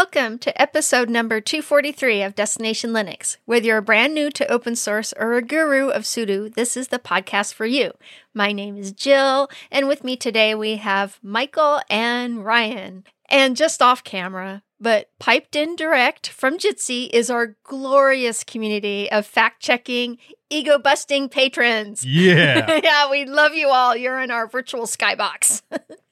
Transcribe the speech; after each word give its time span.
Welcome 0.00 0.38
to 0.38 0.62
episode 0.62 1.10
number 1.10 1.40
243 1.40 2.22
of 2.22 2.36
Destination 2.36 2.90
Linux. 2.90 3.36
Whether 3.46 3.66
you're 3.66 3.80
brand 3.80 4.14
new 4.14 4.30
to 4.30 4.46
open 4.46 4.76
source 4.76 5.12
or 5.18 5.34
a 5.34 5.42
guru 5.42 5.88
of 5.88 6.04
sudo, 6.04 6.54
this 6.54 6.76
is 6.76 6.86
the 6.86 7.00
podcast 7.00 7.54
for 7.54 7.66
you. 7.66 7.90
My 8.32 8.52
name 8.52 8.76
is 8.76 8.92
Jill, 8.92 9.50
and 9.72 9.88
with 9.88 10.04
me 10.04 10.16
today 10.16 10.54
we 10.54 10.76
have 10.76 11.18
Michael 11.20 11.80
and 11.90 12.44
Ryan. 12.44 13.02
And 13.28 13.56
just 13.56 13.82
off 13.82 14.04
camera, 14.04 14.62
but 14.78 15.10
piped 15.18 15.56
in 15.56 15.74
direct 15.74 16.28
from 16.28 16.58
Jitsi 16.58 17.10
is 17.12 17.28
our 17.28 17.56
glorious 17.64 18.44
community 18.44 19.10
of 19.10 19.26
fact 19.26 19.60
checking, 19.60 20.18
ego 20.48 20.78
busting 20.78 21.28
patrons. 21.28 22.04
Yeah. 22.04 22.80
yeah, 22.84 23.10
we 23.10 23.24
love 23.24 23.54
you 23.54 23.66
all. 23.66 23.96
You're 23.96 24.20
in 24.20 24.30
our 24.30 24.46
virtual 24.46 24.84
skybox. 24.84 25.62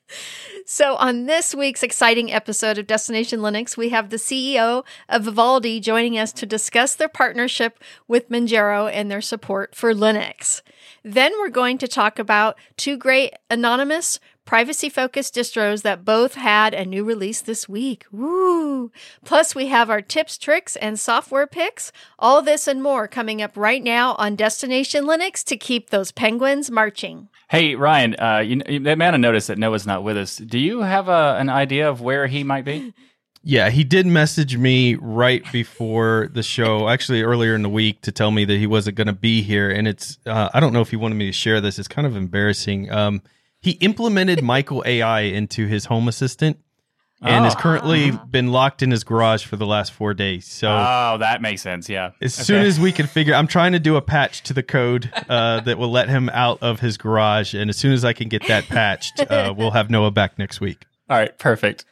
So, 0.64 0.96
on 0.96 1.26
this 1.26 1.54
week's 1.54 1.82
exciting 1.82 2.32
episode 2.32 2.78
of 2.78 2.86
Destination 2.86 3.40
Linux, 3.40 3.76
we 3.76 3.90
have 3.90 4.10
the 4.10 4.16
CEO 4.16 4.84
of 5.08 5.24
Vivaldi 5.24 5.78
joining 5.80 6.18
us 6.18 6.32
to 6.34 6.46
discuss 6.46 6.94
their 6.94 7.08
partnership 7.08 7.78
with 8.08 8.28
Manjaro 8.30 8.90
and 8.92 9.10
their 9.10 9.20
support 9.20 9.74
for 9.74 9.94
Linux. 9.94 10.62
Then, 11.04 11.32
we're 11.38 11.50
going 11.50 11.78
to 11.78 11.88
talk 11.88 12.18
about 12.18 12.58
two 12.76 12.96
great 12.96 13.34
anonymous 13.50 14.18
privacy 14.46 14.88
focused 14.88 15.34
distros 15.34 15.82
that 15.82 16.04
both 16.04 16.34
had 16.34 16.72
a 16.72 16.86
new 16.86 17.04
release 17.04 17.42
this 17.42 17.68
week. 17.68 18.06
Woo! 18.10 18.90
Plus, 19.24 19.54
we 19.54 19.66
have 19.66 19.90
our 19.90 20.00
tips, 20.00 20.38
tricks, 20.38 20.76
and 20.76 20.98
software 20.98 21.46
picks. 21.46 21.92
All 22.18 22.40
this 22.40 22.66
and 22.66 22.82
more 22.82 23.06
coming 23.06 23.42
up 23.42 23.56
right 23.56 23.84
now 23.84 24.14
on 24.14 24.36
Destination 24.36 25.04
Linux 25.04 25.44
to 25.44 25.56
keep 25.56 25.90
those 25.90 26.12
penguins 26.12 26.70
marching. 26.70 27.28
Hey 27.48 27.76
Ryan, 27.76 28.16
uh, 28.18 28.38
you, 28.38 28.60
you 28.68 28.80
may 28.80 29.04
have 29.04 29.20
noticed 29.20 29.46
that 29.46 29.58
Noah's 29.58 29.86
not 29.86 30.02
with 30.02 30.16
us. 30.16 30.38
Do 30.38 30.58
you 30.58 30.80
have 30.82 31.08
a, 31.08 31.36
an 31.38 31.48
idea 31.48 31.88
of 31.88 32.00
where 32.00 32.26
he 32.26 32.42
might 32.42 32.64
be? 32.64 32.94
Yeah, 33.48 33.70
he 33.70 33.84
did 33.84 34.06
message 34.06 34.56
me 34.56 34.96
right 34.96 35.40
before 35.52 36.28
the 36.32 36.42
show, 36.42 36.88
actually 36.88 37.22
earlier 37.22 37.54
in 37.54 37.62
the 37.62 37.68
week, 37.68 38.00
to 38.00 38.10
tell 38.10 38.32
me 38.32 38.44
that 38.44 38.58
he 38.58 38.66
wasn't 38.66 38.96
going 38.96 39.06
to 39.06 39.12
be 39.12 39.40
here. 39.40 39.70
And 39.70 39.86
it's, 39.86 40.18
uh, 40.26 40.48
I 40.52 40.58
don't 40.58 40.72
know 40.72 40.80
if 40.80 40.90
he 40.90 40.96
wanted 40.96 41.14
me 41.14 41.26
to 41.26 41.32
share 41.32 41.60
this. 41.60 41.78
It's 41.78 41.86
kind 41.86 42.08
of 42.08 42.16
embarrassing. 42.16 42.90
Um, 42.90 43.22
he 43.60 43.72
implemented 43.72 44.42
Michael 44.42 44.82
AI 44.86 45.22
into 45.22 45.66
his 45.66 45.86
home 45.86 46.08
assistant 46.08 46.58
and 47.22 47.40
Oh. 47.40 47.44
has 47.44 47.54
currently 47.54 48.12
been 48.30 48.52
locked 48.52 48.82
in 48.82 48.90
his 48.90 49.02
garage 49.02 49.44
for 49.44 49.56
the 49.56 49.66
last 49.66 49.92
four 49.92 50.12
days. 50.14 50.46
So 50.46 50.68
Oh, 50.68 51.16
that 51.18 51.40
makes 51.40 51.62
sense. 51.62 51.88
Yeah. 51.88 52.10
as 52.20 52.36
Okay. 52.36 52.44
soon 52.44 52.62
as 52.66 52.78
we 52.78 52.92
can 52.92 53.06
figure, 53.06 53.34
I'm 53.34 53.46
trying 53.46 53.72
to 53.72 53.78
do 53.78 53.96
a 53.96 54.02
patch 54.02 54.42
to 54.44 54.52
the 54.52 54.62
code 54.62 55.10
uh, 55.28 55.60
that 55.60 55.78
will 55.78 55.90
let 55.90 56.08
him 56.08 56.28
out 56.30 56.58
of 56.62 56.80
his 56.80 56.96
garage. 56.98 57.54
And 57.54 57.70
as 57.70 57.76
soon 57.76 57.92
as 57.92 58.04
I 58.04 58.12
can 58.12 58.28
get 58.28 58.46
that 58.48 58.66
patched, 58.68 59.20
uh, 59.30 59.54
we'll 59.56 59.70
have 59.72 59.88
Noah 59.90 60.10
back 60.10 60.38
next 60.38 60.60
week. 60.60 60.84
All 61.08 61.16
right, 61.16 61.36
perfect. 61.38 61.84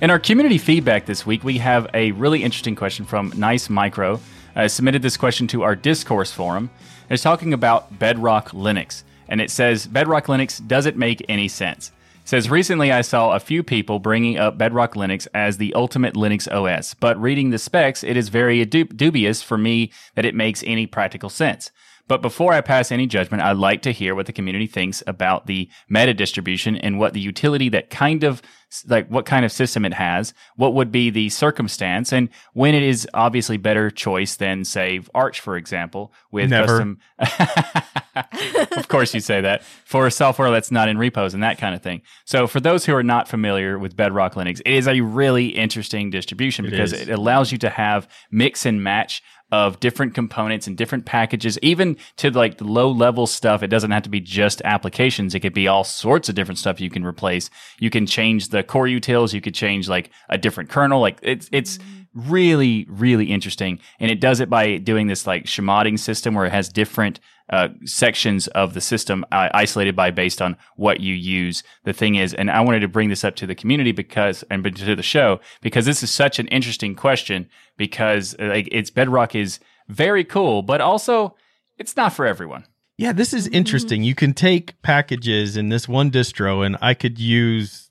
In 0.00 0.10
our 0.10 0.20
community 0.20 0.58
feedback 0.58 1.06
this 1.06 1.26
week, 1.26 1.42
we 1.42 1.58
have 1.58 1.88
a 1.92 2.12
really 2.12 2.44
interesting 2.44 2.76
question 2.76 3.04
from 3.04 3.32
Nice 3.34 3.68
Micro. 3.68 4.20
Uh, 4.58 4.66
submitted 4.66 5.02
this 5.02 5.16
question 5.16 5.46
to 5.46 5.62
our 5.62 5.76
discourse 5.76 6.32
forum. 6.32 6.68
It's 7.08 7.22
talking 7.22 7.52
about 7.52 7.96
Bedrock 8.00 8.50
Linux, 8.50 9.04
and 9.28 9.40
it 9.40 9.52
says 9.52 9.86
Bedrock 9.86 10.26
Linux 10.26 10.66
doesn't 10.66 10.96
make 10.96 11.24
any 11.28 11.46
sense. 11.46 11.92
It 12.24 12.28
says 12.28 12.50
recently 12.50 12.90
I 12.90 13.02
saw 13.02 13.30
a 13.30 13.40
few 13.40 13.62
people 13.62 14.00
bringing 14.00 14.36
up 14.36 14.58
Bedrock 14.58 14.94
Linux 14.94 15.28
as 15.32 15.58
the 15.58 15.72
ultimate 15.74 16.14
Linux 16.14 16.50
OS, 16.52 16.94
but 16.94 17.16
reading 17.22 17.50
the 17.50 17.58
specs, 17.58 18.02
it 18.02 18.16
is 18.16 18.30
very 18.30 18.64
dub- 18.64 18.96
dubious 18.96 19.42
for 19.42 19.56
me 19.56 19.92
that 20.16 20.24
it 20.24 20.34
makes 20.34 20.64
any 20.66 20.88
practical 20.88 21.30
sense. 21.30 21.70
But 22.08 22.22
before 22.22 22.52
I 22.52 22.60
pass 22.60 22.90
any 22.90 23.06
judgment, 23.06 23.42
I'd 23.42 23.56
like 23.58 23.82
to 23.82 23.92
hear 23.92 24.14
what 24.14 24.26
the 24.26 24.32
community 24.32 24.66
thinks 24.66 25.02
about 25.06 25.46
the 25.46 25.68
meta 25.88 26.14
distribution 26.14 26.76
and 26.76 26.98
what 26.98 27.12
the 27.12 27.20
utility 27.20 27.68
that 27.68 27.90
kind 27.90 28.24
of 28.24 28.42
like 28.86 29.08
what 29.08 29.24
kind 29.24 29.44
of 29.44 29.52
system 29.52 29.84
it 29.84 29.94
has, 29.94 30.34
what 30.56 30.74
would 30.74 30.92
be 30.92 31.08
the 31.10 31.28
circumstance, 31.30 32.12
and 32.12 32.28
when 32.52 32.74
it 32.74 32.82
is 32.82 33.08
obviously 33.14 33.56
better 33.56 33.90
choice 33.90 34.36
than 34.36 34.64
say 34.64 35.00
Arch, 35.14 35.40
for 35.40 35.56
example, 35.56 36.12
with 36.30 36.50
Never. 36.50 36.66
custom. 36.66 36.98
of 38.76 38.88
course, 38.88 39.14
you 39.14 39.20
say 39.20 39.40
that 39.40 39.64
for 39.64 40.08
software 40.10 40.50
that's 40.50 40.70
not 40.70 40.88
in 40.88 40.98
repos 40.98 41.34
and 41.34 41.42
that 41.42 41.58
kind 41.58 41.74
of 41.74 41.82
thing. 41.82 42.02
So, 42.24 42.46
for 42.46 42.60
those 42.60 42.84
who 42.84 42.94
are 42.94 43.02
not 43.02 43.26
familiar 43.26 43.78
with 43.78 43.96
Bedrock 43.96 44.34
Linux, 44.34 44.60
it 44.60 44.74
is 44.74 44.86
a 44.86 45.00
really 45.00 45.46
interesting 45.46 46.10
distribution 46.10 46.66
It 46.66 46.70
because 46.70 46.92
is. 46.92 47.08
it 47.08 47.10
allows 47.10 47.50
you 47.52 47.58
to 47.58 47.70
have 47.70 48.08
mix 48.30 48.66
and 48.66 48.82
match 48.82 49.22
of 49.50 49.80
different 49.80 50.14
components 50.14 50.66
and 50.66 50.76
different 50.76 51.06
packages, 51.06 51.58
even 51.62 51.96
to 52.16 52.30
like 52.30 52.58
the 52.58 52.64
low 52.64 52.90
level 52.90 53.26
stuff. 53.26 53.62
It 53.62 53.68
doesn't 53.68 53.90
have 53.90 54.02
to 54.02 54.10
be 54.10 54.20
just 54.20 54.60
applications. 54.64 55.34
It 55.34 55.40
could 55.40 55.54
be 55.54 55.68
all 55.68 55.84
sorts 55.84 56.28
of 56.28 56.34
different 56.34 56.58
stuff 56.58 56.80
you 56.80 56.90
can 56.90 57.04
replace. 57.04 57.48
You 57.78 57.90
can 57.90 58.06
change 58.06 58.48
the 58.48 58.62
core 58.62 58.86
utils. 58.86 59.32
You 59.32 59.40
could 59.40 59.54
change 59.54 59.88
like 59.88 60.10
a 60.28 60.38
different 60.38 60.70
kernel. 60.70 61.00
Like 61.00 61.18
it's, 61.22 61.48
it's 61.52 61.78
really, 62.14 62.86
really 62.88 63.26
interesting. 63.26 63.78
And 64.00 64.10
it 64.10 64.20
does 64.20 64.40
it 64.40 64.50
by 64.50 64.78
doing 64.78 65.06
this 65.06 65.26
like 65.26 65.44
shemotting 65.44 65.98
system 65.98 66.34
where 66.34 66.46
it 66.46 66.52
has 66.52 66.68
different 66.68 67.20
uh, 67.50 67.68
sections 67.84 68.46
of 68.48 68.74
the 68.74 68.80
system 68.80 69.24
uh, 69.32 69.48
isolated 69.54 69.96
by 69.96 70.10
based 70.10 70.42
on 70.42 70.56
what 70.76 71.00
you 71.00 71.14
use. 71.14 71.62
The 71.84 71.92
thing 71.92 72.16
is, 72.16 72.34
and 72.34 72.50
I 72.50 72.60
wanted 72.60 72.80
to 72.80 72.88
bring 72.88 73.08
this 73.08 73.24
up 73.24 73.36
to 73.36 73.46
the 73.46 73.54
community 73.54 73.92
because, 73.92 74.44
and 74.50 74.62
to 74.64 74.94
the 74.94 75.02
show, 75.02 75.40
because 75.62 75.86
this 75.86 76.02
is 76.02 76.10
such 76.10 76.38
an 76.38 76.48
interesting 76.48 76.94
question 76.94 77.48
because 77.76 78.36
like 78.38 78.68
it's 78.70 78.90
Bedrock 78.90 79.34
is 79.34 79.60
very 79.88 80.24
cool, 80.24 80.62
but 80.62 80.80
also 80.80 81.34
it's 81.78 81.96
not 81.96 82.12
for 82.12 82.26
everyone. 82.26 82.64
Yeah, 82.98 83.12
this 83.12 83.32
is 83.32 83.46
interesting. 83.46 84.02
You 84.02 84.16
can 84.16 84.34
take 84.34 84.82
packages 84.82 85.56
in 85.56 85.68
this 85.68 85.88
one 85.88 86.10
distro, 86.10 86.66
and 86.66 86.76
I 86.82 86.94
could 86.94 87.18
use 87.18 87.90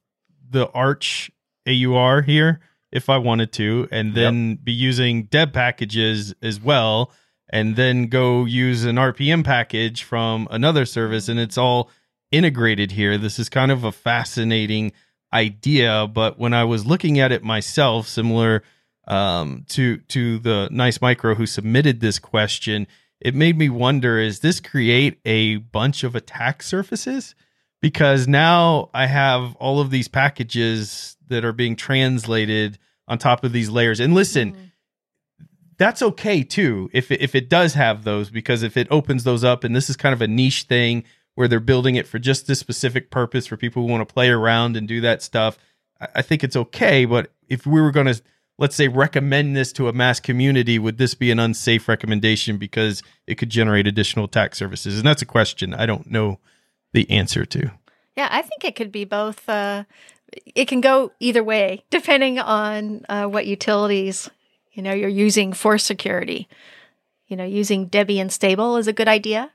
the 0.50 0.70
Arch 0.72 1.32
AUR 1.66 2.22
here 2.22 2.60
if 2.92 3.10
I 3.10 3.18
wanted 3.18 3.52
to, 3.54 3.88
and 3.92 4.16
then 4.16 4.56
be 4.56 4.72
using 4.72 5.24
deb 5.24 5.54
packages 5.54 6.34
as 6.42 6.62
well, 6.62 7.12
and 7.50 7.76
then 7.76 8.08
go 8.08 8.46
use 8.46 8.86
an 8.86 8.96
RPM 8.96 9.44
package 9.44 10.04
from 10.04 10.48
another 10.52 10.86
service, 10.86 11.28
and 11.28 11.40
it's 11.40 11.58
all 11.58 11.90
integrated 12.32 12.92
here. 12.92 13.18
This 13.18 13.40
is 13.40 13.50
kind 13.50 13.72
of 13.72 13.84
a 13.84 13.92
fascinating 13.92 14.92
idea, 15.34 16.08
but 16.08 16.40
when 16.40 16.54
I 16.54 16.64
was 16.64 16.86
looking 16.86 17.20
at 17.20 17.32
it 17.32 17.44
myself, 17.44 18.08
similar 18.08 18.64
um, 19.08 19.66
to 19.70 19.98
to 19.98 20.40
the 20.40 20.70
nice 20.72 21.02
micro 21.02 21.36
who 21.36 21.46
submitted 21.46 22.00
this 22.00 22.20
question, 22.20 22.88
it 23.20 23.36
made 23.36 23.58
me 23.58 23.70
wonder: 23.70 24.20
Is 24.20 24.40
this 24.40 24.60
create 24.60 25.20
a 25.26 25.58
bunch 25.58 26.04
of 26.04 26.16
attack 26.16 26.62
surfaces? 26.62 27.36
Because 27.82 28.28
now 28.28 28.90
I 28.94 29.06
have 29.06 29.56
all 29.58 29.80
of 29.80 29.92
these 29.92 30.08
packages 30.08 31.16
that 31.28 31.46
are 31.46 31.54
being 31.54 31.76
translated 31.76 32.80
on 33.08 33.18
top 33.18 33.44
of 33.44 33.54
these 33.54 33.70
layers. 33.70 34.00
And 34.00 34.14
listen, 34.14 34.54
mm-hmm. 34.54 35.46
that's 35.78 36.02
okay 36.02 36.44
too 36.44 36.90
if 36.94 37.12
it, 37.12 37.22
if 37.22 37.36
it 37.36 37.50
does 37.50 37.74
have 37.76 38.04
those 38.04 38.30
because 38.30 38.64
if 38.64 38.78
it 38.78 38.88
opens 38.90 39.24
those 39.24 39.44
up 39.44 39.64
and 39.64 39.76
this 39.76 39.90
is 39.90 39.96
kind 39.96 40.14
of 40.14 40.22
a 40.22 40.28
niche 40.28 40.64
thing 40.64 41.04
where 41.36 41.48
they're 41.48 41.60
building 41.60 41.96
it 41.96 42.08
for 42.08 42.20
just 42.20 42.48
this 42.48 42.60
specific 42.60 43.12
purpose 43.12 43.46
for 43.46 43.58
people 43.58 43.84
who 43.84 43.92
want 43.92 44.08
to 44.08 44.12
play 44.12 44.30
around 44.30 44.76
and 44.76 44.88
do 44.88 45.02
that 45.02 45.22
stuff 45.22 45.58
I, 46.00 46.08
I 46.16 46.22
think 46.22 46.44
it's 46.44 46.56
okay. 46.56 47.06
But 47.06 47.32
if 47.48 47.66
we 47.66 47.82
were 47.82 47.92
going 47.92 48.08
to 48.08 48.22
let's 48.60 48.76
say 48.76 48.88
recommend 48.88 49.56
this 49.56 49.72
to 49.72 49.88
a 49.88 49.94
mass 49.94 50.20
community 50.20 50.80
would 50.80 50.98
this 50.98 51.14
be 51.14 51.30
an 51.30 51.38
unsafe 51.38 51.88
recommendation 51.88 52.58
because 52.58 53.04
it 53.28 53.36
could 53.36 53.50
generate 53.50 53.88
additional 53.88 54.26
attack 54.26 54.56
surfaces? 54.56 54.98
And 54.98 55.06
that's 55.06 55.22
a 55.22 55.28
question. 55.28 55.74
I 55.74 55.86
don't 55.86 56.10
know 56.10 56.40
the 56.98 57.12
answer 57.12 57.46
to 57.46 57.70
Yeah, 58.16 58.28
I 58.32 58.42
think 58.42 58.66
it 58.66 58.76
could 58.76 58.92
be 58.92 59.06
both. 59.06 59.48
Uh, 59.48 59.84
it 60.56 60.68
can 60.68 60.82
go 60.82 61.12
either 61.20 61.44
way, 61.44 61.84
depending 61.92 62.40
on 62.40 63.06
uh, 63.08 63.26
what 63.26 63.46
utilities 63.46 64.30
you 64.74 64.82
know 64.82 64.94
you're 64.94 65.10
using 65.10 65.54
for 65.54 65.78
security. 65.78 66.48
You 67.28 67.36
know, 67.36 67.44
using 67.44 67.90
Debian 67.90 68.32
stable 68.32 68.78
is 68.78 68.88
a 68.88 68.94
good 68.94 69.08
idea. 69.08 69.52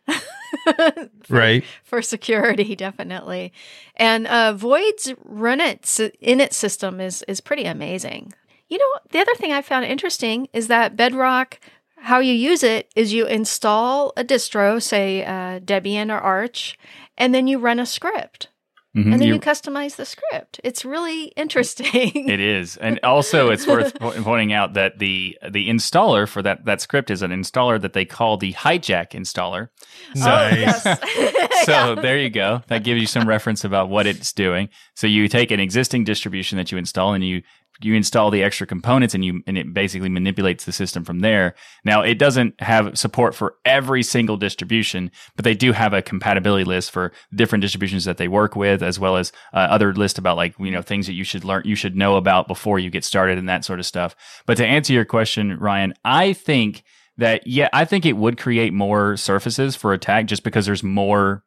right 1.28 1.64
for 1.82 2.00
security, 2.02 2.76
definitely. 2.76 3.52
And 3.96 4.26
uh, 4.26 4.52
Void's 4.52 5.12
runit 5.28 5.80
init 6.22 6.52
system 6.52 7.00
is 7.00 7.24
is 7.26 7.40
pretty 7.40 7.64
amazing. 7.64 8.32
You 8.68 8.78
know, 8.78 9.00
the 9.10 9.18
other 9.18 9.34
thing 9.34 9.52
I 9.52 9.62
found 9.62 9.84
interesting 9.84 10.48
is 10.52 10.68
that 10.68 10.96
Bedrock, 10.96 11.58
how 11.96 12.20
you 12.20 12.34
use 12.34 12.62
it 12.62 12.90
is 12.94 13.12
you 13.12 13.26
install 13.26 14.12
a 14.16 14.24
distro, 14.24 14.80
say 14.80 15.24
uh, 15.24 15.60
Debian 15.60 16.10
or 16.10 16.18
Arch, 16.18 16.78
and 17.22 17.34
then 17.34 17.46
you 17.46 17.58
run 17.58 17.78
a 17.80 17.86
script, 17.86 18.48
Mhm. 18.96 19.04
and 19.04 19.12
then 19.14 19.22
you, 19.22 19.34
You- 19.34 19.40
customize 19.40 19.96
the 19.96 20.04
script. 20.04 20.60
It's 20.64 20.84
really 20.84 21.24
interesting. 21.36 22.28
It 22.28 22.40
is, 22.40 22.76
and 22.86 23.00
also 23.02 23.50
it's 23.50 23.66
worth 23.66 23.98
po- 23.98 24.12
pointing 24.22 24.52
out 24.52 24.74
that 24.74 24.98
the 24.98 25.38
the 25.50 25.68
installer 25.70 26.28
for 26.28 26.42
that 26.42 26.64
that 26.66 26.80
script 26.82 27.10
is 27.10 27.22
an 27.22 27.30
installer 27.30 27.80
that 27.80 27.94
they 27.94 28.04
call 28.04 28.36
the 28.36 28.52
hijack 28.52 29.12
installer. 29.12 29.68
So, 30.14 30.26
Nice. 30.26 30.84
Oh, 30.86 30.96
yes. 31.16 31.64
so 31.64 31.94
there 31.94 32.18
you 32.18 32.28
go. 32.30 32.60
That 32.68 32.84
gives 32.84 33.00
you 33.00 33.06
some 33.06 33.26
reference 33.28 33.64
about 33.64 33.88
what 33.88 34.06
it's 34.06 34.32
doing. 34.32 34.68
So 34.94 35.06
you 35.06 35.28
take 35.28 35.50
an 35.50 35.60
existing 35.60 36.04
distribution 36.04 36.58
that 36.58 36.70
you 36.72 36.76
install 36.78 37.14
and 37.14 37.24
you 37.24 37.42
you 37.80 37.94
install 37.94 38.30
the 38.30 38.42
extra 38.42 38.66
components 38.66 39.14
and 39.14 39.24
you 39.24 39.42
and 39.46 39.56
it 39.58 39.72
basically 39.72 40.08
manipulates 40.08 40.64
the 40.64 40.72
system 40.72 41.04
from 41.04 41.20
there. 41.20 41.54
Now 41.84 42.02
it 42.02 42.18
doesn't 42.18 42.60
have 42.60 42.96
support 42.98 43.34
for 43.34 43.56
every 43.64 44.02
single 44.02 44.36
distribution, 44.36 45.10
but 45.36 45.44
they 45.44 45.54
do 45.54 45.72
have 45.72 45.92
a 45.92 46.02
compatibility 46.02 46.64
list 46.64 46.90
for 46.90 47.12
different 47.34 47.62
distributions 47.62 48.04
that 48.04 48.18
they 48.18 48.28
work 48.28 48.56
with, 48.56 48.82
as 48.82 48.98
well 48.98 49.16
as 49.16 49.32
uh, 49.52 49.58
other 49.58 49.92
list 49.92 50.18
about 50.18 50.36
like 50.36 50.54
you 50.58 50.70
know 50.70 50.82
things 50.82 51.06
that 51.06 51.14
you 51.14 51.24
should 51.24 51.44
learn, 51.44 51.62
you 51.64 51.74
should 51.74 51.96
know 51.96 52.16
about 52.16 52.46
before 52.46 52.78
you 52.78 52.90
get 52.90 53.04
started 53.04 53.38
and 53.38 53.48
that 53.48 53.64
sort 53.64 53.80
of 53.80 53.86
stuff. 53.86 54.14
But 54.46 54.56
to 54.58 54.66
answer 54.66 54.92
your 54.92 55.04
question, 55.04 55.58
Ryan, 55.58 55.94
I 56.04 56.32
think 56.32 56.84
that 57.16 57.46
yeah, 57.46 57.68
I 57.72 57.84
think 57.84 58.06
it 58.06 58.16
would 58.16 58.38
create 58.38 58.72
more 58.72 59.16
surfaces 59.16 59.76
for 59.76 59.92
attack 59.92 60.26
just 60.26 60.44
because 60.44 60.66
there's 60.66 60.82
more 60.82 61.44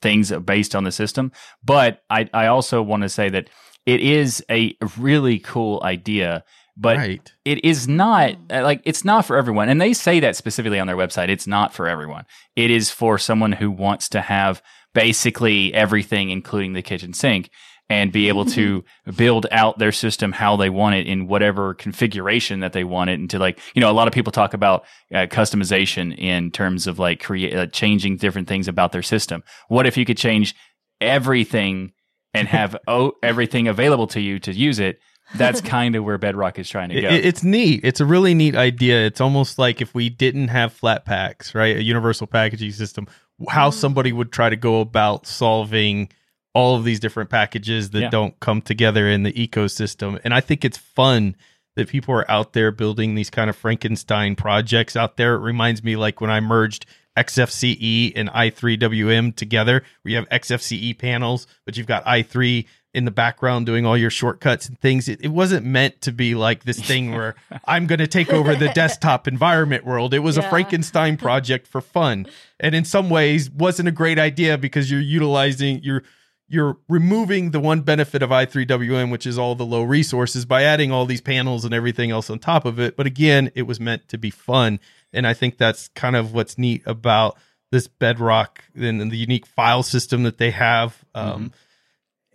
things 0.00 0.30
based 0.30 0.74
on 0.74 0.84
the 0.84 0.92
system. 0.92 1.32
But 1.64 2.02
I 2.10 2.28
I 2.32 2.46
also 2.46 2.82
want 2.82 3.02
to 3.02 3.08
say 3.08 3.28
that 3.30 3.48
it 3.86 4.00
is 4.00 4.44
a 4.50 4.76
really 4.98 5.38
cool 5.38 5.80
idea 5.84 6.44
but 6.76 6.96
right. 6.96 7.32
it 7.44 7.64
is 7.64 7.86
not 7.86 8.34
uh, 8.50 8.62
like 8.62 8.82
it's 8.84 9.04
not 9.04 9.24
for 9.24 9.36
everyone. 9.36 9.68
And 9.68 9.80
they 9.80 9.92
say 9.92 10.20
that 10.20 10.36
specifically 10.36 10.80
on 10.80 10.86
their 10.86 10.96
website. 10.96 11.28
It's 11.28 11.46
not 11.46 11.72
for 11.72 11.88
everyone. 11.88 12.24
It 12.56 12.70
is 12.70 12.90
for 12.90 13.18
someone 13.18 13.52
who 13.52 13.70
wants 13.70 14.08
to 14.10 14.20
have 14.20 14.62
basically 14.92 15.72
everything 15.74 16.30
including 16.30 16.72
the 16.72 16.82
kitchen 16.82 17.12
sink 17.12 17.50
and 17.90 18.12
be 18.12 18.28
able 18.28 18.44
to 18.46 18.84
build 19.16 19.46
out 19.50 19.78
their 19.78 19.92
system 19.92 20.32
how 20.32 20.56
they 20.56 20.70
want 20.70 20.94
it 20.94 21.06
in 21.06 21.26
whatever 21.26 21.74
configuration 21.74 22.60
that 22.60 22.72
they 22.72 22.84
want 22.84 23.10
it 23.10 23.14
into 23.14 23.38
like 23.38 23.60
you 23.74 23.80
know 23.80 23.90
a 23.90 23.92
lot 23.92 24.08
of 24.08 24.14
people 24.14 24.32
talk 24.32 24.54
about 24.54 24.84
uh, 25.12 25.26
customization 25.26 26.16
in 26.16 26.50
terms 26.50 26.86
of 26.86 26.98
like 26.98 27.22
create 27.22 27.54
uh, 27.54 27.66
changing 27.66 28.16
different 28.16 28.48
things 28.48 28.66
about 28.66 28.92
their 28.92 29.02
system. 29.02 29.42
What 29.68 29.86
if 29.86 29.96
you 29.96 30.04
could 30.04 30.18
change 30.18 30.54
everything 31.00 31.92
and 32.34 32.48
have 32.48 32.76
oh, 32.88 33.12
everything 33.22 33.68
available 33.68 34.06
to 34.08 34.20
you 34.20 34.38
to 34.40 34.52
use 34.52 34.78
it, 34.78 35.00
that's 35.36 35.60
kind 35.62 35.96
of 35.96 36.04
where 36.04 36.18
Bedrock 36.18 36.58
is 36.58 36.68
trying 36.68 36.90
to 36.90 37.00
go. 37.00 37.08
It, 37.08 37.24
it's 37.24 37.42
neat. 37.42 37.80
It's 37.84 38.00
a 38.00 38.06
really 38.06 38.34
neat 38.34 38.56
idea. 38.56 39.06
It's 39.06 39.20
almost 39.20 39.58
like 39.58 39.80
if 39.80 39.94
we 39.94 40.10
didn't 40.10 40.48
have 40.48 40.78
Flatpaks, 40.78 41.54
right? 41.54 41.76
A 41.76 41.82
universal 41.82 42.26
packaging 42.26 42.72
system, 42.72 43.06
how 43.48 43.70
mm. 43.70 43.74
somebody 43.74 44.12
would 44.12 44.32
try 44.32 44.50
to 44.50 44.56
go 44.56 44.80
about 44.80 45.26
solving 45.26 46.10
all 46.54 46.76
of 46.76 46.84
these 46.84 47.00
different 47.00 47.30
packages 47.30 47.90
that 47.90 48.00
yeah. 48.00 48.10
don't 48.10 48.38
come 48.40 48.62
together 48.62 49.08
in 49.08 49.24
the 49.24 49.32
ecosystem. 49.32 50.20
And 50.22 50.32
I 50.32 50.40
think 50.40 50.64
it's 50.64 50.78
fun 50.78 51.34
that 51.74 51.88
people 51.88 52.14
are 52.14 52.30
out 52.30 52.52
there 52.52 52.70
building 52.70 53.16
these 53.16 53.30
kind 53.30 53.50
of 53.50 53.56
Frankenstein 53.56 54.36
projects 54.36 54.94
out 54.94 55.16
there. 55.16 55.34
It 55.34 55.40
reminds 55.40 55.82
me 55.82 55.96
like 55.96 56.20
when 56.20 56.30
I 56.30 56.38
merged 56.38 56.86
XFCE 57.16 58.12
and 58.16 58.28
i3WM 58.30 59.36
together, 59.36 59.82
where 60.02 60.10
you 60.10 60.16
have 60.16 60.28
XFCE 60.28 60.98
panels, 60.98 61.46
but 61.64 61.76
you've 61.76 61.86
got 61.86 62.04
i3 62.04 62.66
in 62.94 63.04
the 63.04 63.10
background 63.10 63.66
doing 63.66 63.84
all 63.84 63.96
your 63.96 64.10
shortcuts 64.10 64.68
and 64.68 64.80
things. 64.80 65.08
It, 65.08 65.20
it 65.20 65.28
wasn't 65.28 65.66
meant 65.66 66.00
to 66.02 66.12
be 66.12 66.36
like 66.36 66.62
this 66.62 66.80
thing 66.80 67.12
where 67.12 67.34
I'm 67.66 67.86
going 67.86 67.98
to 67.98 68.06
take 68.06 68.32
over 68.32 68.54
the 68.54 68.68
desktop 68.68 69.26
environment 69.26 69.84
world. 69.84 70.14
It 70.14 70.20
was 70.20 70.36
yeah. 70.36 70.46
a 70.46 70.50
Frankenstein 70.50 71.16
project 71.16 71.66
for 71.66 71.80
fun. 71.80 72.26
And 72.60 72.74
in 72.74 72.84
some 72.84 73.10
ways 73.10 73.50
wasn't 73.50 73.88
a 73.88 73.92
great 73.92 74.18
idea 74.18 74.56
because 74.56 74.90
you're 74.90 75.00
utilizing 75.00 75.80
you're 75.82 76.04
you're 76.46 76.76
removing 76.88 77.50
the 77.50 77.58
one 77.58 77.80
benefit 77.80 78.22
of 78.22 78.30
i3WM, 78.30 79.10
which 79.10 79.26
is 79.26 79.38
all 79.38 79.54
the 79.54 79.64
low 79.64 79.82
resources, 79.82 80.44
by 80.44 80.62
adding 80.62 80.92
all 80.92 81.06
these 81.06 81.22
panels 81.22 81.64
and 81.64 81.72
everything 81.72 82.10
else 82.10 82.28
on 82.28 82.38
top 82.38 82.64
of 82.64 82.78
it. 82.78 82.96
But 82.96 83.06
again, 83.06 83.50
it 83.54 83.62
was 83.62 83.80
meant 83.80 84.08
to 84.08 84.18
be 84.18 84.30
fun. 84.30 84.78
And 85.14 85.26
I 85.26 85.34
think 85.34 85.58
that's 85.58 85.88
kind 85.88 86.16
of 86.16 86.34
what's 86.34 86.58
neat 86.58 86.82
about 86.86 87.38
this 87.70 87.88
Bedrock 87.88 88.62
and, 88.74 89.00
and 89.00 89.10
the 89.10 89.16
unique 89.16 89.46
file 89.46 89.82
system 89.82 90.22
that 90.22 90.38
they 90.38 90.50
have. 90.50 91.04
Um, 91.14 91.52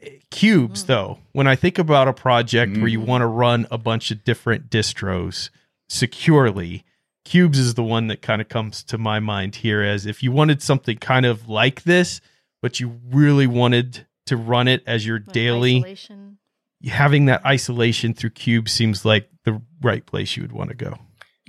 mm-hmm. 0.02 0.16
Qubes, 0.32 0.70
mm-hmm. 0.70 0.88
though, 0.88 1.20
when 1.34 1.48
I 1.48 1.56
think 1.56 1.78
about 1.78 2.08
a 2.08 2.14
project 2.14 2.74
mm-hmm. 2.74 2.82
where 2.82 2.90
you 2.90 3.00
mm-hmm. 3.00 3.10
want 3.10 3.22
to 3.22 3.28
run 3.28 3.68
a 3.72 3.78
bunch 3.78 4.12
of 4.12 4.24
different 4.24 4.70
distros 4.70 5.50
securely, 5.88 6.86
Qubes 7.26 7.58
is 7.58 7.74
the 7.74 7.84
one 7.84 8.08
that 8.08 8.22
kind 8.22 8.42
of 8.42 8.50
comes 8.50 8.84
to 8.84 8.98
my 8.98 9.20
mind 9.20 9.56
here 9.56 9.82
as 9.82 10.06
if 10.06 10.24
you 10.24 10.32
wanted 10.32 10.62
something 10.62 10.98
kind 10.98 11.26
of 11.26 11.50
like 11.50 11.84
this, 11.84 12.22
but 12.62 12.80
you 12.80 13.00
really 13.12 13.48
wanted 13.48 14.08
to 14.28 14.38
run 14.38 14.68
it 14.68 14.84
as 14.86 15.06
your 15.06 15.20
like 15.20 15.32
daily 15.32 15.78
isolation. 15.78 16.38
having 16.86 17.26
that 17.26 17.46
isolation 17.46 18.14
through 18.14 18.32
Qubes 18.32 18.70
seems 18.70 19.06
like 19.06 19.30
the 19.44 19.62
right 19.82 20.06
place 20.06 20.36
you 20.38 20.44
would 20.44 20.52
want 20.52 20.70
to 20.70 20.76
go. 20.76 20.98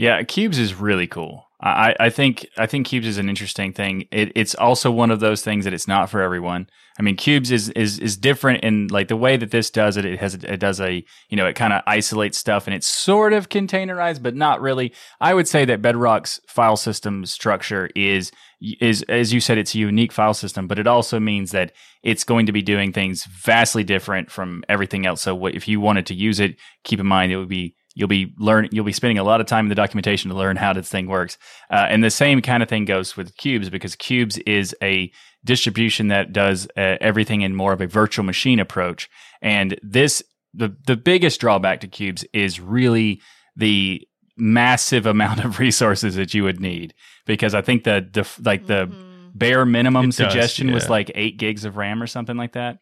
Yeah, 0.01 0.23
Qubes 0.23 0.57
is 0.57 0.81
really 0.81 1.07
cool. 1.07 1.45
I, 1.63 1.95
I 2.01 2.09
think 2.09 2.47
I 2.57 2.65
think 2.65 2.87
Qubes 2.87 3.05
is 3.05 3.19
an 3.19 3.29
interesting 3.29 3.75
thing. 3.75 4.09
It, 4.11 4.33
it's 4.35 4.55
also 4.55 4.91
one 4.91 5.11
of 5.11 5.21
those 5.21 5.43
things 5.43 5.67
that 5.67 5.75
it's 5.75 5.87
not 5.87 6.09
for 6.09 6.23
everyone. 6.23 6.69
I 6.99 7.03
mean, 7.03 7.19
Qubes 7.19 7.51
is 7.51 7.69
is 7.69 7.99
is 7.99 8.17
different 8.17 8.65
in 8.65 8.87
like 8.87 9.09
the 9.09 9.17
way 9.17 9.37
that 9.37 9.51
this 9.51 9.69
does 9.69 9.99
it. 9.99 10.07
It 10.07 10.19
has 10.19 10.37
it 10.37 10.57
does 10.57 10.81
a 10.81 11.05
you 11.29 11.37
know 11.37 11.47
it 11.47 11.55
kind 11.55 11.75
of 11.75 11.83
isolates 11.87 12.39
stuff 12.39 12.67
and 12.67 12.75
it's 12.75 12.87
sort 12.87 13.35
of 13.35 13.51
containerized, 13.51 14.23
but 14.23 14.35
not 14.35 14.63
really. 14.63 14.95
I 15.21 15.35
would 15.35 15.47
say 15.47 15.67
that 15.67 15.83
Bedrock's 15.83 16.41
file 16.49 16.79
system 16.79 17.27
structure 17.27 17.91
is 17.95 18.33
is 18.81 19.03
as 19.03 19.35
you 19.35 19.41
said, 19.41 19.59
it's 19.59 19.75
a 19.75 19.79
unique 19.79 20.13
file 20.13 20.33
system, 20.33 20.67
but 20.67 20.79
it 20.79 20.87
also 20.87 21.21
means 21.21 21.51
that 21.51 21.73
it's 22.03 22.25
going 22.25 22.47
to 22.47 22.53
be 22.53 22.63
doing 22.63 22.95
things 22.95 23.27
vastly 23.27 23.85
different 23.85 24.31
from 24.31 24.65
everything 24.67 25.05
else. 25.05 25.21
So 25.21 25.45
if 25.45 25.69
you 25.69 25.79
wanted 25.79 26.07
to 26.07 26.15
use 26.15 26.41
it, 26.41 26.57
keep 26.85 27.01
in 27.01 27.07
mind 27.07 27.33
it 27.33 27.37
would 27.37 27.51
be 27.51 27.75
you'll 27.95 28.09
be 28.09 28.33
learning 28.39 28.71
you'll 28.73 28.85
be 28.85 28.93
spending 28.93 29.19
a 29.19 29.25
lot 29.25 29.41
of 29.41 29.47
time 29.47 29.65
in 29.65 29.69
the 29.69 29.75
documentation 29.75 30.31
to 30.31 30.37
learn 30.37 30.57
how 30.57 30.73
this 30.73 30.89
thing 30.89 31.07
works. 31.07 31.39
Uh, 31.71 31.87
and 31.89 32.05
the 32.05 32.11
same 32.11 32.41
kind 32.41 32.63
of 32.63 32.69
thing 32.69 32.85
goes 32.85 33.17
with 33.17 33.37
Qubes 33.37 33.71
because 33.71 33.97
Qubes 33.97 34.41
is 34.47 34.75
a 34.83 35.11
distribution 35.45 36.09
that 36.09 36.33
does 36.33 36.67
uh, 36.77 36.97
everything 37.01 37.43
in 37.43 37.55
more 37.55 37.73
of 37.73 37.81
a 37.81 37.87
virtual 37.87 38.25
machine 38.25 38.61
approach. 38.61 39.09
And 39.43 39.79
this 39.83 40.23
the 40.55 40.77
the 40.87 40.97
biggest 40.97 41.41
drawback 41.41 41.81
to 41.81 41.89
Qubes 41.89 42.25
is 42.33 42.61
really 42.61 43.21
the 43.57 44.07
massive 44.37 45.07
amount 45.07 45.45
of 45.45 45.59
resources 45.59 46.15
that 46.15 46.35
you 46.35 46.45
would 46.45 46.61
need. 46.61 46.95
Because 47.27 47.55
i 47.55 47.61
think 47.61 47.85
the, 47.85 48.09
the 48.13 48.29
like 48.43 48.67
the 48.67 48.87
mm-hmm. 48.87 49.29
bare 49.35 49.65
minimum 49.65 50.09
it 50.09 50.15
suggestion 50.15 50.67
does, 50.67 50.71
yeah. 50.71 50.75
was 50.75 50.91
like 50.91 51.13
8 51.15 51.37
gigs 51.37 51.65
of 51.65 51.77
ram 51.77 52.03
or 52.03 52.07
something 52.07 52.37
like 52.37 52.53
that. 52.53 52.79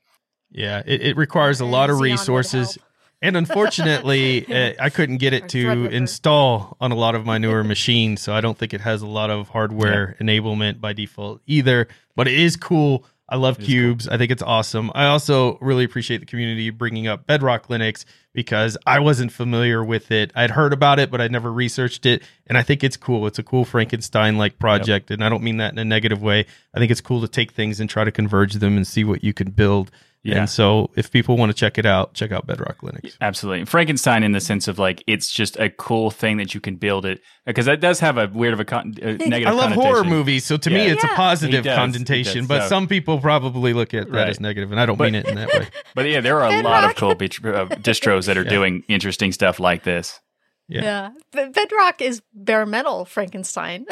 Yeah, 0.50 0.82
it, 0.86 1.02
it 1.02 1.16
requires 1.16 1.60
a 1.60 1.66
lot 1.66 1.90
of 1.90 2.00
resources 2.00 2.78
and 3.20 3.36
unfortunately, 3.36 4.46
uh, 4.54 4.74
I 4.80 4.90
couldn't 4.90 5.18
get 5.18 5.32
it 5.32 5.48
to 5.50 5.86
install 5.86 6.76
on 6.80 6.92
a 6.92 6.94
lot 6.94 7.14
of 7.14 7.26
my 7.26 7.38
newer 7.38 7.64
machines, 7.64 8.20
so 8.22 8.34
I 8.34 8.40
don't 8.40 8.56
think 8.56 8.74
it 8.74 8.80
has 8.80 9.02
a 9.02 9.06
lot 9.06 9.30
of 9.30 9.48
hardware 9.48 10.16
yeah. 10.20 10.26
enablement 10.26 10.80
by 10.80 10.92
default 10.92 11.40
either. 11.46 11.88
But 12.14 12.28
it 12.28 12.38
is 12.38 12.56
cool. 12.56 13.04
I 13.30 13.36
love 13.36 13.58
Qubes. 13.58 14.06
Cool. 14.06 14.14
I 14.14 14.16
think 14.16 14.30
it's 14.30 14.42
awesome. 14.42 14.90
I 14.94 15.06
also 15.06 15.58
really 15.60 15.84
appreciate 15.84 16.18
the 16.18 16.26
community 16.26 16.70
bringing 16.70 17.08
up 17.08 17.26
Bedrock 17.26 17.68
Linux 17.68 18.06
because 18.32 18.78
I 18.86 19.00
wasn't 19.00 19.32
familiar 19.32 19.84
with 19.84 20.10
it. 20.10 20.32
I'd 20.34 20.50
heard 20.50 20.72
about 20.72 20.98
it, 20.98 21.10
but 21.10 21.20
I'd 21.20 21.32
never 21.32 21.52
researched 21.52 22.06
it. 22.06 22.22
And 22.46 22.56
I 22.56 22.62
think 22.62 22.82
it's 22.82 22.96
cool. 22.96 23.26
It's 23.26 23.38
a 23.38 23.42
cool 23.42 23.66
Frankenstein 23.66 24.38
like 24.38 24.58
project. 24.58 25.10
Yep. 25.10 25.16
And 25.16 25.24
I 25.24 25.28
don't 25.28 25.42
mean 25.42 25.58
that 25.58 25.72
in 25.72 25.78
a 25.78 25.84
negative 25.84 26.22
way. 26.22 26.46
I 26.72 26.78
think 26.78 26.90
it's 26.90 27.02
cool 27.02 27.20
to 27.20 27.28
take 27.28 27.52
things 27.52 27.80
and 27.80 27.90
try 27.90 28.04
to 28.04 28.12
converge 28.12 28.54
them 28.54 28.76
and 28.76 28.86
see 28.86 29.04
what 29.04 29.22
you 29.22 29.34
can 29.34 29.50
build. 29.50 29.90
Yeah. 30.24 30.40
And 30.40 30.50
so 30.50 30.90
if 30.96 31.10
people 31.10 31.36
want 31.36 31.50
to 31.50 31.54
check 31.54 31.78
it 31.78 31.86
out, 31.86 32.12
check 32.12 32.32
out 32.32 32.46
Bedrock 32.46 32.78
Linux. 32.80 33.16
Absolutely. 33.20 33.64
Frankenstein 33.64 34.24
in 34.24 34.32
the 34.32 34.40
sense 34.40 34.66
of 34.66 34.78
like 34.78 35.02
it's 35.06 35.30
just 35.30 35.58
a 35.58 35.70
cool 35.70 36.10
thing 36.10 36.38
that 36.38 36.54
you 36.54 36.60
can 36.60 36.76
build 36.76 37.06
it 37.06 37.20
because 37.46 37.66
that 37.66 37.80
does 37.80 38.00
have 38.00 38.18
a 38.18 38.26
weird 38.26 38.52
of 38.52 38.60
a, 38.60 38.64
con- 38.64 38.94
a 39.00 39.16
negative 39.16 39.46
I 39.46 39.50
love 39.52 39.72
horror 39.72 40.04
movies, 40.04 40.44
so 40.44 40.56
to 40.56 40.70
yeah. 40.70 40.76
me 40.76 40.86
it's 40.86 41.04
yeah. 41.04 41.12
a 41.12 41.16
positive 41.16 41.64
connotation, 41.64 42.46
but 42.46 42.62
so. 42.62 42.68
some 42.68 42.88
people 42.88 43.20
probably 43.20 43.72
look 43.72 43.94
at 43.94 44.10
that 44.10 44.16
right. 44.16 44.28
as 44.28 44.40
negative 44.40 44.72
and 44.72 44.80
I 44.80 44.86
don't 44.86 44.96
but, 44.96 45.04
mean 45.04 45.14
it 45.14 45.28
in 45.28 45.36
that 45.36 45.52
way. 45.52 45.68
But 45.94 46.06
yeah, 46.06 46.20
there 46.20 46.40
are 46.40 46.52
a 46.52 46.62
lot 46.62 46.84
of 46.84 46.96
cool 46.96 47.14
beach, 47.14 47.42
uh, 47.44 47.66
distros 47.66 48.26
that 48.26 48.36
are 48.36 48.44
doing 48.44 48.84
interesting 48.88 49.32
stuff 49.32 49.58
like 49.58 49.84
this. 49.84 50.20
Yeah. 50.68 51.10
yeah. 51.32 51.48
Bedrock 51.48 52.02
is 52.02 52.22
bare 52.34 52.66
metal 52.66 53.04
Frankenstein. 53.04 53.86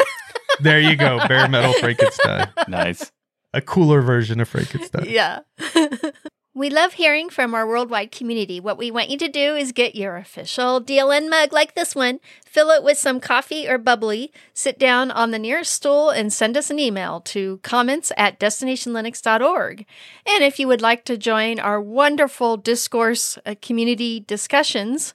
there 0.60 0.80
you 0.80 0.94
go, 0.94 1.26
bare 1.26 1.48
metal 1.48 1.72
Frankenstein. 1.74 2.48
nice 2.68 3.10
a 3.52 3.60
cooler 3.60 4.00
version 4.00 4.40
of 4.40 4.48
Frankenstein. 4.48 5.06
Yeah. 5.08 5.40
we 6.54 6.70
love 6.70 6.94
hearing 6.94 7.28
from 7.28 7.54
our 7.54 7.66
worldwide 7.66 8.10
community. 8.10 8.60
What 8.60 8.78
we 8.78 8.90
want 8.90 9.10
you 9.10 9.18
to 9.18 9.28
do 9.28 9.54
is 9.54 9.72
get 9.72 9.94
your 9.94 10.16
official 10.16 10.80
DLN 10.80 11.28
mug 11.28 11.52
like 11.52 11.74
this 11.74 11.94
one, 11.94 12.18
fill 12.44 12.70
it 12.70 12.82
with 12.82 12.98
some 12.98 13.20
coffee 13.20 13.68
or 13.68 13.78
bubbly, 13.78 14.32
sit 14.54 14.78
down 14.78 15.10
on 15.10 15.30
the 15.30 15.38
nearest 15.38 15.72
stool, 15.72 16.10
and 16.10 16.32
send 16.32 16.56
us 16.56 16.70
an 16.70 16.78
email 16.78 17.20
to 17.20 17.60
comments 17.62 18.10
at 18.16 18.40
destinationlinux.org. 18.40 19.86
And 20.26 20.44
if 20.44 20.58
you 20.58 20.66
would 20.66 20.82
like 20.82 21.04
to 21.04 21.16
join 21.16 21.60
our 21.60 21.80
wonderful 21.80 22.56
discourse 22.56 23.38
uh, 23.44 23.54
community 23.60 24.20
discussions, 24.20 25.14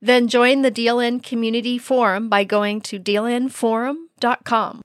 then 0.00 0.28
join 0.28 0.62
the 0.62 0.70
DLN 0.70 1.22
community 1.22 1.78
forum 1.78 2.28
by 2.28 2.44
going 2.44 2.80
to 2.82 2.98
dlnforum.com. 2.98 4.82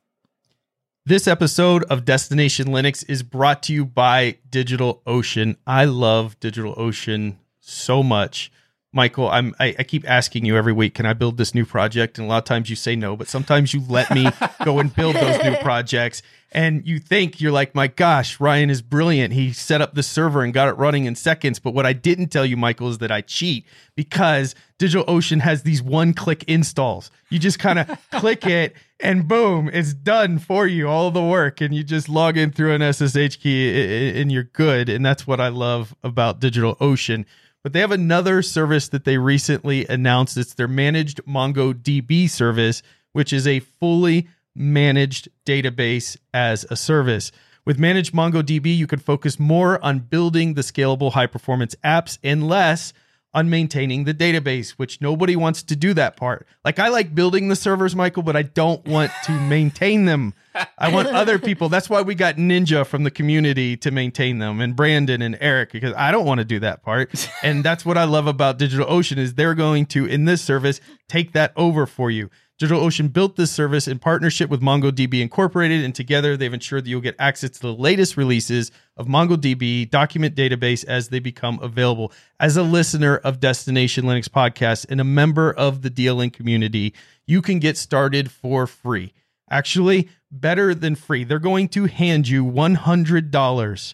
This 1.04 1.28
episode 1.28 1.84
of 1.86 2.06
Destination 2.06 2.68
Linux 2.68 3.04
is 3.10 3.24
brought 3.24 3.64
to 3.64 3.74
you 3.74 3.86
by 3.86 4.38
DigitalOcean. 4.52 5.56
I 5.66 5.86
love 5.86 6.40
DigitalOcean 6.40 7.38
so 7.60 8.04
much. 8.04 8.52
Michael, 8.94 9.28
I'm 9.28 9.56
I, 9.60 9.76
I, 9.80 9.84
keep 9.84 10.08
asking 10.08 10.46
you 10.46 10.56
every 10.56 10.74
week, 10.74 10.94
can 10.94 11.08
I 11.08 11.14
build 11.14 11.38
this 11.38 11.56
new 11.56 11.66
project? 11.66 12.20
And 12.20 12.28
a 12.28 12.30
lot 12.30 12.38
of 12.38 12.44
times 12.44 12.70
you 12.70 12.76
say 12.76 12.96
no, 12.96 13.16
but 13.16 13.28
sometimes 13.28 13.74
you 13.74 13.82
let 13.90 14.12
me 14.12 14.28
go 14.64 14.78
and 14.78 14.96
build 14.96 15.16
those 15.16 15.44
new 15.44 15.56
projects. 15.56 16.22
And 16.54 16.86
you 16.86 17.00
think 17.00 17.40
you're 17.40 17.52
like, 17.52 17.74
my 17.74 17.88
gosh, 17.88 18.40
Ryan 18.40 18.70
is 18.70 18.82
brilliant. 18.82 19.34
He 19.34 19.54
set 19.54 19.82
up 19.82 19.94
the 19.94 20.04
server 20.04 20.44
and 20.44 20.54
got 20.54 20.68
it 20.68 20.74
running 20.74 21.06
in 21.06 21.16
seconds. 21.16 21.60
But 21.60 21.74
what 21.74 21.86
I 21.86 21.94
didn't 21.94 22.28
tell 22.28 22.46
you, 22.46 22.58
Michael, 22.58 22.90
is 22.90 22.98
that 22.98 23.12
I 23.12 23.22
cheat 23.22 23.66
because 23.96 24.54
DigitalOcean 24.78 25.40
has 25.40 25.64
these 25.64 25.82
one 25.82 26.14
click 26.14 26.44
installs. 26.50 27.10
You 27.30 27.40
just 27.40 27.58
kind 27.58 27.80
of 27.80 27.90
click 28.12 28.46
it 28.46 28.76
and 29.00 29.28
boom, 29.28 29.70
it's 29.72 29.94
done 29.94 30.40
for 30.40 30.68
you, 30.68 30.90
all 30.90 31.10
the 31.10 31.24
work. 31.24 31.62
And 31.62 31.74
you 31.74 31.84
just 31.84 32.10
log 32.10 32.38
in 32.38 32.52
through 32.52 32.74
an 32.74 32.94
SSH 32.94 33.38
key 33.38 34.20
and 34.20 34.30
you're 34.30 34.44
good. 34.44 34.90
And 34.90 35.06
that's 35.06 35.26
what 35.26 35.40
I 35.40 35.48
love 35.48 35.96
about 36.04 36.42
DigitalOcean 36.42 37.26
but 37.64 37.74
they 37.74 37.80
have 37.80 37.92
another 37.92 38.42
service 38.42 38.90
that 38.90 39.06
they 39.06 39.18
recently 39.18 39.86
announced. 39.88 40.38
It's 40.38 40.54
their 40.54 40.68
managed 40.68 41.24
MongoDB 41.26 42.30
service, 42.30 42.82
which 43.12 43.32
is 43.32 43.46
a 43.46 43.60
fully 43.60 44.28
managed 44.56 45.30
database 45.46 46.18
as 46.34 46.66
a 46.70 46.76
service. 46.76 47.32
With 47.66 47.80
managed 47.80 48.14
MongoDB, 48.14 48.76
you 48.76 48.88
can 48.88 49.00
focus 49.00 49.40
more 49.40 49.84
on 49.84 50.00
building 50.00 50.56
the 50.56 50.62
scalable 50.62 51.14
high 51.14 51.28
performance 51.28 51.76
apps 51.84 52.18
and 52.24 52.48
less 52.48 52.92
on 53.34 53.50
maintaining 53.50 54.04
the 54.04 54.14
database, 54.14 54.72
which 54.72 55.00
nobody 55.00 55.36
wants 55.36 55.64
to 55.64 55.76
do 55.76 55.94
that 55.94 56.18
part. 56.18 56.46
Like 56.66 56.80
I 56.80 56.90
like 56.90 57.16
building 57.16 57.48
the 57.48 57.56
servers, 57.56 57.96
Michael, 57.96 58.24
but 58.24 58.36
I 58.36 58.42
don't 58.42 58.86
want 58.86 59.12
to 59.26 59.32
maintain 59.48 60.06
them. 60.06 60.34
I 60.78 60.94
want 60.94 61.08
other 61.08 61.40
people. 61.40 61.70
That's 61.70 61.90
why 61.90 62.02
we 62.02 62.14
got 62.14 62.36
Ninja 62.36 62.86
from 62.86 63.04
the 63.04 63.12
community 63.12 63.78
to 63.78 63.92
maintain 63.92 64.40
them 64.40 64.60
and 64.60 64.76
Brandon 64.76 65.22
and 65.22 65.38
Eric 65.40 65.72
because 65.72 65.94
I 65.96 66.12
don't 66.12 66.26
want 66.26 66.40
to 66.40 66.46
do 66.46 66.60
that 66.60 66.84
part. 66.84 67.30
And 67.42 67.64
that's 67.64 67.86
what 67.86 67.98
I 67.98 68.04
love 68.04 68.28
about 68.28 68.60
DigitalOcean 68.60 69.18
is 69.18 69.36
they're 69.36 69.56
going 69.56 69.86
to 69.88 70.06
in 70.06 70.26
this 70.26 70.42
service 70.42 70.82
take 71.08 71.32
that 71.34 71.54
over 71.56 71.86
for 71.86 72.12
you. 72.12 72.30
DigitalOcean 72.62 73.12
built 73.12 73.38
this 73.38 73.50
service 73.50 73.88
in 73.88 73.98
partnership 73.98 74.52
with 74.52 74.62
MongoDB 74.62 75.20
Incorporated, 75.20 75.84
and 75.84 75.96
together 75.96 76.38
they've 76.38 76.54
ensured 76.54 76.86
that 76.86 76.90
you'll 76.92 77.02
get 77.02 77.16
access 77.18 77.50
to 77.50 77.62
the 77.62 77.74
latest 77.74 78.18
releases 78.18 78.72
of 78.98 79.08
MongoDB 79.08 79.90
document 79.90 80.36
database 80.36 80.86
as 80.86 81.10
they 81.10 81.18
become 81.18 81.58
available. 81.64 82.14
As 82.40 82.58
a 82.58 82.62
listener 82.62 83.18
of 83.18 83.40
Destination 83.40 84.06
Linux 84.06 84.30
podcast 84.30 84.86
and 84.90 85.02
a 85.02 85.04
member 85.04 85.52
of 85.52 85.82
the 85.82 85.90
DLN 85.90 86.32
community, 86.32 86.94
you 87.26 87.42
can 87.42 87.58
get 87.58 87.78
started 87.78 88.30
for 88.30 88.68
free. 88.68 89.12
Actually, 89.50 90.08
better 90.30 90.76
than 90.76 90.94
free. 90.94 91.24
They're 91.24 91.40
going 91.40 91.68
to 91.70 91.86
hand 91.86 92.28
you 92.28 92.46
$100 92.46 93.94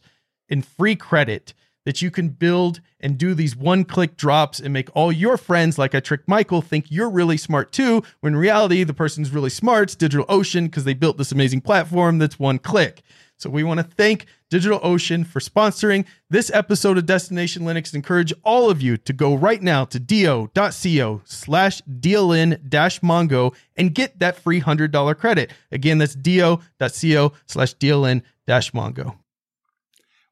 in 0.50 0.62
free 0.62 0.96
credit 0.98 1.54
that 1.88 2.02
you 2.02 2.12
can 2.12 2.28
build 2.28 2.82
and 3.00 3.18
do 3.18 3.34
these 3.34 3.56
one 3.56 3.86
click 3.86 4.18
drops 4.18 4.60
and 4.60 4.74
make 4.74 4.90
all 4.94 5.10
your 5.10 5.38
friends, 5.38 5.78
like 5.78 5.96
I 5.96 6.02
tricked 6.02 6.28
Michael, 6.28 6.62
think 6.62 6.88
you're 6.90 7.10
really 7.10 7.38
smart 7.38 7.72
too, 7.72 8.04
when 8.20 8.36
reality, 8.36 8.84
the 8.84 8.94
person's 8.94 9.32
really 9.32 9.50
smart. 9.50 9.84
It's 9.84 9.96
DigitalOcean 9.96 10.66
because 10.66 10.84
they 10.84 10.94
built 10.94 11.18
this 11.18 11.32
amazing 11.32 11.62
platform 11.62 12.18
that's 12.18 12.38
one 12.38 12.60
click. 12.60 13.04
So 13.38 13.50
we 13.50 13.64
want 13.64 13.80
to 13.80 13.86
thank 13.86 14.26
DigitalOcean 14.52 15.26
for 15.26 15.40
sponsoring 15.40 16.04
this 16.30 16.52
episode 16.54 16.98
of 16.98 17.06
Destination 17.06 17.64
Linux. 17.64 17.96
Encourage 17.96 18.34
all 18.44 18.70
of 18.70 18.82
you 18.82 18.98
to 18.98 19.14
go 19.14 19.34
right 19.36 19.62
now 19.62 19.86
to 19.86 19.98
do.co 19.98 21.22
slash 21.24 21.82
DLN 21.84 22.68
dash 22.68 23.00
Mongo 23.00 23.56
and 23.78 23.96
get 23.96 24.20
that 24.20 24.36
free 24.36 24.60
$100 24.60 25.18
credit. 25.18 25.52
Again, 25.72 26.00
that's 26.00 26.16
do.co 26.16 27.32
slash 27.46 27.76
DLN 27.76 28.24
dash 28.46 28.74
Mongo. 28.74 29.16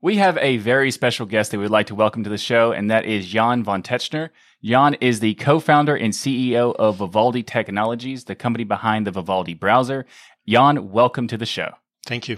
We 0.05 0.17
have 0.17 0.38
a 0.38 0.57
very 0.57 0.91
special 0.91 1.25
guest 1.25 1.50
that 1.50 1.57
we'd 1.57 1.71
like 1.71 1.88
to 1.88 1.95
welcome 1.95 2.24
to 2.25 2.29
the 2.29 2.38
show, 2.38 2.71
and 2.71 2.91
that 2.91 3.05
is 3.05 3.25
Jan 3.25 3.63
von 3.63 3.81
Tetzchner. 3.81 4.29
Jan 4.63 4.93
is 5.01 5.19
the 5.19 5.33
co-founder 5.33 5.95
and 5.95 6.13
CEO 6.13 6.75
of 6.75 6.97
Vivaldi 6.97 7.41
Technologies, 7.41 8.25
the 8.25 8.35
company 8.35 8.65
behind 8.65 9.07
the 9.07 9.12
Vivaldi 9.12 9.55
browser. 9.55 10.05
Jan, 10.47 10.91
welcome 10.91 11.27
to 11.29 11.38
the 11.38 11.45
show. 11.47 11.71
Thank 12.05 12.29
you. 12.29 12.38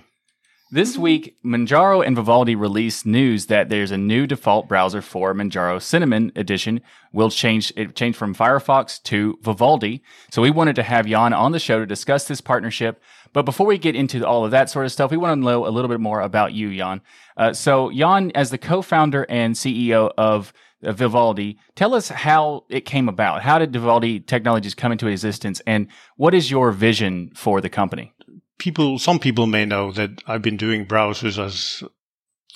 This 0.71 0.97
week, 0.97 1.37
Manjaro 1.45 2.05
and 2.05 2.15
Vivaldi 2.15 2.55
released 2.55 3.05
news 3.05 3.47
that 3.47 3.67
there's 3.67 3.91
a 3.91 3.97
new 3.97 4.27
default 4.27 4.69
browser 4.69 5.01
for 5.01 5.33
Manjaro 5.33 5.81
Cinnamon 5.81 6.31
Edition. 6.37 6.79
Will 7.11 7.29
change 7.29 7.73
it 7.75 7.95
changed 7.95 8.17
from 8.17 8.33
Firefox 8.33 9.01
to 9.03 9.39
Vivaldi. 9.41 10.03
So 10.31 10.41
we 10.41 10.51
wanted 10.51 10.77
to 10.77 10.83
have 10.83 11.05
Jan 11.05 11.33
on 11.33 11.51
the 11.51 11.59
show 11.59 11.79
to 11.79 11.85
discuss 11.85 12.29
this 12.29 12.41
partnership, 12.41 13.01
but 13.33 13.43
before 13.43 13.67
we 13.67 13.77
get 13.77 13.95
into 13.95 14.25
all 14.25 14.45
of 14.45 14.51
that 14.51 14.69
sort 14.69 14.85
of 14.85 14.91
stuff, 14.91 15.11
we 15.11 15.17
want 15.17 15.39
to 15.39 15.45
know 15.45 15.65
a 15.65 15.69
little 15.69 15.89
bit 15.89 15.99
more 15.99 16.21
about 16.21 16.53
you, 16.53 16.75
Jan. 16.75 17.01
Uh, 17.35 17.53
so, 17.53 17.91
Jan, 17.91 18.31
as 18.35 18.49
the 18.49 18.57
co-founder 18.57 19.25
and 19.29 19.55
CEO 19.55 20.11
of 20.17 20.53
uh, 20.83 20.91
Vivaldi, 20.91 21.57
tell 21.75 21.93
us 21.93 22.09
how 22.09 22.65
it 22.69 22.81
came 22.81 23.09
about. 23.09 23.41
How 23.41 23.59
did 23.59 23.73
Vivaldi 23.73 24.19
Technologies 24.19 24.75
come 24.75 24.91
into 24.91 25.07
existence, 25.07 25.61
and 25.65 25.87
what 26.15 26.33
is 26.33 26.51
your 26.51 26.71
vision 26.71 27.31
for 27.35 27.61
the 27.61 27.69
company? 27.69 28.13
People, 28.57 28.99
some 28.99 29.19
people 29.19 29.45
may 29.45 29.65
know 29.65 29.91
that 29.91 30.21
I've 30.27 30.41
been 30.41 30.57
doing 30.57 30.85
browsers 30.85 31.43
as 31.43 31.83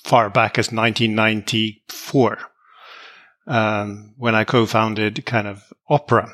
far 0.04 0.28
back 0.30 0.58
as 0.58 0.72
1994, 0.72 2.38
um, 3.46 4.14
when 4.16 4.34
I 4.34 4.44
co-founded 4.44 5.24
kind 5.26 5.46
of 5.46 5.62
Opera. 5.88 6.32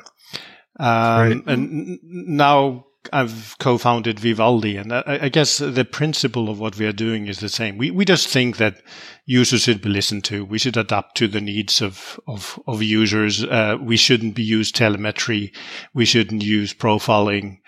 Um, 0.79 0.87
right. 0.87 1.43
And 1.47 1.99
now 2.01 2.85
I've 3.13 3.55
co-founded 3.59 4.19
Vivaldi, 4.19 4.75
and 4.75 4.93
I, 4.93 5.19
I, 5.21 5.29
guess 5.29 5.59
the 5.59 5.85
principle 5.85 6.49
of 6.49 6.59
what 6.59 6.77
we 6.77 6.85
are 6.85 6.91
doing 6.91 7.27
is 7.27 7.39
the 7.39 7.47
same. 7.47 7.77
We 7.77 7.91
we 7.91 8.03
just 8.03 8.27
think 8.27 8.57
that 8.57 8.81
users 9.25 9.61
should 9.63 9.81
be 9.81 9.89
listened 9.89 10.25
to. 10.25 10.43
We 10.43 10.59
should 10.59 10.75
adapt 10.75 11.15
to 11.17 11.27
the 11.27 11.39
needs 11.39 11.81
of 11.81 12.19
of, 12.27 12.59
of 12.67 12.83
users. 12.83 13.43
Uh, 13.43 13.77
we 13.81 13.95
shouldn't 13.95 14.35
be 14.35 14.43
use 14.43 14.71
telemetry. 14.71 15.53
We 15.93 16.03
shouldn't 16.05 16.43
use 16.43 16.73
profiling 16.73 17.59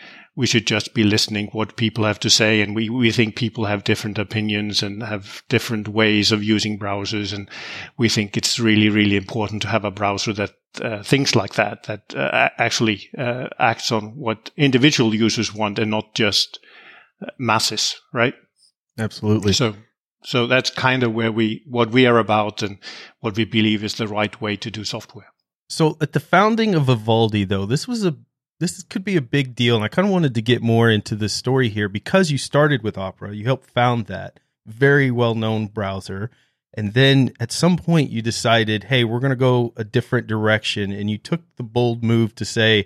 we 0.42 0.48
should 0.48 0.66
just 0.66 0.96
be 0.96 1.04
listening 1.04 1.50
what 1.52 1.76
people 1.76 2.04
have 2.04 2.20
to 2.20 2.30
say. 2.30 2.62
And 2.62 2.76
we, 2.76 2.90
we 2.90 3.12
think 3.12 3.36
people 3.36 3.66
have 3.66 3.84
different 3.84 4.18
opinions 4.18 4.82
and 4.82 5.04
have 5.04 5.44
different 5.50 5.88
ways 5.88 6.32
of 6.32 6.44
using 6.44 6.80
browsers. 6.80 7.32
And 7.32 7.48
we 8.00 8.10
think 8.10 8.36
it's 8.36 8.60
really, 8.60 8.90
really 8.90 9.18
important 9.18 9.62
to 9.62 9.68
have 9.68 9.86
a 9.86 9.92
browser 9.92 10.34
that 10.34 10.54
uh, 10.82 11.04
thinks 11.04 11.36
like 11.36 11.54
that, 11.54 11.84
that 11.84 12.16
uh, 12.16 12.50
actually 12.58 13.08
uh, 13.20 13.50
acts 13.60 13.92
on 13.92 14.16
what 14.16 14.50
individual 14.58 15.14
users 15.14 15.54
want 15.54 15.78
and 15.78 15.92
not 15.92 16.16
just 16.16 16.58
uh, 17.22 17.30
masses, 17.38 18.02
right? 18.12 18.34
Absolutely. 18.98 19.54
So, 19.54 19.76
so 20.24 20.48
that's 20.48 20.72
kind 20.72 21.04
of 21.04 21.14
where 21.14 21.32
we, 21.32 21.64
what 21.70 21.92
we 21.92 22.08
are 22.08 22.18
about 22.18 22.64
and 22.64 22.80
what 23.20 23.38
we 23.38 23.46
believe 23.46 23.84
is 23.84 23.94
the 23.94 24.08
right 24.08 24.42
way 24.42 24.56
to 24.56 24.72
do 24.72 24.86
software. 24.86 25.28
So 25.70 25.98
at 26.02 26.14
the 26.14 26.20
founding 26.20 26.74
of 26.74 26.86
Vivaldi, 26.86 27.44
though, 27.44 27.68
this 27.68 27.88
was 27.88 28.04
a 28.04 28.18
this 28.62 28.84
could 28.84 29.04
be 29.04 29.18
a 29.18 29.22
big 29.22 29.56
deal. 29.56 29.76
And 29.76 29.84
I 29.84 29.88
kind 29.88 30.08
of 30.08 30.12
wanted 30.12 30.36
to 30.36 30.42
get 30.42 30.62
more 30.62 30.88
into 30.90 31.16
the 31.16 31.30
story 31.30 31.68
here 31.68 31.90
because 31.90 32.30
you 32.30 32.38
started 32.38 32.84
with 32.84 32.96
Opera. 32.96 33.34
You 33.34 33.44
helped 33.44 33.72
found 33.72 34.06
that 34.06 34.40
very 34.68 35.10
well 35.10 35.34
known 35.34 35.66
browser. 35.66 36.30
And 36.76 36.94
then 36.94 37.34
at 37.40 37.52
some 37.52 37.76
point 37.76 38.12
you 38.12 38.22
decided, 38.22 38.86
hey, 38.86 39.04
we're 39.04 39.20
going 39.20 39.32
to 39.32 39.36
go 39.36 39.74
a 39.78 39.84
different 39.84 40.28
direction. 40.28 40.92
And 40.92 41.10
you 41.10 41.18
took 41.18 41.42
the 41.56 41.64
bold 41.64 42.04
move 42.04 42.36
to 42.36 42.46
say, 42.46 42.86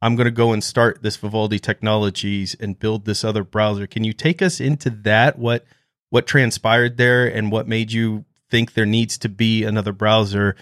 I'm 0.00 0.16
going 0.16 0.24
to 0.24 0.30
go 0.30 0.50
and 0.50 0.64
start 0.64 1.02
this 1.02 1.16
Vivaldi 1.16 1.58
Technologies 1.58 2.56
and 2.58 2.78
build 2.78 3.04
this 3.04 3.22
other 3.22 3.44
browser. 3.44 3.86
Can 3.86 4.04
you 4.04 4.14
take 4.14 4.40
us 4.40 4.60
into 4.60 4.88
that? 4.88 5.38
What 5.38 5.66
what 6.08 6.26
transpired 6.26 6.96
there 6.96 7.26
and 7.26 7.52
what 7.52 7.68
made 7.68 7.92
you 7.92 8.24
think 8.50 8.72
there 8.72 8.86
needs 8.86 9.18
to 9.18 9.28
be 9.28 9.62
another 9.62 9.92
browser? 9.92 10.56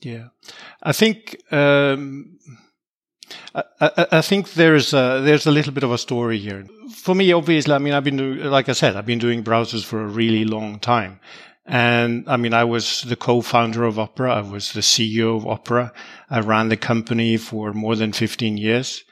Yeah, 0.00 0.28
I 0.82 0.92
think 0.92 1.36
um, 1.52 2.38
I, 3.54 4.06
I, 4.12 4.20
think 4.20 4.52
there's 4.54 4.92
a, 4.92 5.20
there's 5.24 5.46
a 5.46 5.50
little 5.50 5.72
bit 5.72 5.84
of 5.84 5.92
a 5.92 5.98
story 5.98 6.38
here. 6.38 6.66
For 6.90 7.14
me, 7.14 7.32
obviously, 7.32 7.74
I 7.74 7.78
mean, 7.78 7.94
I've 7.94 8.04
been 8.04 8.16
doing, 8.16 8.44
like 8.44 8.68
I 8.68 8.72
said, 8.72 8.96
I've 8.96 9.06
been 9.06 9.18
doing 9.18 9.42
browsers 9.42 9.84
for 9.84 10.02
a 10.02 10.06
really 10.06 10.44
long 10.44 10.78
time. 10.78 11.20
And 11.64 12.28
I 12.28 12.36
mean, 12.36 12.54
I 12.54 12.64
was 12.64 13.02
the 13.02 13.16
co-founder 13.16 13.84
of 13.84 13.98
Opera. 13.98 14.34
I 14.34 14.40
was 14.40 14.72
the 14.72 14.80
CEO 14.80 15.36
of 15.36 15.46
Opera. 15.46 15.92
I 16.30 16.40
ran 16.40 16.68
the 16.68 16.76
company 16.76 17.36
for 17.36 17.72
more 17.72 17.96
than 17.96 18.12
15 18.12 18.56
years. 18.56 19.02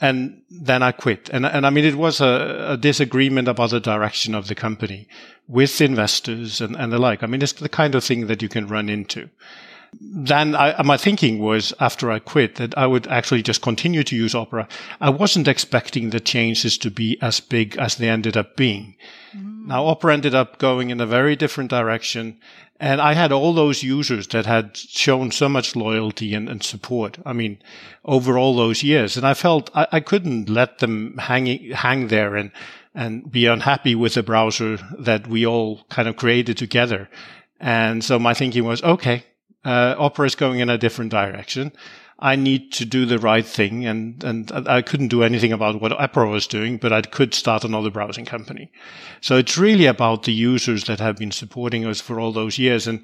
And 0.00 0.42
then 0.50 0.82
I 0.82 0.92
quit. 0.92 1.28
And, 1.30 1.46
and 1.46 1.66
I 1.66 1.70
mean, 1.70 1.84
it 1.84 1.96
was 1.96 2.20
a, 2.20 2.66
a 2.70 2.76
disagreement 2.76 3.48
about 3.48 3.70
the 3.70 3.80
direction 3.80 4.34
of 4.34 4.48
the 4.48 4.54
company 4.54 5.08
with 5.48 5.80
investors 5.80 6.60
and, 6.60 6.76
and 6.76 6.92
the 6.92 6.98
like. 6.98 7.22
I 7.22 7.26
mean, 7.26 7.42
it's 7.42 7.52
the 7.52 7.68
kind 7.68 7.94
of 7.94 8.04
thing 8.04 8.26
that 8.26 8.42
you 8.42 8.48
can 8.48 8.66
run 8.66 8.88
into 8.88 9.30
then 10.00 10.54
I, 10.54 10.82
my 10.82 10.96
thinking 10.96 11.38
was 11.38 11.72
after 11.80 12.10
I 12.10 12.18
quit 12.18 12.56
that 12.56 12.76
I 12.76 12.86
would 12.86 13.06
actually 13.08 13.42
just 13.42 13.62
continue 13.62 14.02
to 14.04 14.16
use 14.16 14.34
Opera. 14.34 14.68
I 15.00 15.10
wasn't 15.10 15.48
expecting 15.48 16.10
the 16.10 16.20
changes 16.20 16.78
to 16.78 16.90
be 16.90 17.18
as 17.20 17.40
big 17.40 17.76
as 17.78 17.96
they 17.96 18.08
ended 18.08 18.36
up 18.36 18.56
being. 18.56 18.96
Mm. 19.36 19.66
Now 19.66 19.86
Opera 19.86 20.14
ended 20.14 20.34
up 20.34 20.58
going 20.58 20.90
in 20.90 21.00
a 21.00 21.06
very 21.06 21.36
different 21.36 21.70
direction. 21.70 22.38
And 22.80 23.00
I 23.00 23.14
had 23.14 23.32
all 23.32 23.54
those 23.54 23.82
users 23.82 24.26
that 24.28 24.46
had 24.46 24.76
shown 24.76 25.30
so 25.30 25.48
much 25.48 25.76
loyalty 25.76 26.34
and, 26.34 26.48
and 26.48 26.62
support. 26.62 27.18
I 27.24 27.32
mean, 27.32 27.58
over 28.04 28.36
all 28.36 28.56
those 28.56 28.82
years. 28.82 29.16
And 29.16 29.26
I 29.26 29.34
felt 29.34 29.70
I, 29.74 29.86
I 29.92 30.00
couldn't 30.00 30.48
let 30.48 30.78
them 30.78 31.16
hang, 31.18 31.70
hang 31.70 32.08
there 32.08 32.34
and, 32.34 32.50
and 32.94 33.30
be 33.30 33.46
unhappy 33.46 33.94
with 33.94 34.14
the 34.14 34.22
browser 34.22 34.78
that 34.98 35.26
we 35.28 35.46
all 35.46 35.84
kind 35.88 36.08
of 36.08 36.16
created 36.16 36.56
together. 36.56 37.08
And 37.60 38.04
so 38.04 38.18
my 38.18 38.34
thinking 38.34 38.64
was, 38.64 38.82
okay, 38.82 39.24
Uh, 39.64 39.94
Opera 39.98 40.26
is 40.26 40.34
going 40.34 40.60
in 40.60 40.70
a 40.70 40.78
different 40.78 41.10
direction. 41.10 41.72
I 42.18 42.36
need 42.36 42.72
to 42.72 42.84
do 42.84 43.06
the 43.06 43.18
right 43.18 43.44
thing. 43.44 43.86
And, 43.86 44.22
and 44.22 44.50
I 44.68 44.82
couldn't 44.82 45.08
do 45.08 45.22
anything 45.22 45.52
about 45.52 45.80
what 45.80 45.92
Opera 45.92 46.28
was 46.28 46.46
doing, 46.46 46.76
but 46.78 46.92
I 46.92 47.02
could 47.02 47.34
start 47.34 47.64
another 47.64 47.90
browsing 47.90 48.24
company. 48.24 48.70
So 49.20 49.36
it's 49.36 49.58
really 49.58 49.86
about 49.86 50.22
the 50.22 50.32
users 50.32 50.84
that 50.84 51.00
have 51.00 51.16
been 51.16 51.32
supporting 51.32 51.84
us 51.84 52.00
for 52.00 52.20
all 52.20 52.32
those 52.32 52.58
years. 52.58 52.86
And 52.86 53.02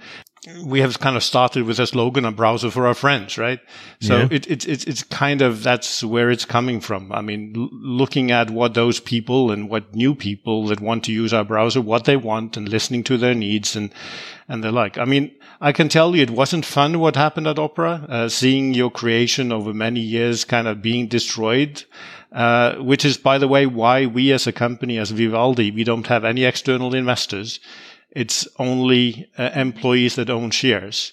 we 0.65 0.81
have 0.81 0.99
kind 1.01 1.17
of 1.17 1.23
started 1.23 1.65
with 1.65 1.79
a 1.79 1.87
slogan, 1.87 2.25
a 2.25 2.33
browser 2.33 2.71
for 2.71 2.87
our 2.87 2.95
friends, 2.95 3.37
right? 3.37 3.61
So 4.01 4.21
Yeah. 4.21 4.29
it, 4.31 4.51
it, 4.51 4.67
it's 4.67 4.85
it's 4.85 5.03
kind 5.03 5.43
of, 5.43 5.63
that's 5.63 6.03
where 6.03 6.31
it's 6.31 6.47
coming 6.47 6.81
from. 6.81 7.13
I 7.13 7.21
mean, 7.21 7.53
l- 7.55 7.69
looking 7.73 8.31
at 8.31 8.51
what 8.51 8.73
those 8.73 9.01
people 9.01 9.51
and 9.51 9.69
what 9.69 9.95
new 9.95 10.15
people 10.15 10.67
that 10.69 10.81
want 10.81 11.05
to 11.05 11.13
use 11.13 11.35
our 11.35 11.45
browser, 11.45 11.83
what 11.83 12.05
they 12.05 12.17
want 12.17 12.57
and 12.57 12.69
listening 12.69 13.05
to 13.05 13.19
their 13.19 13.35
needs 13.35 13.77
and, 13.77 13.93
and 14.49 14.65
the 14.65 14.73
like. 14.73 14.97
I 14.97 15.05
mean, 15.05 15.31
I 15.61 15.73
can 15.73 15.91
tell 15.91 16.17
you 16.17 16.23
it 16.23 16.31
wasn't 16.31 16.65
fun 16.65 17.01
what 17.01 17.17
happened 17.17 17.47
at 17.47 17.59
Opera, 17.59 18.07
uh, 18.09 18.29
seeing 18.31 18.73
your 18.73 18.91
creation 18.91 19.53
over 19.53 19.75
many 19.75 20.01
years 20.01 20.45
kind 20.45 20.67
of 20.67 20.81
being 20.81 21.07
destroyed. 21.07 21.85
Uh, 22.33 22.77
which 22.77 23.05
is, 23.05 23.17
by 23.19 23.39
the 23.39 23.49
way, 23.49 23.67
why 23.67 24.07
we 24.07 24.31
as 24.31 24.47
a 24.47 24.53
company, 24.53 24.99
as 24.99 25.11
Vivaldi, 25.11 25.73
we 25.73 25.83
don't 25.83 26.07
have 26.07 26.25
any 26.25 26.45
external 26.45 26.95
investors. 26.95 27.59
It's 28.11 28.49
only 28.59 29.31
uh, 29.39 29.51
employees 29.55 30.17
that 30.17 30.31
own 30.31 30.51
shares. 30.51 31.13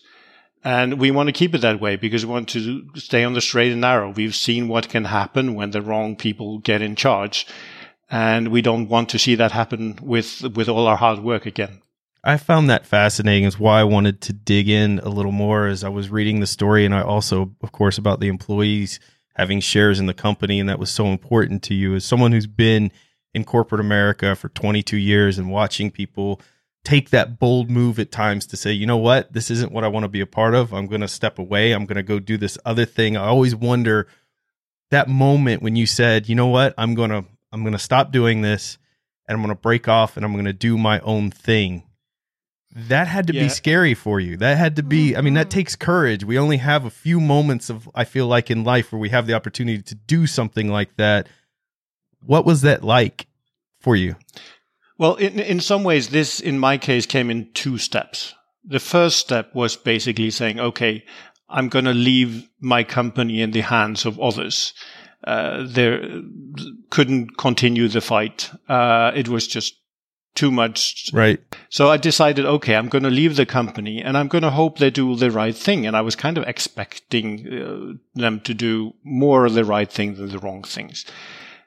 And 0.64 1.00
we 1.00 1.12
want 1.12 1.28
to 1.28 1.34
keep 1.34 1.56
it 1.56 1.62
that 1.62 1.80
way 1.80 1.96
because 1.96 2.26
we 2.26 2.32
want 2.32 2.50
to 2.50 2.88
stay 2.96 3.24
on 3.24 3.34
the 3.34 3.42
straight 3.42 3.72
and 3.72 3.82
narrow. 3.82 4.12
We've 4.12 4.36
seen 4.36 4.68
what 4.68 4.90
can 4.90 5.06
happen 5.06 5.56
when 5.56 5.72
the 5.72 5.82
wrong 5.82 6.16
people 6.16 6.60
get 6.60 6.82
in 6.82 6.96
charge. 6.96 7.48
And 8.10 8.50
we 8.50 8.62
don't 8.62 8.90
want 8.90 9.10
to 9.10 9.20
see 9.20 9.36
that 9.36 9.52
happen 9.52 10.00
with, 10.02 10.42
with 10.56 10.68
all 10.68 10.88
our 10.88 10.98
hard 10.98 11.20
work 11.20 11.46
again. 11.46 11.82
I 12.24 12.38
found 12.38 12.70
that 12.70 12.86
fascinating. 12.86 13.46
Is 13.46 13.60
why 13.60 13.80
I 13.80 13.86
wanted 13.86 14.22
to 14.22 14.34
dig 14.34 14.68
in 14.68 15.00
a 15.00 15.10
little 15.10 15.32
more 15.32 15.68
as 15.68 15.84
I 15.84 15.90
was 15.90 16.10
reading 16.10 16.40
the 16.40 16.48
story, 16.48 16.84
and 16.84 16.94
I 16.94 17.02
also, 17.02 17.54
of 17.62 17.72
course, 17.72 17.98
about 17.98 18.20
the 18.20 18.28
employees 18.28 19.00
having 19.36 19.62
shares 19.62 20.00
in 20.00 20.08
the 20.08 20.14
company, 20.14 20.60
and 20.60 20.68
that 20.68 20.80
was 20.80 20.90
so 20.90 21.06
important 21.06 21.64
to 21.64 21.74
you 21.74 21.96
as 21.96 22.04
someone 22.04 22.32
who's 22.32 22.48
been 22.48 22.92
in 23.34 23.46
corporate 23.46 23.80
America 23.80 24.36
for 24.36 24.50
22 24.50 24.98
years 24.98 25.38
and 25.38 25.52
watching 25.52 25.92
people 25.92 26.42
take 26.84 27.10
that 27.10 27.40
bold 27.40 27.70
move 27.70 28.00
at 28.00 28.12
times 28.12 28.46
to 28.48 28.58
say, 28.58 28.72
you 28.72 28.86
know 28.86 28.98
what, 28.98 29.34
this 29.34 29.52
isn't 29.52 29.72
what 29.72 29.84
I 29.84 29.88
want 29.90 30.04
to 30.04 30.10
be 30.10 30.22
a 30.22 30.26
part 30.26 30.56
of. 30.56 30.74
I'm 30.74 30.88
going 30.88 31.02
to 31.02 31.08
step 31.08 31.38
away. 31.38 31.72
I'm 31.74 31.86
going 31.86 31.98
to 31.98 32.04
go 32.04 32.20
do 32.20 32.38
this 32.38 32.58
other 32.66 32.86
thing. 32.86 33.18
I 33.18 33.26
always 33.28 33.56
wonder 33.56 34.08
that 34.92 35.10
moment 35.10 35.62
when 35.62 35.76
you 35.76 35.86
said, 35.86 36.30
you 36.30 36.36
know 36.36 36.48
what, 36.48 36.74
I'm 36.78 36.96
going 36.96 37.10
to 37.10 37.26
I'm 37.52 37.62
going 37.64 37.74
to 37.74 37.80
stop 37.80 38.12
doing 38.12 38.42
this 38.42 38.78
and 39.28 39.36
I'm 39.36 39.42
going 39.42 39.56
to 39.56 39.62
break 39.62 39.88
off 39.88 40.16
and 40.18 40.26
I'm 40.26 40.34
going 40.34 40.46
to 40.46 40.54
do 40.54 40.78
my 40.78 41.00
own 41.02 41.32
thing 41.32 41.84
that 42.78 43.08
had 43.08 43.28
to 43.28 43.34
Yeah. 43.34 43.44
be 43.44 43.50
scary 43.50 43.94
for 43.94 44.20
you. 44.20 44.38
That 44.38 44.58
had 44.58 44.76
to 44.76 44.84
be, 44.84 45.16
I 45.16 45.22
mean, 45.22 45.34
that 45.34 45.48
mm-hmm. 45.48 45.58
takes 45.58 45.76
courage. 45.76 46.24
We 46.24 46.38
only 46.38 46.58
have 46.58 46.86
a 46.86 46.90
few 46.90 47.20
moments 47.20 47.70
of, 47.70 47.90
I 47.96 48.04
feel 48.04 48.28
like, 48.28 48.52
in 48.52 48.64
life 48.64 48.92
where 48.92 49.00
we 49.00 49.10
have 49.10 49.26
the 49.26 49.34
opportunity 49.34 49.82
to 49.82 49.96
do 49.96 50.28
something 50.28 50.70
like 50.70 50.96
that. 50.98 51.28
What 52.20 52.46
was 52.46 52.62
that 52.62 52.84
like 52.84 53.28
for 53.80 53.96
you? 53.96 54.16
Well, 54.98 55.16
in, 55.16 55.40
in 55.40 55.60
some 55.60 55.84
ways, 55.84 56.10
this, 56.10 56.40
in 56.40 56.60
my 56.60 56.78
case, 56.78 57.06
came 57.06 57.30
in 57.30 57.52
two 57.54 57.78
steps. 57.78 58.34
The 58.64 58.80
first 58.80 59.20
step 59.20 59.54
was 59.54 59.76
basically 59.76 60.32
saying, 60.32 60.60
okay, 60.60 61.04
I'm 61.50 61.70
going 61.70 61.86
to 61.86 61.94
leave 61.94 62.50
my 62.60 62.84
company 62.84 63.42
in 63.42 63.52
the 63.52 63.62
hands 63.62 64.06
of 64.06 64.20
others. 64.20 64.74
Uh, 65.24 65.66
there 65.66 66.22
couldn't 66.90 67.38
continue 67.38 67.88
the 67.88 68.02
fight. 68.02 68.52
Uh, 68.68 69.12
it 69.16 69.30
was 69.30 69.48
just 69.48 69.76
too 70.36 70.52
much 70.52 71.10
Right. 71.14 71.40
so 71.70 71.90
I 71.90 71.98
decided, 71.98 72.46
okay, 72.46 72.76
I'm 72.76 72.90
going 72.90 73.04
to 73.04 73.10
leave 73.10 73.38
the 73.38 73.46
company 73.46 74.04
and 74.04 74.16
I'm 74.16 74.28
going 74.28 74.44
to 74.44 74.52
hope 74.52 74.78
they 74.78 74.92
do 74.92 75.16
the 75.16 75.32
right 75.32 75.56
thing. 75.56 75.88
And 75.88 75.98
I 75.98 76.02
was 76.02 76.16
kind 76.16 76.38
of 76.38 76.44
expecting 76.48 77.48
uh, 77.48 77.94
them 78.14 78.40
to 78.42 78.54
do 78.54 78.94
more 79.04 79.46
of 79.46 79.56
the 79.56 79.66
right 79.66 79.92
thing 79.92 80.16
than 80.16 80.30
the 80.30 80.38
wrong 80.38 80.64
things. 80.64 81.06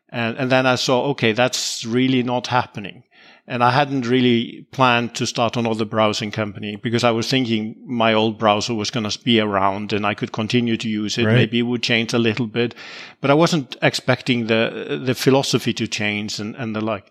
And, 0.09 0.37
and 0.39 0.53
then 0.53 0.67
I 0.67 0.77
saw, 0.77 1.07
okay, 1.11 1.33
that's 1.33 1.85
really 1.85 2.23
not 2.23 2.47
happening. 2.47 3.03
And 3.52 3.62
I 3.64 3.71
hadn't 3.73 4.07
really 4.07 4.66
planned 4.71 5.14
to 5.16 5.26
start 5.26 5.57
another 5.57 5.85
browsing 5.85 6.30
company 6.30 6.76
because 6.76 7.02
I 7.02 7.11
was 7.11 7.28
thinking 7.28 7.75
my 7.85 8.14
old 8.14 8.38
browser 8.38 8.75
was 8.75 8.90
going 8.90 9.11
to 9.11 9.19
be 9.25 9.40
around 9.40 9.92
and 9.92 10.07
I 10.07 10.14
could 10.14 10.30
continue 10.30 10.76
to 10.76 10.88
use 10.88 11.19
it. 11.19 11.26
Right. 11.26 11.35
Maybe 11.35 11.59
it 11.59 11.66
would 11.66 11.83
change 11.83 12.14
a 12.14 12.19
little 12.19 12.47
bit, 12.47 12.75
but 13.21 13.30
I 13.30 13.35
wasn't 13.35 13.76
expecting 13.83 14.47
the, 14.47 15.00
the 15.04 15.14
philosophy 15.14 15.73
to 15.75 15.87
change 15.88 16.40
and, 16.40 16.54
and 16.57 16.76
the 16.76 16.80
like. 16.80 17.11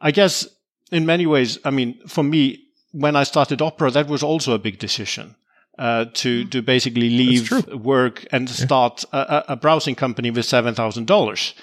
I 0.00 0.10
guess 0.10 0.48
in 0.90 1.04
many 1.04 1.26
ways, 1.26 1.58
I 1.64 1.70
mean, 1.70 1.98
for 2.08 2.24
me, 2.24 2.64
when 2.92 3.14
I 3.16 3.24
started 3.24 3.60
Opera, 3.60 3.90
that 3.90 4.08
was 4.08 4.22
also 4.22 4.54
a 4.54 4.58
big 4.58 4.78
decision. 4.78 5.34
Uh, 5.78 6.04
to 6.14 6.44
to 6.44 6.62
basically 6.62 7.10
leave 7.10 7.50
work 7.74 8.24
and 8.30 8.48
start 8.48 9.04
a, 9.12 9.18
a- 9.18 9.44
a 9.48 9.56
browsing 9.56 9.96
company 9.96 10.30
with 10.30 10.44
seven 10.44 10.72
thousand 10.74 11.06
dollars, 11.08 11.54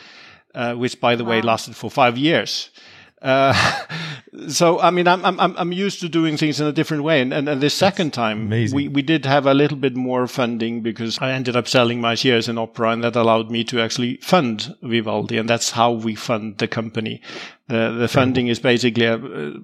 uh, 0.54 0.74
which, 0.82 1.00
by 1.00 1.16
the 1.16 1.24
way, 1.24 1.42
lasted 1.42 1.76
for 1.76 1.90
five 1.90 2.18
years. 2.18 2.72
Uh, 3.22 3.54
so 4.48 4.80
I 4.80 4.92
mean, 4.92 5.08
I'm, 5.08 5.24
I'm 5.24 5.40
I'm 5.40 5.56
I'm 5.58 5.72
used 5.72 6.00
to 6.02 6.10
doing 6.10 6.38
things 6.38 6.60
in 6.60 6.68
a 6.68 6.72
different 6.72 7.04
way, 7.04 7.22
and 7.22 7.34
and, 7.34 7.48
and 7.48 7.62
the 7.62 7.70
second 7.70 8.12
time 8.14 8.48
amazing. 8.48 8.76
we 8.76 8.88
we 8.88 9.02
did 9.02 9.26
have 9.26 9.46
a 9.46 9.54
little 9.54 9.78
bit 9.78 9.96
more 9.96 10.28
funding 10.28 10.82
because 10.82 11.18
I 11.20 11.32
ended 11.32 11.56
up 11.56 11.68
selling 11.68 12.02
my 12.02 12.16
shares 12.16 12.48
in 12.48 12.58
Opera, 12.58 12.92
and 12.92 13.04
that 13.04 13.16
allowed 13.16 13.52
me 13.52 13.64
to 13.66 13.80
actually 13.80 14.18
fund 14.18 14.76
Vivaldi, 14.82 15.38
and 15.38 15.50
that's 15.50 15.72
how 15.72 15.92
we 15.92 16.16
fund 16.16 16.58
the 16.58 16.68
company. 16.68 17.22
The 17.68 17.92
the 17.92 18.08
funding 18.08 18.48
is 18.48 18.60
basically 18.60 19.08
uh, 19.08 19.20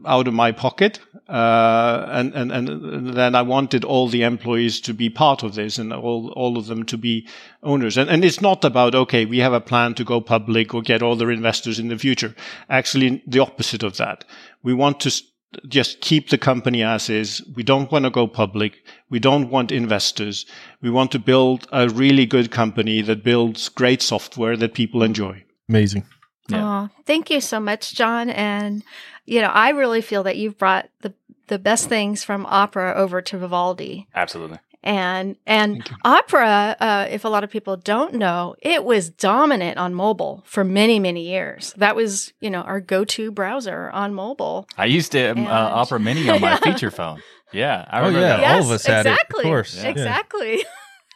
out 0.05 0.27
of 0.27 0.33
my 0.33 0.51
pocket, 0.51 0.99
uh, 1.29 2.07
and, 2.09 2.33
and 2.33 2.51
and 2.51 3.13
then 3.13 3.35
I 3.35 3.41
wanted 3.41 3.83
all 3.83 4.07
the 4.07 4.23
employees 4.23 4.79
to 4.81 4.93
be 4.93 5.09
part 5.09 5.43
of 5.43 5.55
this, 5.55 5.77
and 5.77 5.91
all 5.91 6.31
all 6.35 6.57
of 6.57 6.67
them 6.67 6.85
to 6.85 6.97
be 6.97 7.27
owners. 7.63 7.97
And 7.97 8.09
and 8.09 8.23
it's 8.23 8.41
not 8.41 8.63
about 8.63 8.95
okay, 8.95 9.25
we 9.25 9.39
have 9.39 9.53
a 9.53 9.59
plan 9.61 9.93
to 9.95 10.03
go 10.03 10.21
public 10.21 10.73
or 10.73 10.81
get 10.81 11.03
other 11.03 11.31
investors 11.31 11.79
in 11.79 11.89
the 11.89 11.97
future. 11.97 12.33
Actually, 12.69 13.21
the 13.27 13.39
opposite 13.39 13.83
of 13.83 13.97
that. 13.97 14.23
We 14.63 14.73
want 14.73 14.99
to 15.01 15.09
s- 15.09 15.21
just 15.67 16.01
keep 16.01 16.29
the 16.29 16.37
company 16.37 16.83
as 16.83 17.09
is. 17.09 17.41
We 17.55 17.63
don't 17.63 17.91
want 17.91 18.05
to 18.05 18.11
go 18.11 18.27
public. 18.27 18.83
We 19.09 19.19
don't 19.19 19.49
want 19.49 19.71
investors. 19.71 20.45
We 20.81 20.89
want 20.89 21.11
to 21.11 21.19
build 21.19 21.67
a 21.71 21.89
really 21.89 22.25
good 22.25 22.51
company 22.51 23.01
that 23.01 23.23
builds 23.23 23.69
great 23.69 24.01
software 24.01 24.57
that 24.57 24.73
people 24.73 25.03
enjoy. 25.03 25.43
Amazing. 25.69 26.05
Yeah. 26.49 26.63
Aw, 26.63 26.89
thank 27.05 27.29
you 27.29 27.41
so 27.41 27.59
much, 27.59 27.93
John. 27.93 28.29
And 28.29 28.83
you 29.25 29.41
know, 29.41 29.49
I 29.49 29.71
really 29.71 30.01
feel 30.01 30.23
that 30.23 30.37
you've 30.37 30.57
brought 30.57 30.89
the 31.01 31.13
the 31.47 31.59
best 31.59 31.87
things 31.89 32.23
from 32.23 32.45
opera 32.45 32.93
over 32.95 33.21
to 33.21 33.37
Vivaldi. 33.37 34.07
Absolutely. 34.15 34.59
And 34.83 35.35
and 35.45 35.83
opera, 36.05 36.75
uh, 36.79 37.07
if 37.09 37.25
a 37.25 37.29
lot 37.29 37.43
of 37.43 37.49
people 37.49 37.75
don't 37.75 38.13
know, 38.13 38.55
it 38.61 38.83
was 38.85 39.09
dominant 39.09 39.77
on 39.77 39.93
mobile 39.93 40.43
for 40.45 40.63
many 40.63 40.99
many 40.99 41.27
years. 41.27 41.73
That 41.77 41.95
was 41.95 42.31
you 42.39 42.49
know 42.49 42.61
our 42.61 42.79
go 42.79 43.03
to 43.03 43.31
browser 43.31 43.89
on 43.91 44.13
mobile. 44.13 44.67
I 44.77 44.85
used 44.85 45.11
to 45.13 45.29
um, 45.31 45.45
uh, 45.47 45.49
Opera 45.81 45.99
Mini 45.99 46.29
on 46.29 46.39
my 46.39 46.51
Yeah. 46.51 46.57
feature 46.57 46.91
phone. 46.91 47.21
Yeah, 47.51 47.85
I 47.89 47.99
Oh, 47.99 48.05
remember 48.07 48.19
yeah. 48.27 48.37
that. 48.37 48.55
all 48.55 48.61
of 48.61 48.71
us 48.71 48.85
had 48.85 49.05
it, 49.05 49.09
of 49.09 49.13
exactly. 49.15 49.43
course. 49.43 49.75
Yeah. 49.75 49.89
Exactly. 49.89 50.65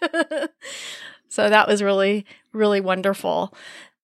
so 1.30 1.50
that 1.50 1.67
was 1.67 1.82
really, 1.84 2.26
really 2.54 2.82
wonderful. 2.82 3.54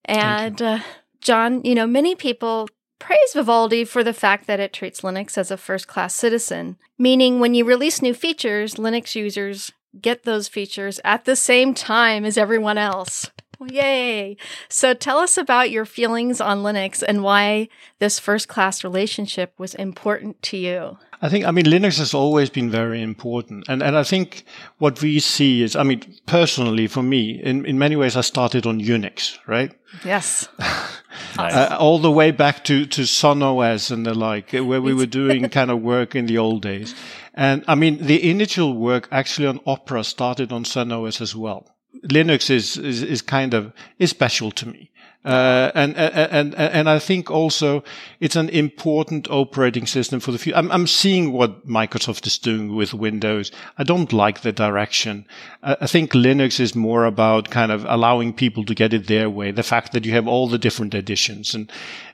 And 0.06 0.62
uh, 0.62 0.80
John, 1.22 1.62
you 1.64 1.76
know, 1.76 1.88
many 1.88 2.16
people 2.16 2.70
praise 3.00 3.34
Vivaldi 3.34 3.86
for 3.86 4.04
the 4.04 4.14
fact 4.14 4.48
that 4.48 4.60
it 4.60 4.74
treats 4.74 5.02
Linux 5.02 5.38
as 5.38 5.52
a 5.52 5.58
first 5.58 5.88
class 5.88 6.14
citizen, 6.14 6.78
meaning 6.98 7.40
when 7.40 7.54
you 7.54 7.66
release 7.66 8.02
new 8.02 8.14
features, 8.14 8.76
Linux 8.76 9.16
users 9.16 9.72
get 10.02 10.24
those 10.24 10.48
features 10.48 11.00
at 11.04 11.26
the 11.26 11.36
same 11.36 11.74
time 11.74 12.26
as 12.26 12.38
everyone 12.38 12.78
else. 12.78 13.32
Well, 13.60 13.72
Yay! 13.72 14.38
So 14.70 14.94
tell 14.94 15.18
us 15.18 15.38
about 15.38 15.72
your 15.72 15.86
feelings 15.86 16.40
on 16.40 16.60
Linux 16.60 17.04
and 17.06 17.24
why 17.24 17.70
this 18.00 18.20
first 18.20 18.48
class 18.48 18.84
relationship 18.84 19.54
was 19.58 19.74
important 19.74 20.42
to 20.44 20.58
you. 20.58 20.98
I 21.20 21.30
think, 21.30 21.46
I 21.46 21.52
mean, 21.52 21.66
Linux 21.66 21.98
has 21.98 22.14
always 22.14 22.52
been 22.52 22.70
very 22.70 23.02
important. 23.02 23.66
And, 23.68 23.82
and 23.82 23.98
I 23.98 24.04
think 24.04 24.44
what 24.78 25.02
we 25.02 25.20
see 25.20 25.64
is, 25.64 25.76
I 25.76 25.82
mean, 25.82 26.02
personally 26.28 26.86
for 26.86 27.02
me, 27.02 27.42
in, 27.42 27.66
in 27.66 27.80
many 27.80 27.96
ways, 27.96 28.16
I 28.16 28.22
started 28.22 28.68
on 28.68 28.80
Unix, 28.80 29.38
right? 29.48 29.72
Yes. 30.06 30.48
Nice. 31.36 31.54
Uh, 31.54 31.78
all 31.80 31.98
the 32.00 32.12
way 32.12 32.30
back 32.32 32.64
to, 32.66 32.86
to 32.86 33.06
Sun 33.06 33.42
OS 33.42 33.90
and 33.90 34.06
the 34.06 34.14
like, 34.14 34.54
uh, 34.54 34.64
where 34.64 34.82
we 34.82 34.94
were 34.94 35.06
doing 35.22 35.50
kind 35.50 35.72
of 35.72 35.82
work 35.82 36.16
in 36.16 36.28
the 36.28 36.38
old 36.38 36.62
days. 36.62 36.94
And 37.34 37.64
I 37.68 37.76
mean, 37.76 38.06
the 38.06 38.30
initial 38.30 38.76
work 38.76 39.08
actually 39.12 39.48
on 39.48 39.60
Opera 39.66 40.04
started 40.04 40.52
on 40.52 40.66
Sun 40.66 40.92
OS 40.92 41.22
as 41.22 41.36
well. 41.36 41.77
Linux 42.04 42.50
is, 42.50 42.78
is, 42.78 43.04
is 43.04 43.22
kind 43.22 43.54
of, 43.54 43.74
is 44.00 44.10
special 44.10 44.52
to 44.52 44.68
me. 44.68 44.92
Uh, 45.26 45.72
and, 45.76 45.98
and, 45.98 46.32
and, 46.32 46.56
and 46.56 46.90
I 46.90 47.00
think 47.00 47.30
also 47.30 47.84
it's 48.22 48.38
an 48.38 48.48
important 48.48 49.30
operating 49.30 49.86
system 49.86 50.22
for 50.22 50.32
the 50.32 50.38
future. 50.38 50.58
I'm, 50.58 50.72
I'm 50.72 50.88
seeing 50.88 51.34
what 51.34 51.68
Microsoft 51.68 52.26
is 52.26 52.38
doing 52.38 52.76
with 52.76 52.94
Windows. 52.94 53.52
I 53.78 53.84
don't 53.84 54.14
like 54.14 54.42
the 54.42 54.54
direction. 54.54 55.26
I, 55.64 55.76
I 55.82 55.88
think 55.88 56.14
Linux 56.14 56.62
is 56.62 56.76
more 56.76 57.04
about 57.04 57.50
kind 57.50 57.74
of 57.74 57.84
allowing 57.90 58.32
people 58.32 58.64
to 58.66 58.76
get 58.76 58.94
it 58.94 59.08
their 59.08 59.30
way. 59.30 59.52
The 59.52 59.64
fact 59.64 59.92
that 59.92 60.06
you 60.06 60.14
have 60.14 60.28
all 60.28 60.48
the 60.48 60.58
different 60.58 60.94
editions 60.94 61.54
and, 61.54 61.70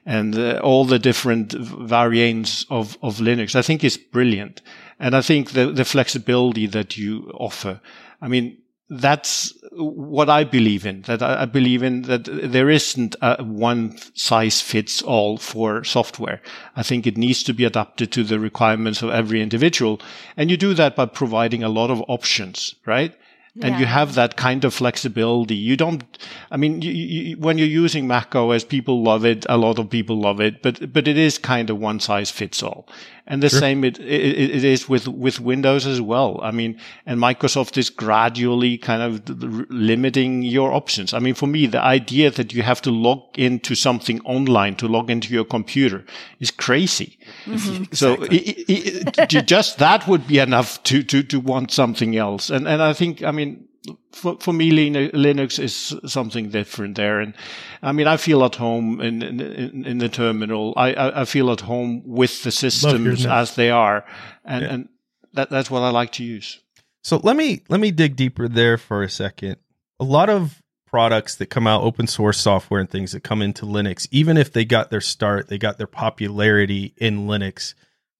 and 0.07 0.35
uh, 0.35 0.59
all 0.63 0.85
the 0.85 0.97
different 0.97 1.51
variants 1.53 2.65
of, 2.71 2.97
of 3.03 3.17
Linux, 3.17 3.53
I 3.53 3.61
think 3.61 3.83
is 3.83 3.97
brilliant. 3.97 4.63
And 4.99 5.15
I 5.15 5.21
think 5.21 5.51
the, 5.51 5.71
the 5.71 5.85
flexibility 5.85 6.65
that 6.67 6.97
you 6.97 7.29
offer, 7.35 7.79
I 8.21 8.27
mean, 8.27 8.57
that's 8.99 9.53
what 9.71 10.29
I 10.29 10.43
believe 10.43 10.85
in. 10.85 11.01
That 11.03 11.21
I 11.21 11.45
believe 11.45 11.83
in 11.83 12.03
that 12.03 12.25
there 12.25 12.69
isn't 12.69 13.15
a 13.21 13.43
one 13.43 13.97
size 14.13 14.61
fits 14.61 15.01
all 15.01 15.37
for 15.37 15.83
software. 15.83 16.41
I 16.75 16.83
think 16.83 17.07
it 17.07 17.17
needs 17.17 17.43
to 17.43 17.53
be 17.53 17.65
adapted 17.65 18.11
to 18.11 18.23
the 18.23 18.39
requirements 18.39 19.01
of 19.01 19.09
every 19.09 19.41
individual. 19.41 19.99
And 20.37 20.51
you 20.51 20.57
do 20.57 20.73
that 20.75 20.95
by 20.95 21.05
providing 21.07 21.63
a 21.63 21.69
lot 21.69 21.89
of 21.89 22.03
options, 22.07 22.75
right? 22.85 23.15
and 23.61 23.79
you 23.79 23.85
have 23.85 24.15
that 24.15 24.35
kind 24.35 24.65
of 24.65 24.73
flexibility. 24.73 25.55
You 25.55 25.77
don't, 25.77 26.03
I 26.49 26.57
mean, 26.57 26.81
you, 26.81 26.91
you, 26.91 27.37
when 27.37 27.57
you're 27.57 27.67
using 27.67 28.07
Mac 28.07 28.35
OS, 28.35 28.63
people 28.63 29.03
love 29.03 29.25
it. 29.25 29.45
A 29.47 29.57
lot 29.57 29.77
of 29.77 29.89
people 29.89 30.19
love 30.19 30.41
it, 30.41 30.63
but, 30.63 30.91
but 30.91 31.07
it 31.07 31.17
is 31.17 31.37
kind 31.37 31.69
of 31.69 31.77
one 31.77 31.99
size 31.99 32.31
fits 32.31 32.63
all. 32.63 32.87
And 33.25 33.41
the 33.41 33.49
sure. 33.49 33.59
same 33.59 33.85
it, 33.85 33.99
it, 33.99 34.51
it 34.51 34.63
is 34.65 34.89
with, 34.89 35.07
with 35.07 35.39
Windows 35.39 35.87
as 35.87 36.01
well. 36.01 36.41
I 36.43 36.51
mean, 36.51 36.77
and 37.05 37.21
Microsoft 37.21 37.77
is 37.77 37.89
gradually 37.89 38.77
kind 38.77 39.01
of 39.01 39.69
limiting 39.71 40.43
your 40.43 40.73
options. 40.73 41.13
I 41.13 41.19
mean, 41.19 41.33
for 41.33 41.47
me, 41.47 41.65
the 41.65 41.81
idea 41.81 42.31
that 42.31 42.53
you 42.53 42.63
have 42.63 42.81
to 42.81 42.91
log 42.91 43.23
into 43.35 43.75
something 43.75 44.19
online 44.21 44.75
to 44.75 44.89
log 44.89 45.09
into 45.09 45.33
your 45.33 45.45
computer 45.45 46.03
is 46.39 46.51
crazy. 46.51 47.17
Mm-hmm. 47.45 47.83
So 47.93 48.23
exactly. 48.23 49.41
just 49.43 49.77
that 49.77 50.07
would 50.07 50.27
be 50.27 50.39
enough 50.39 50.81
to, 50.83 51.03
to, 51.03 51.23
to 51.23 51.39
want 51.39 51.71
something 51.71 52.17
else. 52.17 52.49
And, 52.49 52.67
and 52.67 52.81
I 52.81 52.91
think, 52.91 53.23
I 53.23 53.31
mean, 53.31 53.67
for, 54.11 54.37
for 54.39 54.53
me, 54.53 54.71
Linux 54.71 55.59
is 55.59 55.95
something 56.09 56.49
different 56.49 56.95
there. 56.95 57.19
And 57.19 57.33
I 57.81 57.91
mean, 57.91 58.07
I 58.07 58.17
feel 58.17 58.43
at 58.43 58.55
home 58.55 59.01
in, 59.01 59.21
in, 59.21 59.85
in 59.85 59.97
the 59.97 60.09
terminal. 60.09 60.73
I, 60.77 60.93
I, 60.93 61.21
I, 61.21 61.25
feel 61.25 61.51
at 61.51 61.61
home 61.61 62.03
with 62.05 62.43
the 62.43 62.51
systems 62.51 63.25
as 63.25 63.55
they 63.55 63.69
are. 63.69 64.05
And, 64.45 64.63
yeah. 64.63 64.73
and 64.73 64.89
that, 65.33 65.49
that's 65.49 65.69
what 65.69 65.81
I 65.81 65.89
like 65.89 66.13
to 66.13 66.23
use. 66.23 66.59
So 67.03 67.17
let 67.17 67.35
me, 67.35 67.63
let 67.67 67.79
me 67.79 67.91
dig 67.91 68.15
deeper 68.15 68.47
there 68.47 68.77
for 68.77 69.03
a 69.03 69.09
second. 69.09 69.57
A 69.99 70.05
lot 70.05 70.29
of 70.29 70.61
products 70.85 71.35
that 71.35 71.47
come 71.47 71.67
out, 71.67 71.83
open 71.83 72.07
source 72.07 72.39
software 72.39 72.79
and 72.79 72.89
things 72.89 73.11
that 73.11 73.23
come 73.23 73.41
into 73.41 73.65
Linux, 73.65 74.07
even 74.11 74.37
if 74.37 74.53
they 74.53 74.63
got 74.63 74.91
their 74.91 75.01
start, 75.01 75.49
they 75.49 75.57
got 75.57 75.77
their 75.77 75.87
popularity 75.87 76.93
in 76.97 77.27
Linux. 77.27 77.73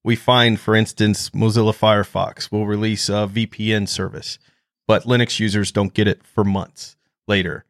We 0.03 0.17
find, 0.17 0.59
for 0.59 0.75
instance, 0.75 1.29
Mozilla 1.29 1.73
Firefox 1.73 2.51
will 2.51 2.67
release 2.67 3.07
a 3.07 3.29
VPN 3.31 3.87
service 3.87 4.37
but 4.87 5.03
Linux 5.03 5.39
users 5.39 5.71
don't 5.71 5.93
get 5.93 6.07
it 6.07 6.25
for 6.25 6.43
months 6.43 6.95
later. 7.27 7.65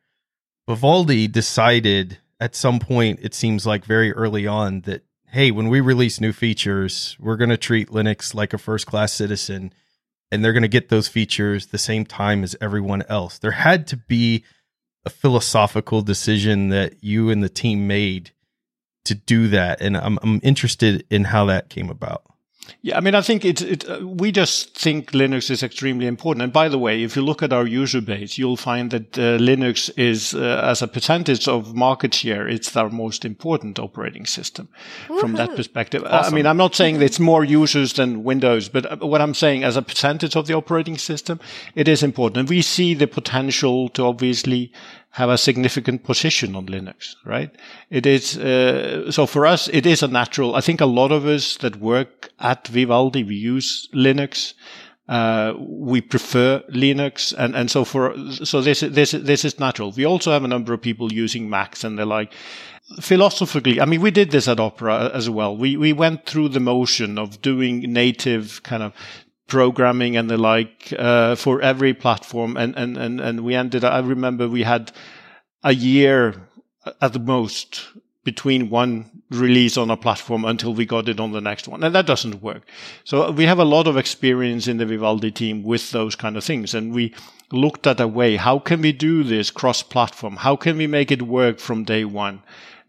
Vivaldi 0.67 1.28
decided 1.28 2.19
at 2.39 2.56
some 2.56 2.80
point, 2.80 3.19
it 3.21 3.34
seems 3.34 3.65
like 3.65 3.86
very 3.86 4.12
early 4.12 4.45
on, 4.47 4.82
that 4.82 5.04
hey, 5.28 5.49
when 5.49 5.69
we 5.69 5.80
release 5.82 6.21
new 6.21 6.32
features, 6.32 7.17
we're 7.19 7.38
going 7.38 7.49
to 7.49 7.58
treat 7.58 7.89
Linux 7.89 8.36
like 8.36 8.54
a 8.54 8.58
first 8.58 8.86
class 8.86 9.12
citizen 9.13 9.73
and 10.32 10.43
they're 10.43 10.54
going 10.54 10.63
to 10.63 10.67
get 10.67 10.89
those 10.89 11.08
features 11.08 11.67
the 11.67 11.78
same 11.78 12.06
time 12.06 12.43
as 12.43 12.56
everyone 12.60 13.04
else. 13.10 13.39
There 13.39 13.52
had 13.52 13.88
to 13.88 13.97
be 13.97 14.43
a 15.06 15.10
philosophical 15.10 16.02
decision 16.02 16.69
that 16.69 17.04
you 17.04 17.30
and 17.30 17.43
the 17.43 17.49
team 17.49 17.88
made 17.88 18.32
to 19.06 19.15
do 19.15 19.47
that. 19.49 19.82
And 19.82 19.95
I'm, 19.95 20.17
I'm 20.21 20.39
interested 20.43 21.06
in 21.10 21.26
how 21.26 21.45
that 21.45 21.69
came 21.69 21.89
about. 21.89 22.23
Yeah, 22.82 22.97
I 22.97 23.02
mean, 23.02 23.15
I 23.15 23.21
think 23.21 23.45
it, 23.45 23.62
it 23.62 23.89
uh, 23.89 23.99
we 24.06 24.32
just 24.32 24.78
think 24.78 25.12
Linux 25.12 25.49
is 25.49 25.63
extremely 25.63 26.06
important. 26.06 26.43
And 26.43 26.54
by 26.54 26.69
the 26.69 26.78
way, 26.78 27.04
if 27.04 27.15
you 27.15 27.21
look 27.21 27.41
at 27.41 27.54
our 27.54 27.65
user 27.65 28.02
base, 28.02 28.38
you'll 28.38 28.58
find 28.58 28.91
that 28.91 29.17
uh, 29.17 29.38
Linux 29.38 29.89
is, 29.97 30.34
uh, 30.34 30.62
as 30.63 30.82
a 30.82 30.88
percentage 30.88 31.47
of 31.47 31.76
market 31.76 32.13
share, 32.13 32.47
it's 32.47 32.76
our 32.76 32.89
most 32.89 33.26
important 33.26 33.80
operating 33.80 34.26
system 34.26 34.67
Woo-hoo. 35.10 35.21
from 35.21 35.34
that 35.34 35.56
perspective. 35.56 36.04
Awesome. 36.06 36.34
I 36.34 36.36
mean, 36.36 36.45
I'm 36.45 36.58
not 36.58 36.76
saying 36.76 36.99
that 36.99 37.06
it's 37.06 37.19
more 37.19 37.43
users 37.43 37.93
than 37.93 38.23
Windows, 38.23 38.69
but 38.69 38.91
uh, 38.91 39.06
what 39.06 39.21
I'm 39.21 39.34
saying 39.34 39.63
as 39.63 39.78
a 39.78 39.82
percentage 39.82 40.36
of 40.36 40.47
the 40.47 40.54
operating 40.54 40.97
system, 40.97 41.39
it 41.76 41.88
is 41.88 42.04
important. 42.04 42.38
And 42.38 42.49
we 42.49 42.62
see 42.62 42.93
the 42.93 43.08
potential 43.08 43.89
to 43.89 44.04
obviously 44.04 44.71
have 45.13 45.30
a 45.30 45.38
significant 45.38 46.04
position 46.04 46.56
on 46.56 46.65
Linux, 46.65 47.15
right? 47.23 47.56
It 47.91 48.08
is, 48.08 48.36
uh, 48.36 49.12
so 49.12 49.28
for 49.28 49.45
us, 49.45 49.67
it 49.67 49.86
is 49.86 50.02
a 50.02 50.08
natural, 50.08 50.56
I 50.56 50.62
think 50.62 50.82
a 50.82 50.88
lot 50.88 51.12
of 51.12 51.28
us 51.28 51.58
that 51.58 51.76
work 51.76 52.32
at 52.39 52.67
Vivaldi, 52.67 53.23
we 53.23 53.36
use 53.36 53.88
Linux. 53.93 54.56
Uh, 55.08 55.54
we 55.60 56.02
prefer 56.02 56.63
Linux. 56.73 57.32
And, 57.38 57.56
and 57.56 57.69
so 57.69 57.86
for, 57.86 58.15
so 58.32 58.62
this, 58.62 58.80
this, 58.80 59.12
this 59.12 59.45
is 59.45 59.60
natural. 59.60 59.91
We 59.91 60.04
also 60.04 60.32
have 60.32 60.43
a 60.43 60.47
number 60.47 60.73
of 60.73 60.82
people 60.82 61.13
using 61.13 61.47
Macs 61.47 61.84
and 61.84 61.99
they're 61.99 62.08
like, 62.08 62.34
philosophically, 62.99 63.80
I 63.80 63.86
mean, 63.86 64.02
we 64.02 64.10
did 64.10 64.32
this 64.32 64.47
at 64.47 64.60
Opera 64.60 65.12
as 65.13 65.30
well. 65.30 65.56
We, 65.56 65.78
we 65.78 65.93
went 65.93 66.26
through 66.26 66.49
the 66.49 66.60
motion 66.60 67.19
of 67.19 67.39
doing 67.39 67.82
native 67.82 68.63
kind 68.63 68.82
of 68.82 68.93
programming 69.53 70.17
and 70.17 70.29
the 70.31 70.37
like 70.37 70.91
uh, 70.97 71.35
for 71.35 71.61
every 71.61 71.93
platform. 71.93 72.57
And, 72.57 72.75
and, 72.75 72.97
and, 72.97 73.21
and 73.21 73.41
we 73.41 73.53
ended, 73.53 73.83
I 73.83 73.99
remember 73.99 74.49
we 74.49 74.63
had 74.63 74.91
a 75.63 75.73
year 75.73 76.33
at 76.99 77.13
the 77.13 77.19
most 77.19 77.87
between 78.23 78.71
one 78.71 79.21
release 79.29 79.77
on 79.77 79.91
a 79.91 79.97
platform 79.97 80.43
until 80.45 80.73
we 80.73 80.85
got 80.85 81.07
it 81.07 81.19
on 81.19 81.33
the 81.33 81.41
next 81.41 81.67
one. 81.67 81.83
And 81.83 81.93
that 81.93 82.07
doesn't 82.07 82.41
work. 82.41 82.63
So 83.03 83.29
we 83.31 83.45
have 83.45 83.59
a 83.59 83.65
lot 83.75 83.85
of 83.85 83.95
experience 83.95 84.67
in 84.67 84.77
the 84.77 84.87
Vivaldi 84.87 85.31
team 85.31 85.61
with 85.63 85.91
those 85.91 86.15
kind 86.15 86.35
of 86.35 86.43
things. 86.43 86.73
And 86.73 86.91
we 86.91 87.13
looked 87.51 87.85
at 87.85 87.99
a 87.99 88.07
way, 88.07 88.37
how 88.37 88.57
can 88.59 88.81
we 88.81 88.91
do 88.91 89.23
this 89.23 89.51
cross 89.51 89.83
platform? 89.83 90.37
How 90.37 90.55
can 90.55 90.77
we 90.77 90.87
make 90.87 91.11
it 91.11 91.21
work 91.21 91.59
from 91.59 91.83
day 91.83 92.05
one? 92.05 92.41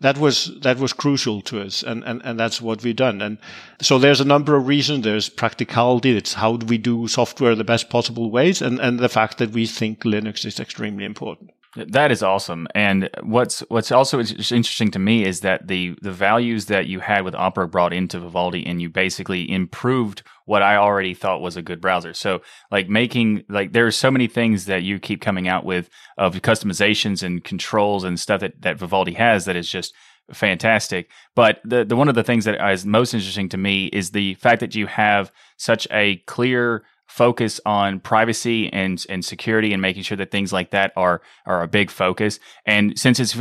That 0.05 0.19
was 0.19 0.51
that 0.61 0.77
was 0.79 0.93
crucial 0.93 1.41
to 1.41 1.63
us, 1.63 1.83
and, 1.83 2.05
and, 2.05 2.21
and 2.27 2.39
that's 2.39 2.61
what 2.61 2.85
we've 2.85 2.95
done. 2.95 3.23
And 3.23 3.39
so 3.81 3.99
there's 3.99 4.21
a 4.21 4.25
number 4.27 4.55
of 4.55 4.67
reasons. 4.67 5.03
There's 5.03 5.31
practicality. 5.31 6.15
It's 6.15 6.35
how 6.35 6.59
do 6.59 6.67
we 6.67 6.77
do 6.77 7.09
software 7.09 7.55
the 7.55 7.65
best 7.65 7.89
possible 7.89 8.31
ways, 8.31 8.61
and 8.61 8.79
and 8.81 8.99
the 8.99 9.09
fact 9.09 9.39
that 9.39 9.53
we 9.53 9.67
think 9.67 10.05
Linux 10.05 10.45
is 10.45 10.61
extremely 10.61 11.07
important. 11.07 11.53
That 11.77 12.13
is 12.13 12.23
awesome. 12.23 12.69
And 12.75 13.11
what's 13.23 13.61
what's 13.69 13.91
also 13.91 14.21
interesting 14.21 14.91
to 14.93 14.99
me 14.99 15.25
is 15.25 15.41
that 15.41 15.67
the 15.67 15.97
the 16.03 16.13
values 16.13 16.67
that 16.67 16.87
you 16.87 17.01
had 17.01 17.25
with 17.25 17.35
Opera 17.35 17.67
brought 17.67 17.93
into 17.93 18.21
Vivaldi, 18.21 18.65
and 18.65 18.81
you 18.81 18.89
basically 18.89 19.51
improved 19.51 20.23
what 20.45 20.63
I 20.63 20.77
already 20.77 21.15
thought 21.15 21.41
was 21.41 21.57
a 21.57 21.63
good 21.63 21.81
browser. 21.81 22.15
So, 22.15 22.43
like 22.71 22.89
making 22.89 23.45
like 23.49 23.73
there 23.73 23.87
are 23.87 23.91
so 23.91 24.11
many 24.11 24.29
things 24.29 24.67
that 24.67 24.85
you 24.85 25.01
keep 25.01 25.21
coming 25.21 25.49
out 25.49 25.65
with 25.65 25.91
of 26.17 26.35
customizations 26.37 27.23
and 27.25 27.43
controls 27.43 28.05
and 28.05 28.21
stuff 28.21 28.41
that 28.41 28.63
that 28.63 28.79
Vivaldi 28.79 29.15
has 29.15 29.45
that 29.47 29.57
is 29.57 29.69
just 29.69 29.93
fantastic. 30.33 31.11
But 31.35 31.61
the 31.65 31.85
the 31.85 31.97
one 31.97 32.09
of 32.09 32.15
the 32.15 32.25
things 32.25 32.45
that 32.45 32.61
is 32.71 32.87
most 32.87 33.15
interesting 33.15 33.49
to 33.49 33.57
me 33.57 33.87
is 33.87 34.11
the 34.11 34.35
fact 34.35 34.61
that 34.61 34.77
you 34.77 34.87
have 34.87 35.33
such 35.57 35.89
a 35.91 36.17
clear 36.27 36.85
focus 37.07 37.61
on 37.67 38.01
privacy 38.01 38.73
and 38.73 39.05
and 39.09 39.25
security 39.25 39.73
and 39.73 39.83
making 39.83 40.03
sure 40.03 40.17
that 40.17 40.31
things 40.31 40.53
like 40.53 40.71
that 40.71 40.93
are 40.97 41.23
are 41.47 41.63
a 41.63 41.69
big 41.69 41.91
focus. 41.91 42.41
And 42.67 42.99
since 42.99 43.21
it's 43.21 43.35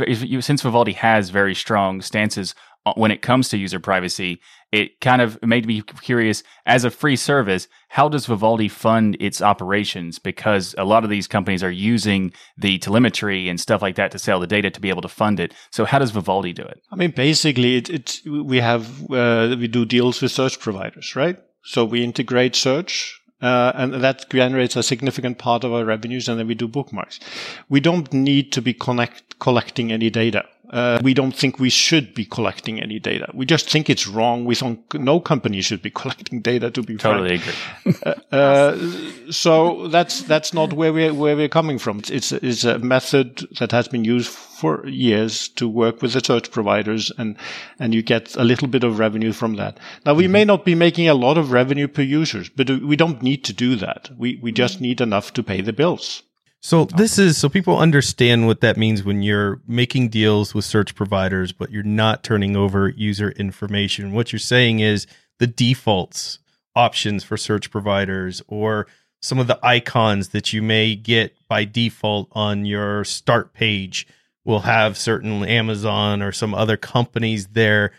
since 0.46 0.62
Vivaldi 0.62 0.92
has 0.92 1.30
very 1.30 1.54
strong 1.54 2.00
stances 2.02 2.54
when 2.96 3.10
it 3.10 3.22
comes 3.22 3.48
to 3.48 3.56
user 3.56 3.80
privacy, 3.80 4.40
it 4.70 5.00
kind 5.00 5.22
of 5.22 5.42
made 5.42 5.66
me 5.66 5.80
curious 6.02 6.42
as 6.66 6.84
a 6.84 6.90
free 6.90 7.16
service, 7.16 7.66
how 7.88 8.08
does 8.08 8.26
Vivaldi 8.26 8.68
fund 8.68 9.16
its 9.20 9.40
operations? 9.40 10.18
Because 10.18 10.74
a 10.76 10.84
lot 10.84 11.02
of 11.02 11.10
these 11.10 11.26
companies 11.26 11.62
are 11.62 11.70
using 11.70 12.32
the 12.58 12.78
telemetry 12.78 13.48
and 13.48 13.58
stuff 13.58 13.80
like 13.80 13.96
that 13.96 14.10
to 14.10 14.18
sell 14.18 14.38
the 14.38 14.46
data 14.46 14.70
to 14.70 14.80
be 14.80 14.90
able 14.90 15.02
to 15.02 15.08
fund 15.08 15.40
it. 15.40 15.54
So 15.70 15.86
how 15.86 15.98
does 15.98 16.10
Vivaldi 16.10 16.52
do 16.52 16.62
it? 16.62 16.82
I 16.92 16.96
mean, 16.96 17.12
basically, 17.12 17.76
it, 17.76 17.88
it 17.88 18.20
we 18.26 18.58
have 18.58 19.10
uh, 19.10 19.56
we 19.58 19.68
do 19.68 19.86
deals 19.86 20.20
with 20.20 20.32
search 20.32 20.60
providers, 20.60 21.16
right? 21.16 21.38
So 21.62 21.86
we 21.86 22.04
integrate 22.04 22.54
search 22.54 23.18
uh, 23.44 23.72
and 23.74 23.92
that 24.02 24.28
generates 24.30 24.74
a 24.76 24.82
significant 24.82 25.38
part 25.38 25.64
of 25.64 25.72
our 25.72 25.84
revenues, 25.84 26.28
and 26.28 26.38
then 26.38 26.46
we 26.46 26.54
do 26.54 26.66
bookmarks. 26.66 27.20
We 27.68 27.80
don't 27.80 28.12
need 28.12 28.52
to 28.52 28.62
be 28.62 28.72
connect, 28.72 29.38
collecting 29.38 29.92
any 29.92 30.10
data. 30.10 30.44
Uh, 30.74 30.98
we 31.04 31.14
don't 31.14 31.36
think 31.36 31.60
we 31.60 31.70
should 31.70 32.14
be 32.14 32.24
collecting 32.24 32.82
any 32.82 32.98
data. 32.98 33.30
We 33.32 33.46
just 33.46 33.70
think 33.70 33.88
it's 33.88 34.08
wrong. 34.08 34.44
We 34.44 34.56
think 34.56 34.92
no 34.94 35.20
company 35.20 35.60
should 35.60 35.82
be 35.82 35.90
collecting 36.02 36.40
data. 36.40 36.68
To 36.72 36.82
be 36.82 36.96
totally 36.96 37.38
frank. 37.38 37.56
agree. 37.86 38.14
uh, 38.32 38.36
uh, 38.36 39.30
so 39.30 39.86
that's 39.86 40.22
that's 40.22 40.52
not 40.52 40.72
where 40.72 40.92
we 40.92 41.12
where 41.12 41.36
we're 41.36 41.48
coming 41.48 41.78
from. 41.78 42.02
It's 42.10 42.32
it's 42.32 42.64
a 42.64 42.80
method 42.80 43.46
that 43.60 43.70
has 43.70 43.86
been 43.86 44.04
used 44.04 44.28
for 44.28 44.84
years 44.88 45.46
to 45.50 45.68
work 45.68 46.02
with 46.02 46.14
the 46.14 46.20
search 46.20 46.50
providers, 46.50 47.12
and 47.18 47.36
and 47.78 47.94
you 47.94 48.02
get 48.02 48.34
a 48.34 48.42
little 48.42 48.66
bit 48.66 48.82
of 48.82 48.98
revenue 48.98 49.32
from 49.32 49.54
that. 49.54 49.78
Now 50.04 50.14
we 50.14 50.24
mm-hmm. 50.24 50.32
may 50.32 50.44
not 50.44 50.64
be 50.64 50.74
making 50.74 51.08
a 51.08 51.14
lot 51.14 51.38
of 51.38 51.52
revenue 51.52 51.86
per 51.86 52.02
users, 52.02 52.48
but 52.48 52.68
we 52.68 52.96
don't 52.96 53.22
need 53.22 53.44
to 53.44 53.52
do 53.52 53.76
that. 53.76 54.10
We 54.18 54.40
we 54.42 54.50
just 54.50 54.80
need 54.80 55.00
enough 55.00 55.32
to 55.34 55.44
pay 55.44 55.60
the 55.60 55.72
bills. 55.72 56.24
So 56.64 56.86
this 56.86 57.18
is 57.18 57.36
so 57.36 57.50
people 57.50 57.76
understand 57.76 58.46
what 58.46 58.62
that 58.62 58.78
means 58.78 59.04
when 59.04 59.22
you're 59.22 59.60
making 59.68 60.08
deals 60.08 60.54
with 60.54 60.64
search 60.64 60.94
providers, 60.94 61.52
but 61.52 61.70
you're 61.70 61.82
not 61.82 62.24
turning 62.24 62.56
over 62.56 62.88
user 62.88 63.32
information. 63.32 64.12
What 64.12 64.32
you're 64.32 64.40
saying 64.40 64.80
is 64.80 65.06
the 65.38 65.46
defaults 65.46 66.38
options 66.74 67.22
for 67.22 67.36
search 67.36 67.70
providers 67.70 68.40
or 68.48 68.86
some 69.20 69.38
of 69.38 69.46
the 69.46 69.58
icons 69.62 70.30
that 70.30 70.54
you 70.54 70.62
may 70.62 70.96
get 70.96 71.36
by 71.48 71.66
default 71.66 72.28
on 72.32 72.64
your 72.64 73.04
start 73.04 73.52
page 73.52 74.06
will 74.46 74.60
have 74.60 74.96
certain 74.96 75.44
Amazon 75.44 76.22
or 76.22 76.32
some 76.32 76.54
other 76.54 76.78
companies 76.78 77.48
there 77.48 77.92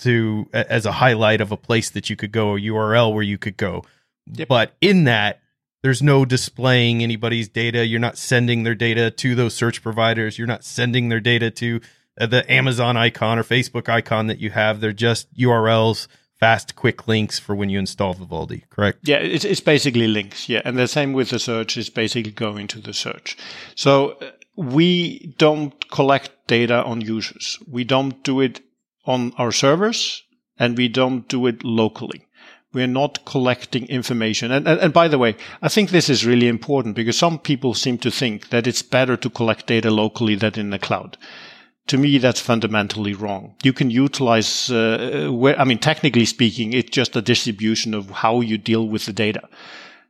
to 0.00 0.48
as 0.52 0.86
a 0.86 0.92
highlight 0.92 1.40
of 1.40 1.52
a 1.52 1.56
place 1.56 1.90
that 1.90 2.10
you 2.10 2.16
could 2.16 2.32
go, 2.32 2.56
a 2.56 2.60
URL 2.60 3.14
where 3.14 3.22
you 3.22 3.38
could 3.38 3.56
go. 3.56 3.84
Yep. 4.26 4.48
But 4.48 4.74
in 4.80 5.04
that 5.04 5.40
there's 5.82 6.02
no 6.02 6.24
displaying 6.24 7.02
anybody's 7.02 7.48
data. 7.48 7.86
You're 7.86 8.00
not 8.00 8.18
sending 8.18 8.62
their 8.62 8.74
data 8.74 9.10
to 9.10 9.34
those 9.34 9.54
search 9.54 9.82
providers. 9.82 10.38
You're 10.38 10.46
not 10.46 10.64
sending 10.64 11.08
their 11.08 11.20
data 11.20 11.50
to 11.52 11.80
uh, 12.20 12.26
the 12.26 12.50
Amazon 12.50 12.96
icon 12.96 13.38
or 13.38 13.44
Facebook 13.44 13.88
icon 13.88 14.26
that 14.26 14.38
you 14.38 14.50
have. 14.50 14.80
They're 14.80 14.92
just 14.92 15.32
URLs, 15.34 16.08
fast, 16.40 16.74
quick 16.74 17.06
links 17.06 17.38
for 17.38 17.54
when 17.54 17.70
you 17.70 17.78
install 17.78 18.14
Vivaldi, 18.14 18.64
correct? 18.70 19.00
Yeah, 19.02 19.18
it's, 19.18 19.44
it's 19.44 19.60
basically 19.60 20.08
links. 20.08 20.48
Yeah. 20.48 20.62
And 20.64 20.76
the 20.76 20.88
same 20.88 21.12
with 21.12 21.30
the 21.30 21.38
search 21.38 21.76
is 21.76 21.90
basically 21.90 22.32
going 22.32 22.66
to 22.68 22.80
the 22.80 22.92
search. 22.94 23.36
So 23.76 24.10
uh, 24.12 24.30
we 24.56 25.34
don't 25.38 25.88
collect 25.90 26.32
data 26.48 26.82
on 26.82 27.00
users. 27.00 27.58
We 27.68 27.84
don't 27.84 28.22
do 28.24 28.40
it 28.40 28.60
on 29.04 29.32
our 29.38 29.52
servers 29.52 30.24
and 30.58 30.76
we 30.76 30.88
don't 30.88 31.28
do 31.28 31.46
it 31.46 31.62
locally 31.64 32.26
we're 32.72 32.86
not 32.86 33.24
collecting 33.24 33.86
information. 33.86 34.52
And, 34.52 34.68
and, 34.68 34.80
and, 34.80 34.92
by 34.92 35.08
the 35.08 35.18
way, 35.18 35.36
I 35.62 35.68
think 35.68 35.90
this 35.90 36.10
is 36.10 36.26
really 36.26 36.48
important 36.48 36.96
because 36.96 37.16
some 37.16 37.38
people 37.38 37.74
seem 37.74 37.98
to 37.98 38.10
think 38.10 38.50
that 38.50 38.66
it's 38.66 38.82
better 38.82 39.16
to 39.16 39.30
collect 39.30 39.66
data 39.66 39.90
locally 39.90 40.34
than 40.34 40.58
in 40.58 40.70
the 40.70 40.78
cloud. 40.78 41.16
To 41.86 41.96
me, 41.96 42.18
that's 42.18 42.40
fundamentally 42.40 43.14
wrong. 43.14 43.54
You 43.62 43.72
can 43.72 43.90
utilize, 43.90 44.70
uh, 44.70 45.30
where, 45.32 45.58
I 45.58 45.64
mean, 45.64 45.78
technically 45.78 46.26
speaking, 46.26 46.74
it's 46.74 46.90
just 46.90 47.16
a 47.16 47.22
distribution 47.22 47.94
of 47.94 48.10
how 48.10 48.42
you 48.42 48.58
deal 48.58 48.86
with 48.86 49.06
the 49.06 49.14
data. 49.14 49.48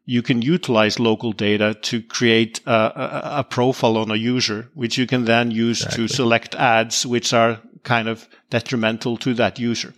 You 0.05 0.23
can 0.23 0.42
utilize 0.42 0.99
local 0.99 1.33
data 1.33 1.75
to 1.83 2.03
create 2.03 2.61
a, 2.66 2.73
a, 2.73 3.23
a 3.40 3.44
profile 3.44 3.97
on 3.97 4.11
a 4.11 4.16
user, 4.16 4.68
which 4.75 4.99
you 4.99 5.07
can 5.07 5.27
then 5.27 5.53
use 5.53 5.83
exactly. 5.83 6.09
to 6.09 6.14
select 6.14 6.55
ads, 6.57 7.07
which 7.07 7.33
are 7.33 7.61
kind 7.88 8.07
of 8.07 8.29
detrimental 8.51 9.16
to 9.16 9.33
that 9.35 9.59
user. 9.59 9.94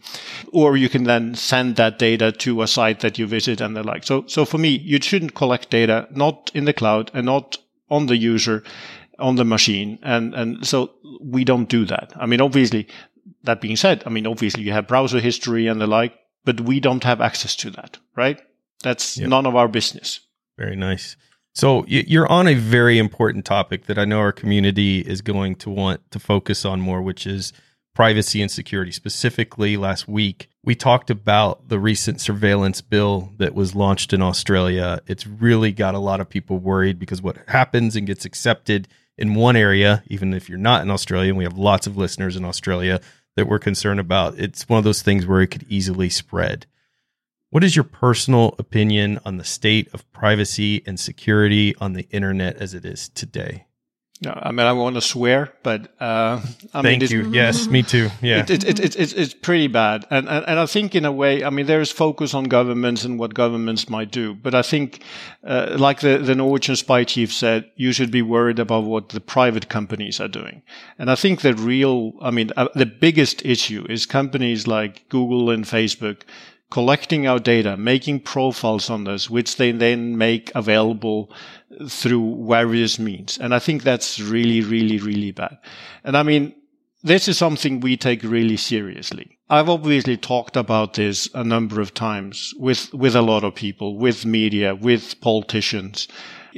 Or 0.52 0.76
you 0.76 0.88
can 0.88 1.04
then 1.04 1.34
send 1.34 1.74
that 1.76 1.98
data 1.98 2.30
to 2.32 2.62
a 2.62 2.68
site 2.68 3.00
that 3.00 3.18
you 3.18 3.26
visit 3.26 3.60
and 3.60 3.76
the 3.76 3.82
like. 3.82 4.04
So, 4.04 4.24
so 4.26 4.44
for 4.44 4.58
me, 4.58 4.68
you 4.68 5.00
shouldn't 5.02 5.34
collect 5.34 5.70
data 5.70 6.06
not 6.12 6.52
in 6.54 6.66
the 6.66 6.72
cloud 6.72 7.10
and 7.12 7.26
not 7.26 7.58
on 7.88 8.06
the 8.06 8.16
user, 8.16 8.62
on 9.18 9.34
the 9.34 9.44
machine. 9.44 9.98
And, 10.02 10.34
and 10.34 10.66
so 10.66 10.92
we 11.20 11.44
don't 11.44 11.68
do 11.68 11.84
that. 11.86 12.12
I 12.16 12.26
mean, 12.26 12.40
obviously, 12.40 12.86
that 13.42 13.60
being 13.60 13.76
said, 13.76 14.04
I 14.06 14.10
mean, 14.10 14.26
obviously 14.26 14.62
you 14.62 14.72
have 14.72 14.86
browser 14.86 15.18
history 15.18 15.66
and 15.66 15.80
the 15.80 15.88
like, 15.88 16.14
but 16.44 16.60
we 16.60 16.78
don't 16.78 17.04
have 17.04 17.20
access 17.20 17.56
to 17.56 17.70
that, 17.70 17.98
right? 18.16 18.40
That's 18.84 19.18
yep. 19.18 19.28
none 19.28 19.46
of 19.46 19.56
our 19.56 19.68
business. 19.68 20.20
Very 20.56 20.76
nice. 20.76 21.16
So 21.52 21.84
you're 21.88 22.30
on 22.30 22.46
a 22.46 22.54
very 22.54 22.98
important 22.98 23.44
topic 23.44 23.86
that 23.86 23.98
I 23.98 24.04
know 24.04 24.20
our 24.20 24.32
community 24.32 25.00
is 25.00 25.20
going 25.20 25.56
to 25.56 25.70
want 25.70 26.08
to 26.12 26.20
focus 26.20 26.64
on 26.64 26.80
more, 26.80 27.02
which 27.02 27.26
is 27.26 27.52
privacy 27.94 28.40
and 28.40 28.50
security. 28.50 28.92
Specifically, 28.92 29.76
last 29.76 30.08
week, 30.08 30.48
we 30.64 30.74
talked 30.74 31.10
about 31.10 31.68
the 31.68 31.78
recent 31.78 32.20
surveillance 32.20 32.80
bill 32.80 33.32
that 33.38 33.54
was 33.54 33.74
launched 33.74 34.12
in 34.12 34.22
Australia. 34.22 35.00
It's 35.06 35.26
really 35.26 35.72
got 35.72 35.94
a 35.94 35.98
lot 35.98 36.20
of 36.20 36.28
people 36.28 36.58
worried 36.58 36.98
because 36.98 37.22
what 37.22 37.38
happens 37.48 37.96
and 37.96 38.06
gets 38.06 38.24
accepted 38.24 38.88
in 39.16 39.34
one 39.34 39.56
area, 39.56 40.02
even 40.06 40.32
if 40.32 40.48
you're 40.48 40.58
not 40.58 40.82
in 40.82 40.90
Australia, 40.90 41.30
and 41.30 41.38
we 41.38 41.44
have 41.44 41.58
lots 41.58 41.86
of 41.86 41.96
listeners 41.96 42.36
in 42.36 42.44
Australia 42.44 43.00
that 43.36 43.46
we're 43.46 43.58
concerned 43.58 44.00
about, 44.00 44.38
it's 44.38 44.68
one 44.68 44.78
of 44.78 44.84
those 44.84 45.02
things 45.02 45.26
where 45.26 45.40
it 45.40 45.48
could 45.48 45.66
easily 45.68 46.08
spread. 46.08 46.66
What 47.50 47.64
is 47.64 47.74
your 47.74 47.84
personal 47.84 48.54
opinion 48.58 49.18
on 49.24 49.36
the 49.36 49.44
state 49.44 49.88
of 49.92 50.10
privacy 50.12 50.82
and 50.86 50.98
security 50.98 51.74
on 51.76 51.94
the 51.94 52.08
internet 52.10 52.56
as 52.56 52.74
it 52.74 52.84
is 52.84 53.08
today? 53.08 53.66
No, 54.22 54.38
I 54.42 54.52
mean 54.52 54.66
I 54.66 54.72
want 54.72 54.96
to 54.96 55.00
swear, 55.00 55.54
but 55.62 55.94
uh, 55.98 56.42
I 56.74 56.82
thank 56.82 57.00
mean, 57.00 57.10
you. 57.10 57.32
Yes, 57.32 57.68
me 57.68 57.82
too. 57.82 58.10
Yeah, 58.20 58.40
it, 58.40 58.50
it, 58.50 58.78
it, 58.78 58.96
it, 58.96 59.16
it's 59.16 59.32
pretty 59.32 59.66
bad, 59.66 60.04
and, 60.10 60.28
and 60.28 60.44
and 60.46 60.58
I 60.60 60.66
think 60.66 60.94
in 60.94 61.06
a 61.06 61.12
way, 61.12 61.42
I 61.42 61.48
mean 61.48 61.64
there 61.64 61.80
is 61.80 61.90
focus 61.90 62.34
on 62.34 62.44
governments 62.44 63.02
and 63.02 63.18
what 63.18 63.32
governments 63.32 63.88
might 63.88 64.10
do, 64.10 64.34
but 64.34 64.54
I 64.54 64.60
think, 64.60 65.02
uh, 65.42 65.74
like 65.78 66.00
the 66.00 66.18
the 66.18 66.34
Norwegian 66.34 66.76
spy 66.76 67.04
chief 67.04 67.32
said, 67.32 67.70
you 67.76 67.92
should 67.92 68.10
be 68.10 68.20
worried 68.20 68.58
about 68.58 68.84
what 68.84 69.08
the 69.08 69.20
private 69.20 69.70
companies 69.70 70.20
are 70.20 70.28
doing, 70.28 70.60
and 70.98 71.10
I 71.10 71.14
think 71.14 71.40
the 71.40 71.54
real, 71.54 72.12
I 72.20 72.30
mean, 72.30 72.50
uh, 72.58 72.68
the 72.74 72.86
biggest 72.86 73.42
issue 73.46 73.86
is 73.88 74.04
companies 74.04 74.66
like 74.66 75.08
Google 75.08 75.48
and 75.48 75.64
Facebook 75.64 76.24
collecting 76.70 77.26
our 77.26 77.40
data, 77.40 77.76
making 77.76 78.20
profiles 78.20 78.88
on 78.90 79.04
this, 79.04 79.28
which 79.28 79.56
they 79.56 79.72
then 79.72 80.16
make 80.16 80.52
available 80.54 81.32
through 81.88 82.46
various 82.48 82.98
means. 82.98 83.38
And 83.38 83.54
I 83.54 83.58
think 83.58 83.82
that's 83.82 84.20
really, 84.20 84.60
really, 84.60 84.98
really 84.98 85.30
bad. 85.30 85.58
And 86.04 86.16
I 86.16 86.22
mean, 86.22 86.54
this 87.02 87.28
is 87.28 87.38
something 87.38 87.80
we 87.80 87.96
take 87.96 88.22
really 88.22 88.56
seriously. 88.56 89.38
I've 89.48 89.68
obviously 89.68 90.16
talked 90.16 90.56
about 90.56 90.94
this 90.94 91.28
a 91.34 91.44
number 91.44 91.80
of 91.80 91.94
times 91.94 92.54
with, 92.58 92.92
with 92.92 93.16
a 93.16 93.22
lot 93.22 93.44
of 93.44 93.54
people, 93.54 93.96
with 93.96 94.26
media, 94.26 94.74
with 94.74 95.20
politicians. 95.20 96.08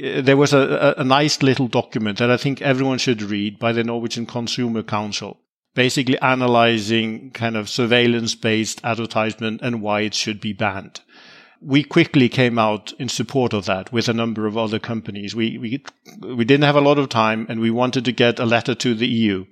Uh, 0.03 0.21
there 0.21 0.37
was 0.37 0.53
a, 0.53 0.95
a 0.97 1.03
nice 1.03 1.41
little 1.41 1.67
document 1.67 2.17
that 2.17 2.31
I 2.31 2.37
think 2.37 2.61
everyone 2.61 2.97
should 2.97 3.21
read 3.21 3.59
by 3.59 3.71
the 3.71 3.83
Norwegian 3.83 4.25
Consumer 4.25 4.83
Council 4.83 5.37
basically 5.75 6.19
analyzing 6.19 7.31
kind 7.31 7.57
of 7.57 7.69
surveillance 7.69 8.35
based 8.35 8.79
advertisement 8.83 9.61
and 9.61 9.81
why 9.81 10.01
it 10.01 10.13
should 10.13 10.39
be 10.39 10.53
banned. 10.53 11.01
We 11.65 11.83
quickly 11.83 12.29
came 12.29 12.59
out 12.59 12.93
in 12.99 13.09
support 13.09 13.53
of 13.53 13.65
that 13.65 13.91
with 13.93 14.09
a 14.09 14.13
number 14.13 14.45
of 14.45 14.57
other 14.57 14.79
companies. 14.79 15.35
We, 15.35 15.57
we, 15.57 15.83
we 16.21 16.45
didn't 16.45 16.65
have 16.65 16.75
a 16.75 16.81
lot 16.81 16.99
of 16.99 17.09
time 17.09 17.45
and 17.49 17.59
we 17.59 17.71
wanted 17.71 18.05
to 18.05 18.11
get 18.11 18.39
a 18.39 18.45
letter 18.45 18.75
to 18.75 18.93
the 18.93 19.07
EU. 19.07 19.45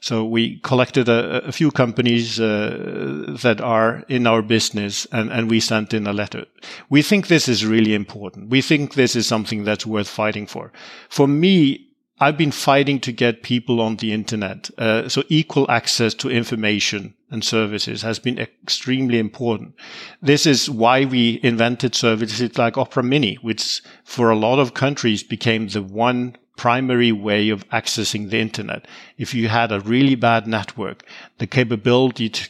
So 0.00 0.24
we 0.24 0.58
collected 0.60 1.08
a, 1.08 1.44
a 1.46 1.52
few 1.52 1.70
companies 1.70 2.38
uh, 2.38 3.36
that 3.42 3.60
are 3.60 4.04
in 4.08 4.26
our 4.26 4.42
business 4.42 5.06
and, 5.12 5.30
and 5.32 5.50
we 5.50 5.60
sent 5.60 5.94
in 5.94 6.06
a 6.06 6.12
letter. 6.12 6.46
We 6.90 7.02
think 7.02 7.28
this 7.28 7.48
is 7.48 7.64
really 7.64 7.94
important. 7.94 8.50
We 8.50 8.60
think 8.60 8.94
this 8.94 9.16
is 9.16 9.26
something 9.26 9.64
that's 9.64 9.86
worth 9.86 10.08
fighting 10.08 10.46
for. 10.46 10.72
For 11.08 11.26
me, 11.26 11.85
I've 12.18 12.38
been 12.38 12.52
fighting 12.52 13.00
to 13.00 13.12
get 13.12 13.42
people 13.42 13.80
on 13.80 13.96
the 13.96 14.12
internet. 14.12 14.70
Uh, 14.78 15.08
so 15.08 15.22
equal 15.28 15.70
access 15.70 16.14
to 16.14 16.30
information 16.30 17.14
and 17.30 17.44
services 17.44 18.00
has 18.02 18.18
been 18.18 18.38
extremely 18.38 19.18
important. 19.18 19.74
This 20.22 20.46
is 20.46 20.70
why 20.70 21.04
we 21.04 21.40
invented 21.42 21.94
services 21.94 22.56
like 22.56 22.78
Opera 22.78 23.02
Mini, 23.02 23.34
which 23.36 23.82
for 24.04 24.30
a 24.30 24.36
lot 24.36 24.58
of 24.58 24.72
countries 24.72 25.22
became 25.22 25.68
the 25.68 25.82
one 25.82 26.36
primary 26.56 27.12
way 27.12 27.50
of 27.50 27.68
accessing 27.68 28.30
the 28.30 28.38
internet. 28.38 28.86
If 29.18 29.34
you 29.34 29.48
had 29.48 29.70
a 29.70 29.80
really 29.80 30.14
bad 30.14 30.46
network, 30.46 31.04
the 31.36 31.46
capability 31.46 32.30
to, 32.30 32.48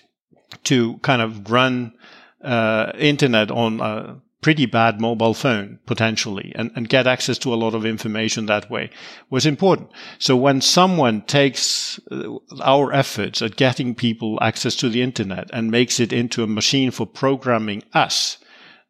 to 0.65 0.99
kind 0.99 1.21
of 1.21 1.51
run 1.51 1.93
uh, 2.41 2.93
internet 2.97 3.51
on 3.51 3.81
a 3.81 4.21
pretty 4.47 4.65
bad 4.65 5.01
mobile 5.01 5.35
phone 5.35 5.77
potentially 5.87 6.53
and, 6.55 6.71
and 6.77 6.89
get 6.89 7.05
access 7.05 7.37
to 7.37 7.53
a 7.53 7.57
lot 7.57 7.75
of 7.75 7.85
information 7.85 8.47
that 8.47 8.71
way 8.71 8.89
was 9.29 9.45
important. 9.45 9.91
So 10.21 10.37
when 10.37 10.61
someone 10.61 11.23
takes 11.23 11.99
uh, 12.13 12.37
our 12.63 12.93
efforts 12.93 13.43
at 13.43 13.57
getting 13.57 13.93
people 13.93 14.39
access 14.41 14.77
to 14.77 14.89
the 14.89 15.03
internet 15.03 15.51
and 15.53 15.69
makes 15.69 15.99
it 15.99 16.13
into 16.13 16.45
a 16.45 16.47
machine 16.47 16.93
for 16.93 17.09
programming 17.09 17.83
us, 17.93 18.39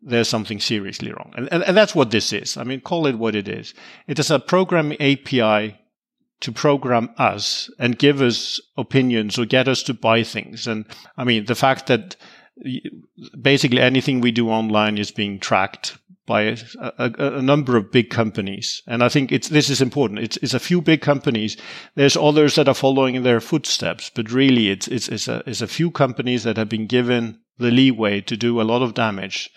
there's 0.03 0.29
something 0.29 0.61
seriously 0.61 1.11
wrong. 1.11 1.33
And, 1.39 1.51
and, 1.51 1.63
and 1.63 1.75
that's 1.75 1.95
what 1.95 2.11
this 2.11 2.35
is. 2.35 2.59
I 2.59 2.65
mean, 2.65 2.83
call 2.83 3.07
it 3.07 3.17
what 3.17 3.35
it 3.35 3.49
is. 3.49 3.73
It 4.07 4.19
is 4.19 4.31
a 4.31 4.39
programming 4.39 5.01
API 5.01 5.81
to 6.41 6.53
program 6.53 7.09
us 7.17 7.71
and 7.79 7.99
give 7.99 8.21
us 8.21 8.61
opinions 8.77 9.39
or 9.39 9.47
get 9.47 9.69
us 9.69 9.83
to 9.85 9.95
buy 9.95 10.23
things. 10.23 10.67
And 10.67 10.85
I 11.17 11.25
mean, 11.25 11.47
the 11.47 11.55
fact 11.55 11.87
that 11.87 12.15
basically 13.41 13.81
anything 13.81 14.21
we 14.21 14.33
do 14.33 14.49
online 14.49 14.99
is 14.99 15.11
being 15.11 15.39
tracked 15.39 15.99
by 16.27 16.43
a, 16.43 16.57
a, 16.81 17.13
a, 17.19 17.43
number 17.43 17.77
of 17.77 17.93
big 17.93 18.11
companies. 18.11 18.83
And 18.87 19.03
I 19.03 19.09
think 19.09 19.31
it's, 19.31 19.49
this 19.49 19.71
is 19.71 19.81
important. 19.81 20.21
It's, 20.21 20.37
it's 20.39 20.55
a 20.55 20.61
few 20.61 20.83
big 20.83 21.01
companies. 21.01 21.57
There's 21.95 22.17
others 22.17 22.57
that 22.57 22.67
are 22.67 22.75
following 22.75 23.15
in 23.15 23.23
their 23.23 23.41
footsteps, 23.41 24.11
but 24.13 24.33
really 24.33 24.71
it's, 24.71 24.89
it's, 24.89 25.09
it's, 25.09 25.29
a, 25.29 25.43
it's 25.47 25.61
a 25.61 25.69
few 25.69 25.91
companies 25.91 26.43
that 26.43 26.57
have 26.57 26.69
been 26.69 26.87
given 26.87 27.39
the 27.59 27.71
leeway 27.71 28.21
to 28.23 28.37
do 28.37 28.61
a 28.61 28.65
lot 28.65 28.83
of 28.83 28.95
damage. 28.95 29.51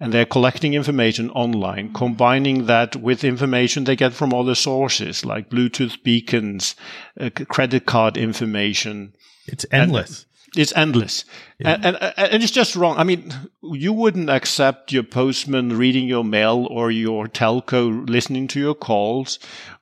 And 0.00 0.12
they're 0.12 0.26
collecting 0.26 0.74
information 0.74 1.30
online, 1.30 1.92
combining 1.92 2.66
that 2.66 2.96
with 2.96 3.22
information 3.22 3.84
they 3.84 3.96
get 3.96 4.14
from 4.14 4.32
other 4.34 4.54
sources 4.54 5.24
like 5.24 5.50
Bluetooth 5.50 6.02
beacons, 6.02 6.74
uh, 7.20 7.30
credit 7.48 7.86
card 7.86 8.16
information. 8.16 9.14
It's 9.46 9.66
endless. 9.70 10.26
It's 10.56 10.72
endless, 10.76 11.24
yeah. 11.58 11.74
and, 11.74 11.86
and 11.86 12.14
and 12.16 12.42
it's 12.42 12.52
just 12.52 12.76
wrong. 12.76 12.96
I 12.98 13.04
mean, 13.04 13.32
you 13.62 13.92
wouldn't 13.92 14.30
accept 14.30 14.92
your 14.92 15.02
postman 15.02 15.76
reading 15.76 16.08
your 16.08 16.24
mail 16.24 16.66
or 16.70 16.90
your 16.90 17.26
telco 17.26 18.08
listening 18.08 18.48
to 18.48 18.60
your 18.60 18.74
calls 18.74 19.38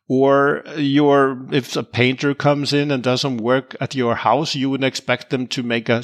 or 0.09 0.65
your 0.77 1.39
if 1.53 1.77
a 1.77 1.83
painter 1.83 2.35
comes 2.35 2.73
in 2.73 2.91
and 2.91 3.03
does 3.03 3.21
some 3.21 3.37
work 3.37 3.77
at 3.81 3.95
your 3.95 4.15
house 4.15 4.55
you 4.55 4.71
wouldn't 4.71 4.87
expect 4.87 5.29
them 5.29 5.47
to 5.47 5.63
make 5.63 5.91
a 5.91 6.03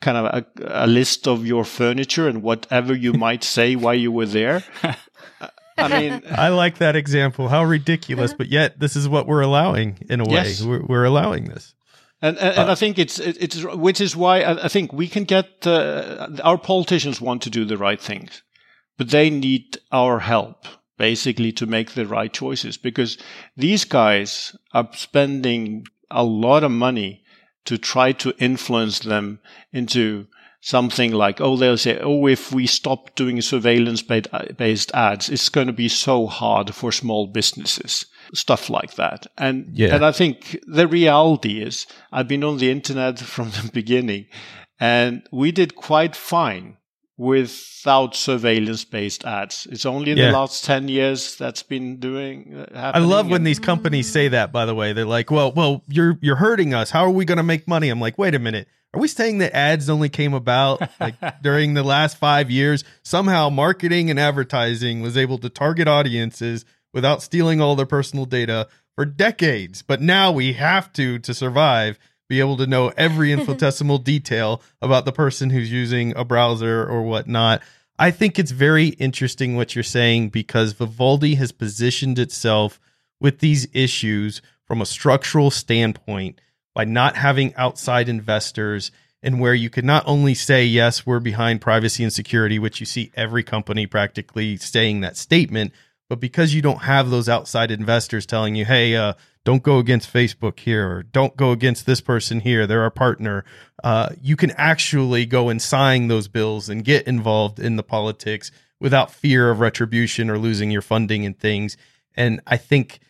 kind 0.00 0.16
of 0.16 0.24
a, 0.26 0.84
a 0.84 0.86
list 0.86 1.26
of 1.26 1.44
your 1.44 1.64
furniture 1.64 2.28
and 2.28 2.42
whatever 2.42 2.94
you 2.94 3.12
might 3.26 3.42
say 3.42 3.74
while 3.74 3.94
you 3.94 4.12
were 4.12 4.26
there 4.26 4.62
I 5.76 6.00
mean, 6.00 6.22
I 6.30 6.48
like 6.48 6.78
that 6.78 6.94
example. 6.94 7.48
How 7.48 7.64
ridiculous, 7.64 8.34
but 8.34 8.48
yet 8.48 8.78
this 8.78 8.96
is 8.96 9.08
what 9.08 9.26
we're 9.26 9.40
allowing 9.40 9.98
in 10.10 10.20
a 10.20 10.24
way. 10.24 10.32
Yes. 10.32 10.62
We're, 10.62 10.84
we're 10.84 11.04
allowing 11.04 11.44
this. 11.44 11.74
And, 12.22 12.36
and, 12.38 12.58
and 12.58 12.68
uh, 12.68 12.72
I 12.72 12.74
think 12.74 12.98
it's 12.98 13.18
it's 13.18 13.64
which 13.64 14.00
is 14.00 14.14
why 14.14 14.42
I, 14.42 14.68
think 14.68 14.92
we 14.92 15.08
can 15.08 15.24
get 15.24 15.66
uh, 15.66 16.28
our 16.44 16.58
politicians 16.58 17.20
want 17.20 17.42
to 17.42 17.50
do 17.50 17.64
the 17.64 17.78
right 17.78 18.00
things, 18.00 18.42
but 18.98 19.08
they 19.08 19.30
need 19.30 19.78
our 19.90 20.18
help 20.18 20.66
basically 20.98 21.50
to 21.52 21.64
make 21.64 21.92
the 21.92 22.06
right 22.06 22.30
choices 22.30 22.76
because 22.76 23.16
these 23.56 23.86
guys 23.86 24.54
are 24.74 24.86
spending 24.92 25.86
a 26.10 26.22
lot 26.22 26.62
of 26.62 26.70
money 26.70 27.22
to 27.64 27.78
try 27.78 28.12
to 28.12 28.34
influence 28.38 28.98
them 28.98 29.40
into 29.72 30.26
something 30.60 31.12
like, 31.12 31.40
oh, 31.40 31.56
they'll 31.56 31.78
say, 31.78 31.98
oh, 32.00 32.26
if 32.26 32.52
we 32.52 32.66
stop 32.66 33.14
doing 33.14 33.40
surveillance 33.40 34.02
based 34.02 34.90
ads, 34.92 35.30
it's 35.30 35.48
going 35.48 35.66
to 35.66 35.72
be 35.72 35.88
so 35.88 36.26
hard 36.26 36.74
for 36.74 36.92
small 36.92 37.26
businesses, 37.26 38.06
stuff 38.34 38.70
like 38.70 38.94
that. 38.94 39.26
And, 39.36 39.70
yeah. 39.72 39.94
and 39.94 40.04
I 40.04 40.12
think 40.12 40.58
the 40.66 40.86
reality 40.86 41.62
is 41.62 41.86
I've 42.12 42.28
been 42.28 42.44
on 42.44 42.58
the 42.58 42.70
internet 42.70 43.18
from 43.34 43.50
the 43.50 43.70
beginning 43.72 44.26
and 44.80 45.22
we 45.30 45.52
did 45.52 45.76
quite 45.76 46.16
fine 46.16 46.78
without 47.20 48.16
surveillance 48.16 48.82
based 48.82 49.26
ads. 49.26 49.68
It's 49.70 49.84
only 49.84 50.12
in 50.12 50.16
yeah. 50.16 50.28
the 50.28 50.32
last 50.32 50.64
10 50.64 50.88
years 50.88 51.36
that's 51.36 51.62
been 51.62 51.98
doing 51.98 52.54
uh, 52.74 52.92
I 52.94 52.98
love 52.98 53.28
when 53.28 53.44
these 53.44 53.58
companies 53.58 54.10
say 54.10 54.28
that 54.28 54.52
by 54.52 54.64
the 54.64 54.74
way. 54.74 54.94
They're 54.94 55.04
like, 55.04 55.30
"Well, 55.30 55.52
well, 55.52 55.84
you're 55.86 56.18
you're 56.22 56.36
hurting 56.36 56.72
us. 56.72 56.90
How 56.90 57.04
are 57.04 57.10
we 57.10 57.26
going 57.26 57.36
to 57.36 57.44
make 57.44 57.68
money?" 57.68 57.90
I'm 57.90 58.00
like, 58.00 58.16
"Wait 58.16 58.34
a 58.34 58.38
minute. 58.38 58.68
Are 58.94 59.00
we 59.00 59.06
saying 59.06 59.38
that 59.38 59.54
ads 59.54 59.90
only 59.90 60.08
came 60.08 60.32
about 60.32 60.80
like 60.98 61.14
during 61.42 61.74
the 61.74 61.82
last 61.82 62.16
5 62.16 62.50
years? 62.50 62.84
Somehow 63.02 63.50
marketing 63.50 64.08
and 64.10 64.18
advertising 64.18 65.02
was 65.02 65.18
able 65.18 65.36
to 65.38 65.50
target 65.50 65.88
audiences 65.88 66.64
without 66.92 67.22
stealing 67.22 67.60
all 67.60 67.76
their 67.76 67.86
personal 67.86 68.24
data 68.24 68.68
for 68.94 69.04
decades. 69.04 69.82
But 69.82 70.00
now 70.00 70.32
we 70.32 70.54
have 70.54 70.92
to 70.94 71.18
to 71.20 71.34
survive 71.34 71.98
be 72.28 72.40
able 72.40 72.56
to 72.58 72.66
know 72.66 72.92
every 72.96 73.32
infinitesimal 73.32 73.98
detail 73.98 74.62
about 74.80 75.04
the 75.04 75.12
person 75.12 75.50
who's 75.50 75.72
using 75.72 76.14
a 76.16 76.24
browser 76.24 76.86
or 76.86 77.02
whatnot. 77.02 77.62
I 77.98 78.10
think 78.10 78.38
it's 78.38 78.52
very 78.52 78.88
interesting 78.88 79.56
what 79.56 79.74
you're 79.74 79.84
saying 79.84 80.30
because 80.30 80.72
Vivaldi 80.72 81.34
has 81.34 81.52
positioned 81.52 82.18
itself 82.18 82.80
with 83.20 83.40
these 83.40 83.68
issues 83.74 84.40
from 84.64 84.80
a 84.80 84.86
structural 84.86 85.50
standpoint 85.50 86.40
by 86.74 86.84
not 86.84 87.16
having 87.16 87.54
outside 87.56 88.08
investors 88.08 88.90
and 89.22 89.38
where 89.40 89.52
you 89.52 89.68
could 89.68 89.84
not 89.84 90.02
only 90.06 90.34
say 90.34 90.64
yes 90.64 91.04
we're 91.04 91.20
behind 91.20 91.60
privacy 91.60 92.02
and 92.02 92.12
security 92.12 92.58
which 92.58 92.80
you 92.80 92.86
see 92.86 93.10
every 93.14 93.42
company 93.42 93.86
practically 93.86 94.56
saying 94.56 95.00
that 95.00 95.16
statement 95.16 95.72
but 96.10 96.20
because 96.20 96.52
you 96.52 96.60
don't 96.60 96.82
have 96.82 97.08
those 97.08 97.30
outside 97.30 97.70
investors 97.70 98.26
telling 98.26 98.54
you 98.54 98.66
hey 98.66 98.94
uh, 98.94 99.14
don't 99.44 99.62
go 99.62 99.78
against 99.78 100.12
Facebook 100.12 100.60
here, 100.60 100.88
or 100.88 101.02
don't 101.02 101.36
go 101.36 101.50
against 101.52 101.86
this 101.86 102.00
person 102.00 102.40
here. 102.40 102.66
They're 102.66 102.82
our 102.82 102.90
partner. 102.90 103.44
Uh, 103.82 104.10
you 104.20 104.36
can 104.36 104.50
actually 104.52 105.24
go 105.24 105.48
and 105.48 105.62
sign 105.62 106.08
those 106.08 106.28
bills 106.28 106.68
and 106.68 106.84
get 106.84 107.06
involved 107.06 107.58
in 107.58 107.76
the 107.76 107.82
politics 107.82 108.50
without 108.78 109.10
fear 109.10 109.50
of 109.50 109.60
retribution 109.60 110.28
or 110.28 110.38
losing 110.38 110.70
your 110.70 110.82
funding 110.82 111.24
and 111.24 111.38
things. 111.38 111.76
And 112.14 112.40
I 112.46 112.58
think 112.58 113.00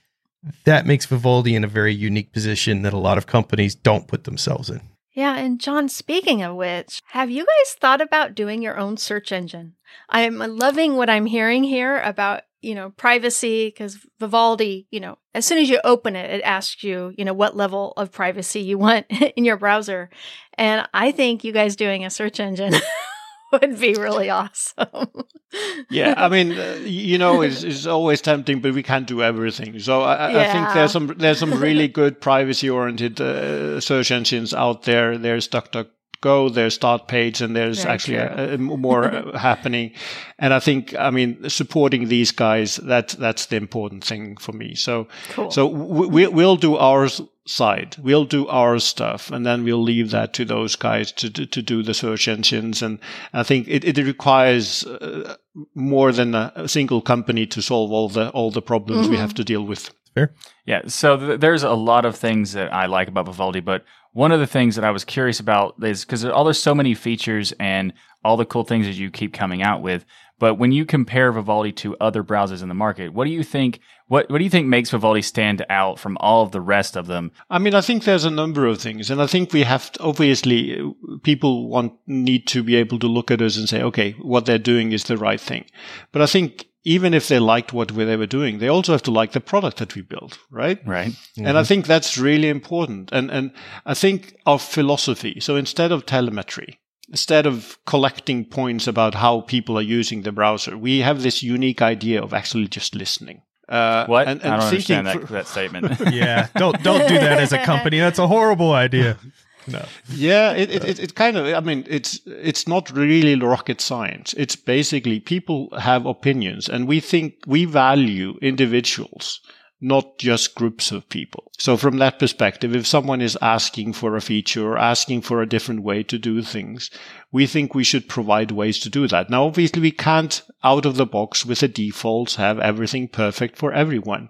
that 0.64 0.86
makes 0.86 1.06
Vivaldi 1.06 1.54
in 1.54 1.64
a 1.64 1.68
very 1.68 1.94
unique 1.94 2.32
position 2.32 2.82
that 2.82 2.92
a 2.92 2.98
lot 2.98 3.18
of 3.18 3.26
companies 3.26 3.74
don't 3.74 4.08
put 4.08 4.24
themselves 4.24 4.70
in. 4.70 4.80
Yeah, 5.12 5.36
and 5.36 5.60
John, 5.60 5.88
speaking 5.88 6.42
of 6.42 6.54
which, 6.54 7.02
have 7.08 7.30
you 7.30 7.44
guys 7.44 7.74
thought 7.74 8.00
about 8.00 8.36
doing 8.36 8.62
your 8.62 8.78
own 8.78 8.96
search 8.96 9.32
engine? 9.32 9.74
I'm 10.08 10.38
loving 10.38 10.94
what 10.94 11.10
I'm 11.10 11.26
hearing 11.26 11.64
here 11.64 12.00
about 12.00 12.42
you 12.62 12.74
know, 12.74 12.90
privacy, 12.90 13.68
because 13.68 13.98
Vivaldi, 14.18 14.86
you 14.90 15.00
know, 15.00 15.18
as 15.34 15.46
soon 15.46 15.58
as 15.58 15.68
you 15.68 15.80
open 15.84 16.16
it, 16.16 16.30
it 16.30 16.42
asks 16.42 16.82
you, 16.82 17.12
you 17.16 17.24
know, 17.24 17.32
what 17.32 17.56
level 17.56 17.92
of 17.96 18.12
privacy 18.12 18.60
you 18.60 18.78
want 18.78 19.06
in 19.36 19.44
your 19.44 19.56
browser. 19.56 20.10
And 20.54 20.86
I 20.92 21.12
think 21.12 21.44
you 21.44 21.52
guys 21.52 21.76
doing 21.76 22.04
a 22.04 22.10
search 22.10 22.40
engine 22.40 22.74
would 23.52 23.80
be 23.80 23.94
really 23.94 24.30
awesome. 24.30 25.24
yeah, 25.90 26.14
I 26.16 26.28
mean, 26.28 26.52
uh, 26.52 26.78
you 26.82 27.18
know, 27.18 27.42
it's, 27.42 27.62
it's 27.62 27.86
always 27.86 28.20
tempting, 28.20 28.60
but 28.60 28.74
we 28.74 28.82
can't 28.82 29.06
do 29.06 29.22
everything. 29.22 29.78
So 29.78 30.02
I, 30.02 30.30
yeah. 30.30 30.40
I 30.40 30.52
think 30.52 30.74
there's 30.74 30.92
some 30.92 31.14
there's 31.18 31.38
some 31.38 31.54
really 31.60 31.88
good 31.88 32.20
privacy 32.20 32.68
oriented 32.70 33.20
uh, 33.20 33.80
search 33.80 34.10
engines 34.10 34.54
out 34.54 34.82
there. 34.82 35.18
There's 35.18 35.48
DuckDuck 35.48 35.88
go, 36.20 36.48
there's 36.48 36.74
start 36.74 37.08
page, 37.08 37.40
and 37.40 37.56
there's 37.56 37.82
Very 37.82 37.94
actually 37.94 38.16
a, 38.16 38.54
a 38.54 38.58
more 38.58 39.04
uh, 39.04 39.38
happening. 39.38 39.92
And 40.38 40.52
I 40.52 40.60
think, 40.60 40.94
I 40.98 41.10
mean, 41.10 41.48
supporting 41.48 42.08
these 42.08 42.30
guys, 42.30 42.76
that, 42.76 43.08
that's 43.10 43.46
the 43.46 43.56
important 43.56 44.04
thing 44.04 44.36
for 44.36 44.52
me. 44.52 44.74
So, 44.74 45.08
cool. 45.30 45.50
so 45.50 45.66
we, 45.66 46.26
we'll 46.26 46.56
do 46.56 46.76
our 46.76 47.08
side. 47.46 47.96
We'll 47.98 48.24
do 48.24 48.46
our 48.48 48.78
stuff, 48.78 49.30
and 49.30 49.44
then 49.44 49.64
we'll 49.64 49.82
leave 49.82 50.10
that 50.10 50.32
to 50.34 50.44
those 50.44 50.76
guys 50.76 51.12
to, 51.12 51.30
to, 51.30 51.46
to 51.46 51.62
do 51.62 51.82
the 51.82 51.94
search 51.94 52.28
engines. 52.28 52.82
And 52.82 52.98
I 53.32 53.42
think 53.42 53.66
it, 53.68 53.84
it 53.84 54.04
requires 54.04 54.84
uh, 54.84 55.36
more 55.74 56.12
than 56.12 56.34
a, 56.34 56.68
single 56.68 57.00
company 57.00 57.46
to 57.46 57.60
solve 57.60 57.90
all 57.90 58.08
the, 58.08 58.28
all 58.30 58.50
the 58.50 58.62
problems 58.62 59.02
mm-hmm. 59.02 59.12
we 59.12 59.18
have 59.18 59.34
to 59.34 59.44
deal 59.44 59.62
with. 59.64 59.90
Fair. 60.14 60.34
Yeah. 60.66 60.82
So 60.86 61.16
th- 61.16 61.40
there's 61.40 61.62
a 61.62 61.72
lot 61.72 62.04
of 62.04 62.16
things 62.16 62.52
that 62.52 62.72
I 62.72 62.86
like 62.86 63.08
about 63.08 63.26
Vivaldi, 63.26 63.60
but 63.60 63.84
one 64.12 64.32
of 64.32 64.40
the 64.40 64.46
things 64.46 64.76
that 64.76 64.84
I 64.84 64.90
was 64.90 65.04
curious 65.04 65.40
about 65.40 65.76
is 65.82 66.04
because 66.04 66.24
all 66.24 66.44
there's 66.44 66.62
so 66.62 66.74
many 66.74 66.94
features 66.94 67.52
and 67.60 67.92
all 68.24 68.36
the 68.36 68.44
cool 68.44 68.64
things 68.64 68.86
that 68.86 68.96
you 68.96 69.10
keep 69.10 69.32
coming 69.32 69.62
out 69.62 69.82
with. 69.82 70.04
But 70.38 70.54
when 70.54 70.72
you 70.72 70.86
compare 70.86 71.30
Vivaldi 71.30 71.70
to 71.72 71.96
other 72.00 72.24
browsers 72.24 72.62
in 72.62 72.70
the 72.70 72.74
market, 72.74 73.12
what 73.12 73.26
do 73.26 73.30
you 73.30 73.42
think? 73.42 73.80
What 74.06 74.30
what 74.30 74.38
do 74.38 74.44
you 74.44 74.50
think 74.50 74.66
makes 74.66 74.90
Vivaldi 74.90 75.20
stand 75.20 75.64
out 75.68 75.98
from 75.98 76.16
all 76.18 76.42
of 76.42 76.50
the 76.50 76.62
rest 76.62 76.96
of 76.96 77.06
them? 77.06 77.30
I 77.50 77.58
mean, 77.58 77.74
I 77.74 77.82
think 77.82 78.04
there's 78.04 78.24
a 78.24 78.30
number 78.30 78.66
of 78.66 78.80
things, 78.80 79.10
and 79.10 79.20
I 79.20 79.26
think 79.26 79.52
we 79.52 79.64
have 79.64 79.92
to, 79.92 80.02
obviously 80.02 80.80
people 81.22 81.68
want 81.68 81.92
need 82.06 82.46
to 82.48 82.62
be 82.62 82.76
able 82.76 82.98
to 83.00 83.06
look 83.06 83.30
at 83.30 83.42
us 83.42 83.58
and 83.58 83.68
say, 83.68 83.82
okay, 83.82 84.12
what 84.12 84.46
they're 84.46 84.58
doing 84.58 84.92
is 84.92 85.04
the 85.04 85.18
right 85.18 85.40
thing. 85.40 85.66
But 86.10 86.22
I 86.22 86.26
think 86.26 86.69
even 86.84 87.12
if 87.12 87.28
they 87.28 87.38
liked 87.38 87.72
what 87.72 87.88
they 87.88 88.16
were 88.16 88.26
doing, 88.26 88.58
they 88.58 88.68
also 88.68 88.92
have 88.92 89.02
to 89.02 89.10
like 89.10 89.32
the 89.32 89.40
product 89.40 89.76
that 89.78 89.94
we 89.94 90.02
built, 90.02 90.38
right? 90.50 90.80
Right. 90.86 91.12
Mm-hmm. 91.12 91.46
And 91.46 91.58
I 91.58 91.64
think 91.64 91.86
that's 91.86 92.16
really 92.16 92.48
important. 92.48 93.10
And 93.12 93.30
and 93.30 93.52
I 93.84 93.94
think 93.94 94.34
our 94.46 94.58
philosophy. 94.58 95.40
So 95.40 95.56
instead 95.56 95.92
of 95.92 96.06
telemetry, 96.06 96.80
instead 97.08 97.46
of 97.46 97.78
collecting 97.84 98.44
points 98.44 98.86
about 98.86 99.14
how 99.14 99.42
people 99.42 99.76
are 99.76 99.82
using 99.82 100.22
the 100.22 100.32
browser, 100.32 100.78
we 100.78 101.00
have 101.00 101.22
this 101.22 101.42
unique 101.42 101.82
idea 101.82 102.22
of 102.22 102.32
actually 102.32 102.68
just 102.68 102.94
listening. 102.94 103.42
Uh, 103.68 104.04
what? 104.06 104.26
And, 104.26 104.42
and 104.42 104.54
I 104.54 104.56
don't 104.56 104.66
understand 104.66 105.06
that, 105.06 105.28
that 105.28 105.46
statement. 105.46 106.00
yeah, 106.12 106.48
don't 106.56 106.82
don't 106.82 107.06
do 107.08 107.14
that 107.14 107.38
as 107.40 107.52
a 107.52 107.58
company. 107.58 107.98
That's 107.98 108.18
a 108.18 108.26
horrible 108.26 108.72
idea 108.72 109.18
no. 109.70 109.84
Yeah, 110.08 110.52
it, 110.52 110.70
it, 110.70 110.98
it, 110.98 111.14
kind 111.14 111.36
of, 111.36 111.46
I 111.46 111.60
mean, 111.60 111.84
it's, 111.88 112.20
it's 112.26 112.66
not 112.66 112.90
really 112.90 113.34
rocket 113.36 113.80
science. 113.80 114.34
It's 114.36 114.56
basically 114.56 115.20
people 115.20 115.68
have 115.78 116.06
opinions 116.06 116.68
and 116.68 116.86
we 116.86 117.00
think 117.00 117.34
we 117.46 117.64
value 117.64 118.38
individuals, 118.42 119.40
not 119.80 120.18
just 120.18 120.54
groups 120.54 120.92
of 120.92 121.08
people. 121.08 121.50
So 121.58 121.76
from 121.76 121.98
that 121.98 122.18
perspective, 122.18 122.74
if 122.74 122.86
someone 122.86 123.20
is 123.20 123.38
asking 123.40 123.94
for 123.94 124.16
a 124.16 124.20
feature 124.20 124.66
or 124.66 124.78
asking 124.78 125.22
for 125.22 125.40
a 125.40 125.48
different 125.48 125.82
way 125.82 126.02
to 126.04 126.18
do 126.18 126.42
things, 126.42 126.90
we 127.32 127.46
think 127.46 127.74
we 127.74 127.84
should 127.84 128.08
provide 128.08 128.50
ways 128.50 128.78
to 128.80 128.90
do 128.90 129.06
that. 129.08 129.30
Now, 129.30 129.44
obviously 129.44 129.80
we 129.80 129.92
can't 129.92 130.42
out 130.64 130.86
of 130.86 130.96
the 130.96 131.06
box 131.06 131.46
with 131.46 131.60
the 131.60 131.68
defaults 131.68 132.36
have 132.36 132.58
everything 132.58 133.08
perfect 133.08 133.56
for 133.56 133.72
everyone, 133.72 134.28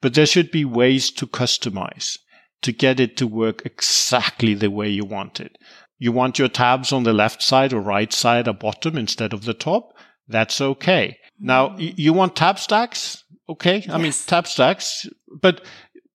but 0.00 0.14
there 0.14 0.26
should 0.26 0.50
be 0.50 0.64
ways 0.64 1.10
to 1.12 1.26
customize 1.26 2.18
to 2.62 2.72
get 2.72 3.00
it 3.00 3.16
to 3.18 3.26
work 3.26 3.62
exactly 3.64 4.54
the 4.54 4.70
way 4.70 4.88
you 4.88 5.04
want 5.04 5.40
it. 5.40 5.56
You 5.98 6.12
want 6.12 6.38
your 6.38 6.48
tabs 6.48 6.92
on 6.92 7.02
the 7.02 7.12
left 7.12 7.42
side 7.42 7.72
or 7.72 7.80
right 7.80 8.12
side 8.12 8.48
or 8.48 8.54
bottom 8.54 8.96
instead 8.96 9.32
of 9.32 9.44
the 9.44 9.54
top. 9.54 9.92
That's 10.28 10.60
okay. 10.60 11.18
Now, 11.38 11.76
you 11.78 12.12
want 12.12 12.36
tab 12.36 12.58
stacks? 12.58 13.24
Okay. 13.48 13.78
Yes. 13.78 13.90
I 13.90 13.98
mean, 13.98 14.12
tab 14.12 14.46
stacks, 14.46 15.06
but 15.40 15.62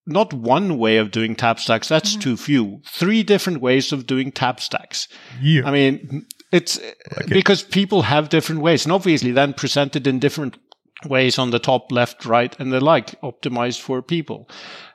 not 0.08 0.34
one 0.34 0.78
way 0.78 0.98
of 0.98 1.12
doing 1.12 1.36
tab 1.36 1.60
stacks. 1.60 1.88
That's 1.88 2.12
mm-hmm. 2.12 2.22
too 2.22 2.38
few. 2.38 2.82
Three 2.88 3.24
different 3.24 3.62
ways 3.62 3.92
of 3.92 4.08
doing 4.08 4.32
tab 4.32 4.60
stacks. 4.60 5.08
Yeah. 5.42 5.68
I 5.68 5.72
mean, 5.72 6.26
it's 6.52 6.80
like 7.16 7.28
because 7.28 7.64
it. 7.64 7.72
people 7.72 8.04
have 8.04 8.30
different 8.30 8.62
ways 8.62 8.86
and 8.86 8.94
obviously 8.94 9.32
then 9.32 9.54
presented 9.54 10.08
in 10.08 10.20
different 10.20 10.58
ways 11.06 11.38
on 11.38 11.52
the 11.52 11.60
top, 11.60 11.92
left, 11.92 12.26
right, 12.26 12.56
and 12.60 12.72
the 12.72 12.80
like, 12.80 13.20
optimized 13.22 13.82
for 13.82 14.02
people. 14.02 14.50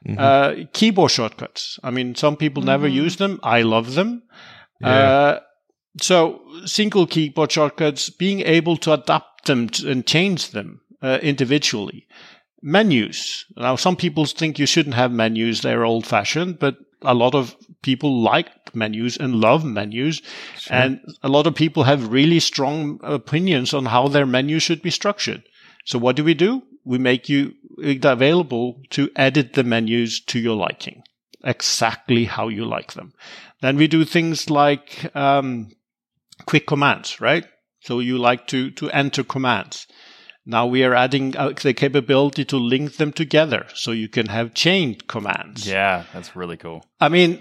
Mm-hmm. 0.06 0.18
Uh, 0.18 0.66
keyboard 0.72 1.10
shortcuts. 1.10 1.78
I 1.82 1.90
mean, 1.90 2.14
some 2.14 2.36
people 2.36 2.62
mm-hmm. 2.62 2.70
never 2.70 2.88
use 2.88 3.16
them. 3.16 3.38
I 3.42 3.62
love 3.62 3.94
them. 3.94 4.22
Uh, 4.82 5.40
so 6.00 6.40
single 6.64 7.06
keyboard 7.06 7.52
shortcuts, 7.52 8.10
being 8.10 8.40
able 8.40 8.76
to 8.78 8.92
adapt 8.92 9.46
them 9.46 9.68
to, 9.68 9.90
and 9.90 10.06
change 10.06 10.50
them 10.50 10.80
uh, 11.02 11.18
individually. 11.22 12.06
Menus. 12.62 13.44
Now, 13.56 13.76
some 13.76 13.96
people 13.96 14.24
think 14.24 14.58
you 14.58 14.66
shouldn't 14.66 14.94
have 14.94 15.12
menus; 15.12 15.62
they're 15.62 15.84
old-fashioned, 15.84 16.58
but 16.58 16.76
a 17.02 17.14
lot 17.14 17.34
of 17.34 17.56
people 17.82 18.22
like 18.22 18.48
menus 18.74 19.16
and 19.16 19.36
love 19.36 19.64
menus, 19.64 20.22
sure. 20.58 20.76
and 20.76 21.00
a 21.22 21.28
lot 21.28 21.46
of 21.46 21.54
people 21.54 21.84
have 21.84 22.12
really 22.12 22.40
strong 22.40 23.00
opinions 23.02 23.74
on 23.74 23.86
how 23.86 24.08
their 24.08 24.26
menu 24.26 24.58
should 24.58 24.82
be 24.82 24.90
structured. 24.90 25.42
So, 25.84 25.98
what 25.98 26.16
do 26.16 26.24
we 26.24 26.34
do? 26.34 26.62
We 26.84 26.98
make 26.98 27.28
you 27.28 27.54
available 27.78 28.82
to 28.90 29.10
edit 29.16 29.52
the 29.54 29.64
menus 29.64 30.20
to 30.26 30.38
your 30.38 30.56
liking, 30.56 31.02
exactly 31.44 32.24
how 32.24 32.48
you 32.48 32.64
like 32.64 32.92
them. 32.94 33.12
Then 33.60 33.76
we 33.76 33.86
do 33.86 34.04
things 34.04 34.50
like 34.50 35.14
um, 35.14 35.70
quick 36.46 36.66
commands, 36.66 37.20
right? 37.20 37.44
So 37.80 38.00
you 38.00 38.18
like 38.18 38.46
to, 38.48 38.70
to 38.72 38.90
enter 38.90 39.24
commands. 39.24 39.86
Now 40.50 40.66
we 40.66 40.82
are 40.82 40.96
adding 40.96 41.36
uh, 41.36 41.52
the 41.62 41.72
capability 41.72 42.44
to 42.46 42.56
link 42.56 42.96
them 42.96 43.12
together 43.12 43.66
so 43.72 43.92
you 43.92 44.08
can 44.08 44.26
have 44.26 44.52
chained 44.52 45.06
commands. 45.06 45.64
Yeah, 45.64 46.06
that's 46.12 46.34
really 46.34 46.56
cool. 46.56 46.84
I 47.00 47.08
mean, 47.08 47.40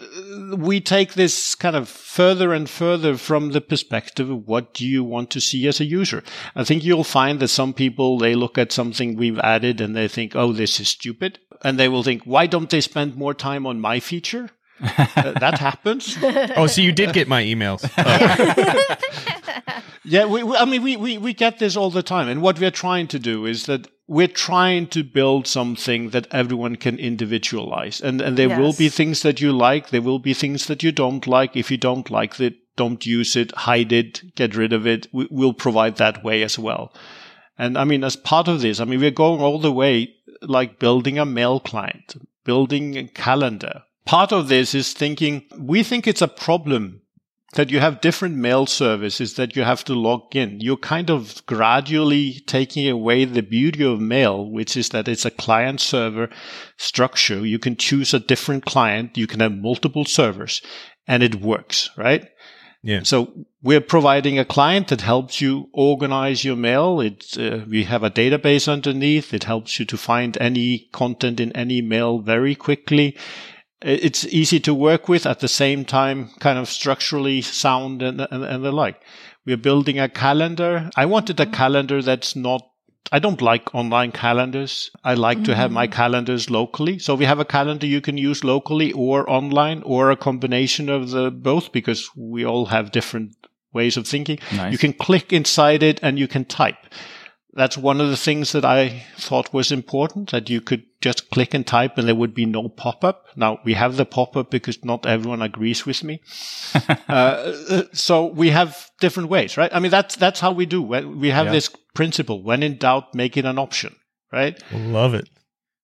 we 0.55 0.79
take 0.79 1.13
this 1.13 1.55
kind 1.55 1.75
of 1.75 1.89
further 1.89 2.53
and 2.53 2.69
further 2.69 3.17
from 3.17 3.49
the 3.49 3.61
perspective 3.61 4.29
of 4.29 4.47
what 4.47 4.75
do 4.75 4.87
you 4.87 5.03
want 5.03 5.31
to 5.31 5.41
see 5.41 5.67
as 5.67 5.81
a 5.81 5.85
user. 5.85 6.23
I 6.55 6.63
think 6.63 6.83
you'll 6.83 7.03
find 7.03 7.39
that 7.39 7.47
some 7.47 7.73
people, 7.73 8.19
they 8.19 8.35
look 8.35 8.59
at 8.59 8.71
something 8.71 9.15
we've 9.15 9.39
added 9.39 9.81
and 9.81 9.95
they 9.95 10.07
think, 10.07 10.35
oh, 10.35 10.53
this 10.53 10.79
is 10.79 10.89
stupid. 10.89 11.39
And 11.63 11.79
they 11.79 11.89
will 11.89 12.03
think, 12.03 12.23
why 12.25 12.45
don't 12.45 12.69
they 12.69 12.79
spend 12.79 13.15
more 13.15 13.33
time 13.33 13.65
on 13.65 13.81
my 13.81 13.99
feature? 13.99 14.51
Uh, 14.81 15.33
that 15.39 15.57
happens. 15.59 16.17
Oh, 16.55 16.67
so 16.67 16.81
you 16.81 16.91
did 16.91 17.13
get 17.13 17.27
my 17.27 17.43
emails. 17.43 17.83
Oh. 19.61 19.75
yeah, 20.03 20.25
we, 20.25 20.43
we, 20.43 20.55
I 20.55 20.65
mean, 20.65 20.81
we, 20.81 20.95
we, 20.95 21.17
we 21.17 21.33
get 21.33 21.59
this 21.59 21.75
all 21.75 21.91
the 21.91 22.03
time. 22.03 22.27
And 22.27 22.41
what 22.41 22.59
we're 22.59 22.71
trying 22.71 23.07
to 23.09 23.19
do 23.19 23.45
is 23.45 23.65
that 23.65 23.87
we're 24.07 24.27
trying 24.27 24.87
to 24.87 25.03
build 25.03 25.45
something 25.45 26.09
that 26.09 26.27
everyone 26.31 26.75
can 26.75 26.97
individualize. 26.97 28.01
And, 28.01 28.21
and 28.21 28.37
there 28.37 28.49
yes. 28.49 28.59
will 28.59 28.73
be 28.73 28.89
things 28.89 29.21
that 29.21 29.39
you 29.39 29.51
like. 29.51 29.89
There 29.89 30.01
will 30.01 30.19
be 30.19 30.33
things 30.33 30.65
that 30.67 30.81
you 30.81 30.91
don't 30.91 31.27
like. 31.27 31.55
If 31.55 31.69
you 31.69 31.77
don't 31.77 32.09
like 32.09 32.39
it, 32.39 32.55
don't 32.75 33.05
use 33.05 33.35
it, 33.35 33.51
hide 33.51 33.91
it, 33.91 34.35
get 34.35 34.55
rid 34.55 34.73
of 34.73 34.87
it. 34.87 35.07
We, 35.11 35.27
we'll 35.29 35.53
provide 35.53 35.97
that 35.97 36.23
way 36.23 36.43
as 36.43 36.57
well. 36.57 36.93
And 37.57 37.77
I 37.77 37.83
mean, 37.83 38.03
as 38.03 38.15
part 38.15 38.47
of 38.47 38.61
this, 38.61 38.79
I 38.79 38.85
mean, 38.85 39.01
we're 39.01 39.11
going 39.11 39.41
all 39.41 39.59
the 39.59 39.71
way 39.71 40.15
like 40.41 40.79
building 40.79 41.19
a 41.19 41.25
mail 41.25 41.59
client, 41.59 42.15
building 42.45 42.97
a 42.97 43.07
calendar, 43.07 43.83
part 44.09 44.31
of 44.31 44.47
this 44.47 44.73
is 44.73 44.91
thinking 44.91 45.43
we 45.59 45.83
think 45.83 46.07
it's 46.07 46.23
a 46.23 46.27
problem 46.27 46.99
that 47.53 47.69
you 47.69 47.79
have 47.79 48.01
different 48.01 48.35
mail 48.35 48.65
services 48.65 49.35
that 49.35 49.55
you 49.55 49.61
have 49.61 49.83
to 49.83 49.93
log 49.93 50.35
in. 50.35 50.59
You're 50.59 50.77
kind 50.77 51.11
of 51.11 51.45
gradually 51.45 52.41
taking 52.47 52.89
away 52.89 53.25
the 53.25 53.43
beauty 53.43 53.83
of 53.83 53.99
mail, 53.99 54.49
which 54.49 54.75
is 54.75 54.89
that 54.89 55.07
it's 55.07 55.25
a 55.25 55.31
client 55.45 55.79
server 55.79 56.27
structure. 56.77 57.45
You 57.45 57.59
can 57.59 57.75
choose 57.75 58.11
a 58.11 58.19
different 58.19 58.65
client. 58.65 59.15
You 59.15 59.27
can 59.27 59.41
have 59.41 59.51
multiple 59.51 60.05
servers 60.05 60.63
and 61.07 61.21
it 61.21 61.35
works, 61.35 61.91
right? 61.95 62.27
Yeah. 62.81 63.03
So 63.03 63.45
we're 63.61 63.81
providing 63.95 64.39
a 64.39 64.45
client 64.45 64.87
that 64.87 65.01
helps 65.01 65.39
you 65.39 65.69
organize 65.71 66.43
your 66.43 66.55
mail. 66.55 66.99
It, 66.99 67.37
uh, 67.37 67.59
we 67.69 67.83
have 67.83 68.03
a 68.03 68.09
database 68.09 68.67
underneath. 68.67 69.35
It 69.35 69.43
helps 69.43 69.77
you 69.79 69.85
to 69.85 69.97
find 69.97 70.35
any 70.41 70.89
content 70.93 71.39
in 71.39 71.51
any 71.51 71.83
mail 71.83 72.21
very 72.21 72.55
quickly 72.55 73.15
it's 73.81 74.25
easy 74.25 74.59
to 74.61 74.73
work 74.73 75.07
with 75.07 75.25
at 75.25 75.39
the 75.39 75.47
same 75.47 75.85
time, 75.85 76.29
kind 76.39 76.59
of 76.59 76.67
structurally 76.67 77.41
sound 77.41 78.01
and, 78.01 78.21
and, 78.21 78.43
and 78.43 78.63
the 78.63 78.71
like. 78.71 79.01
We're 79.45 79.57
building 79.57 79.99
a 79.99 80.09
calendar. 80.09 80.89
I 80.95 81.05
wanted 81.05 81.39
a 81.39 81.45
mm-hmm. 81.45 81.53
calendar 81.53 82.01
that's 82.01 82.35
not 82.35 82.63
I 83.11 83.17
don't 83.17 83.41
like 83.41 83.73
online 83.73 84.11
calendars. 84.11 84.91
I 85.03 85.15
like 85.15 85.37
mm-hmm. 85.37 85.45
to 85.45 85.55
have 85.55 85.71
my 85.71 85.87
mm-hmm. 85.87 85.95
calendars 85.95 86.49
locally. 86.49 86.99
So 86.99 87.15
we 87.15 87.25
have 87.25 87.39
a 87.39 87.45
calendar 87.45 87.87
you 87.87 88.01
can 88.01 88.17
use 88.17 88.43
locally 88.43 88.91
or 88.91 89.27
online 89.29 89.81
or 89.83 90.11
a 90.11 90.15
combination 90.15 90.89
of 90.89 91.09
the 91.09 91.31
both 91.31 91.71
because 91.71 92.09
we 92.15 92.45
all 92.45 92.67
have 92.67 92.91
different 92.91 93.35
ways 93.73 93.97
of 93.97 94.07
thinking. 94.07 94.39
Nice. 94.55 94.71
You 94.71 94.77
can 94.77 94.93
click 94.93 95.33
inside 95.33 95.81
it 95.81 95.99
and 96.03 96.19
you 96.19 96.27
can 96.27 96.45
type 96.45 96.77
that's 97.53 97.77
one 97.77 97.99
of 97.99 98.09
the 98.09 98.17
things 98.17 98.51
that 98.51 98.63
I 98.63 99.03
thought 99.17 99.53
was 99.53 99.71
important 99.71 100.31
that 100.31 100.49
you 100.49 100.61
could 100.61 100.83
just 101.01 101.29
click 101.31 101.53
and 101.53 101.65
type 101.65 101.97
and 101.97 102.07
there 102.07 102.15
would 102.15 102.33
be 102.33 102.45
no 102.45 102.69
pop 102.69 103.03
up. 103.03 103.25
Now 103.35 103.59
we 103.63 103.73
have 103.73 103.97
the 103.97 104.05
pop 104.05 104.37
up 104.37 104.51
because 104.51 104.83
not 104.85 105.05
everyone 105.05 105.41
agrees 105.41 105.85
with 105.85 106.03
me. 106.03 106.21
uh, 107.07 107.83
so 107.91 108.27
we 108.27 108.51
have 108.51 108.89
different 108.99 109.29
ways, 109.29 109.57
right? 109.57 109.71
I 109.73 109.79
mean, 109.79 109.91
that's, 109.91 110.15
that's 110.15 110.39
how 110.39 110.51
we 110.51 110.65
do. 110.65 110.81
We 110.81 111.29
have 111.29 111.47
yeah. 111.47 111.51
this 111.51 111.69
principle 111.95 112.43
when 112.43 112.61
in 112.61 112.77
doubt, 112.77 113.15
make 113.15 113.35
it 113.35 113.45
an 113.45 113.57
option, 113.57 113.95
right? 114.31 114.61
Love 114.71 115.13
it. 115.13 115.27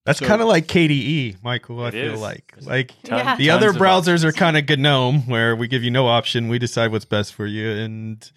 That's 0.05 0.19
so, 0.19 0.27
kind 0.27 0.41
of 0.41 0.47
like 0.47 0.67
KDE, 0.67 1.43
Michael. 1.43 1.83
I 1.83 1.89
feel 1.89 2.13
is. 2.13 2.21
like 2.21 2.53
like 2.61 2.91
yeah. 3.05 3.35
the 3.37 3.49
other 3.49 3.73
browsers 3.73 4.23
are 4.23 4.31
kind 4.31 4.55
of 4.55 4.69
GNOME, 4.69 5.21
where 5.27 5.55
we 5.55 5.67
give 5.67 5.83
you 5.83 5.89
no 5.89 6.05
option. 6.05 6.47
We 6.47 6.59
decide 6.59 6.91
what's 6.91 7.05
best 7.05 7.33
for 7.33 7.47
you, 7.47 7.71
and 7.71 8.31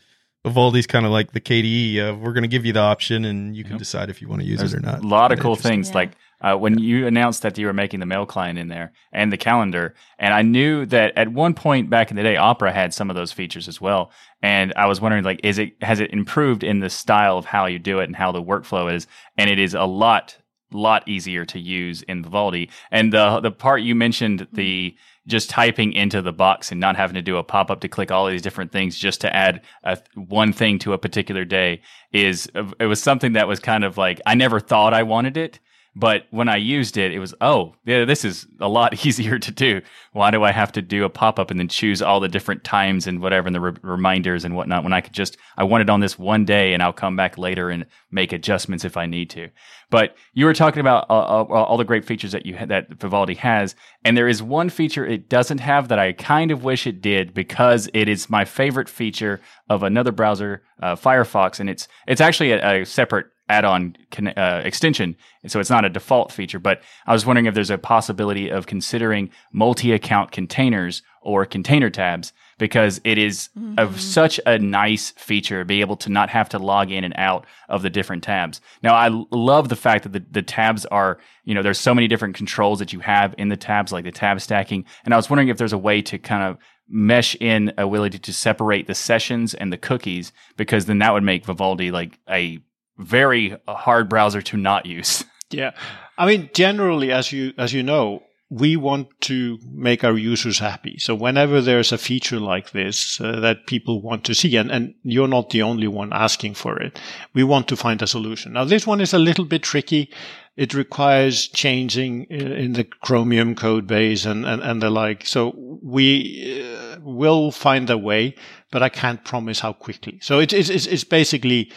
Vivaldi's 0.44 0.86
kind 0.86 1.04
of 1.04 1.12
like 1.12 1.32
the 1.32 1.40
KDE. 1.40 1.98
Uh, 1.98 2.14
we're 2.16 2.32
going 2.32 2.42
to 2.42 2.48
give 2.48 2.64
you 2.64 2.72
the 2.72 2.80
option, 2.80 3.24
and 3.24 3.56
you 3.56 3.64
can 3.64 3.72
yep. 3.72 3.78
decide 3.78 4.08
if 4.10 4.22
you 4.22 4.28
want 4.28 4.40
to 4.40 4.46
use 4.46 4.58
There's 4.60 4.74
it 4.74 4.78
or 4.78 4.80
not. 4.80 5.02
A 5.02 5.06
lot 5.06 5.32
of 5.32 5.40
cool 5.40 5.56
things, 5.56 5.88
yeah. 5.88 5.94
like 5.94 6.10
uh, 6.40 6.54
when 6.56 6.78
you 6.78 7.06
announced 7.06 7.42
that 7.42 7.58
you 7.58 7.66
were 7.66 7.72
making 7.72 8.00
the 8.00 8.06
mail 8.06 8.24
client 8.24 8.58
in 8.58 8.68
there 8.68 8.92
and 9.12 9.32
the 9.32 9.36
calendar, 9.36 9.94
and 10.18 10.32
I 10.32 10.42
knew 10.42 10.86
that 10.86 11.12
at 11.16 11.28
one 11.32 11.54
point 11.54 11.90
back 11.90 12.10
in 12.10 12.16
the 12.16 12.22
day, 12.22 12.36
Opera 12.36 12.72
had 12.72 12.94
some 12.94 13.10
of 13.10 13.16
those 13.16 13.32
features 13.32 13.66
as 13.66 13.80
well. 13.80 14.12
And 14.40 14.72
I 14.76 14.86
was 14.86 15.00
wondering, 15.00 15.24
like, 15.24 15.40
is 15.42 15.58
it 15.58 15.82
has 15.82 15.98
it 15.98 16.12
improved 16.12 16.62
in 16.62 16.80
the 16.80 16.90
style 16.90 17.36
of 17.36 17.44
how 17.44 17.66
you 17.66 17.80
do 17.80 17.98
it 17.98 18.04
and 18.04 18.14
how 18.14 18.30
the 18.30 18.42
workflow 18.42 18.92
is? 18.92 19.06
And 19.36 19.50
it 19.50 19.58
is 19.58 19.74
a 19.74 19.84
lot 19.84 20.36
lot 20.70 21.06
easier 21.08 21.44
to 21.46 21.58
use 21.58 22.02
in 22.02 22.22
Vivaldi. 22.22 22.70
And 22.90 23.12
the 23.12 23.40
the 23.40 23.50
part 23.50 23.82
you 23.82 23.94
mentioned, 23.94 24.46
the 24.52 24.96
just 25.28 25.50
typing 25.50 25.92
into 25.92 26.20
the 26.22 26.32
box 26.32 26.72
and 26.72 26.80
not 26.80 26.96
having 26.96 27.14
to 27.14 27.22
do 27.22 27.36
a 27.36 27.44
pop 27.44 27.70
up 27.70 27.80
to 27.80 27.88
click 27.88 28.10
all 28.10 28.26
these 28.26 28.42
different 28.42 28.72
things 28.72 28.98
just 28.98 29.20
to 29.20 29.34
add 29.34 29.60
a, 29.84 29.98
one 30.14 30.52
thing 30.52 30.78
to 30.80 30.92
a 30.92 30.98
particular 30.98 31.44
day 31.44 31.80
is 32.12 32.50
it 32.80 32.86
was 32.86 33.02
something 33.02 33.34
that 33.34 33.46
was 33.46 33.60
kind 33.60 33.84
of 33.84 33.96
like 33.96 34.20
I 34.26 34.34
never 34.34 34.58
thought 34.58 34.94
I 34.94 35.02
wanted 35.02 35.36
it 35.36 35.60
but 35.98 36.28
when 36.30 36.48
I 36.48 36.56
used 36.56 36.96
it, 36.96 37.12
it 37.12 37.18
was, 37.18 37.34
oh, 37.40 37.74
yeah, 37.84 38.04
this 38.04 38.24
is 38.24 38.46
a 38.60 38.68
lot 38.68 39.04
easier 39.06 39.36
to 39.40 39.50
do. 39.50 39.80
Why 40.12 40.30
do 40.30 40.44
I 40.44 40.52
have 40.52 40.70
to 40.72 40.82
do 40.82 41.04
a 41.04 41.10
pop 41.10 41.40
up 41.40 41.50
and 41.50 41.58
then 41.58 41.66
choose 41.66 42.00
all 42.00 42.20
the 42.20 42.28
different 42.28 42.62
times 42.62 43.08
and 43.08 43.20
whatever 43.20 43.48
and 43.48 43.54
the 43.54 43.60
re- 43.60 43.76
reminders 43.82 44.44
and 44.44 44.54
whatnot 44.54 44.84
when 44.84 44.92
I 44.92 45.00
could 45.00 45.12
just, 45.12 45.36
I 45.56 45.64
want 45.64 45.82
it 45.82 45.90
on 45.90 45.98
this 45.98 46.16
one 46.16 46.44
day 46.44 46.72
and 46.72 46.84
I'll 46.84 46.92
come 46.92 47.16
back 47.16 47.36
later 47.36 47.68
and 47.68 47.84
make 48.12 48.32
adjustments 48.32 48.84
if 48.84 48.96
I 48.96 49.06
need 49.06 49.28
to. 49.30 49.48
But 49.90 50.16
you 50.34 50.44
were 50.44 50.54
talking 50.54 50.80
about 50.80 51.10
uh, 51.10 51.14
uh, 51.14 51.44
all 51.44 51.78
the 51.78 51.84
great 51.84 52.04
features 52.04 52.30
that 52.30 52.46
you 52.46 52.56
ha- 52.56 52.66
that 52.66 52.94
Vivaldi 53.00 53.34
has, 53.34 53.74
and 54.04 54.16
there 54.16 54.28
is 54.28 54.42
one 54.42 54.68
feature 54.68 55.04
it 55.04 55.28
doesn't 55.28 55.58
have 55.58 55.88
that 55.88 55.98
I 55.98 56.12
kind 56.12 56.50
of 56.50 56.62
wish 56.62 56.86
it 56.86 57.00
did 57.00 57.32
because 57.32 57.88
it 57.94 58.08
is 58.08 58.28
my 58.28 58.44
favorite 58.44 58.88
feature 58.88 59.40
of 59.68 59.82
another 59.82 60.12
browser, 60.12 60.62
uh, 60.82 60.94
Firefox, 60.94 61.58
and 61.58 61.70
it's 61.70 61.88
it's 62.06 62.20
actually 62.20 62.52
a, 62.52 62.82
a 62.82 62.84
separate 62.84 63.28
add-on 63.48 63.96
uh, 64.36 64.62
extension, 64.64 65.16
so 65.46 65.60
it's 65.60 65.70
not 65.70 65.84
a 65.84 65.88
default 65.88 66.32
feature. 66.32 66.58
But 66.58 66.82
I 67.06 67.12
was 67.12 67.24
wondering 67.24 67.46
if 67.46 67.54
there's 67.54 67.70
a 67.70 67.78
possibility 67.78 68.50
of 68.50 68.66
considering 68.66 69.30
multi-account 69.52 70.32
containers 70.32 71.02
or 71.22 71.44
container 71.44 71.90
tabs 71.90 72.32
because 72.58 73.00
it 73.04 73.18
is 73.18 73.50
mm-hmm. 73.56 73.74
of 73.78 74.00
such 74.00 74.40
a 74.46 74.58
nice 74.58 75.10
feature 75.12 75.64
be 75.64 75.80
able 75.80 75.96
to 75.96 76.10
not 76.10 76.30
have 76.30 76.48
to 76.48 76.58
log 76.58 76.90
in 76.90 77.04
and 77.04 77.14
out 77.16 77.46
of 77.68 77.82
the 77.82 77.90
different 77.90 78.22
tabs. 78.22 78.60
Now 78.82 78.94
I 78.94 79.08
l- 79.08 79.28
love 79.30 79.68
the 79.68 79.76
fact 79.76 80.04
that 80.04 80.12
the, 80.12 80.24
the 80.30 80.42
tabs 80.42 80.86
are, 80.86 81.18
you 81.44 81.54
know, 81.54 81.62
there's 81.62 81.78
so 81.78 81.94
many 81.94 82.08
different 82.08 82.34
controls 82.34 82.78
that 82.78 82.92
you 82.92 83.00
have 83.00 83.34
in 83.36 83.48
the 83.48 83.56
tabs, 83.56 83.92
like 83.92 84.04
the 84.04 84.12
tab 84.12 84.40
stacking. 84.40 84.84
And 85.04 85.12
I 85.12 85.16
was 85.16 85.28
wondering 85.28 85.48
if 85.48 85.58
there's 85.58 85.72
a 85.72 85.78
way 85.78 86.02
to 86.02 86.18
kind 86.18 86.42
of 86.42 86.58
mesh 86.88 87.36
in 87.40 87.72
a 87.76 87.86
ability 87.86 88.18
to 88.18 88.32
separate 88.32 88.86
the 88.86 88.94
sessions 88.94 89.52
and 89.54 89.72
the 89.72 89.76
cookies 89.76 90.32
because 90.56 90.86
then 90.86 90.98
that 90.98 91.12
would 91.12 91.22
make 91.22 91.44
Vivaldi 91.44 91.90
like 91.90 92.18
a 92.28 92.58
very 92.98 93.56
hard 93.66 94.08
browser 94.08 94.42
to 94.42 94.56
not 94.56 94.86
use. 94.86 95.24
Yeah. 95.50 95.70
I 96.18 96.26
mean, 96.26 96.50
generally, 96.52 97.10
as 97.10 97.32
you, 97.32 97.54
as 97.56 97.72
you 97.72 97.82
know, 97.82 98.22
we 98.50 98.76
want 98.76 99.08
to 99.20 99.58
make 99.72 100.04
our 100.04 100.16
users 100.16 100.58
happy. 100.58 100.98
So 100.98 101.14
whenever 101.14 101.60
there's 101.60 101.92
a 101.92 101.98
feature 101.98 102.40
like 102.40 102.70
this 102.70 103.20
uh, 103.20 103.40
that 103.40 103.66
people 103.66 104.00
want 104.00 104.24
to 104.24 104.34
see, 104.34 104.56
and, 104.56 104.70
and 104.70 104.94
you're 105.02 105.28
not 105.28 105.50
the 105.50 105.62
only 105.62 105.86
one 105.86 106.12
asking 106.12 106.54
for 106.54 106.80
it, 106.80 106.98
we 107.34 107.44
want 107.44 107.68
to 107.68 107.76
find 107.76 108.00
a 108.00 108.06
solution. 108.06 108.54
Now, 108.54 108.64
this 108.64 108.86
one 108.86 109.00
is 109.00 109.12
a 109.12 109.18
little 109.18 109.44
bit 109.44 109.62
tricky. 109.62 110.10
It 110.56 110.72
requires 110.72 111.46
changing 111.48 112.24
in 112.24 112.72
the 112.72 112.84
Chromium 112.84 113.54
code 113.54 113.86
base 113.86 114.24
and, 114.24 114.46
and, 114.46 114.62
and 114.62 114.82
the 114.82 114.90
like. 114.90 115.26
So 115.26 115.54
we 115.82 116.62
uh, 116.62 117.00
will 117.00 117.52
find 117.52 117.88
a 117.90 117.98
way, 117.98 118.34
but 118.70 118.82
I 118.82 118.88
can't 118.88 119.24
promise 119.24 119.60
how 119.60 119.74
quickly. 119.74 120.18
So 120.20 120.40
it, 120.40 120.52
it's, 120.52 120.68
it's 120.68 121.04
basically 121.04 121.70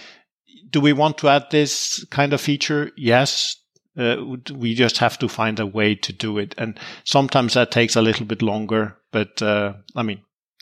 do 0.72 0.82
we 0.82 0.93
want 0.93 1.17
to 1.19 1.30
add 1.30 1.45
this 1.51 2.03
kind 2.11 2.34
of 2.34 2.41
feature? 2.41 2.91
Yes. 2.97 3.57
Uh, 3.97 4.15
we 4.53 4.74
just 4.74 4.97
have 4.99 5.19
to 5.19 5.28
find 5.28 5.59
a 5.59 5.65
way 5.65 5.95
to 5.95 6.13
do 6.13 6.38
it. 6.38 6.55
And 6.57 6.80
sometimes 7.03 7.53
that 7.55 7.72
takes 7.72 7.95
a 7.97 8.01
little 8.01 8.26
bit 8.26 8.41
longer, 8.41 8.97
but, 9.11 9.41
uh, 9.41 9.74
I 9.95 10.03
mean, 10.03 10.22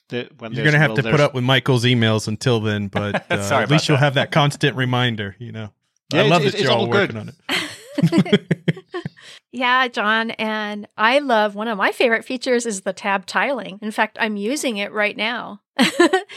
The, 0.09 0.27
when 0.39 0.53
You're 0.53 0.65
gonna 0.65 0.79
have 0.79 0.89
well, 0.93 1.03
to 1.03 1.11
put 1.11 1.19
up 1.19 1.35
with 1.35 1.43
Michael's 1.43 1.85
emails 1.85 2.27
until 2.27 2.59
then, 2.59 2.87
but 2.91 3.31
uh, 3.31 3.43
Sorry 3.43 3.63
at 3.63 3.69
least 3.69 3.85
about 3.85 3.89
you'll 3.93 3.97
have 3.99 4.15
that 4.15 4.31
constant 4.31 4.75
reminder. 4.75 5.35
You 5.37 5.51
know, 5.51 5.73
Yeah, 6.11 6.23
I 6.23 6.27
love 6.27 6.41
it's- 6.41 6.53
that 6.53 6.61
you're 6.61 6.71
all 6.71 6.85
all 6.85 6.89
working 6.89 7.17
on 7.17 7.29
it. 7.29 7.35
Yeah, 9.51 9.87
John, 9.87 10.29
and 10.31 10.87
I 10.95 11.17
love 11.17 11.55
one 11.55 11.67
of 11.67 11.77
my 11.77 11.91
favorite 11.91 12.23
features 12.23 12.67
is 12.67 12.81
the 12.81 12.93
tab 12.93 13.25
tiling. 13.25 13.79
In 13.81 13.89
fact, 13.89 14.15
I'm 14.19 14.37
using 14.37 14.77
it 14.77 14.91
right 14.91 15.17
now. 15.17 15.61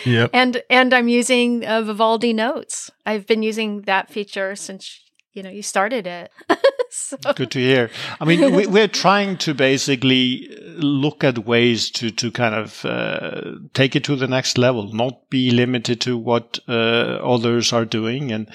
Yep. 0.07 0.30
and 0.32 0.62
and 0.70 0.94
I'm 0.94 1.09
using 1.09 1.64
uh, 1.66 1.82
Vivaldi 1.82 2.32
Notes. 2.32 2.90
I've 3.05 3.26
been 3.26 3.42
using 3.42 3.82
that 3.82 4.11
feature 4.11 4.57
since 4.57 4.98
you 5.34 5.42
know 5.42 5.50
you 5.50 5.62
started 5.62 6.07
it. 6.07 6.30
so, 6.90 7.16
Good 7.34 7.50
to 7.50 7.59
hear. 7.59 7.90
I 8.20 8.24
mean, 8.24 8.55
we, 8.55 8.66
we're 8.66 8.88
trying 8.88 9.36
to 9.38 9.53
basically 9.55 10.48
look 10.76 11.24
at 11.24 11.46
ways 11.46 11.90
to 11.92 12.10
to 12.10 12.30
kind 12.30 12.54
of 12.54 12.84
uh, 12.84 13.42
take 13.74 13.96
it 13.96 14.04
to 14.04 14.16
the 14.16 14.28
next 14.28 14.58
level, 14.58 14.92
not 14.92 15.28
be 15.30 15.50
limited 15.50 16.00
to 16.02 16.16
what 16.16 16.58
uh, 16.68 17.18
others 17.22 17.72
are 17.72 17.84
doing, 17.84 18.32
and 18.32 18.48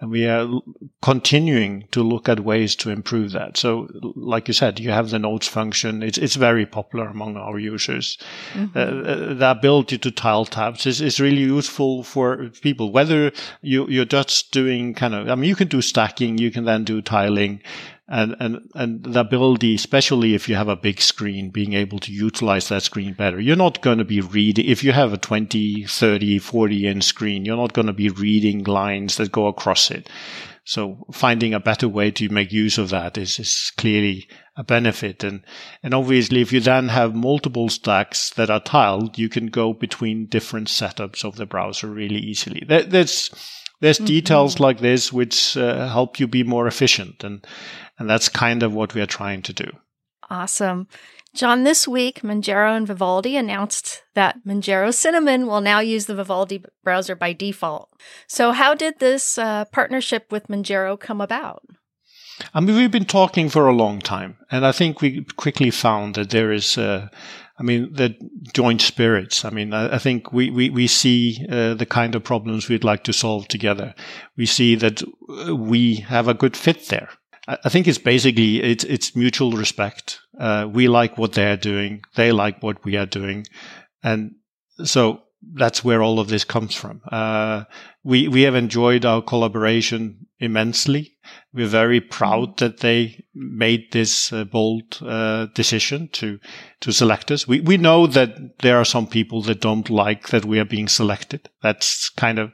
and 0.00 0.10
we 0.10 0.26
are 0.26 0.48
continuing 1.02 1.86
to 1.92 2.02
look 2.02 2.28
at 2.28 2.40
ways 2.40 2.74
to 2.76 2.90
improve 2.90 3.32
that. 3.32 3.56
So, 3.56 3.88
like 4.16 4.48
you 4.48 4.54
said, 4.54 4.80
you 4.80 4.90
have 4.90 5.10
the 5.10 5.18
notes 5.18 5.48
function. 5.48 6.02
It's 6.02 6.18
it's 6.18 6.36
very 6.36 6.66
popular 6.66 7.06
among 7.06 7.36
our 7.36 7.58
users. 7.58 8.18
mhm. 8.54 8.70
Uh, 8.74 9.34
the 9.34 9.50
ability 9.50 9.98
to 9.98 10.10
tile 10.10 10.44
tabs 10.44 10.86
is, 10.86 11.00
is 11.00 11.20
really 11.20 11.42
useful 11.42 12.02
for 12.02 12.50
people. 12.60 12.92
Whether 12.92 13.32
you, 13.62 13.86
you're 13.88 14.04
just 14.04 14.52
doing 14.52 14.94
kind 14.94 15.14
of, 15.14 15.28
I 15.28 15.34
mean, 15.34 15.48
you 15.48 15.56
can 15.56 15.68
do 15.68 15.80
stacking, 15.82 16.38
you 16.38 16.50
can 16.50 16.64
then 16.64 16.84
do 16.84 17.00
tiling 17.00 17.60
and, 18.06 18.36
and, 18.38 18.70
and 18.74 19.02
the 19.02 19.20
ability, 19.20 19.74
especially 19.74 20.34
if 20.34 20.48
you 20.48 20.56
have 20.56 20.68
a 20.68 20.76
big 20.76 21.00
screen, 21.00 21.50
being 21.50 21.72
able 21.72 21.98
to 22.00 22.12
utilize 22.12 22.68
that 22.68 22.82
screen 22.82 23.14
better. 23.14 23.40
You're 23.40 23.56
not 23.56 23.80
going 23.80 23.98
to 23.98 24.04
be 24.04 24.20
reading, 24.20 24.66
if 24.66 24.84
you 24.84 24.92
have 24.92 25.12
a 25.12 25.18
20, 25.18 25.84
30, 25.84 26.38
40 26.38 26.86
inch 26.86 27.04
screen, 27.04 27.44
you're 27.44 27.56
not 27.56 27.72
going 27.72 27.86
to 27.86 27.94
be 27.94 28.10
reading 28.10 28.64
lines 28.64 29.16
that 29.16 29.32
go 29.32 29.46
across 29.46 29.90
it. 29.90 30.10
So 30.66 31.06
finding 31.12 31.52
a 31.52 31.60
better 31.60 31.88
way 31.88 32.10
to 32.12 32.28
make 32.30 32.52
use 32.52 32.78
of 32.78 32.90
that 32.90 33.18
is, 33.18 33.38
is 33.38 33.72
clearly 33.76 34.28
a 34.56 34.64
benefit. 34.64 35.22
And, 35.22 35.42
and 35.82 35.92
obviously, 35.92 36.40
if 36.40 36.52
you 36.52 36.60
then 36.60 36.88
have 36.88 37.14
multiple 37.14 37.68
stacks 37.68 38.30
that 38.30 38.50
are 38.50 38.60
tiled, 38.60 39.18
you 39.18 39.28
can 39.28 39.46
go 39.48 39.74
between 39.74 40.26
different 40.26 40.68
setups 40.68 41.24
of 41.24 41.36
the 41.36 41.44
browser 41.46 41.88
really 41.88 42.16
easily. 42.16 42.64
There, 42.66 42.82
there's, 42.82 43.30
there's 43.80 43.98
details 43.98 44.58
like 44.58 44.80
this 44.80 45.12
which 45.12 45.56
uh, 45.58 45.88
help 45.88 46.18
you 46.18 46.26
be 46.26 46.44
more 46.44 46.66
efficient. 46.66 47.24
And, 47.24 47.46
and 47.98 48.08
that's 48.08 48.28
kind 48.28 48.62
of 48.62 48.74
what 48.74 48.94
we 48.94 49.00
are 49.00 49.06
trying 49.06 49.42
to 49.42 49.52
do. 49.52 49.70
Awesome. 50.30 50.88
John, 51.34 51.64
this 51.64 51.88
week, 51.88 52.20
Manjaro 52.22 52.76
and 52.76 52.86
Vivaldi 52.86 53.36
announced 53.36 54.04
that 54.14 54.44
Manjaro 54.46 54.94
Cinnamon 54.94 55.48
will 55.48 55.60
now 55.60 55.80
use 55.80 56.06
the 56.06 56.14
Vivaldi 56.14 56.64
browser 56.84 57.16
by 57.16 57.32
default. 57.32 57.88
So, 58.28 58.52
how 58.52 58.74
did 58.74 59.00
this 59.00 59.36
uh, 59.36 59.64
partnership 59.66 60.30
with 60.30 60.46
Manjaro 60.46 60.98
come 60.98 61.20
about? 61.20 61.64
I 62.52 62.60
mean, 62.60 62.76
we've 62.76 62.90
been 62.90 63.04
talking 63.04 63.48
for 63.48 63.66
a 63.66 63.74
long 63.74 64.00
time, 64.00 64.36
and 64.50 64.64
I 64.64 64.70
think 64.70 65.00
we 65.00 65.24
quickly 65.36 65.70
found 65.70 66.14
that 66.14 66.30
there 66.30 66.52
is, 66.52 66.78
uh, 66.78 67.08
I 67.58 67.62
mean, 67.64 67.92
the 67.92 68.16
joint 68.52 68.80
spirits. 68.80 69.44
I 69.44 69.50
mean, 69.50 69.72
I, 69.72 69.96
I 69.96 69.98
think 69.98 70.32
we, 70.32 70.50
we, 70.50 70.70
we 70.70 70.86
see 70.86 71.44
uh, 71.50 71.74
the 71.74 71.86
kind 71.86 72.14
of 72.14 72.22
problems 72.22 72.68
we'd 72.68 72.84
like 72.84 73.04
to 73.04 73.12
solve 73.12 73.48
together. 73.48 73.94
We 74.36 74.46
see 74.46 74.74
that 74.76 75.02
uh, 75.02 75.54
we 75.54 75.96
have 75.96 76.28
a 76.28 76.34
good 76.34 76.56
fit 76.56 76.88
there. 76.88 77.08
I, 77.46 77.68
think 77.68 77.86
it's 77.86 77.98
basically, 77.98 78.62
it's, 78.62 78.84
it's 78.84 79.16
mutual 79.16 79.52
respect. 79.52 80.20
Uh, 80.38 80.68
we 80.72 80.88
like 80.88 81.18
what 81.18 81.32
they're 81.32 81.56
doing. 81.56 82.02
They 82.16 82.32
like 82.32 82.62
what 82.62 82.84
we 82.84 82.96
are 82.96 83.06
doing. 83.06 83.46
And 84.02 84.32
so 84.84 85.22
that's 85.52 85.84
where 85.84 86.02
all 86.02 86.20
of 86.20 86.28
this 86.28 86.44
comes 86.44 86.74
from. 86.74 87.02
Uh, 87.10 87.64
we, 88.02 88.28
we 88.28 88.42
have 88.42 88.54
enjoyed 88.54 89.04
our 89.04 89.22
collaboration 89.22 90.26
immensely. 90.40 91.16
We're 91.52 91.66
very 91.66 92.00
proud 92.00 92.58
that 92.58 92.80
they 92.80 93.24
made 93.34 93.92
this 93.92 94.32
uh, 94.32 94.44
bold 94.44 94.98
uh, 95.02 95.46
decision 95.54 96.08
to 96.12 96.38
to 96.80 96.92
select 96.92 97.30
us. 97.30 97.48
We 97.48 97.60
we 97.60 97.76
know 97.76 98.06
that 98.06 98.58
there 98.60 98.76
are 98.76 98.84
some 98.84 99.06
people 99.06 99.42
that 99.42 99.60
don't 99.60 99.88
like 99.88 100.28
that 100.28 100.44
we 100.44 100.58
are 100.58 100.64
being 100.64 100.88
selected. 100.88 101.48
That's 101.62 102.10
kind 102.10 102.38
of 102.38 102.52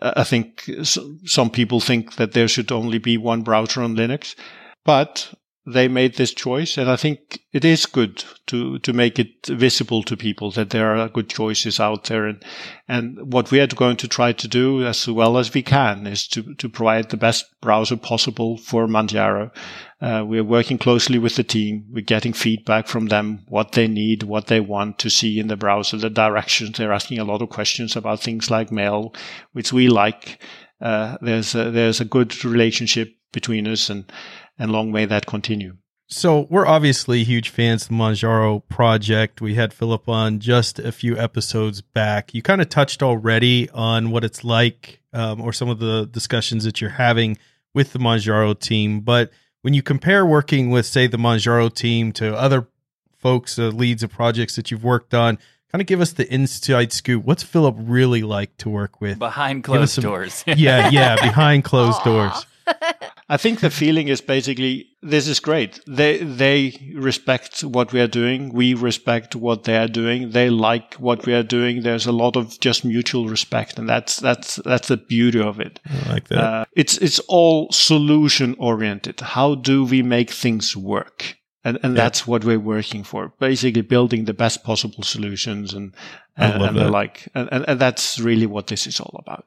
I 0.00 0.24
think 0.24 0.70
some 0.84 1.50
people 1.50 1.80
think 1.80 2.16
that 2.16 2.32
there 2.32 2.48
should 2.48 2.70
only 2.70 2.98
be 2.98 3.16
one 3.16 3.42
browser 3.42 3.82
on 3.82 3.96
Linux, 3.96 4.34
but 4.84 5.34
they 5.72 5.88
made 5.88 6.16
this 6.16 6.32
choice, 6.32 6.78
and 6.78 6.90
I 6.90 6.96
think 6.96 7.40
it 7.52 7.64
is 7.64 7.86
good 7.86 8.24
to 8.46 8.78
to 8.78 8.92
make 8.92 9.18
it 9.18 9.46
visible 9.46 10.02
to 10.04 10.16
people 10.16 10.50
that 10.52 10.70
there 10.70 10.96
are 10.96 11.08
good 11.08 11.28
choices 11.28 11.78
out 11.80 12.04
there, 12.04 12.26
and 12.26 12.42
and 12.88 13.32
what 13.32 13.50
we 13.50 13.60
are 13.60 13.66
going 13.66 13.96
to 13.98 14.08
try 14.08 14.32
to 14.32 14.48
do 14.48 14.84
as 14.84 15.06
well 15.08 15.36
as 15.38 15.52
we 15.52 15.62
can 15.62 16.06
is 16.06 16.26
to 16.28 16.54
to 16.54 16.68
provide 16.68 17.10
the 17.10 17.16
best 17.16 17.44
browser 17.60 17.96
possible 17.96 18.56
for 18.56 18.86
Manjaro. 18.86 19.50
Uh, 20.00 20.24
we 20.26 20.38
are 20.38 20.44
working 20.44 20.78
closely 20.78 21.18
with 21.18 21.36
the 21.36 21.44
team. 21.44 21.84
We're 21.90 22.04
getting 22.04 22.32
feedback 22.32 22.86
from 22.86 23.06
them, 23.06 23.44
what 23.48 23.72
they 23.72 23.88
need, 23.88 24.22
what 24.22 24.46
they 24.46 24.60
want 24.60 24.98
to 25.00 25.10
see 25.10 25.40
in 25.40 25.48
the 25.48 25.56
browser, 25.56 25.96
the 25.96 26.08
directions. 26.08 26.78
They're 26.78 26.92
asking 26.92 27.18
a 27.18 27.24
lot 27.24 27.42
of 27.42 27.48
questions 27.48 27.96
about 27.96 28.20
things 28.20 28.50
like 28.50 28.70
mail, 28.70 29.14
which 29.52 29.72
we 29.72 29.88
like. 29.88 30.40
Uh, 30.80 31.16
there's 31.20 31.54
a, 31.56 31.70
there's 31.72 32.00
a 32.00 32.04
good 32.04 32.44
relationship 32.44 33.12
between 33.32 33.66
us, 33.66 33.90
and 33.90 34.10
and 34.58 34.72
long 34.72 34.92
may 34.92 35.04
that 35.04 35.26
continue. 35.26 35.76
So 36.10 36.46
we're 36.48 36.66
obviously 36.66 37.22
huge 37.22 37.50
fans 37.50 37.82
of 37.82 37.88
the 37.88 37.94
Manjaro 37.94 38.62
project. 38.68 39.42
We 39.42 39.56
had 39.56 39.74
Philip 39.74 40.08
on 40.08 40.40
just 40.40 40.78
a 40.78 40.90
few 40.90 41.18
episodes 41.18 41.82
back. 41.82 42.32
You 42.32 42.40
kind 42.40 42.62
of 42.62 42.70
touched 42.70 43.02
already 43.02 43.68
on 43.70 44.10
what 44.10 44.24
it's 44.24 44.42
like, 44.42 45.02
um, 45.12 45.42
or 45.42 45.52
some 45.52 45.68
of 45.68 45.80
the 45.80 46.06
discussions 46.06 46.64
that 46.64 46.80
you're 46.80 46.88
having 46.90 47.36
with 47.74 47.92
the 47.92 47.98
Manjaro 47.98 48.58
team. 48.58 49.00
But 49.00 49.30
when 49.60 49.74
you 49.74 49.82
compare 49.82 50.24
working 50.24 50.70
with, 50.70 50.86
say, 50.86 51.08
the 51.08 51.18
Manjaro 51.18 51.72
team 51.72 52.12
to 52.12 52.34
other 52.34 52.66
folks, 53.18 53.58
uh, 53.58 53.64
leads 53.68 54.02
of 54.02 54.10
projects 54.10 54.56
that 54.56 54.70
you've 54.70 54.84
worked 54.84 55.12
on, 55.12 55.36
kind 55.70 55.82
of 55.82 55.86
give 55.86 56.00
us 56.00 56.12
the 56.14 56.32
inside 56.32 56.90
scoop. 56.90 57.22
What's 57.22 57.42
Philip 57.42 57.76
really 57.78 58.22
like 58.22 58.56
to 58.58 58.70
work 58.70 59.02
with? 59.02 59.18
Behind 59.18 59.62
closed 59.62 59.92
some- 59.92 60.04
doors. 60.04 60.42
yeah, 60.46 60.88
yeah, 60.88 61.16
behind 61.22 61.64
closed 61.64 62.02
doors. 62.02 62.46
I 63.30 63.36
think 63.36 63.60
the 63.60 63.70
feeling 63.70 64.08
is 64.08 64.20
basically 64.22 64.86
this 65.02 65.28
is 65.28 65.40
great. 65.40 65.80
They 65.86 66.18
they 66.18 66.92
respect 66.94 67.62
what 67.62 67.92
we 67.92 68.00
are 68.00 68.08
doing. 68.08 68.52
We 68.52 68.74
respect 68.74 69.36
what 69.36 69.64
they 69.64 69.76
are 69.76 69.88
doing. 69.88 70.30
They 70.30 70.48
like 70.50 70.94
what 70.94 71.26
we 71.26 71.34
are 71.34 71.42
doing. 71.42 71.82
There's 71.82 72.06
a 72.06 72.12
lot 72.12 72.36
of 72.36 72.58
just 72.60 72.84
mutual 72.84 73.28
respect, 73.28 73.78
and 73.78 73.88
that's 73.88 74.16
that's 74.16 74.56
that's 74.64 74.88
the 74.88 74.96
beauty 74.96 75.40
of 75.40 75.60
it. 75.60 75.80
I 75.86 76.12
like 76.12 76.28
that. 76.28 76.38
Uh, 76.38 76.64
it's 76.74 76.96
it's 76.98 77.18
all 77.28 77.70
solution 77.70 78.54
oriented. 78.58 79.20
How 79.20 79.54
do 79.56 79.84
we 79.84 80.02
make 80.02 80.30
things 80.30 80.76
work? 80.76 81.36
And 81.64 81.78
and 81.82 81.94
Yeah. 81.96 82.04
that's 82.04 82.26
what 82.26 82.44
we're 82.44 82.58
working 82.60 83.04
for. 83.04 83.32
Basically, 83.38 83.82
building 83.82 84.24
the 84.24 84.34
best 84.34 84.64
possible 84.64 85.02
solutions 85.04 85.74
and 85.74 85.94
and, 86.36 86.62
and 86.62 86.76
the 86.76 86.88
like. 86.88 87.28
And, 87.34 87.48
and 87.52 87.64
and 87.68 87.78
that's 87.80 88.18
really 88.18 88.46
what 88.46 88.66
this 88.66 88.86
is 88.86 89.00
all 89.00 89.20
about. 89.26 89.44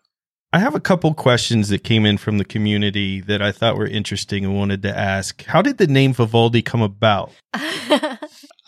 I 0.54 0.60
have 0.60 0.76
a 0.76 0.82
couple 0.82 1.14
questions 1.14 1.70
that 1.70 1.86
came 1.86 2.06
in 2.06 2.18
from 2.18 2.38
the 2.38 2.44
community 2.44 3.22
that 3.22 3.42
I 3.42 3.54
thought 3.54 3.78
were 3.78 3.88
interesting 3.88 4.44
and 4.44 4.54
wanted 4.54 4.82
to 4.84 4.98
ask. 4.98 5.46
How 5.46 5.62
did 5.62 5.78
the 5.78 5.88
name 5.88 6.14
Vivaldi 6.14 6.62
come 6.62 6.82
about? 6.82 7.32
I, 7.54 8.18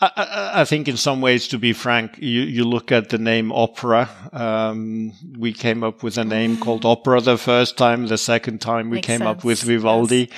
I, 0.00 0.50
I 0.60 0.64
think 0.64 0.88
in 0.88 0.96
some 0.96 1.20
ways, 1.20 1.46
to 1.48 1.58
be 1.58 1.74
frank, 1.74 2.16
you, 2.18 2.40
you 2.40 2.64
look 2.64 2.90
at 2.90 3.10
the 3.10 3.18
name 3.18 3.52
opera. 3.52 4.08
Um, 4.32 5.12
we 5.36 5.52
came 5.52 5.84
up 5.84 6.02
with 6.02 6.16
a 6.16 6.24
name 6.24 6.56
called 6.56 6.86
opera 6.86 7.20
the 7.20 7.36
first 7.36 7.76
time. 7.76 8.06
The 8.06 8.18
second 8.18 8.62
time 8.62 8.88
we 8.88 8.96
Makes 8.96 9.06
came 9.06 9.22
up 9.22 9.44
with 9.44 9.58
sense, 9.58 9.68
Vivaldi. 9.68 10.30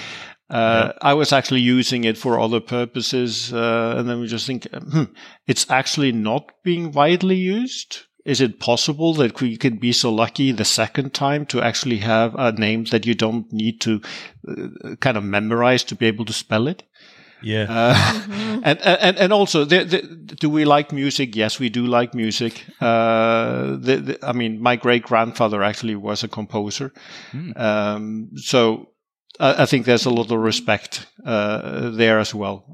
Uh, 0.50 0.92
I 1.00 1.14
was 1.14 1.32
actually 1.32 1.60
using 1.60 2.04
it 2.04 2.18
for 2.18 2.40
other 2.40 2.60
purposes. 2.60 3.52
Uh, 3.52 3.94
and 3.98 4.08
then 4.08 4.20
we 4.20 4.26
just 4.26 4.48
think, 4.48 4.66
hmm, 4.72 5.04
it's 5.46 5.70
actually 5.70 6.10
not 6.10 6.50
being 6.64 6.90
widely 6.90 7.36
used. 7.36 8.05
Is 8.26 8.40
it 8.40 8.58
possible 8.58 9.14
that 9.14 9.40
we 9.40 9.56
can 9.56 9.76
be 9.78 9.92
so 9.92 10.12
lucky 10.12 10.52
the 10.52 10.64
second 10.64 11.12
time 11.14 11.46
to 11.46 11.62
actually 11.62 11.98
have 11.98 12.34
a 12.38 12.50
name 12.52 12.84
that 12.90 13.06
you 13.06 13.14
don't 13.14 13.46
need 13.52 13.80
to 13.82 14.00
uh, 14.48 14.96
kind 15.00 15.16
of 15.16 15.22
memorize 15.24 15.84
to 15.84 15.94
be 15.94 16.06
able 16.06 16.24
to 16.24 16.32
spell 16.32 16.68
it? 16.68 16.82
Yeah. 17.42 17.66
Uh, 17.68 17.94
Mhm. 17.94 18.60
and, 18.64 18.78
and 18.80 19.16
and 19.18 19.32
also, 19.32 19.64
the, 19.64 19.84
the, 19.84 19.98
do 20.40 20.50
we 20.50 20.64
like 20.64 20.90
music? 20.92 21.36
Yes, 21.36 21.60
we 21.60 21.68
do 21.68 21.86
like 21.86 22.14
music. 22.14 22.64
Uh, 22.80 23.76
the, 23.78 23.96
the, 24.06 24.18
I 24.22 24.32
mean, 24.32 24.60
my 24.62 24.76
great 24.76 25.02
grandfather 25.02 25.62
actually 25.62 25.96
was 25.96 26.24
a 26.24 26.28
composer, 26.28 26.90
Hmm. 27.32 27.50
um, 27.56 28.30
so 28.36 28.88
I, 29.38 29.62
I 29.62 29.66
think 29.66 29.84
there's 29.86 30.06
a 30.06 30.10
lot 30.10 30.30
of 30.32 30.38
respect 30.44 31.06
uh, 31.26 31.90
there 31.96 32.18
as 32.20 32.34
well. 32.34 32.64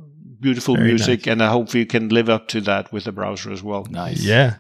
Beautiful 0.41 0.77
Very 0.77 0.89
music, 0.89 1.27
nice. 1.27 1.33
and 1.33 1.43
I 1.43 1.51
hope 1.51 1.75
we 1.75 1.85
can 1.87 2.09
live 2.09 2.29
up 2.33 2.47
to 2.49 2.61
that 2.63 2.93
with 2.93 3.05
the 3.05 3.13
browser 3.13 3.53
as 3.53 3.63
well. 3.63 3.87
Nice. 3.91 4.23
Yeah. 4.25 4.55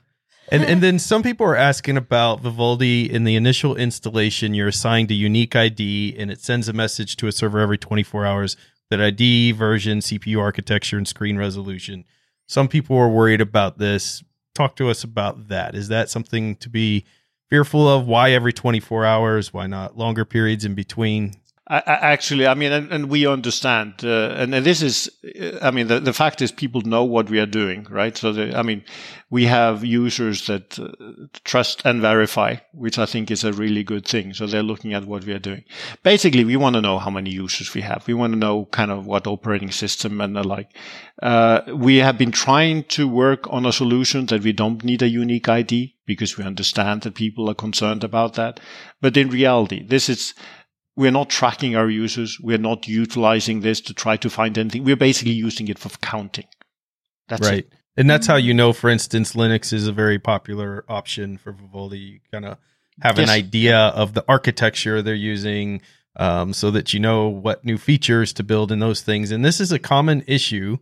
And 0.53 0.65
and 0.65 0.83
then 0.83 0.99
some 0.99 1.23
people 1.23 1.47
are 1.47 1.57
asking 1.57 1.97
about 1.97 2.41
Vivaldi 2.41 3.11
in 3.11 3.25
the 3.25 3.37
initial 3.37 3.75
installation. 3.75 4.53
You're 4.53 4.69
assigned 4.69 5.11
a 5.11 5.15
unique 5.15 5.57
ID, 5.57 6.15
and 6.19 6.31
it 6.31 6.43
sends 6.43 6.69
a 6.69 6.75
message 6.75 7.17
to 7.17 7.27
a 7.27 7.33
server 7.33 7.59
every 7.59 7.79
24 7.79 8.27
hours. 8.27 8.59
That 8.91 9.01
ID, 9.01 9.53
version, 9.53 10.01
CPU 10.01 10.39
architecture, 10.39 10.99
and 10.99 11.09
screen 11.09 11.39
resolution. 11.39 12.05
Some 12.47 12.69
people 12.69 12.99
are 12.99 13.09
worried 13.09 13.41
about 13.41 13.79
this. 13.79 14.23
talk 14.55 14.77
to 14.77 14.91
us 14.91 15.03
about 15.03 15.49
that. 15.49 15.75
Is 15.75 15.89
that 15.89 16.11
something 16.11 16.57
to 16.57 16.69
be 16.69 17.07
fearful 17.49 17.89
of? 17.89 18.07
Why 18.07 18.33
every 18.33 18.53
24 18.53 19.07
hours? 19.07 19.55
Why 19.55 19.67
not 19.67 19.97
longer 19.97 20.27
periods 20.27 20.67
in 20.67 20.75
between? 20.75 21.33
I, 21.69 21.79
I 21.79 22.13
actually, 22.13 22.47
I 22.47 22.55
mean, 22.55 22.73
and, 22.73 22.93
and 22.93 23.09
we 23.09 23.27
understand, 23.27 23.95
uh, 24.03 24.35
and, 24.37 24.53
and, 24.53 24.67
this 24.67 24.83
is, 24.83 25.11
I 25.63 25.71
mean, 25.71 25.87
the, 25.87 26.01
the 26.01 26.13
fact 26.13 26.43
is 26.43 26.51
people 26.51 26.81
know 26.83 27.05
what 27.05 27.31
we 27.31 27.39
are 27.39 27.47
doing, 27.47 27.87
right? 27.89 28.17
So, 28.17 28.33
the, 28.33 28.59
I 28.59 28.63
mean, 28.63 28.83
we 29.33 29.47
have 29.47 29.83
users 29.83 30.47
that 30.47 30.79
uh, 30.79 30.91
trust 31.45 31.81
and 31.87 32.03
verify, 32.03 32.57
which 32.73 32.99
I 32.99 33.07
think 33.07 33.31
is 33.31 33.45
a 33.45 33.53
really 33.55 33.83
good 33.83 34.07
thing. 34.07 34.35
So 34.35 34.47
they're 34.47 34.63
looking 34.63 34.93
at 34.93 35.07
what 35.07 35.25
we 35.25 35.33
are 35.33 35.39
doing. 35.39 35.65
Basically, 36.03 36.45
we 36.45 36.57
want 36.57 36.75
to 36.75 36.83
know 36.83 36.99
how 36.99 37.09
many 37.11 37.31
users 37.31 37.73
we 37.73 37.81
have. 37.81 38.07
We 38.07 38.13
want 38.13 38.35
to 38.35 38.39
know 38.39 38.67
kind 38.73 38.91
of 38.91 39.07
what 39.07 39.27
operating 39.27 39.71
system 39.71 40.21
and 40.21 40.37
the 40.37 40.47
like. 40.47 40.77
Uh, 41.23 41.63
we 41.75 41.97
have 41.97 42.19
been 42.19 42.31
trying 42.31 42.85
to 42.85 43.09
work 43.09 43.51
on 43.51 43.65
a 43.65 43.73
solution 43.73 44.27
that 44.27 44.43
we 44.43 44.53
don't 44.53 44.85
need 44.85 45.01
a 45.01 45.09
unique 45.09 45.49
ID 45.49 45.95
because 46.05 46.37
we 46.37 46.45
understand 46.45 47.01
that 47.03 47.15
people 47.15 47.49
are 47.49 47.55
concerned 47.55 48.05
about 48.05 48.35
that. 48.35 48.61
But 49.01 49.17
in 49.17 49.31
reality, 49.31 49.83
this 49.83 50.11
is, 50.11 50.35
we're 50.97 51.11
not 51.11 51.30
tracking 51.30 51.74
our 51.76 51.88
users. 51.88 52.38
We're 52.40 52.59
not 52.59 52.86
utilizing 52.86 53.61
this 53.61 53.80
to 53.82 53.95
try 53.95 54.16
to 54.18 54.28
find 54.28 54.57
anything. 54.59 54.84
We're 54.84 54.97
basically 54.97 55.32
using 55.32 55.68
it 55.68 55.78
for 55.78 55.88
counting. 56.01 56.47
That's 57.28 57.49
right. 57.49 57.59
It. 57.61 57.72
And 57.97 58.09
that's 58.09 58.26
how 58.26 58.36
you 58.36 58.55
know, 58.55 58.72
for 58.72 58.88
instance, 58.88 59.34
Linux 59.34 59.72
is 59.72 59.86
a 59.86 59.93
very 59.93 60.18
popular 60.18 60.84
option 60.88 61.36
for 61.36 61.53
Vivaldi. 61.53 61.99
You 61.99 62.20
kind 62.30 62.45
of 62.45 62.59
have 63.01 63.18
yes. 63.18 63.28
an 63.28 63.34
idea 63.34 63.78
of 63.78 64.14
the 64.14 64.24
architecture 64.28 65.03
they're 65.03 65.14
using 65.14 65.82
um, 66.16 66.53
so 66.53 66.70
that 66.70 66.93
you 66.93 67.01
know 67.01 67.28
what 67.28 67.64
new 67.64 67.78
features 67.78 68.32
to 68.34 68.43
build 68.43 68.72
in 68.72 68.80
those 68.80 69.03
things. 69.03 69.30
And 69.30 69.45
this 69.45 69.61
is 69.61 69.72
a 69.72 69.78
common 69.78 70.24
issue 70.26 70.78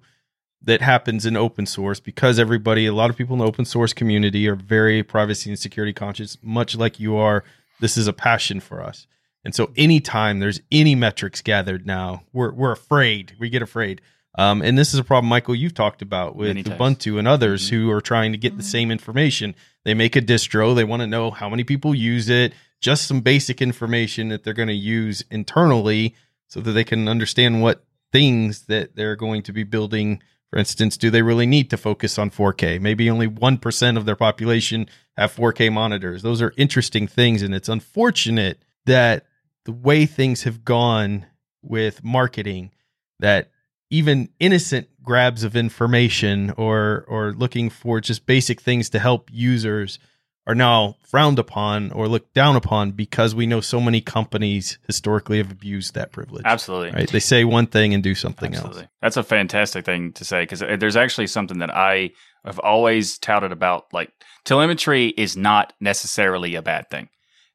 that 0.62 0.82
happens 0.82 1.24
in 1.24 1.36
open 1.36 1.66
source 1.66 2.00
because 2.00 2.38
everybody, 2.38 2.86
a 2.86 2.92
lot 2.92 3.10
of 3.10 3.16
people 3.16 3.34
in 3.34 3.38
the 3.38 3.46
open 3.46 3.64
source 3.64 3.92
community 3.92 4.48
are 4.48 4.56
very 4.56 5.02
privacy 5.02 5.50
and 5.50 5.58
security 5.58 5.92
conscious, 5.92 6.36
much 6.42 6.76
like 6.76 7.00
you 7.00 7.16
are. 7.16 7.44
This 7.80 7.96
is 7.96 8.06
a 8.06 8.12
passion 8.12 8.60
for 8.60 8.82
us. 8.82 9.06
And 9.44 9.54
so 9.54 9.70
anytime 9.76 10.38
there's 10.38 10.60
any 10.70 10.94
metrics 10.94 11.40
gathered 11.40 11.86
now, 11.86 12.22
we're 12.32 12.52
we're 12.52 12.72
afraid. 12.72 13.36
We 13.38 13.48
get 13.48 13.62
afraid. 13.62 14.00
Um, 14.38 14.62
and 14.62 14.78
this 14.78 14.94
is 14.94 15.00
a 15.00 15.04
problem, 15.04 15.28
Michael, 15.28 15.56
you've 15.56 15.74
talked 15.74 16.02
about 16.02 16.36
with 16.36 16.56
Ubuntu 16.56 17.18
and 17.18 17.26
others 17.26 17.66
mm-hmm. 17.66 17.76
who 17.76 17.90
are 17.90 18.00
trying 18.00 18.32
to 18.32 18.38
get 18.38 18.56
the 18.56 18.62
same 18.62 18.90
information. 18.90 19.56
They 19.84 19.94
make 19.94 20.14
a 20.14 20.22
distro, 20.22 20.74
they 20.74 20.84
want 20.84 21.00
to 21.00 21.06
know 21.06 21.30
how 21.30 21.48
many 21.48 21.64
people 21.64 21.94
use 21.94 22.28
it, 22.28 22.52
just 22.80 23.08
some 23.08 23.22
basic 23.22 23.60
information 23.60 24.28
that 24.28 24.44
they're 24.44 24.54
going 24.54 24.68
to 24.68 24.74
use 24.74 25.24
internally 25.30 26.14
so 26.46 26.60
that 26.60 26.72
they 26.72 26.84
can 26.84 27.08
understand 27.08 27.60
what 27.60 27.84
things 28.12 28.66
that 28.66 28.94
they're 28.94 29.16
going 29.16 29.42
to 29.44 29.52
be 29.52 29.64
building. 29.64 30.22
For 30.50 30.58
instance, 30.58 30.96
do 30.96 31.10
they 31.10 31.22
really 31.22 31.46
need 31.46 31.70
to 31.70 31.76
focus 31.76 32.18
on 32.18 32.30
4K? 32.30 32.80
Maybe 32.80 33.10
only 33.10 33.28
1% 33.28 33.96
of 33.96 34.04
their 34.04 34.16
population 34.16 34.88
have 35.16 35.34
4K 35.34 35.72
monitors. 35.72 36.22
Those 36.22 36.42
are 36.42 36.52
interesting 36.56 37.06
things. 37.06 37.42
And 37.42 37.54
it's 37.54 37.68
unfortunate 37.68 38.62
that 38.86 39.26
the 39.64 39.72
way 39.72 40.06
things 40.06 40.42
have 40.44 40.64
gone 40.64 41.26
with 41.62 42.02
marketing 42.02 42.70
that 43.18 43.50
even 43.90 44.28
innocent 44.38 44.88
grabs 45.02 45.44
of 45.44 45.56
information 45.56 46.50
or 46.56 47.04
or 47.08 47.32
looking 47.32 47.70
for 47.70 48.00
just 48.00 48.26
basic 48.26 48.60
things 48.60 48.90
to 48.90 48.98
help 48.98 49.28
users 49.32 49.98
are 50.46 50.54
now 50.54 50.96
frowned 51.02 51.38
upon 51.38 51.92
or 51.92 52.08
looked 52.08 52.34
down 52.34 52.56
upon 52.56 52.92
because 52.92 53.34
we 53.34 53.46
know 53.46 53.60
so 53.60 53.80
many 53.80 54.00
companies 54.00 54.78
historically 54.86 55.38
have 55.38 55.50
abused 55.50 55.94
that 55.94 56.12
privilege. 56.12 56.42
Absolutely. 56.44 56.90
Right? 56.90 57.10
They 57.10 57.20
say 57.20 57.44
one 57.44 57.66
thing 57.66 57.92
and 57.94 58.02
do 58.02 58.14
something 58.14 58.54
Absolutely. 58.54 58.82
else. 58.82 58.90
That's 59.02 59.16
a 59.16 59.22
fantastic 59.22 59.84
thing 59.84 60.12
to 60.14 60.24
say 60.24 60.42
because 60.42 60.62
uh, 60.62 60.76
there's 60.78 60.96
actually 60.96 61.26
something 61.26 61.58
that 61.58 61.74
I 61.74 62.10
have 62.44 62.58
always 62.58 63.18
touted 63.18 63.52
about 63.52 63.92
like 63.92 64.12
telemetry 64.44 65.08
is 65.08 65.36
not 65.36 65.72
necessarily 65.78 66.54
a 66.54 66.62
bad 66.62 66.88
thing 66.90 67.08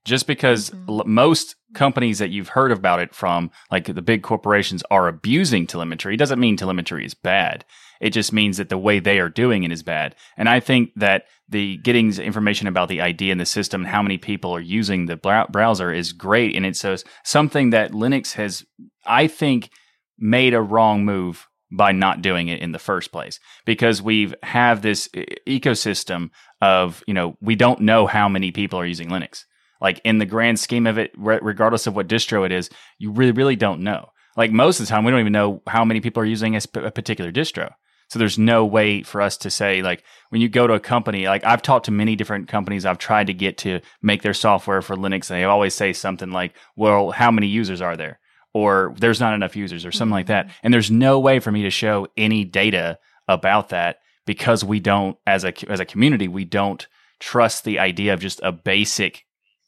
just 0.05 0.27
because 0.27 0.69
mm-hmm. 0.69 0.89
l- 0.89 1.03
most 1.05 1.55
companies 1.73 2.19
that 2.19 2.29
you've 2.29 2.49
heard 2.49 2.71
about 2.71 2.99
it 2.99 3.13
from, 3.13 3.51
like 3.71 3.93
the 3.93 4.01
big 4.01 4.23
corporations, 4.23 4.83
are 4.89 5.07
abusing 5.07 5.67
telemetry, 5.67 6.15
doesn't 6.15 6.39
mean 6.39 6.55
telemetry 6.55 7.05
is 7.05 7.13
bad. 7.13 7.65
It 7.99 8.11
just 8.11 8.31
means 8.33 8.57
that 8.57 8.69
the 8.69 8.77
way 8.77 8.99
they 8.99 9.19
are 9.19 9.29
doing 9.29 9.63
it 9.63 9.71
is 9.71 9.83
bad. 9.83 10.15
And 10.37 10.47
I 10.47 10.59
think 10.59 10.91
that 10.95 11.25
the 11.47 11.77
getting 11.77 12.13
information 12.17 12.67
about 12.67 12.89
the 12.89 13.01
ID 13.01 13.31
in 13.31 13.37
the 13.37 13.45
system 13.45 13.81
and 13.81 13.89
how 13.89 14.01
many 14.01 14.17
people 14.17 14.51
are 14.55 14.61
using 14.61 15.05
the 15.05 15.15
browser 15.51 15.93
is 15.93 16.13
great. 16.13 16.55
And 16.55 16.65
it's 16.65 16.83
a, 16.83 16.97
something 17.23 17.69
that 17.69 17.91
Linux 17.91 18.33
has, 18.33 18.65
I 19.05 19.27
think, 19.27 19.69
made 20.17 20.53
a 20.53 20.61
wrong 20.61 21.05
move 21.05 21.47
by 21.71 21.91
not 21.91 22.21
doing 22.21 22.47
it 22.47 22.61
in 22.61 22.71
the 22.71 22.79
first 22.79 23.11
place 23.11 23.39
because 23.65 24.01
we've 24.01 24.35
have 24.43 24.81
this 24.81 25.09
ecosystem 25.47 26.29
of 26.61 27.03
you 27.07 27.13
know 27.13 27.37
we 27.41 27.55
don't 27.55 27.81
know 27.81 28.07
how 28.07 28.29
many 28.29 28.51
people 28.51 28.79
are 28.79 28.85
using 28.85 29.09
linux 29.09 29.45
like 29.81 30.01
in 30.03 30.17
the 30.17 30.25
grand 30.25 30.59
scheme 30.59 30.87
of 30.87 30.97
it, 30.97 31.11
re- 31.17 31.39
regardless 31.41 31.87
of 31.87 31.95
what 31.95 32.07
distro 32.07 32.45
it 32.45 32.51
is, 32.51 32.69
you 32.97 33.11
really, 33.11 33.31
really 33.31 33.55
don't 33.55 33.81
know. 33.81 34.09
Like 34.37 34.51
most 34.51 34.79
of 34.79 34.85
the 34.85 34.89
time, 34.89 35.03
we 35.03 35.11
don't 35.11 35.19
even 35.21 35.33
know 35.33 35.61
how 35.67 35.85
many 35.85 36.01
people 36.01 36.21
are 36.21 36.25
using 36.25 36.55
a, 36.55 36.61
sp- 36.61 36.85
a 36.85 36.91
particular 36.91 37.31
distro. 37.31 37.73
So 38.09 38.19
there's 38.19 38.37
no 38.37 38.65
way 38.65 39.01
for 39.01 39.21
us 39.21 39.37
to 39.37 39.49
say 39.49 39.81
like 39.81 40.03
when 40.29 40.41
you 40.41 40.49
go 40.49 40.67
to 40.67 40.73
a 40.73 40.79
company, 40.79 41.27
like 41.27 41.43
I've 41.43 41.61
talked 41.61 41.85
to 41.85 41.91
many 41.91 42.15
different 42.15 42.47
companies 42.47 42.85
I've 42.85 42.97
tried 42.97 43.27
to 43.27 43.33
get 43.33 43.57
to 43.59 43.81
make 44.01 44.21
their 44.21 44.33
software 44.33 44.81
for 44.81 44.95
Linux, 44.95 45.29
and 45.29 45.39
they 45.39 45.43
always 45.43 45.73
say 45.73 45.91
something 45.93 46.31
like, 46.31 46.53
"Well, 46.75 47.11
how 47.11 47.31
many 47.31 47.47
users 47.47 47.81
are 47.81 47.97
there?" 47.97 48.19
or 48.53 48.93
"There's 48.99 49.19
not 49.19 49.33
enough 49.33 49.55
users," 49.55 49.85
or 49.85 49.91
something 49.91 50.13
like 50.13 50.27
that. 50.27 50.45
Mm-hmm. 50.45 50.57
And 50.63 50.73
there's 50.73 50.91
no 50.91 51.19
way 51.19 51.39
for 51.39 51.51
me 51.51 51.63
to 51.63 51.71
show 51.71 52.07
any 52.15 52.43
data 52.43 52.99
about 53.27 53.69
that 53.69 53.97
because 54.25 54.63
we 54.63 54.79
don't, 54.79 55.17
as 55.25 55.43
a 55.43 55.53
as 55.69 55.79
a 55.79 55.85
community, 55.85 56.27
we 56.27 56.45
don't 56.45 56.85
trust 57.19 57.63
the 57.63 57.79
idea 57.79 58.13
of 58.13 58.19
just 58.19 58.39
a 58.43 58.51
basic 58.51 59.24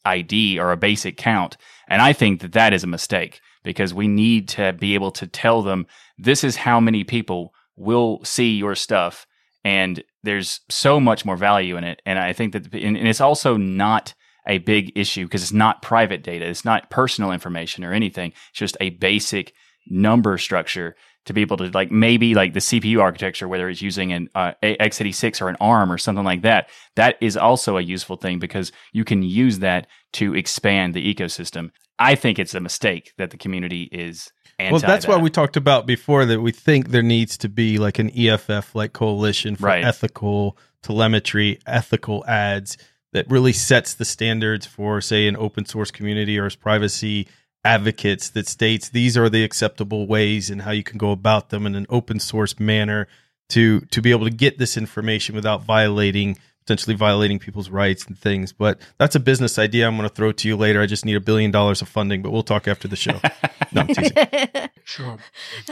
ID 0.08 0.58
or 0.58 0.72
a 0.72 0.76
basic 0.76 1.16
count. 1.16 1.56
And 1.88 2.02
I 2.02 2.12
think 2.12 2.40
that 2.40 2.52
that 2.52 2.72
is 2.72 2.84
a 2.84 2.88
mistake 2.88 3.40
because 3.64 3.92
we 3.94 4.08
need 4.08 4.48
to 4.48 4.72
be 4.72 4.94
able 4.94 5.10
to 5.12 5.26
tell 5.26 5.62
them 5.62 5.86
this 6.16 6.44
is 6.44 6.56
how 6.56 6.80
many 6.80 7.04
people 7.04 7.52
will 7.76 8.24
see 8.24 8.56
your 8.56 8.74
stuff. 8.74 9.26
And 9.64 10.02
there's 10.22 10.60
so 10.68 10.98
much 11.00 11.24
more 11.24 11.36
value 11.36 11.76
in 11.76 11.84
it. 11.84 12.00
And 12.06 12.18
I 12.18 12.32
think 12.32 12.52
that, 12.52 12.74
and 12.74 12.96
it's 12.96 13.20
also 13.20 13.56
not 13.56 14.14
a 14.46 14.58
big 14.58 14.92
issue 14.96 15.24
because 15.24 15.42
it's 15.42 15.52
not 15.52 15.82
private 15.82 16.22
data. 16.22 16.46
It's 16.46 16.64
not 16.64 16.90
personal 16.90 17.32
information 17.32 17.84
or 17.84 17.92
anything. 17.92 18.32
It's 18.50 18.58
just 18.58 18.76
a 18.80 18.90
basic 18.90 19.52
number 19.90 20.38
structure 20.38 20.96
to 21.28 21.34
be 21.34 21.42
able 21.42 21.58
to 21.58 21.70
like 21.70 21.90
maybe 21.90 22.34
like 22.34 22.54
the 22.54 22.60
CPU 22.60 23.00
architecture, 23.00 23.46
whether 23.46 23.68
it's 23.68 23.82
using 23.82 24.12
an 24.12 24.28
uh, 24.34 24.52
x86 24.62 25.42
or 25.42 25.48
an 25.48 25.56
ARM 25.60 25.92
or 25.92 25.98
something 25.98 26.24
like 26.24 26.40
that. 26.42 26.70
That 26.96 27.16
is 27.20 27.36
also 27.36 27.76
a 27.76 27.82
useful 27.82 28.16
thing 28.16 28.38
because 28.38 28.72
you 28.92 29.04
can 29.04 29.22
use 29.22 29.58
that 29.58 29.86
to 30.14 30.34
expand 30.34 30.94
the 30.94 31.14
ecosystem. 31.14 31.70
I 31.98 32.14
think 32.14 32.38
it's 32.38 32.54
a 32.54 32.60
mistake 32.60 33.12
that 33.18 33.30
the 33.30 33.36
community 33.36 33.90
is. 33.92 34.32
well, 34.58 34.80
that's 34.80 35.04
that. 35.04 35.12
why 35.12 35.18
we 35.18 35.28
talked 35.28 35.58
about 35.58 35.86
before 35.86 36.24
that 36.24 36.40
we 36.40 36.50
think 36.50 36.88
there 36.88 37.02
needs 37.02 37.36
to 37.38 37.48
be 37.50 37.76
like 37.76 37.98
an 37.98 38.10
EFF 38.18 38.74
like 38.74 38.94
coalition 38.94 39.54
for 39.54 39.66
right. 39.66 39.84
ethical 39.84 40.56
telemetry, 40.82 41.58
ethical 41.66 42.24
ads 42.26 42.78
that 43.12 43.30
really 43.30 43.52
sets 43.52 43.94
the 43.94 44.04
standards 44.06 44.64
for, 44.64 45.02
say, 45.02 45.28
an 45.28 45.36
open 45.36 45.66
source 45.66 45.90
community 45.90 46.38
or 46.38 46.46
as 46.46 46.56
privacy 46.56 47.28
advocates 47.64 48.30
that 48.30 48.46
states 48.46 48.88
these 48.88 49.16
are 49.16 49.28
the 49.28 49.44
acceptable 49.44 50.06
ways 50.06 50.50
and 50.50 50.62
how 50.62 50.70
you 50.70 50.82
can 50.82 50.98
go 50.98 51.10
about 51.10 51.50
them 51.50 51.66
in 51.66 51.74
an 51.74 51.86
open 51.88 52.20
source 52.20 52.58
manner 52.58 53.08
to 53.48 53.80
to 53.80 54.00
be 54.00 54.10
able 54.10 54.24
to 54.24 54.34
get 54.34 54.58
this 54.58 54.76
information 54.76 55.34
without 55.34 55.62
violating 55.62 56.36
potentially 56.68 56.94
violating 56.94 57.38
people's 57.38 57.70
rights 57.70 58.04
and 58.04 58.18
things. 58.18 58.52
But 58.52 58.78
that's 58.98 59.14
a 59.14 59.20
business 59.20 59.58
idea 59.58 59.86
I'm 59.86 59.96
going 59.96 60.06
to 60.06 60.14
throw 60.14 60.32
to 60.32 60.48
you 60.48 60.54
later. 60.54 60.82
I 60.82 60.86
just 60.86 61.06
need 61.06 61.16
a 61.16 61.20
billion 61.20 61.50
dollars 61.50 61.80
of 61.80 61.88
funding, 61.88 62.20
but 62.20 62.30
we'll 62.30 62.42
talk 62.42 62.68
after 62.68 62.86
the 62.86 62.94
show. 62.94 63.12
no, 63.72 63.80
I'm 63.80 63.86
teasing. 63.86 64.12
sure. 64.84 65.16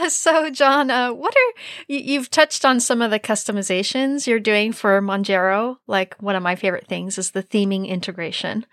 So, 0.09 0.49
John, 0.49 0.89
uh, 0.89 1.13
what 1.13 1.35
are 1.35 1.53
you've 1.87 2.31
touched 2.31 2.65
on 2.65 2.79
some 2.79 3.03
of 3.03 3.11
the 3.11 3.19
customizations 3.19 4.25
you're 4.25 4.39
doing 4.39 4.71
for 4.71 4.99
Manjaro? 4.99 5.77
Like 5.85 6.15
one 6.19 6.35
of 6.35 6.41
my 6.41 6.55
favorite 6.55 6.87
things 6.87 7.19
is 7.19 7.29
the 7.29 7.43
theming 7.43 7.87
integration. 7.87 8.65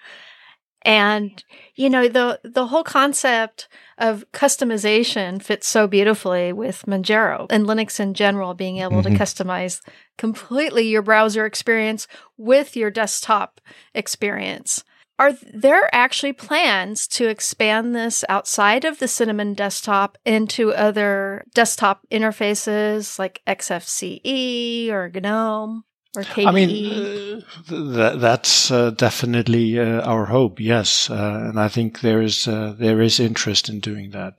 And, 0.84 1.42
you 1.74 1.88
know, 1.88 2.08
the, 2.08 2.40
the 2.44 2.66
whole 2.66 2.84
concept 2.84 3.68
of 3.96 4.24
customization 4.32 5.42
fits 5.42 5.66
so 5.66 5.86
beautifully 5.86 6.52
with 6.52 6.84
Manjaro 6.86 7.46
and 7.48 7.66
Linux 7.66 7.98
in 7.98 8.12
general, 8.12 8.54
being 8.54 8.78
able 8.78 9.02
mm-hmm. 9.02 9.14
to 9.14 9.18
customize 9.18 9.80
completely 10.18 10.86
your 10.88 11.02
browser 11.02 11.46
experience 11.46 12.06
with 12.36 12.76
your 12.76 12.90
desktop 12.90 13.60
experience. 13.94 14.84
Are 15.18 15.32
there 15.32 15.88
actually 15.94 16.32
plans 16.32 17.06
to 17.08 17.28
expand 17.28 17.94
this 17.94 18.24
outside 18.28 18.84
of 18.84 18.98
the 18.98 19.06
Cinnamon 19.06 19.54
desktop 19.54 20.18
into 20.24 20.74
other 20.74 21.44
desktop 21.54 22.04
interfaces 22.10 23.18
like 23.18 23.40
XFCE 23.46 24.90
or 24.90 25.08
GNOME? 25.14 25.84
Or 26.16 26.22
KDE? 26.22 26.46
I 26.46 26.52
mean, 26.52 26.70
uh, 26.70 27.40
th- 27.68 28.20
that's 28.20 28.70
uh, 28.70 28.90
definitely 28.90 29.78
uh, 29.78 30.00
our 30.02 30.26
hope. 30.26 30.60
Yes, 30.60 31.10
uh, 31.10 31.48
and 31.48 31.58
I 31.58 31.68
think 31.68 32.00
there 32.00 32.22
is 32.22 32.46
uh, 32.48 32.74
there 32.78 33.00
is 33.00 33.20
interest 33.20 33.68
in 33.68 33.80
doing 33.80 34.10
that. 34.10 34.34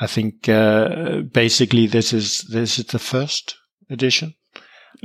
I 0.00 0.06
think 0.06 0.48
uh, 0.48 1.20
basically 1.32 1.86
this 1.86 2.12
is 2.12 2.42
this 2.50 2.78
is 2.78 2.86
the 2.86 2.98
first 2.98 3.56
edition. 3.90 4.34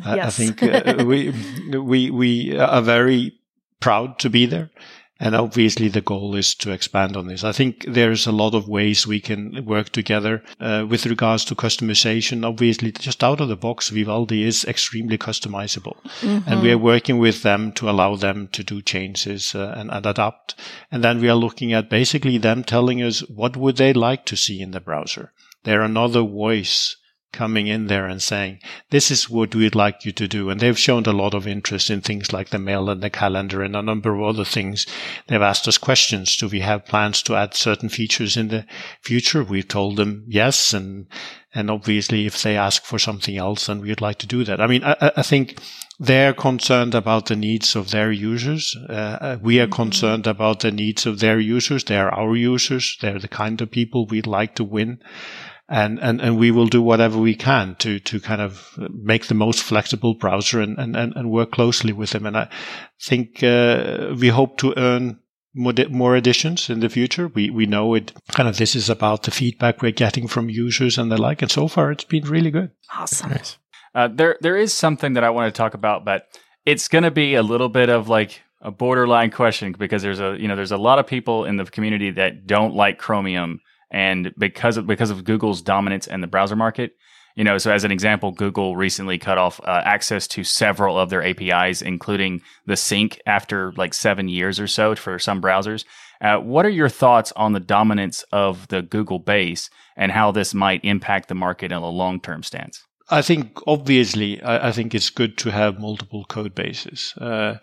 I, 0.04 0.16
Yes. 0.16 0.28
I 0.28 0.30
think 0.30 0.64
uh, 0.64 1.04
we 1.06 1.34
we 1.78 2.12
we 2.12 2.58
are 2.58 2.82
very 2.82 3.34
proud 3.80 4.20
to 4.20 4.30
be 4.30 4.46
there. 4.46 4.70
And 5.24 5.36
obviously, 5.36 5.88
the 5.88 6.02
goal 6.02 6.36
is 6.36 6.56
to 6.56 6.72
expand 6.72 7.16
on 7.16 7.28
this. 7.28 7.44
I 7.44 7.52
think 7.52 7.86
there's 7.88 8.26
a 8.26 8.32
lot 8.32 8.56
of 8.56 8.68
ways 8.68 9.06
we 9.06 9.20
can 9.20 9.64
work 9.66 9.90
together 9.90 10.42
uh, 10.60 10.88
with 10.90 11.06
regards 11.06 11.46
to 11.46 11.56
customization. 11.56 12.44
Obviously, 12.44 12.92
just 12.92 13.24
out 13.24 13.40
of 13.40 13.48
the 13.48 13.56
box, 13.56 13.90
Vivaldi 13.90 14.44
is 14.44 14.66
extremely 14.66 15.20
customizable, 15.20 15.98
and 16.48 16.64
we 16.64 16.72
are 16.72 16.78
working 16.80 17.20
with 17.20 17.44
them 17.44 17.72
to 17.74 17.88
allow 17.88 18.16
them 18.16 18.48
to 18.54 18.64
do 18.64 18.82
changes 18.82 19.54
uh, 19.54 19.76
and, 19.78 19.92
and 19.92 20.08
adapt. 20.08 20.56
And 20.92 21.04
then 21.04 21.22
we 21.22 21.30
are 21.30 21.36
looking 21.36 21.72
at 21.72 21.88
basically 21.88 22.40
them 22.40 22.64
telling 22.64 23.04
us 23.04 23.20
what 23.30 23.56
would 23.56 23.78
they 23.78 23.94
like 23.94 24.26
to 24.26 24.36
see 24.36 24.60
in 24.60 24.72
the 24.72 24.80
browser. 24.80 25.34
They're 25.66 25.84
another 25.84 26.22
voice 26.22 26.96
coming 27.32 27.68
in 27.68 27.88
there 27.88 28.08
and 28.08 28.22
saying, 28.22 28.60
this 28.90 29.10
is 29.10 29.30
what 29.30 29.56
we'd 29.56 29.76
like 29.76 30.06
you 30.06 30.12
to 30.12 30.28
do. 30.28 30.50
And 30.50 30.60
they've 30.60 30.78
shown 30.78 31.06
a 31.06 31.14
lot 31.14 31.34
of 31.34 31.48
interest 31.48 31.90
in 31.90 32.02
things 32.02 32.34
like 32.34 32.50
the 32.50 32.60
mail 32.60 32.90
and 32.90 33.02
the 33.02 33.10
calendar 33.10 33.62
and 33.62 33.76
a 33.76 33.82
number 33.82 34.14
of 34.16 34.24
other 34.24 34.46
things. 34.46 34.86
They've 35.28 35.42
asked 35.42 35.68
us 35.68 35.78
questions. 35.78 36.36
Do 36.36 36.48
we 36.48 36.60
have 36.60 36.86
plans 36.86 37.22
to 37.24 37.36
add 37.36 37.54
certain 37.54 37.90
features 37.90 38.36
in 38.36 38.50
the 38.50 38.66
future? 39.02 39.44
We've 39.44 39.68
told 39.68 39.96
them 39.96 40.26
yes. 40.28 40.74
And, 40.74 41.08
and 41.54 41.72
obviously 41.72 42.26
if 42.26 42.42
they 42.42 42.58
ask 42.58 42.84
for 42.84 43.00
something 43.00 43.38
else, 43.38 43.68
then 43.68 43.82
we'd 43.82 44.02
like 44.02 44.18
to 44.20 44.28
do 44.28 44.44
that. 44.44 44.60
I 44.60 44.68
mean, 44.68 44.84
I, 44.84 45.12
I 45.18 45.24
think 45.24 45.60
they're 46.00 46.34
concerned 46.34 46.96
about 46.96 47.28
the 47.28 47.36
needs 47.36 47.76
of 47.76 47.92
their 47.92 48.12
users. 48.12 48.76
Uh, 48.76 49.38
we 49.42 49.60
are 49.60 49.68
concerned 49.68 50.28
about 50.28 50.62
the 50.62 50.72
needs 50.72 51.06
of 51.06 51.20
their 51.20 51.40
users. 51.40 51.84
They're 51.84 52.14
our 52.14 52.36
users. 52.36 52.98
They're 53.00 53.20
the 53.20 53.28
kind 53.28 53.62
of 53.62 53.72
people 53.72 54.06
we'd 54.06 54.28
like 54.28 54.56
to 54.56 54.64
win 54.64 55.00
and, 55.72 56.00
and, 56.00 56.20
and 56.20 56.38
we 56.38 56.52
will 56.52 56.68
do 56.68 56.82
whatever 56.82 57.18
we 57.18 57.34
can 57.34 57.76
to, 57.76 57.98
to 58.02 58.20
kind 58.20 58.42
of 58.42 58.78
make 58.94 59.28
the 59.28 59.34
most 59.34 59.64
flexible 59.64 60.14
browser 60.14 60.60
and, 60.60 60.78
and, 60.78 60.96
and 60.96 61.32
work 61.32 61.52
closely 61.52 61.94
with 61.94 62.10
them. 62.10 62.26
And 62.26 62.38
I 62.38 62.50
think, 63.02 63.42
uh, 63.42 64.14
we 64.20 64.28
hope 64.28 64.58
to 64.58 64.74
earn 64.76 65.20
more, 65.56 65.74
more 65.90 66.18
additions 66.18 66.70
in 66.70 66.82
the 66.82 66.90
future. 66.90 67.30
We, 67.30 67.50
we 67.50 67.66
know 67.66 67.94
it 67.94 68.12
kind 68.34 68.50
of, 68.50 68.58
this 68.58 68.76
is 68.76 68.90
about 68.90 69.24
the 69.24 69.32
feedback 69.32 69.82
we're 69.82 69.92
getting 69.92 70.28
from 70.28 70.50
users 70.50 70.98
and 70.98 71.10
the 71.10 71.18
like. 71.18 71.42
And 71.42 71.50
so 71.50 71.70
far 71.70 71.90
it's 71.90 72.04
been 72.04 72.26
really 72.26 72.52
good. 72.52 72.72
Awesome. 72.94 73.32
Uh, 73.96 74.10
there, 74.14 74.38
there 74.42 74.58
is 74.58 74.74
something 74.74 75.14
that 75.14 75.24
I 75.24 75.30
want 75.30 75.54
to 75.54 75.58
talk 75.58 75.74
about, 75.74 76.04
but 76.04 76.28
it's 76.66 76.90
going 76.90 77.06
to 77.06 77.12
be 77.12 77.36
a 77.36 77.44
little 77.44 77.70
bit 77.70 77.90
of 77.90 78.10
like 78.10 78.42
a 78.60 78.72
borderline 78.72 79.32
question 79.32 79.74
because 79.80 80.02
there's 80.02 80.20
a, 80.20 80.36
you 80.38 80.50
know, 80.50 80.58
there's 80.58 80.74
a 80.74 80.78
lot 80.78 81.00
of 81.00 81.08
people 81.08 81.46
in 81.46 81.56
the 81.56 81.64
community 81.64 82.12
that 82.12 82.46
don't 82.46 82.76
like 82.76 82.98
Chromium, 82.98 83.62
and 83.92 84.34
because 84.38 84.78
of 84.78 84.88
because 84.88 85.10
of 85.10 85.24
Google's 85.24 85.62
dominance 85.62 86.08
in 86.08 86.22
the 86.22 86.28
browser 86.28 86.56
market, 86.56 86.96
you 87.36 87.44
know, 87.44 87.58
so 87.58 87.72
as 87.72 87.84
an 87.84 87.92
example, 87.92 88.32
Google 88.32 88.76
recently 88.76 89.18
cut 89.18 89.38
off 89.38 89.60
uh, 89.64 89.82
access 89.86 90.28
to 90.30 90.44
several 90.44 91.00
of 91.00 91.10
their 91.10 91.24
APIs, 91.24 91.82
including 91.82 92.42
the 92.66 92.78
sync 92.78 93.22
after 93.26 93.72
like 93.74 93.94
seven 93.94 94.28
years 94.28 94.60
or 94.60 94.68
so 94.68 94.96
for 94.96 95.20
some 95.20 95.42
browsers. 95.42 95.86
Uh, 96.22 96.38
what 96.38 96.66
are 96.66 96.70
your 96.70 96.90
thoughts 96.90 97.32
on 97.36 97.54
the 97.54 97.60
dominance 97.60 98.24
of 98.32 98.68
the 98.68 98.82
Google 98.82 99.20
base 99.20 99.70
and 99.96 100.12
how 100.12 100.32
this 100.32 100.54
might 100.54 100.84
impact 100.84 101.30
the 101.30 101.36
market 101.36 101.72
in 101.72 101.78
a 101.78 101.90
long 101.90 102.20
term 102.20 102.44
stance? 102.44 102.84
I 103.10 103.22
think 103.22 103.60
obviously, 103.68 104.42
I, 104.42 104.70
I, 104.70 104.72
think 104.72 104.96
it's 104.96 105.10
good 105.10 105.38
to 105.40 105.52
have 105.52 105.80
multiple 105.80 106.24
code 106.26 106.56
bases. 106.56 107.14
Uh, 107.20 107.56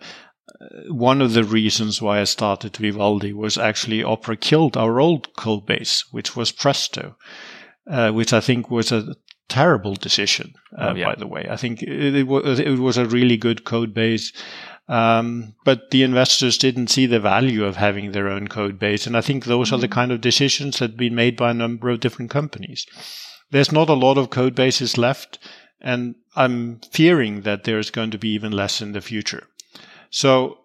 one 0.89 1.21
of 1.21 1.33
the 1.33 1.43
reasons 1.43 2.01
why 2.01 2.21
I 2.21 2.25
started 2.25 2.77
Vivaldi 2.77 3.33
was 3.33 3.57
actually 3.57 4.03
Opera 4.03 4.37
killed 4.37 4.77
our 4.77 4.99
old 4.99 5.35
code 5.35 5.65
base, 5.65 6.05
which 6.11 6.35
was 6.35 6.51
Presto, 6.51 7.15
uh, 7.87 8.11
which 8.11 8.33
I 8.33 8.39
think 8.39 8.69
was 8.69 8.91
a 8.91 9.15
terrible 9.47 9.95
decision, 9.95 10.53
uh, 10.77 10.89
oh, 10.89 10.95
yeah. 10.95 11.05
by 11.05 11.15
the 11.15 11.27
way. 11.27 11.47
I 11.49 11.57
think 11.57 11.81
it, 11.83 12.15
it, 12.15 12.27
was, 12.27 12.59
it 12.59 12.79
was 12.79 12.97
a 12.97 13.05
really 13.05 13.37
good 13.37 13.65
code 13.65 13.93
base. 13.93 14.31
Um, 14.87 15.53
but 15.65 15.91
the 15.91 16.01
investors 16.01 16.57
didn't 16.57 16.87
see 16.87 17.05
the 17.05 17.19
value 17.19 17.63
of 17.63 17.75
having 17.75 18.11
their 18.11 18.27
own 18.27 18.47
code 18.47 18.79
base. 18.79 19.05
And 19.05 19.15
I 19.15 19.21
think 19.21 19.45
those 19.45 19.71
are 19.71 19.77
the 19.77 19.87
kind 19.87 20.11
of 20.11 20.21
decisions 20.21 20.79
that 20.79 20.91
have 20.91 20.97
been 20.97 21.13
made 21.13 21.37
by 21.37 21.51
a 21.51 21.53
number 21.53 21.89
of 21.89 21.99
different 21.99 22.31
companies. 22.31 22.87
There's 23.51 23.71
not 23.71 23.89
a 23.89 23.93
lot 23.93 24.17
of 24.17 24.31
code 24.31 24.55
bases 24.55 24.97
left. 24.97 25.37
And 25.79 26.15
I'm 26.35 26.79
fearing 26.91 27.41
that 27.41 27.63
there's 27.63 27.91
going 27.91 28.11
to 28.11 28.17
be 28.17 28.29
even 28.29 28.51
less 28.51 28.81
in 28.81 28.93
the 28.93 29.01
future. 29.01 29.43
So 30.09 30.59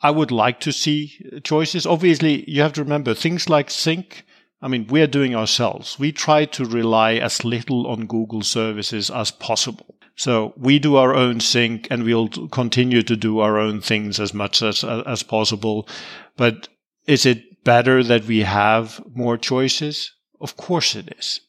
I 0.00 0.10
would 0.10 0.30
like 0.30 0.60
to 0.60 0.72
see 0.72 1.40
choices. 1.44 1.86
Obviously, 1.86 2.48
you 2.50 2.62
have 2.62 2.72
to 2.74 2.82
remember 2.82 3.14
things 3.14 3.48
like 3.48 3.70
sync. 3.70 4.24
I 4.60 4.68
mean, 4.68 4.86
we're 4.88 5.06
doing 5.06 5.34
ourselves. 5.34 5.98
We 5.98 6.12
try 6.12 6.44
to 6.46 6.64
rely 6.64 7.14
as 7.14 7.44
little 7.44 7.86
on 7.86 8.06
Google 8.06 8.42
services 8.42 9.10
as 9.10 9.30
possible. 9.30 9.96
So 10.16 10.54
we 10.56 10.78
do 10.78 10.96
our 10.96 11.14
own 11.14 11.40
sync 11.40 11.88
and 11.90 12.02
we'll 12.02 12.28
continue 12.28 13.02
to 13.02 13.16
do 13.16 13.40
our 13.40 13.58
own 13.58 13.82
things 13.82 14.18
as 14.18 14.32
much 14.32 14.62
as, 14.62 14.82
as 14.82 15.22
possible. 15.22 15.86
But 16.36 16.68
is 17.06 17.26
it 17.26 17.64
better 17.64 18.02
that 18.02 18.24
we 18.24 18.40
have 18.40 19.00
more 19.14 19.36
choices? 19.36 20.12
Of 20.40 20.56
course 20.56 20.94
it 20.94 21.14
is. 21.18 21.40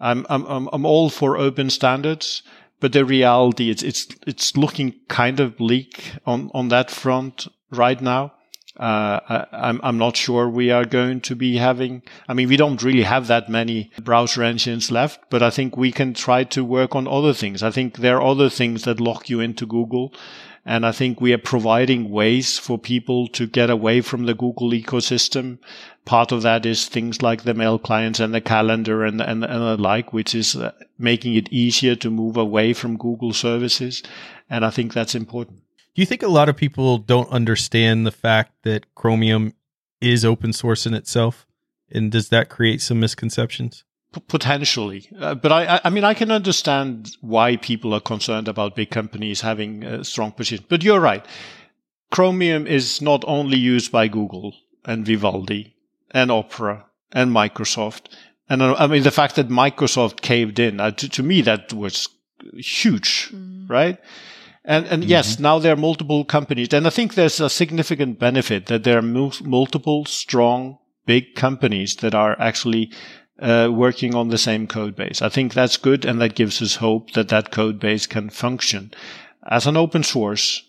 I'm, 0.00 0.26
I'm, 0.28 0.68
I'm 0.72 0.84
all 0.84 1.08
for 1.08 1.36
open 1.36 1.70
standards 1.70 2.42
but 2.80 2.92
the 2.92 3.04
reality 3.04 3.70
is 3.70 3.82
it's 3.82 4.08
it's 4.26 4.56
looking 4.56 4.94
kind 5.08 5.40
of 5.40 5.56
bleak 5.56 6.12
on 6.26 6.50
on 6.54 6.68
that 6.68 6.90
front 6.90 7.48
right 7.70 8.00
now. 8.00 8.32
Uh, 8.78 9.20
I, 9.28 9.46
I'm 9.52 9.80
I'm 9.82 9.98
not 9.98 10.16
sure 10.16 10.48
we 10.48 10.70
are 10.70 10.84
going 10.84 11.20
to 11.22 11.34
be 11.34 11.56
having. 11.56 12.02
I 12.28 12.34
mean, 12.34 12.48
we 12.48 12.58
don't 12.58 12.82
really 12.82 13.04
have 13.04 13.26
that 13.28 13.48
many 13.48 13.90
browser 14.02 14.42
engines 14.42 14.90
left, 14.90 15.20
but 15.30 15.42
I 15.42 15.50
think 15.50 15.76
we 15.76 15.92
can 15.92 16.12
try 16.12 16.44
to 16.44 16.62
work 16.62 16.94
on 16.94 17.08
other 17.08 17.32
things. 17.32 17.62
I 17.62 17.70
think 17.70 17.98
there 17.98 18.16
are 18.18 18.30
other 18.30 18.50
things 18.50 18.84
that 18.84 19.00
lock 19.00 19.30
you 19.30 19.40
into 19.40 19.66
Google. 19.66 20.12
And 20.68 20.84
I 20.84 20.90
think 20.90 21.20
we 21.20 21.32
are 21.32 21.38
providing 21.38 22.10
ways 22.10 22.58
for 22.58 22.76
people 22.76 23.28
to 23.28 23.46
get 23.46 23.70
away 23.70 24.00
from 24.00 24.26
the 24.26 24.34
Google 24.34 24.72
ecosystem. 24.72 25.58
Part 26.04 26.32
of 26.32 26.42
that 26.42 26.66
is 26.66 26.86
things 26.88 27.22
like 27.22 27.44
the 27.44 27.54
mail 27.54 27.78
clients 27.78 28.18
and 28.18 28.34
the 28.34 28.40
calendar 28.40 29.04
and, 29.04 29.20
and, 29.20 29.44
and 29.44 29.62
the 29.62 29.76
like, 29.76 30.12
which 30.12 30.34
is 30.34 30.56
uh, 30.56 30.72
making 30.98 31.34
it 31.36 31.52
easier 31.52 31.94
to 31.94 32.10
move 32.10 32.36
away 32.36 32.72
from 32.72 32.98
Google 32.98 33.32
services. 33.32 34.02
And 34.50 34.64
I 34.64 34.70
think 34.70 34.92
that's 34.92 35.14
important. 35.14 35.58
Do 35.94 36.02
you 36.02 36.06
think 36.06 36.24
a 36.24 36.28
lot 36.28 36.48
of 36.48 36.56
people 36.56 36.98
don't 36.98 37.30
understand 37.30 38.04
the 38.04 38.10
fact 38.10 38.52
that 38.64 38.92
Chromium 38.96 39.54
is 40.00 40.24
open 40.24 40.52
source 40.52 40.84
in 40.84 40.94
itself? 40.94 41.46
And 41.92 42.10
does 42.10 42.28
that 42.30 42.48
create 42.48 42.82
some 42.82 42.98
misconceptions? 42.98 43.84
Potentially. 44.28 45.08
Uh, 45.18 45.34
but 45.34 45.52
I, 45.52 45.80
I 45.84 45.90
mean, 45.90 46.04
I 46.04 46.14
can 46.14 46.30
understand 46.30 47.16
why 47.20 47.56
people 47.56 47.94
are 47.94 48.00
concerned 48.00 48.48
about 48.48 48.76
big 48.76 48.90
companies 48.90 49.40
having 49.40 49.84
a 49.84 50.04
strong 50.04 50.32
position. 50.32 50.64
But 50.68 50.82
you're 50.82 51.00
right. 51.00 51.24
Chromium 52.10 52.66
is 52.66 53.02
not 53.02 53.24
only 53.26 53.58
used 53.58 53.90
by 53.90 54.08
Google 54.08 54.54
and 54.84 55.04
Vivaldi 55.04 55.74
and 56.12 56.30
Opera 56.30 56.86
and 57.12 57.30
Microsoft. 57.30 58.08
And 58.48 58.62
uh, 58.62 58.74
I 58.78 58.86
mean, 58.86 59.02
the 59.02 59.10
fact 59.10 59.36
that 59.36 59.48
Microsoft 59.48 60.20
caved 60.20 60.58
in, 60.58 60.80
uh, 60.80 60.92
to, 60.92 61.08
to, 61.08 61.22
me, 61.22 61.42
that 61.42 61.72
was 61.72 62.08
huge, 62.54 63.30
mm. 63.32 63.68
right? 63.68 63.98
And, 64.64 64.86
and 64.86 65.02
mm-hmm. 65.02 65.10
yes, 65.10 65.38
now 65.38 65.58
there 65.58 65.72
are 65.72 65.76
multiple 65.76 66.24
companies. 66.24 66.72
And 66.72 66.86
I 66.86 66.90
think 66.90 67.14
there's 67.14 67.40
a 67.40 67.50
significant 67.50 68.18
benefit 68.18 68.66
that 68.66 68.84
there 68.84 68.98
are 68.98 69.02
multiple 69.02 70.04
strong, 70.04 70.78
big 71.06 71.34
companies 71.34 71.96
that 71.96 72.14
are 72.14 72.38
actually 72.40 72.92
uh, 73.40 73.68
working 73.72 74.14
on 74.14 74.28
the 74.28 74.38
same 74.38 74.66
code 74.66 74.96
base. 74.96 75.22
I 75.22 75.28
think 75.28 75.52
that's 75.52 75.76
good, 75.76 76.04
and 76.04 76.20
that 76.20 76.34
gives 76.34 76.62
us 76.62 76.76
hope 76.76 77.12
that 77.12 77.28
that 77.28 77.50
code 77.50 77.78
base 77.78 78.06
can 78.06 78.30
function 78.30 78.92
as 79.48 79.66
an 79.66 79.76
open 79.76 80.02
source. 80.02 80.62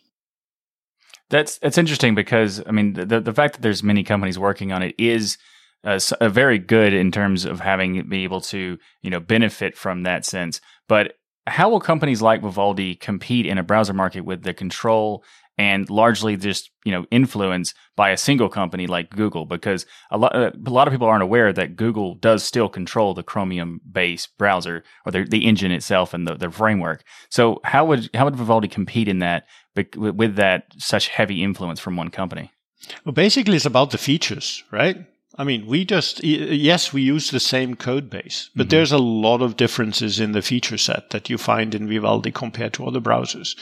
That's 1.29 1.57
that's 1.57 1.77
interesting 1.77 2.15
because 2.15 2.61
I 2.65 2.71
mean 2.71 2.93
the 2.93 3.19
the 3.19 3.33
fact 3.33 3.55
that 3.55 3.61
there's 3.61 3.83
many 3.83 4.03
companies 4.03 4.39
working 4.39 4.71
on 4.71 4.81
it 4.81 4.95
is 4.97 5.37
uh, 5.83 5.99
very 6.21 6.57
good 6.57 6.93
in 6.93 7.11
terms 7.11 7.45
of 7.45 7.59
having 7.59 8.07
be 8.09 8.23
able 8.23 8.41
to 8.41 8.77
you 9.01 9.09
know 9.09 9.19
benefit 9.19 9.77
from 9.77 10.03
that 10.03 10.25
sense. 10.25 10.61
But 10.87 11.13
how 11.45 11.69
will 11.69 11.79
companies 11.79 12.21
like 12.21 12.41
Vivaldi 12.41 12.95
compete 12.95 13.45
in 13.45 13.57
a 13.57 13.63
browser 13.63 13.93
market 13.93 14.21
with 14.21 14.43
the 14.43 14.53
control 14.53 15.23
and 15.57 15.89
largely 15.89 16.37
just 16.37 16.69
you 16.85 16.91
know 16.91 17.05
influenced 17.11 17.75
by 17.95 18.09
a 18.09 18.17
single 18.17 18.49
company 18.49 18.87
like 18.87 19.09
Google 19.09 19.45
because 19.45 19.85
a 20.11 20.17
lot 20.17 20.35
a 20.35 20.53
lot 20.69 20.87
of 20.87 20.93
people 20.93 21.07
aren't 21.07 21.23
aware 21.23 21.51
that 21.51 21.75
Google 21.75 22.15
does 22.15 22.43
still 22.43 22.69
control 22.69 23.13
the 23.13 23.23
Chromium 23.23 23.81
based 23.91 24.37
browser 24.37 24.83
or 25.05 25.11
the, 25.11 25.23
the 25.23 25.45
engine 25.45 25.71
itself 25.71 26.13
and 26.13 26.27
the, 26.27 26.35
the 26.35 26.51
framework. 26.51 27.03
So 27.29 27.59
how 27.63 27.85
would 27.85 28.09
how 28.13 28.25
would 28.25 28.35
Vivaldi 28.35 28.67
compete 28.67 29.07
in 29.07 29.19
that 29.19 29.45
with 29.95 30.35
that 30.35 30.65
such 30.77 31.07
heavy 31.09 31.43
influence 31.43 31.79
from 31.79 31.97
one 31.97 32.09
company? 32.09 32.51
Well, 33.05 33.13
basically, 33.13 33.55
it's 33.55 33.65
about 33.65 33.91
the 33.91 33.97
features, 33.97 34.63
right? 34.71 35.05
I 35.39 35.43
mean, 35.43 35.67
we 35.67 35.85
just, 35.85 36.23
yes, 36.23 36.91
we 36.91 37.03
use 37.03 37.29
the 37.29 37.39
same 37.39 37.75
code 37.75 38.09
base, 38.09 38.49
but 38.55 38.63
mm-hmm. 38.63 38.69
there's 38.69 38.91
a 38.91 38.97
lot 38.97 39.41
of 39.43 39.55
differences 39.55 40.19
in 40.19 40.31
the 40.31 40.41
feature 40.41 40.77
set 40.77 41.11
that 41.11 41.29
you 41.29 41.37
find 41.37 41.75
in 41.75 41.87
Vivaldi 41.87 42.31
compared 42.31 42.73
to 42.73 42.87
other 42.87 42.99
browsers. 42.99 43.55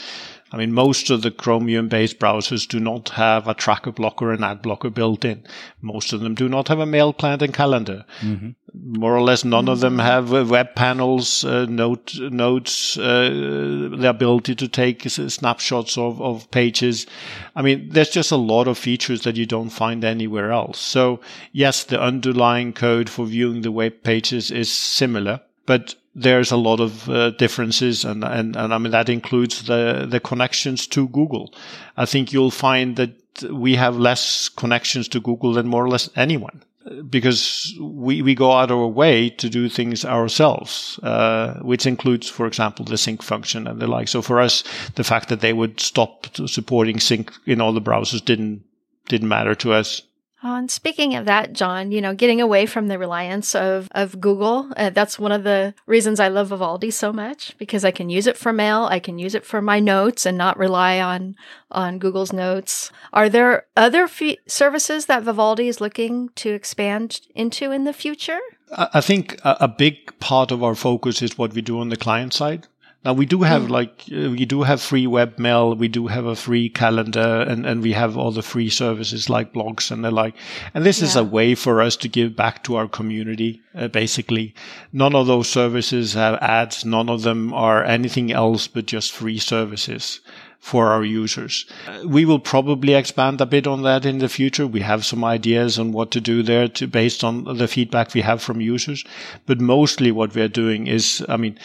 I 0.51 0.57
mean, 0.57 0.73
most 0.73 1.09
of 1.09 1.23
the 1.23 1.31
Chromium 1.31 1.89
based 1.89 2.19
browsers 2.19 2.67
do 2.67 2.79
not 2.79 3.09
have 3.09 3.47
a 3.47 3.55
tracker 3.55 3.91
blocker 3.91 4.31
and 4.31 4.45
ad 4.45 4.61
blocker 4.61 4.91
built 4.91 5.25
in. 5.25 5.43
Most 5.81 6.13
of 6.13 6.21
them 6.21 6.35
do 6.35 6.47
not 6.47 6.67
have 6.67 6.79
a 6.79 6.85
mail 6.85 7.13
client 7.13 7.41
and 7.41 7.53
calendar. 7.53 8.05
Mm-hmm. 8.21 8.51
More 8.99 9.15
or 9.15 9.21
less, 9.21 9.43
none 9.43 9.67
of 9.67 9.79
them 9.79 9.97
have 9.97 10.33
uh, 10.33 10.45
web 10.45 10.75
panels, 10.75 11.43
uh, 11.43 11.65
note, 11.65 12.15
notes, 12.19 12.97
uh, 12.97 13.89
the 13.97 14.09
ability 14.09 14.53
to 14.55 14.67
take 14.67 15.09
snapshots 15.09 15.97
of, 15.97 16.21
of 16.21 16.49
pages. 16.51 17.07
I 17.55 17.63
mean, 17.63 17.89
there's 17.89 18.09
just 18.09 18.31
a 18.31 18.37
lot 18.37 18.67
of 18.67 18.77
features 18.77 19.21
that 19.21 19.37
you 19.37 19.47
don't 19.47 19.69
find 19.69 20.03
anywhere 20.03 20.51
else. 20.51 20.79
So 20.79 21.21
yes, 21.53 21.85
the 21.85 21.99
underlying 21.99 22.73
code 22.73 23.09
for 23.09 23.25
viewing 23.25 23.61
the 23.61 23.71
web 23.71 24.03
pages 24.03 24.51
is 24.51 24.71
similar, 24.71 25.41
but 25.65 25.95
there's 26.15 26.51
a 26.51 26.57
lot 26.57 26.79
of 26.79 27.09
uh, 27.09 27.31
differences 27.31 28.05
and, 28.05 28.23
and, 28.23 28.55
and 28.55 28.73
I 28.73 28.77
mean, 28.77 28.91
that 28.91 29.09
includes 29.09 29.63
the, 29.63 30.07
the 30.09 30.19
connections 30.19 30.87
to 30.87 31.09
Google. 31.09 31.53
I 31.97 32.05
think 32.05 32.31
you'll 32.31 32.51
find 32.51 32.95
that 32.95 33.11
we 33.51 33.75
have 33.75 33.97
less 33.97 34.47
connections 34.49 35.09
to 35.09 35.19
Google 35.19 35.53
than 35.53 35.67
more 35.67 35.83
or 35.83 35.89
less 35.89 36.09
anyone 36.15 36.63
because 37.09 37.75
we, 37.79 38.21
we 38.21 38.35
go 38.35 38.51
out 38.51 38.71
of 38.71 38.77
our 38.77 38.87
way 38.87 39.29
to 39.29 39.49
do 39.49 39.67
things 39.67 40.05
ourselves, 40.05 40.99
uh, 41.03 41.55
which 41.61 41.85
includes, 41.85 42.29
for 42.29 42.45
example, 42.45 42.85
the 42.85 42.97
sync 42.97 43.23
function 43.23 43.67
and 43.67 43.81
the 43.81 43.87
like. 43.87 44.07
So 44.07 44.21
for 44.21 44.39
us, 44.39 44.63
the 44.93 45.03
fact 45.03 45.29
that 45.29 45.41
they 45.41 45.53
would 45.53 45.79
stop 45.79 46.27
supporting 46.47 46.99
sync 46.99 47.33
in 47.45 47.59
all 47.59 47.73
the 47.73 47.81
browsers 47.81 48.23
didn't, 48.23 48.63
didn't 49.07 49.27
matter 49.27 49.55
to 49.55 49.73
us. 49.73 50.01
Oh, 50.47 50.57
and 50.57 50.69
speaking 50.69 51.15
of 51.15 51.25
that, 51.25 51.53
John, 51.53 51.91
you 51.91 52.01
know, 52.01 52.13
getting 52.13 52.39
away 52.39 52.67
from 52.67 52.87
the 52.87 52.99
reliance 52.99 53.55
of, 53.55 53.87
of 53.93 54.21
Google, 54.21 54.71
uh, 54.77 54.91
that's 54.91 55.17
one 55.17 55.31
of 55.31 55.43
the 55.43 55.73
reasons 55.87 56.19
I 56.19 56.27
love 56.27 56.49
Vivaldi 56.49 56.91
so 56.91 57.11
much 57.11 57.57
because 57.57 57.83
I 57.83 57.89
can 57.89 58.11
use 58.11 58.27
it 58.27 58.37
for 58.37 58.53
mail, 58.53 58.83
I 58.83 58.99
can 58.99 59.17
use 59.17 59.33
it 59.33 59.43
for 59.43 59.59
my 59.59 59.79
notes 59.79 60.23
and 60.23 60.37
not 60.37 60.59
rely 60.59 60.99
on 60.99 61.35
on 61.71 61.97
Google's 61.97 62.31
notes. 62.31 62.91
Are 63.11 63.27
there 63.27 63.65
other 63.75 64.07
services 64.45 65.07
that 65.07 65.23
Vivaldi 65.23 65.67
is 65.67 65.81
looking 65.81 66.29
to 66.35 66.53
expand 66.53 67.21
into 67.33 67.71
in 67.71 67.85
the 67.85 67.91
future? 67.91 68.39
I 68.71 69.01
think 69.01 69.39
a 69.43 69.67
big 69.67 70.19
part 70.19 70.51
of 70.51 70.63
our 70.63 70.75
focus 70.75 71.23
is 71.23 71.39
what 71.39 71.53
we 71.53 71.61
do 71.63 71.79
on 71.79 71.89
the 71.89 71.97
client 71.97 72.33
side. 72.33 72.67
Now 73.05 73.13
we 73.13 73.27
do 73.27 73.43
have 73.43 73.63
mm. 73.63 73.69
like 73.69 74.03
uh, 74.11 74.31
we 74.31 74.45
do 74.45 74.63
have 74.63 74.81
free 74.81 75.05
webmail, 75.05 75.77
we 75.77 75.87
do 75.87 76.07
have 76.07 76.25
a 76.25 76.35
free 76.35 76.69
calendar, 76.69 77.45
and 77.47 77.63
and 77.63 77.83
we 77.83 77.93
have 77.93 78.17
all 78.17 78.31
the 78.31 78.41
free 78.41 78.69
services 78.69 79.29
like 79.29 79.53
blogs 79.53 79.91
and 79.91 80.03
the 80.03 80.09
like. 80.09 80.33
And 80.73 80.83
this 80.83 80.99
yeah. 80.99 81.07
is 81.07 81.15
a 81.15 81.23
way 81.23 81.53
for 81.53 81.83
us 81.83 81.95
to 81.97 82.09
give 82.09 82.35
back 82.35 82.63
to 82.63 82.75
our 82.75 82.87
community. 82.87 83.61
Uh, 83.75 83.89
basically, 83.89 84.55
none 84.91 85.13
of 85.13 85.27
those 85.27 85.47
services 85.47 86.13
have 86.15 86.39
ads. 86.41 86.83
None 86.83 87.07
of 87.07 87.21
them 87.21 87.53
are 87.53 87.83
anything 87.83 88.31
else 88.31 88.67
but 88.67 88.87
just 88.87 89.11
free 89.11 89.37
services 89.37 90.19
for 90.65 90.87
our 90.87 91.05
users. 91.05 91.67
Uh, 91.87 92.07
we 92.07 92.25
will 92.25 92.39
probably 92.39 92.95
expand 92.95 93.39
a 93.39 93.45
bit 93.45 93.67
on 93.67 93.83
that 93.83 94.03
in 94.03 94.17
the 94.17 94.27
future. 94.27 94.65
We 94.65 94.81
have 94.81 95.05
some 95.05 95.23
ideas 95.23 95.77
on 95.77 95.91
what 95.91 96.09
to 96.09 96.19
do 96.19 96.41
there 96.41 96.67
to, 96.69 96.87
based 96.87 97.23
on 97.23 97.43
the 97.43 97.67
feedback 97.67 98.15
we 98.15 98.21
have 98.21 98.41
from 98.41 98.61
users. 98.61 99.03
But 99.45 99.61
mostly 99.61 100.11
what 100.11 100.33
we're 100.33 100.47
doing 100.47 100.87
is, 100.87 101.23
I 101.29 101.37
mean, 101.37 101.59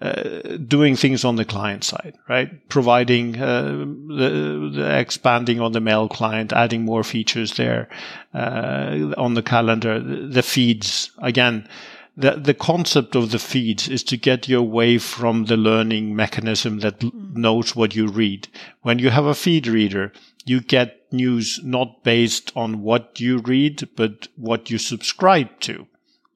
uh, 0.00 0.56
doing 0.66 0.96
things 0.96 1.24
on 1.24 1.36
the 1.36 1.44
client 1.44 1.84
side, 1.84 2.16
right? 2.28 2.68
Providing 2.68 3.40
uh, 3.40 3.62
the, 3.62 4.70
the, 4.74 4.98
expanding 4.98 5.60
on 5.60 5.72
the 5.72 5.80
mail 5.80 6.08
client, 6.08 6.52
adding 6.52 6.84
more 6.84 7.04
features 7.04 7.54
there 7.54 7.88
uh, 8.34 9.14
on 9.16 9.34
the 9.34 9.42
calendar, 9.42 10.00
the 10.00 10.42
feeds. 10.42 11.10
Again, 11.18 11.68
the 12.16 12.32
the 12.32 12.54
concept 12.54 13.14
of 13.14 13.30
the 13.30 13.38
feeds 13.38 13.88
is 13.88 14.02
to 14.04 14.16
get 14.16 14.48
you 14.48 14.58
away 14.58 14.98
from 14.98 15.44
the 15.44 15.56
learning 15.56 16.14
mechanism 16.14 16.80
that 16.80 16.98
mm. 16.98 17.36
knows 17.36 17.76
what 17.76 17.94
you 17.94 18.08
read. 18.08 18.48
When 18.82 18.98
you 18.98 19.10
have 19.10 19.26
a 19.26 19.34
feed 19.34 19.66
reader, 19.66 20.12
you 20.44 20.60
get 20.60 21.12
news 21.12 21.60
not 21.62 22.02
based 22.02 22.52
on 22.56 22.82
what 22.82 23.20
you 23.20 23.38
read, 23.38 23.88
but 23.96 24.28
what 24.36 24.70
you 24.70 24.78
subscribe 24.78 25.60
to. 25.60 25.86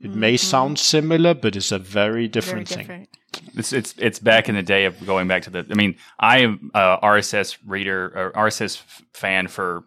It 0.00 0.10
mm-hmm. 0.10 0.20
may 0.20 0.36
sound 0.36 0.78
similar, 0.78 1.34
but 1.34 1.56
it's 1.56 1.72
a 1.72 1.78
very 1.78 2.28
different 2.28 2.68
very 2.68 2.84
thing. 2.84 3.08
It's 3.54 3.72
it's 3.72 3.94
it's 3.98 4.18
back 4.18 4.48
in 4.48 4.54
the 4.54 4.62
day 4.62 4.84
of 4.84 5.04
going 5.04 5.28
back 5.28 5.42
to 5.42 5.50
the. 5.50 5.66
I 5.70 5.74
mean, 5.74 5.96
I 6.18 6.38
am 6.38 6.70
a 6.74 6.98
RSS 7.02 7.58
reader 7.66 8.12
or 8.14 8.32
RSS 8.32 8.82
fan 9.12 9.48
for 9.48 9.84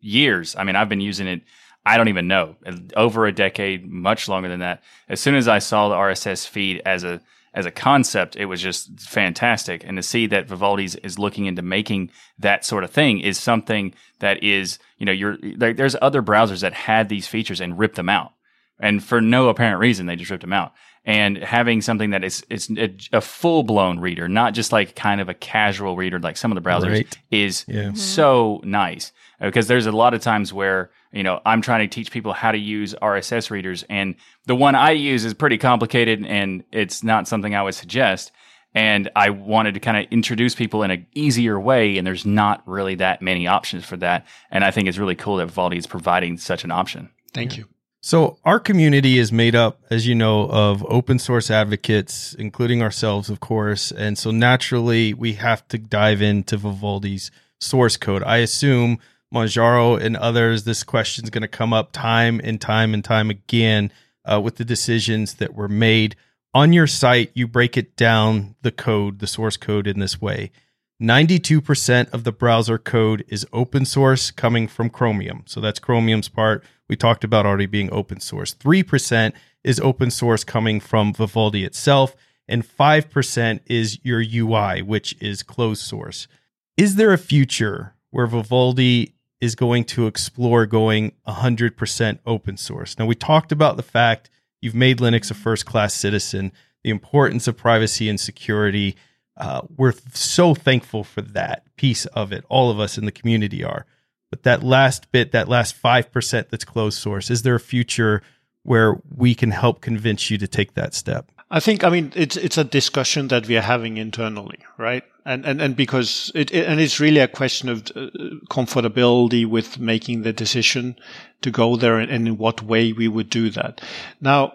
years. 0.00 0.56
I 0.56 0.64
mean, 0.64 0.76
I've 0.76 0.88
been 0.88 1.00
using 1.00 1.26
it. 1.26 1.42
I 1.84 1.96
don't 1.96 2.08
even 2.08 2.26
know 2.26 2.56
over 2.96 3.26
a 3.26 3.32
decade, 3.32 3.86
much 3.86 4.28
longer 4.28 4.48
than 4.48 4.60
that. 4.60 4.82
As 5.08 5.20
soon 5.20 5.36
as 5.36 5.46
I 5.46 5.60
saw 5.60 5.88
the 5.88 5.94
RSS 5.94 6.48
feed 6.48 6.82
as 6.84 7.04
a 7.04 7.20
as 7.56 7.64
a 7.64 7.70
concept, 7.70 8.36
it 8.36 8.44
was 8.44 8.60
just 8.60 9.00
fantastic. 9.00 9.82
And 9.82 9.96
to 9.96 10.02
see 10.02 10.26
that 10.26 10.46
Vivaldi's 10.46 10.94
is 10.96 11.18
looking 11.18 11.46
into 11.46 11.62
making 11.62 12.10
that 12.38 12.66
sort 12.66 12.84
of 12.84 12.90
thing 12.90 13.18
is 13.20 13.38
something 13.38 13.94
that 14.18 14.42
is, 14.42 14.78
you 14.98 15.06
know, 15.06 15.12
you're 15.12 15.38
there, 15.56 15.72
there's 15.72 15.96
other 16.02 16.22
browsers 16.22 16.60
that 16.60 16.74
had 16.74 17.08
these 17.08 17.26
features 17.26 17.60
and 17.60 17.78
ripped 17.78 17.96
them 17.96 18.10
out, 18.10 18.32
and 18.80 19.02
for 19.02 19.20
no 19.20 19.48
apparent 19.48 19.80
reason, 19.80 20.06
they 20.06 20.16
just 20.16 20.30
ripped 20.30 20.42
them 20.42 20.52
out 20.52 20.72
and 21.06 21.38
having 21.38 21.80
something 21.80 22.10
that 22.10 22.24
is 22.24 22.44
is 22.50 22.68
a, 22.76 22.92
a 23.12 23.20
full 23.20 23.62
blown 23.62 24.00
reader, 24.00 24.28
not 24.28 24.54
just 24.54 24.72
like 24.72 24.96
kind 24.96 25.20
of 25.20 25.28
a 25.28 25.34
casual 25.34 25.96
reader 25.96 26.18
like 26.18 26.36
some 26.36 26.50
of 26.50 26.62
the 26.62 26.68
browsers, 26.68 26.90
right. 26.90 27.18
is 27.30 27.64
yeah. 27.68 27.84
mm-hmm. 27.84 27.94
so 27.94 28.60
nice 28.64 29.12
because 29.40 29.68
there's 29.68 29.86
a 29.86 29.92
lot 29.92 30.14
of 30.14 30.20
times 30.20 30.52
where 30.52 30.90
you 31.12 31.22
know 31.22 31.40
I'm 31.46 31.62
trying 31.62 31.88
to 31.88 31.94
teach 31.94 32.10
people 32.10 32.32
how 32.32 32.50
to 32.50 32.58
use 32.58 32.94
RSS 33.00 33.50
readers, 33.50 33.84
and 33.88 34.16
the 34.46 34.56
one 34.56 34.74
I 34.74 34.90
use 34.90 35.24
is 35.24 35.32
pretty 35.32 35.58
complicated, 35.58 36.26
and 36.26 36.64
it's 36.72 37.04
not 37.04 37.28
something 37.28 37.54
I 37.54 37.62
would 37.62 37.74
suggest. 37.74 38.32
And 38.74 39.10
I 39.16 39.30
wanted 39.30 39.72
to 39.72 39.80
kind 39.80 39.96
of 39.96 40.12
introduce 40.12 40.54
people 40.54 40.82
in 40.82 40.90
an 40.90 41.06
easier 41.14 41.58
way, 41.58 41.96
and 41.96 42.06
there's 42.06 42.26
not 42.26 42.62
really 42.66 42.96
that 42.96 43.22
many 43.22 43.46
options 43.46 43.86
for 43.86 43.96
that. 43.98 44.26
And 44.50 44.64
I 44.64 44.70
think 44.70 44.86
it's 44.86 44.98
really 44.98 45.14
cool 45.14 45.36
that 45.36 45.46
Vivaldi 45.46 45.78
is 45.78 45.86
providing 45.86 46.36
such 46.36 46.62
an 46.62 46.70
option. 46.70 47.08
Thank 47.32 47.56
you. 47.56 47.64
So, 48.06 48.38
our 48.44 48.60
community 48.60 49.18
is 49.18 49.32
made 49.32 49.56
up, 49.56 49.80
as 49.90 50.06
you 50.06 50.14
know, 50.14 50.48
of 50.48 50.86
open 50.88 51.18
source 51.18 51.50
advocates, 51.50 52.34
including 52.34 52.80
ourselves, 52.80 53.28
of 53.30 53.40
course. 53.40 53.90
And 53.90 54.16
so, 54.16 54.30
naturally, 54.30 55.12
we 55.12 55.32
have 55.32 55.66
to 55.66 55.76
dive 55.76 56.22
into 56.22 56.56
Vivaldi's 56.56 57.32
source 57.58 57.96
code. 57.96 58.22
I 58.22 58.36
assume 58.36 59.00
Manjaro 59.34 60.00
and 60.00 60.16
others, 60.16 60.62
this 60.62 60.84
question 60.84 61.24
is 61.24 61.30
going 61.30 61.42
to 61.42 61.48
come 61.48 61.72
up 61.72 61.90
time 61.90 62.40
and 62.44 62.60
time 62.60 62.94
and 62.94 63.04
time 63.04 63.28
again 63.28 63.90
uh, 64.24 64.40
with 64.40 64.54
the 64.54 64.64
decisions 64.64 65.34
that 65.34 65.54
were 65.54 65.66
made. 65.66 66.14
On 66.54 66.72
your 66.72 66.86
site, 66.86 67.32
you 67.34 67.48
break 67.48 67.76
it 67.76 67.96
down, 67.96 68.54
the 68.62 68.70
code, 68.70 69.18
the 69.18 69.26
source 69.26 69.56
code, 69.56 69.88
in 69.88 69.98
this 69.98 70.20
way 70.20 70.52
92% 71.00 72.10
of 72.12 72.24
the 72.24 72.32
browser 72.32 72.78
code 72.78 73.24
is 73.28 73.46
open 73.52 73.84
source 73.84 74.30
coming 74.30 74.66
from 74.66 74.88
Chromium. 74.88 75.42
So 75.46 75.60
that's 75.60 75.78
Chromium's 75.78 76.28
part. 76.28 76.64
We 76.88 76.96
talked 76.96 77.22
about 77.22 77.44
already 77.44 77.66
being 77.66 77.92
open 77.92 78.20
source. 78.20 78.54
3% 78.54 79.32
is 79.62 79.78
open 79.80 80.10
source 80.10 80.42
coming 80.42 80.80
from 80.80 81.12
Vivaldi 81.12 81.64
itself. 81.64 82.16
And 82.48 82.66
5% 82.66 83.60
is 83.66 83.98
your 84.04 84.20
UI, 84.20 84.80
which 84.80 85.16
is 85.20 85.42
closed 85.42 85.82
source. 85.82 86.28
Is 86.76 86.94
there 86.94 87.12
a 87.12 87.18
future 87.18 87.94
where 88.10 88.26
Vivaldi 88.26 89.14
is 89.40 89.54
going 89.54 89.84
to 89.84 90.06
explore 90.06 90.64
going 90.64 91.12
100% 91.26 92.18
open 92.24 92.56
source? 92.56 92.98
Now, 92.98 93.06
we 93.06 93.14
talked 93.14 93.52
about 93.52 93.76
the 93.76 93.82
fact 93.82 94.30
you've 94.62 94.74
made 94.74 94.98
Linux 94.98 95.30
a 95.30 95.34
first 95.34 95.66
class 95.66 95.92
citizen, 95.92 96.52
the 96.84 96.90
importance 96.90 97.48
of 97.48 97.56
privacy 97.56 98.08
and 98.08 98.18
security 98.18 98.96
uh, 99.36 99.62
we're 99.76 99.94
so 100.12 100.54
thankful 100.54 101.04
for 101.04 101.20
that 101.20 101.64
piece 101.76 102.06
of 102.06 102.32
it. 102.32 102.44
All 102.48 102.70
of 102.70 102.80
us 102.80 102.96
in 102.96 103.04
the 103.04 103.12
community 103.12 103.62
are. 103.62 103.86
But 104.30 104.42
that 104.42 104.62
last 104.62 105.12
bit, 105.12 105.32
that 105.32 105.48
last 105.48 105.80
5% 105.80 106.48
that's 106.48 106.64
closed 106.64 106.98
source, 106.98 107.30
is 107.30 107.42
there 107.42 107.54
a 107.54 107.60
future 107.60 108.22
where 108.62 109.00
we 109.14 109.34
can 109.34 109.50
help 109.52 109.80
convince 109.80 110.30
you 110.30 110.38
to 110.38 110.48
take 110.48 110.74
that 110.74 110.94
step? 110.94 111.30
I 111.48 111.60
think, 111.60 111.84
I 111.84 111.90
mean, 111.90 112.12
it's 112.16 112.36
it's 112.36 112.58
a 112.58 112.64
discussion 112.64 113.28
that 113.28 113.46
we 113.46 113.56
are 113.56 113.62
having 113.62 113.98
internally, 113.98 114.58
right? 114.78 115.04
And 115.24 115.46
and 115.46 115.62
and 115.62 115.76
because 115.76 116.32
it, 116.34 116.50
it 116.52 116.66
and 116.66 116.80
it's 116.80 116.98
really 116.98 117.20
a 117.20 117.28
question 117.28 117.68
of 117.68 117.86
uh, 117.94 118.10
comfortability 118.50 119.46
with 119.46 119.78
making 119.78 120.22
the 120.22 120.32
decision 120.32 120.96
to 121.42 121.52
go 121.52 121.76
there 121.76 121.98
and, 121.98 122.10
and 122.10 122.26
in 122.26 122.36
what 122.36 122.62
way 122.62 122.92
we 122.92 123.06
would 123.06 123.30
do 123.30 123.48
that. 123.50 123.80
Now, 124.20 124.54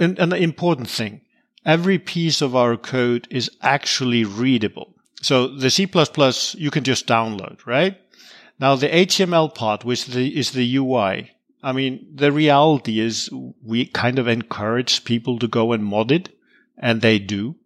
an, 0.00 0.16
an 0.18 0.32
important 0.32 0.90
thing 0.90 1.20
every 1.66 1.98
piece 1.98 2.40
of 2.40 2.56
our 2.56 2.78
code 2.78 3.28
is 3.30 3.50
actually 3.60 4.24
readable. 4.24 4.94
So 5.20 5.48
the 5.48 5.68
C++ 5.68 5.82
you 5.82 6.70
can 6.70 6.84
just 6.84 7.06
download, 7.06 7.66
right? 7.66 8.00
Now 8.58 8.76
the 8.76 8.88
HTML 8.88 9.54
part, 9.54 9.84
which 9.84 10.08
is 10.16 10.52
the 10.52 10.76
UI, 10.76 11.32
I 11.62 11.72
mean, 11.72 12.06
the 12.14 12.30
reality 12.30 13.00
is 13.00 13.28
we 13.62 13.86
kind 13.86 14.18
of 14.18 14.28
encourage 14.28 15.04
people 15.04 15.38
to 15.40 15.48
go 15.48 15.72
and 15.72 15.84
mod 15.84 16.12
it, 16.12 16.28
and 16.78 17.02
they 17.02 17.18
do. 17.18 17.56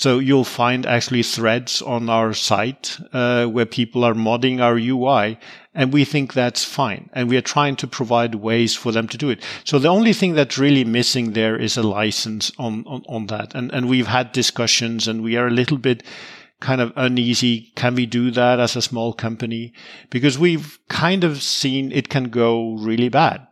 So 0.00 0.18
you'll 0.18 0.44
find 0.44 0.86
actually 0.86 1.22
threads 1.22 1.82
on 1.82 2.08
our 2.08 2.32
site 2.32 2.96
uh, 3.12 3.44
where 3.44 3.66
people 3.66 4.02
are 4.02 4.14
modding 4.14 4.58
our 4.58 4.78
UI, 4.78 5.38
and 5.74 5.92
we 5.92 6.06
think 6.06 6.32
that's 6.32 6.64
fine. 6.64 7.10
And 7.12 7.28
we 7.28 7.36
are 7.36 7.42
trying 7.42 7.76
to 7.76 7.86
provide 7.86 8.36
ways 8.36 8.74
for 8.74 8.92
them 8.92 9.08
to 9.08 9.18
do 9.18 9.28
it. 9.28 9.42
So 9.64 9.78
the 9.78 9.88
only 9.88 10.14
thing 10.14 10.32
that's 10.32 10.56
really 10.56 10.84
missing 10.84 11.34
there 11.34 11.54
is 11.54 11.76
a 11.76 11.82
license 11.82 12.50
on 12.58 12.84
on, 12.86 13.02
on 13.10 13.26
that. 13.26 13.54
And 13.54 13.70
and 13.74 13.90
we've 13.90 14.06
had 14.06 14.32
discussions, 14.32 15.06
and 15.06 15.22
we 15.22 15.36
are 15.36 15.48
a 15.48 15.58
little 15.60 15.76
bit 15.76 16.02
kind 16.60 16.80
of 16.80 16.94
uneasy. 16.96 17.70
Can 17.74 17.94
we 17.94 18.06
do 18.06 18.30
that 18.30 18.58
as 18.58 18.76
a 18.76 18.80
small 18.80 19.12
company? 19.12 19.74
Because 20.08 20.38
we've 20.38 20.78
kind 20.88 21.24
of 21.24 21.42
seen 21.42 21.92
it 21.92 22.08
can 22.08 22.30
go 22.30 22.72
really 22.76 23.10
bad. 23.10 23.46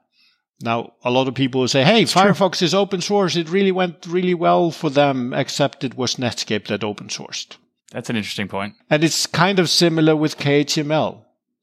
Now, 0.60 0.94
a 1.04 1.10
lot 1.10 1.28
of 1.28 1.34
people 1.34 1.60
will 1.60 1.68
say, 1.68 1.84
hey, 1.84 2.02
it's 2.02 2.14
Firefox 2.14 2.58
true. 2.58 2.64
is 2.64 2.74
open 2.74 3.00
source. 3.00 3.36
It 3.36 3.48
really 3.48 3.70
went 3.70 4.06
really 4.06 4.34
well 4.34 4.70
for 4.70 4.90
them, 4.90 5.32
except 5.32 5.84
it 5.84 5.96
was 5.96 6.16
Netscape 6.16 6.66
that 6.66 6.82
open 6.82 7.08
sourced. 7.08 7.56
That's 7.92 8.10
an 8.10 8.16
interesting 8.16 8.48
point. 8.48 8.74
And 8.90 9.04
it's 9.04 9.26
kind 9.26 9.58
of 9.58 9.70
similar 9.70 10.16
with 10.16 10.36
KHTML, 10.36 11.22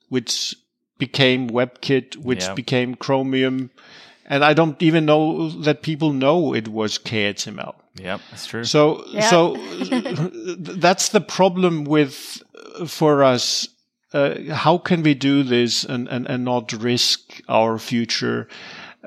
which 0.09 0.55
became 0.97 1.49
WebKit, 1.49 2.15
which 2.17 2.43
yep. 2.43 2.55
became 2.55 2.95
Chromium. 2.95 3.69
And 4.25 4.43
I 4.43 4.53
don't 4.53 4.81
even 4.81 5.05
know 5.05 5.49
that 5.49 5.81
people 5.83 6.13
know 6.13 6.53
it 6.53 6.69
was 6.69 6.97
KHTML. 6.97 7.75
Yep, 7.95 8.21
that's 8.31 8.47
true. 8.47 8.63
So, 8.63 9.05
yep. 9.07 9.23
so 9.25 9.55
that's 10.57 11.09
the 11.09 11.21
problem 11.21 11.83
with 11.83 12.41
for 12.87 13.23
us. 13.23 13.67
Uh, 14.13 14.53
how 14.53 14.77
can 14.77 15.03
we 15.03 15.13
do 15.13 15.43
this 15.43 15.83
and, 15.83 16.07
and, 16.07 16.25
and 16.27 16.45
not 16.45 16.71
risk 16.71 17.41
our 17.49 17.77
future? 17.77 18.47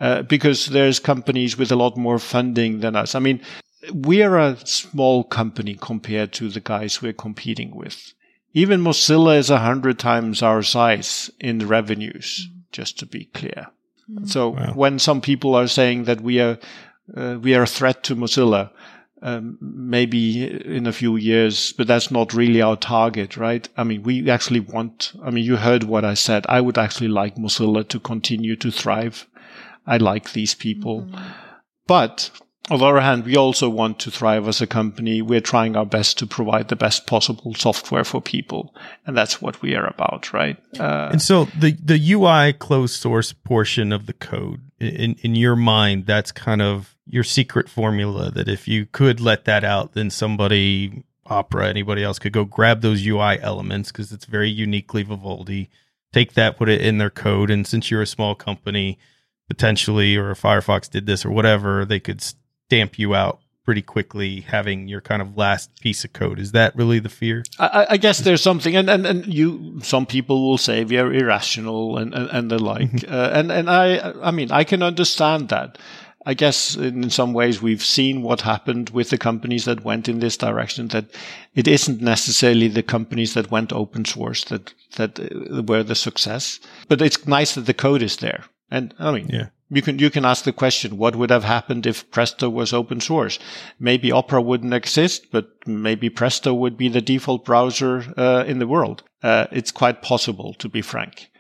Uh, 0.01 0.23
because 0.23 0.67
there's 0.67 1.01
companies 1.01 1.59
with 1.59 1.73
a 1.73 1.77
lot 1.77 1.97
more 1.97 2.21
funding 2.21 2.81
than 2.81 2.95
us. 2.95 3.17
I 3.17 3.19
mean, 3.19 3.41
we 3.93 4.23
are 4.23 4.39
a 4.39 4.57
small 4.65 5.25
company 5.25 5.77
compared 5.81 6.33
to 6.35 6.49
the 6.49 6.61
guys 6.61 7.03
we're 7.03 7.13
competing 7.13 7.75
with. 7.75 8.13
Even 8.53 8.81
Mozilla 8.81 9.37
is 9.37 9.51
a 9.51 9.59
hundred 9.59 9.99
times 9.99 10.43
our 10.43 10.63
size 10.63 11.31
in 11.41 11.67
revenues, 11.67 12.49
just 12.71 12.99
to 13.01 13.07
be 13.07 13.25
clear. 13.27 13.67
Mm. 14.11 14.29
So 14.29 14.51
wow. 14.51 14.73
when 14.75 14.99
some 14.99 15.21
people 15.21 15.55
are 15.55 15.69
saying 15.69 16.05
that 16.05 16.21
we 16.21 16.41
are 16.41 16.59
uh, 17.17 17.39
we 17.41 17.55
are 17.55 17.63
a 17.63 17.67
threat 17.67 18.05
to 18.05 18.15
Mozilla, 18.15 18.71
um, 19.23 19.59
maybe 19.61 20.47
in 20.47 20.87
a 20.87 20.93
few 20.93 21.17
years, 21.17 21.73
but 21.73 21.87
that's 21.87 22.11
not 22.11 22.35
really 22.35 22.63
our 22.63 22.77
target, 22.77 23.37
right? 23.37 23.69
I 23.77 23.85
mean, 23.85 24.03
we 24.03 24.31
actually 24.31 24.61
want. 24.61 25.13
I 25.25 25.31
mean, 25.31 25.45
you 25.45 25.57
heard 25.57 25.85
what 25.85 26.05
I 26.05 26.15
said. 26.15 26.47
I 26.49 26.61
would 26.61 26.79
actually 26.79 27.09
like 27.09 27.37
Mozilla 27.37 27.87
to 27.89 27.99
continue 27.99 28.57
to 28.57 28.71
thrive. 28.71 29.27
I 29.89 29.97
like 29.97 30.33
these 30.33 30.55
people, 30.55 31.03
mm. 31.03 31.33
but 31.87 32.31
on 32.71 32.81
the 32.81 32.85
other 32.85 33.01
hand, 33.01 33.25
we 33.25 33.37
also 33.37 33.69
want 33.69 33.99
to 34.01 34.11
thrive 34.11 34.47
as 34.47 34.61
a 34.61 34.67
company. 34.67 35.23
We're 35.23 35.41
trying 35.41 35.77
our 35.77 35.87
best 35.87 36.19
to 36.19 36.27
provide 36.27 36.69
the 36.69 36.77
best 36.77 37.07
possible 37.07 37.55
software 37.55 38.05
for 38.05 38.21
people, 38.21 38.75
and 39.07 39.17
that's 39.17 39.41
what 39.41 39.63
we 39.63 39.75
are 39.75 39.87
about, 39.87 40.33
right? 40.33 40.59
Uh, 40.79 41.09
and 41.13 41.23
so 41.23 41.47
the 41.59 41.73
the 41.73 42.13
UI 42.13 42.53
closed 42.53 42.95
source 42.95 43.33
portion 43.33 43.93
of 43.93 44.07
the 44.07 44.13
code, 44.13 44.61
in 44.79 45.15
in 45.23 45.35
your 45.35 45.57
mind, 45.57 46.07
that's 46.07 46.31
kind 46.31 46.61
of 46.61 46.95
your 47.07 47.25
secret 47.25 47.69
formula. 47.69 48.31
That 48.31 48.49
if 48.49 48.69
you 48.69 48.87
could 48.87 49.21
let 49.21 49.47
that 49.47 49.65
out, 49.65 49.95
then 49.95 50.11
somebody, 50.11 51.05
Opera, 51.27 51.69
anybody 51.69 52.05
else, 52.05 52.19
could 52.19 52.33
go 52.33 52.45
grab 52.45 52.83
those 52.83 53.07
UI 53.07 53.41
elements 53.41 53.91
because 53.91 54.13
it's 54.13 54.27
very 54.27 54.51
uniquely 54.51 55.03
Vivaldi. 55.03 55.71
Take 56.13 56.35
that, 56.35 56.57
put 56.57 56.69
it 56.69 56.81
in 56.81 56.99
their 56.99 57.11
code, 57.11 57.51
and 57.51 57.67
since 57.67 57.91
you're 57.91 58.03
a 58.03 58.07
small 58.07 58.35
company, 58.35 58.99
potentially, 59.49 60.17
or 60.17 60.35
Firefox 60.35 60.91
did 60.91 61.07
this 61.07 61.25
or 61.25 61.31
whatever, 61.31 61.85
they 61.85 62.01
could 62.01 62.21
stamp 62.21 62.99
you 62.99 63.15
out 63.15 63.41
pretty 63.65 63.83
quickly 63.83 64.41
having 64.41 64.89
your 64.89 65.03
kind 65.03 65.21
of 65.21 65.37
last 65.37 65.79
piece 65.83 66.03
of 66.03 66.11
code. 66.15 66.39
Is 66.39 66.53
that 66.53 66.75
really 66.75 67.01
the 67.01 67.11
fear? 67.11 67.43
I, 67.59 67.87
I 67.91 67.97
guess 67.99 68.21
there's 68.21 68.41
something, 68.41 68.75
and, 68.75 68.89
and, 68.89 69.05
and 69.05 69.27
you, 69.27 69.81
some 69.83 70.07
people 70.07 70.49
will 70.49 70.57
say 70.57 70.85
we 70.85 70.97
are 70.97 71.13
irrational 71.13 71.99
and, 71.99 72.15
and, 72.15 72.31
and 72.31 72.51
the 72.51 72.59
like. 72.59 72.91
Mm-hmm. 72.91 73.13
uh, 73.13 73.29
and, 73.39 73.53
and 73.53 73.69
I, 73.69 74.13
I 74.23 74.31
mean, 74.31 74.51
I 74.51 74.65
can 74.65 74.83
understand 74.83 75.51
that. 75.51 75.77
I 76.25 76.35
guess 76.35 76.77
in 76.77 77.11
some 77.11 77.35
ways 77.35 77.61
we've 77.61 77.85
seen 77.85 78.23
what 78.23 78.41
happened 78.41 78.91
with 78.91 79.11
the 79.11 79.19
companies 79.19 79.67
that 79.67 79.85
went 79.85 80.09
in 80.09 80.21
this 80.21 80.37
direction, 80.37 80.89
that 80.89 81.07
it 81.55 81.69
isn't 81.69 82.01
necessarily 82.01 82.69
the 82.69 82.83
companies 82.83 83.35
that 83.35 83.51
went 83.51 83.73
open 83.73 84.05
source 84.05 84.45
that, 84.45 84.73
that 84.97 85.21
uh, 85.21 85.63
were 85.63 85.83
the 85.83 85.95
success, 85.95 86.59
but 86.89 87.03
it's 87.03 87.27
nice 87.27 87.55
that 87.55 87.67
the 87.67 87.75
code 87.75 88.03
is 88.03 88.17
there. 88.17 88.45
And 88.71 88.95
I 88.99 89.13
mean, 89.13 89.29
yeah. 89.29 89.47
you 89.71 89.83
can 89.83 89.99
you 89.99 90.11
can 90.11 90.25
ask 90.25 90.45
the 90.45 90.53
question: 90.53 90.99
What 90.99 91.17
would 91.17 91.31
have 91.31 91.45
happened 91.45 91.87
if 91.87 92.11
Presto 92.11 92.49
was 92.51 92.73
open 92.73 93.01
source? 93.01 93.39
Maybe 93.79 94.13
Opera 94.13 94.43
wouldn't 94.43 94.75
exist, 94.75 95.31
but 95.31 95.51
maybe 95.67 96.11
Presto 96.11 96.53
would 96.55 96.77
be 96.77 96.89
the 96.89 97.01
default 97.01 97.45
browser 97.45 98.13
uh, 98.17 98.45
in 98.47 98.59
the 98.59 98.67
world. 98.67 99.03
Uh, 99.23 99.47
it's 99.51 99.71
quite 99.71 100.03
possible, 100.03 100.55
to 100.55 100.69
be 100.69 100.83
frank. 100.83 101.31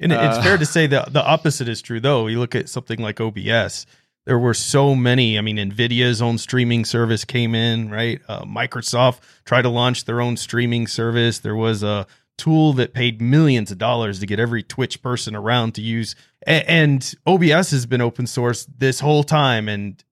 And 0.00 0.12
uh, 0.12 0.30
it's 0.30 0.44
fair 0.44 0.58
to 0.58 0.66
say 0.76 0.86
that 0.88 1.12
the 1.12 1.24
opposite 1.24 1.68
is 1.68 1.82
true, 1.82 2.00
though. 2.00 2.26
You 2.26 2.38
look 2.38 2.54
at 2.54 2.68
something 2.68 3.00
like 3.00 3.20
OBS. 3.20 3.86
There 4.24 4.38
were 4.38 4.54
so 4.54 4.94
many. 4.94 5.38
I 5.38 5.40
mean, 5.40 5.56
Nvidia's 5.56 6.20
own 6.20 6.36
streaming 6.36 6.84
service 6.84 7.24
came 7.24 7.54
in, 7.54 7.90
right? 7.90 8.20
Uh, 8.28 8.44
Microsoft 8.44 9.20
tried 9.46 9.62
to 9.62 9.70
launch 9.70 10.04
their 10.04 10.20
own 10.20 10.36
streaming 10.36 10.86
service. 10.86 11.38
There 11.38 11.56
was 11.56 11.82
a 11.82 12.06
tool 12.36 12.72
that 12.74 12.94
paid 12.94 13.20
millions 13.20 13.70
of 13.70 13.78
dollars 13.78 14.20
to 14.20 14.26
get 14.26 14.38
every 14.38 14.62
Twitch 14.62 15.02
person 15.02 15.34
around 15.34 15.74
to 15.74 15.82
use. 15.82 16.14
And 16.46 17.14
OBS 17.26 17.70
has 17.72 17.86
been 17.86 18.00
open 18.00 18.26
source 18.26 18.66
this 18.78 19.00
whole 19.00 19.24
time 19.24 19.68
and 19.68 20.02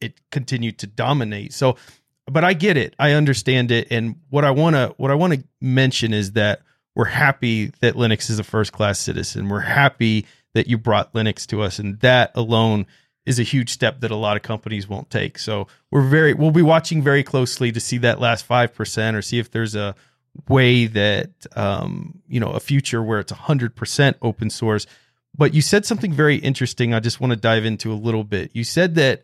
it 0.00 0.20
continued 0.30 0.78
to 0.78 0.86
dominate. 0.86 1.52
So, 1.52 1.76
but 2.26 2.44
I 2.44 2.54
get 2.54 2.76
it. 2.76 2.94
I 2.98 3.12
understand 3.12 3.70
it. 3.70 3.88
And 3.90 4.16
what 4.30 4.44
I 4.44 4.50
want 4.50 4.76
to, 4.76 4.94
what 4.96 5.10
I 5.10 5.14
want 5.14 5.34
to 5.34 5.44
mention 5.60 6.12
is 6.12 6.32
that 6.32 6.62
we're 6.94 7.04
happy 7.04 7.72
that 7.80 7.94
Linux 7.94 8.30
is 8.30 8.38
a 8.38 8.44
first 8.44 8.72
class 8.72 8.98
citizen. 8.98 9.48
We're 9.48 9.60
happy 9.60 10.26
that 10.54 10.66
you 10.68 10.78
brought 10.78 11.12
Linux 11.14 11.46
to 11.48 11.62
us. 11.62 11.78
And 11.78 11.98
that 12.00 12.32
alone 12.34 12.86
is 13.24 13.38
a 13.38 13.44
huge 13.44 13.70
step 13.70 14.00
that 14.00 14.10
a 14.10 14.16
lot 14.16 14.36
of 14.36 14.42
companies 14.42 14.88
won't 14.88 15.08
take. 15.08 15.38
So 15.38 15.68
we're 15.90 16.08
very, 16.08 16.34
we'll 16.34 16.50
be 16.50 16.62
watching 16.62 17.02
very 17.02 17.22
closely 17.22 17.72
to 17.72 17.80
see 17.80 17.98
that 17.98 18.20
last 18.20 18.46
5% 18.46 19.14
or 19.14 19.22
see 19.22 19.38
if 19.38 19.50
there's 19.50 19.74
a, 19.74 19.94
way 20.48 20.86
that 20.86 21.30
um, 21.56 22.20
you 22.26 22.40
know 22.40 22.50
a 22.50 22.60
future 22.60 23.02
where 23.02 23.20
it's 23.20 23.32
100% 23.32 24.14
open 24.22 24.50
source 24.50 24.86
but 25.36 25.54
you 25.54 25.62
said 25.62 25.86
something 25.86 26.12
very 26.12 26.36
interesting. 26.36 26.94
I 26.94 27.00
just 27.00 27.20
want 27.20 27.32
to 27.32 27.36
dive 27.36 27.64
into 27.64 27.92
a 27.92 27.94
little 27.94 28.24
bit. 28.24 28.50
You 28.54 28.64
said 28.64 28.94
that 28.96 29.22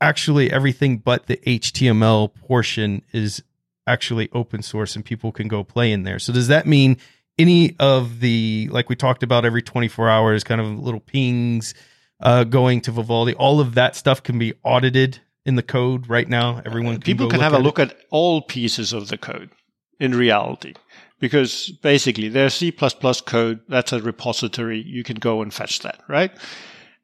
actually 0.00 0.50
everything 0.50 0.96
but 0.96 1.26
the 1.26 1.36
html 1.36 2.34
portion 2.34 3.02
is 3.12 3.42
actually 3.86 4.28
open 4.32 4.62
source 4.62 4.96
and 4.96 5.04
people 5.04 5.32
can 5.32 5.48
go 5.48 5.64
play 5.64 5.92
in 5.92 6.04
there. 6.04 6.18
So 6.18 6.32
does 6.32 6.48
that 6.48 6.66
mean 6.66 6.96
any 7.38 7.76
of 7.78 8.20
the 8.20 8.68
like 8.70 8.88
we 8.88 8.96
talked 8.96 9.22
about 9.22 9.44
every 9.44 9.62
24 9.62 10.08
hours 10.08 10.44
kind 10.44 10.60
of 10.60 10.78
little 10.78 11.00
pings 11.00 11.74
uh, 12.20 12.44
going 12.44 12.80
to 12.82 12.92
vivaldi 12.92 13.34
all 13.34 13.60
of 13.60 13.74
that 13.74 13.96
stuff 13.96 14.22
can 14.22 14.38
be 14.38 14.52
audited 14.62 15.20
in 15.44 15.56
the 15.56 15.62
code 15.62 16.08
right 16.08 16.28
now? 16.28 16.62
Everyone 16.64 16.94
can 16.94 17.02
people 17.02 17.28
can 17.28 17.40
have 17.40 17.54
a 17.54 17.58
look 17.58 17.78
at 17.78 17.96
all 18.10 18.42
pieces 18.42 18.92
of 18.92 19.08
the 19.08 19.18
code 19.18 19.50
in 19.98 20.14
reality. 20.14 20.74
Because 21.20 21.70
basically 21.82 22.28
there's 22.28 22.54
C++ 22.54 22.72
code, 22.72 23.60
that's 23.68 23.92
a 23.92 24.02
repository, 24.02 24.82
you 24.82 25.04
can 25.04 25.16
go 25.16 25.42
and 25.42 25.52
fetch 25.54 25.80
that, 25.80 26.00
right? 26.08 26.32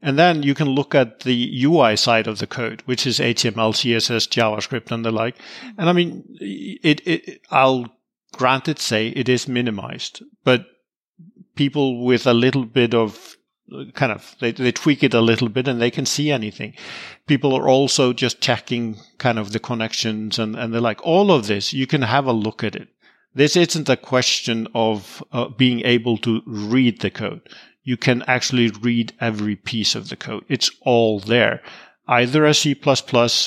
And 0.03 0.19
then 0.19 0.43
you 0.43 0.55
can 0.55 0.69
look 0.69 0.95
at 0.95 1.21
the 1.21 1.65
UI 1.65 1.97
side 1.97 2.27
of 2.27 2.39
the 2.39 2.47
code, 2.47 2.83
which 2.87 3.07
is 3.07 3.19
HTML, 3.19 3.73
CSS, 3.73 4.29
JavaScript, 4.29 4.91
and 4.91 5.05
the 5.05 5.11
like. 5.11 5.37
And 5.79 5.89
I 5.89 5.93
mean, 5.93 6.25
it, 6.41 7.07
it, 7.07 7.41
I'll 7.51 7.87
granted 8.33 8.79
say 8.79 9.09
it 9.09 9.29
is 9.29 9.49
minimized, 9.49 10.23
but 10.45 10.67
people 11.55 12.05
with 12.05 12.27
a 12.27 12.35
little 12.35 12.65
bit 12.65 12.95
of 12.95 13.37
kind 13.95 14.13
of 14.13 14.37
they, 14.41 14.53
they 14.53 14.71
tweak 14.71 15.03
it 15.03 15.15
a 15.15 15.21
little 15.21 15.49
bit 15.49 15.67
and 15.67 15.81
they 15.81 15.91
can 15.91 16.07
see 16.07 16.31
anything 16.31 16.73
people 17.27 17.53
are 17.53 17.69
also 17.69 18.13
just 18.13 18.41
checking 18.41 18.97
kind 19.19 19.41
of 19.41 19.53
the 19.53 19.59
connections 19.59 20.39
and, 20.39 20.55
and 20.55 20.73
they're 20.73 20.81
like 20.81 21.05
all 21.05 21.33
of 21.33 21.49
this 21.49 21.73
you 21.73 21.85
can 21.85 22.03
have 22.03 22.27
a 22.27 22.33
look 22.33 22.63
at 22.63 22.77
it 22.77 22.89
this 23.37 23.57
isn't 23.57 23.89
a 23.89 23.97
question 23.97 24.67
of 24.75 25.23
uh, 25.33 25.49
being 25.49 25.81
able 25.85 26.17
to 26.19 26.43
read 26.47 27.01
the 27.01 27.11
code 27.11 27.41
you 27.85 27.97
can 27.97 28.23
actually 28.27 28.69
read 28.83 29.13
every 29.21 29.57
piece 29.57 29.95
of 29.95 30.09
the 30.09 30.17
code 30.17 30.45
it's 30.49 30.71
all 30.83 31.21
there 31.21 31.63
either 32.09 32.45
a 32.45 32.55
C++, 32.55 32.75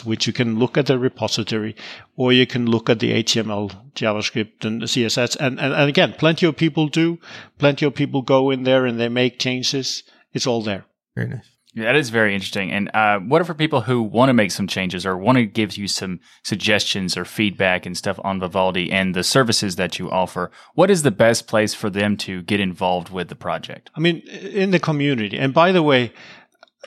which 0.03 0.27
you 0.27 0.33
can 0.33 0.59
look 0.59 0.77
at 0.77 0.87
the 0.87 0.99
repository, 0.99 1.75
or 2.15 2.33
you 2.33 2.45
can 2.45 2.65
look 2.65 2.89
at 2.89 2.99
the 2.99 3.23
HTML, 3.23 3.93
JavaScript, 3.93 4.65
and 4.65 4.81
the 4.81 4.85
CSS. 4.85 5.37
And, 5.37 5.59
and, 5.59 5.73
and 5.73 5.89
again, 5.89 6.13
plenty 6.17 6.45
of 6.45 6.57
people 6.57 6.87
do. 6.87 7.19
Plenty 7.57 7.85
of 7.85 7.95
people 7.95 8.21
go 8.21 8.49
in 8.49 8.63
there 8.63 8.85
and 8.85 8.99
they 8.99 9.09
make 9.09 9.39
changes. 9.39 10.03
It's 10.33 10.47
all 10.47 10.61
there. 10.61 10.85
Very 11.15 11.29
nice. 11.29 11.49
That 11.75 11.95
is 11.95 12.09
very 12.09 12.33
interesting. 12.33 12.71
And 12.71 12.89
uh, 12.95 13.19
what 13.19 13.45
for 13.45 13.53
people 13.53 13.81
who 13.81 14.01
want 14.01 14.29
to 14.29 14.33
make 14.33 14.49
some 14.51 14.65
changes 14.65 15.05
or 15.05 15.15
want 15.15 15.37
to 15.37 15.45
give 15.45 15.77
you 15.77 15.87
some 15.87 16.19
suggestions 16.43 17.15
or 17.15 17.25
feedback 17.25 17.85
and 17.85 17.95
stuff 17.95 18.19
on 18.23 18.39
Vivaldi 18.39 18.91
and 18.91 19.13
the 19.13 19.23
services 19.23 19.75
that 19.75 19.99
you 19.99 20.09
offer? 20.09 20.49
What 20.73 20.89
is 20.89 21.03
the 21.03 21.11
best 21.11 21.47
place 21.47 21.75
for 21.75 21.91
them 21.91 22.17
to 22.17 22.41
get 22.41 22.59
involved 22.59 23.09
with 23.09 23.29
the 23.29 23.35
project? 23.35 23.91
I 23.95 23.99
mean, 23.99 24.17
in 24.27 24.71
the 24.71 24.79
community. 24.79 25.37
And 25.37 25.53
by 25.53 25.71
the 25.71 25.83
way, 25.83 26.11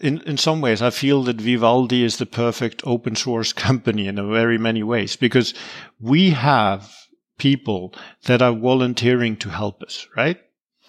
in, 0.00 0.20
in 0.22 0.36
some 0.36 0.60
ways, 0.60 0.82
I 0.82 0.90
feel 0.90 1.22
that 1.24 1.40
Vivaldi 1.40 2.02
is 2.02 2.16
the 2.16 2.26
perfect 2.26 2.82
open 2.84 3.14
source 3.14 3.52
company 3.68 4.08
in 4.08 4.18
a 4.18 4.26
very 4.26 4.58
many 4.58 4.82
ways 4.82 5.14
because 5.14 5.54
we 6.00 6.30
have 6.30 6.92
people 7.38 7.94
that 8.24 8.42
are 8.42 8.54
volunteering 8.54 9.36
to 9.36 9.48
help 9.48 9.82
us, 9.82 10.08
right? 10.16 10.40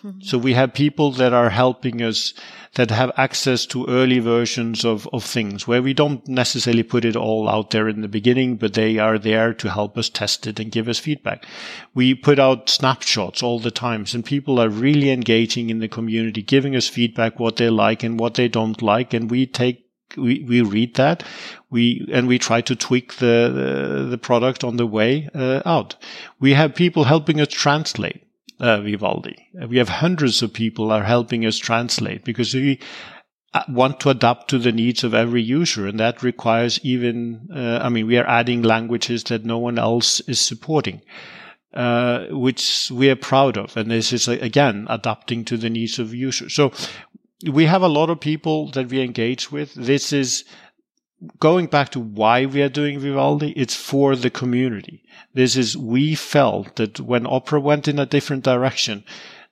Mm-hmm. 0.04 0.20
So 0.22 0.38
we 0.38 0.54
have 0.54 0.74
people 0.74 1.12
that 1.14 1.32
are 1.32 1.50
helping 1.50 2.02
us 2.02 2.34
that 2.76 2.92
have 2.92 3.12
access 3.16 3.66
to 3.68 3.86
early 3.88 4.20
versions 4.20 4.84
of, 4.84 5.08
of 5.14 5.24
things 5.24 5.68
where 5.68 5.82
we 5.82 5.94
don't 5.94 6.28
necessarily 6.28 6.84
put 6.84 7.06
it 7.06 7.16
all 7.16 7.48
out 7.48 7.70
there 7.70 7.88
in 7.88 8.02
the 8.02 8.08
beginning, 8.08 8.58
but 8.58 8.74
they 8.74 8.98
are 8.98 9.18
there 9.18 9.54
to 9.54 9.70
help 9.70 9.98
us 9.98 10.10
test 10.10 10.48
it 10.48 10.60
and 10.60 10.72
give 10.72 10.90
us 10.90 11.00
feedback. 11.00 11.46
We 11.94 12.16
put 12.16 12.40
out 12.40 12.70
snapshots 12.70 13.42
all 13.42 13.60
the 13.60 13.72
times 13.72 14.14
and 14.14 14.26
people 14.26 14.60
are 14.60 14.70
really 14.70 15.10
engaging 15.10 15.70
in 15.70 15.80
the 15.80 15.88
community, 15.88 16.42
giving 16.42 16.76
us 16.76 16.88
feedback, 16.90 17.40
what 17.40 17.56
they 17.56 17.70
like 17.70 18.04
and 18.04 18.20
what 18.20 18.34
they 18.34 18.48
don't 18.48 18.82
like. 18.82 19.14
And 19.14 19.32
we 19.32 19.46
take 19.46 19.84
we, 20.18 20.44
we 20.44 20.62
read 20.62 20.96
that 20.96 21.24
we 21.72 22.08
and 22.12 22.28
we 22.28 22.38
try 22.38 22.62
to 22.62 22.76
tweak 22.76 23.16
the 23.16 23.50
the, 23.98 24.06
the 24.12 24.18
product 24.18 24.64
on 24.64 24.78
the 24.78 24.86
way 24.86 25.28
uh, 25.34 25.62
out 25.66 25.96
we 26.40 26.54
have 26.54 26.76
people 26.76 27.06
helping 27.06 27.42
us 27.42 27.48
translate 27.48 28.24
uh, 28.64 28.80
Vivaldi. 28.80 29.50
We 29.68 29.78
have 29.78 29.90
hundreds 29.90 30.42
of 30.42 30.54
people 30.54 30.90
are 30.90 31.04
helping 31.04 31.46
us 31.46 31.58
translate 31.58 32.24
because 32.24 32.54
we 32.54 32.80
uh, 33.54 33.64
want 33.68 34.00
to 34.00 34.10
adapt 34.10 34.50
to 34.50 34.58
the 34.58 34.72
needs 34.72 35.04
of 35.04 35.14
every 35.14 35.44
user, 35.44 35.86
and 35.86 36.00
that 36.00 36.24
requires 36.24 36.80
even. 36.82 37.50
Uh, 37.54 37.80
I 37.84 37.90
mean, 37.90 38.08
we 38.08 38.18
are 38.18 38.26
adding 38.26 38.62
languages 38.62 39.26
that 39.26 39.44
no 39.44 39.58
one 39.58 39.78
else 39.78 40.22
is 40.22 40.40
supporting. 40.40 41.02
Uh, 41.74 42.28
which 42.30 42.92
we 42.92 43.10
are 43.10 43.16
proud 43.16 43.58
of. 43.58 43.76
And 43.76 43.90
this 43.90 44.14
is 44.14 44.28
again 44.28 44.86
adapting 44.92 45.44
to 45.46 45.58
the 45.58 45.72
needs 45.72 45.98
of 45.98 46.14
users. 46.14 46.54
So 46.54 46.72
we 47.52 47.66
have 47.66 47.82
a 47.82 47.88
lot 47.88 48.12
of 48.12 48.20
people 48.20 48.70
that 48.74 48.90
we 48.90 49.02
engage 49.02 49.52
with. 49.52 49.74
This 49.74 50.14
is 50.14 50.46
going 51.40 51.68
back 51.68 51.90
to 51.90 52.00
why 52.00 52.46
we 52.46 52.62
are 52.62 52.70
doing 52.70 53.00
Vivaldi, 53.00 53.52
it's 53.52 53.76
for 53.76 54.16
the 54.16 54.30
community. 54.30 55.04
This 55.34 55.56
is, 55.56 55.78
we 55.78 56.16
felt 56.16 56.76
that 56.76 57.00
when 57.00 57.26
opera 57.28 57.60
went 57.60 57.88
in 57.88 58.00
a 58.00 58.06
different 58.06 58.44
direction, 58.44 59.04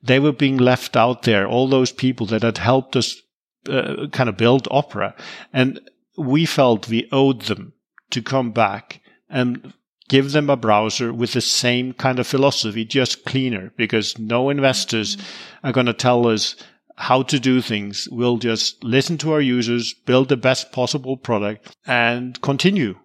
they 0.04 0.20
were 0.20 0.32
being 0.32 0.58
left 0.58 0.96
out 0.96 1.24
there, 1.24 1.48
all 1.48 1.68
those 1.68 1.92
people 1.92 2.26
that 2.28 2.44
had 2.44 2.58
helped 2.58 2.96
us 2.96 3.22
uh, 3.70 4.08
kind 4.12 4.30
of 4.30 4.38
build 4.38 4.68
opera. 4.72 5.16
And 5.54 5.80
we 6.18 6.46
felt 6.46 6.90
we 6.90 7.08
owed 7.12 7.44
them 7.44 7.74
to 8.10 8.22
come 8.22 8.52
back 8.52 9.02
and 9.30 9.74
give 10.10 10.34
them 10.34 10.50
a 10.50 10.58
browser 10.58 11.14
with 11.14 11.34
the 11.34 11.42
same 11.42 11.94
kind 11.94 12.20
of 12.20 12.28
philosophy, 12.28 12.84
just 12.84 13.24
cleaner, 13.24 13.72
because 13.78 14.18
no 14.20 14.50
investors 14.50 15.16
mm-hmm. 15.16 15.68
are 15.68 15.72
going 15.72 15.86
to 15.86 15.94
tell 15.94 16.28
us 16.28 16.56
how 17.02 17.24
to 17.24 17.40
do 17.40 17.62
things. 17.62 18.08
We'll 18.12 18.38
just 18.38 18.84
listen 18.84 19.18
to 19.20 19.34
our 19.34 19.42
users, 19.42 19.94
build 19.94 20.30
the 20.30 20.38
best 20.38 20.72
possible 20.72 21.18
product 21.18 21.76
and 21.88 22.40
continue 22.42 23.00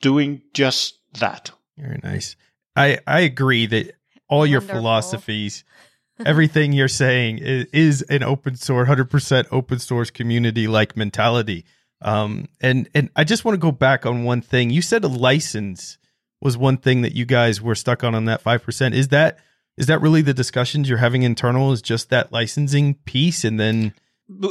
doing 0.00 0.42
just 0.52 0.98
that. 1.20 1.52
Very 1.78 2.00
nice. 2.02 2.34
I, 2.74 2.98
I 3.06 3.20
agree 3.20 3.66
that 3.66 3.94
all 4.28 4.40
Wonderful. 4.40 4.50
your 4.50 4.60
philosophies, 4.60 5.64
everything 6.24 6.72
you're 6.72 6.88
saying 6.88 7.38
is, 7.38 7.66
is 7.72 8.02
an 8.02 8.24
open 8.24 8.56
source, 8.56 8.88
100% 8.88 9.46
open 9.52 9.78
source 9.78 10.10
community 10.10 10.66
like 10.66 10.96
mentality. 10.96 11.64
Um, 12.02 12.48
and, 12.60 12.88
and 12.94 13.10
I 13.14 13.22
just 13.22 13.44
want 13.44 13.54
to 13.54 13.60
go 13.60 13.70
back 13.70 14.04
on 14.04 14.24
one 14.24 14.42
thing. 14.42 14.70
You 14.70 14.82
said 14.82 15.04
a 15.04 15.08
license 15.08 15.98
was 16.40 16.58
one 16.58 16.78
thing 16.78 17.02
that 17.02 17.14
you 17.14 17.24
guys 17.24 17.62
were 17.62 17.76
stuck 17.76 18.02
on 18.02 18.16
on 18.16 18.24
that 18.24 18.42
5%. 18.42 18.92
Is 18.92 19.08
that, 19.08 19.38
is 19.76 19.86
that 19.86 20.00
really 20.00 20.22
the 20.22 20.34
discussions 20.34 20.88
you're 20.88 20.98
having 20.98 21.22
internal? 21.22 21.72
Is 21.72 21.82
just 21.82 22.10
that 22.10 22.32
licensing 22.32 22.94
piece, 23.04 23.44
and 23.44 23.58
then 23.60 23.92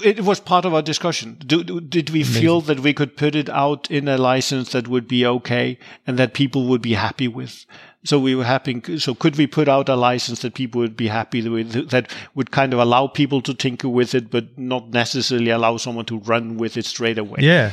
it 0.04 0.22
was 0.22 0.40
part 0.40 0.66
of 0.66 0.74
our 0.74 0.82
discussion. 0.82 1.38
Do, 1.46 1.64
did 1.64 2.10
we 2.10 2.22
Amazing. 2.22 2.42
feel 2.42 2.62
that 2.62 2.80
we 2.80 2.94
could 2.94 3.18
put 3.18 3.36
it 3.36 3.50
out 3.50 3.92
in 3.92 4.08
a 4.08 4.18
license 4.18 4.72
that 4.72 4.88
would 4.88 5.08
be 5.08 5.26
okay 5.26 5.78
and 6.08 6.18
that 6.18 6.34
people 6.34 6.68
would 6.68 6.82
be 6.82 6.94
happy 6.94 7.28
with? 7.28 7.66
So 8.06 8.20
we 8.20 8.36
were 8.36 8.46
happy. 8.46 9.00
So 9.00 9.16
could 9.16 9.36
we 9.36 9.48
put 9.48 9.68
out 9.68 9.90
a 9.90 9.96
license 9.96 10.44
that 10.44 10.54
people 10.54 10.80
would 10.80 10.96
be 10.96 11.08
happy 11.08 11.48
with, 11.50 11.90
that 11.90 12.14
would 12.36 12.52
kind 12.52 12.72
of 12.72 12.80
allow 12.80 13.08
people 13.08 13.42
to 13.42 13.54
tinker 13.54 13.90
with 13.90 14.16
it, 14.16 14.30
but 14.30 14.58
not 14.58 14.92
necessarily 14.92 15.50
allow 15.50 15.78
someone 15.78 16.06
to 16.06 16.20
run 16.20 16.58
with 16.58 16.78
it 16.78 16.86
straight 16.86 17.18
away? 17.18 17.40
Yeah. 17.42 17.72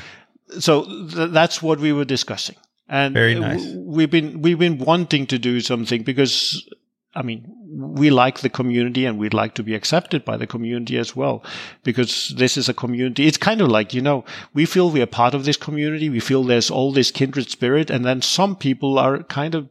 So 0.59 0.85
th- 0.85 1.31
that's 1.31 1.63
what 1.63 1.79
we 1.79 1.93
were 1.93 2.07
discussing. 2.07 2.57
And 2.89 3.15
Very 3.15 3.39
nice. 3.39 3.65
we've 3.77 4.11
been, 4.11 4.43
we've 4.43 4.59
been 4.59 4.79
wanting 4.79 5.27
to 5.29 5.39
do 5.39 5.61
something 5.61 6.03
because 6.03 6.69
I 7.15 7.23
mean, 7.23 7.45
we 7.67 8.11
like 8.11 8.41
the 8.41 8.49
community 8.49 9.05
and 9.05 9.19
we'd 9.19 9.35
like 9.35 9.55
to 9.55 9.63
be 9.63 9.75
accepted 9.75 10.25
by 10.25 10.37
the 10.37 10.47
community 10.47 10.97
as 10.99 11.15
well, 11.15 11.45
because 11.83 12.33
this 12.37 12.57
is 12.57 12.69
a 12.69 12.75
community. 12.75 13.27
It's 13.27 13.37
kind 13.37 13.61
of 13.61 13.69
like, 13.69 13.93
you 13.93 14.01
know, 14.01 14.25
we 14.55 14.65
feel 14.65 14.91
we 14.91 15.03
are 15.03 15.07
part 15.07 15.35
of 15.35 15.45
this 15.45 15.57
community. 15.57 16.09
We 16.09 16.21
feel 16.21 16.43
there's 16.43 16.71
all 16.71 16.93
this 16.93 17.11
kindred 17.11 17.51
spirit. 17.51 17.91
And 17.91 18.05
then 18.05 18.23
some 18.23 18.57
people 18.57 18.99
are 18.99 19.23
kind 19.25 19.55
of 19.55 19.69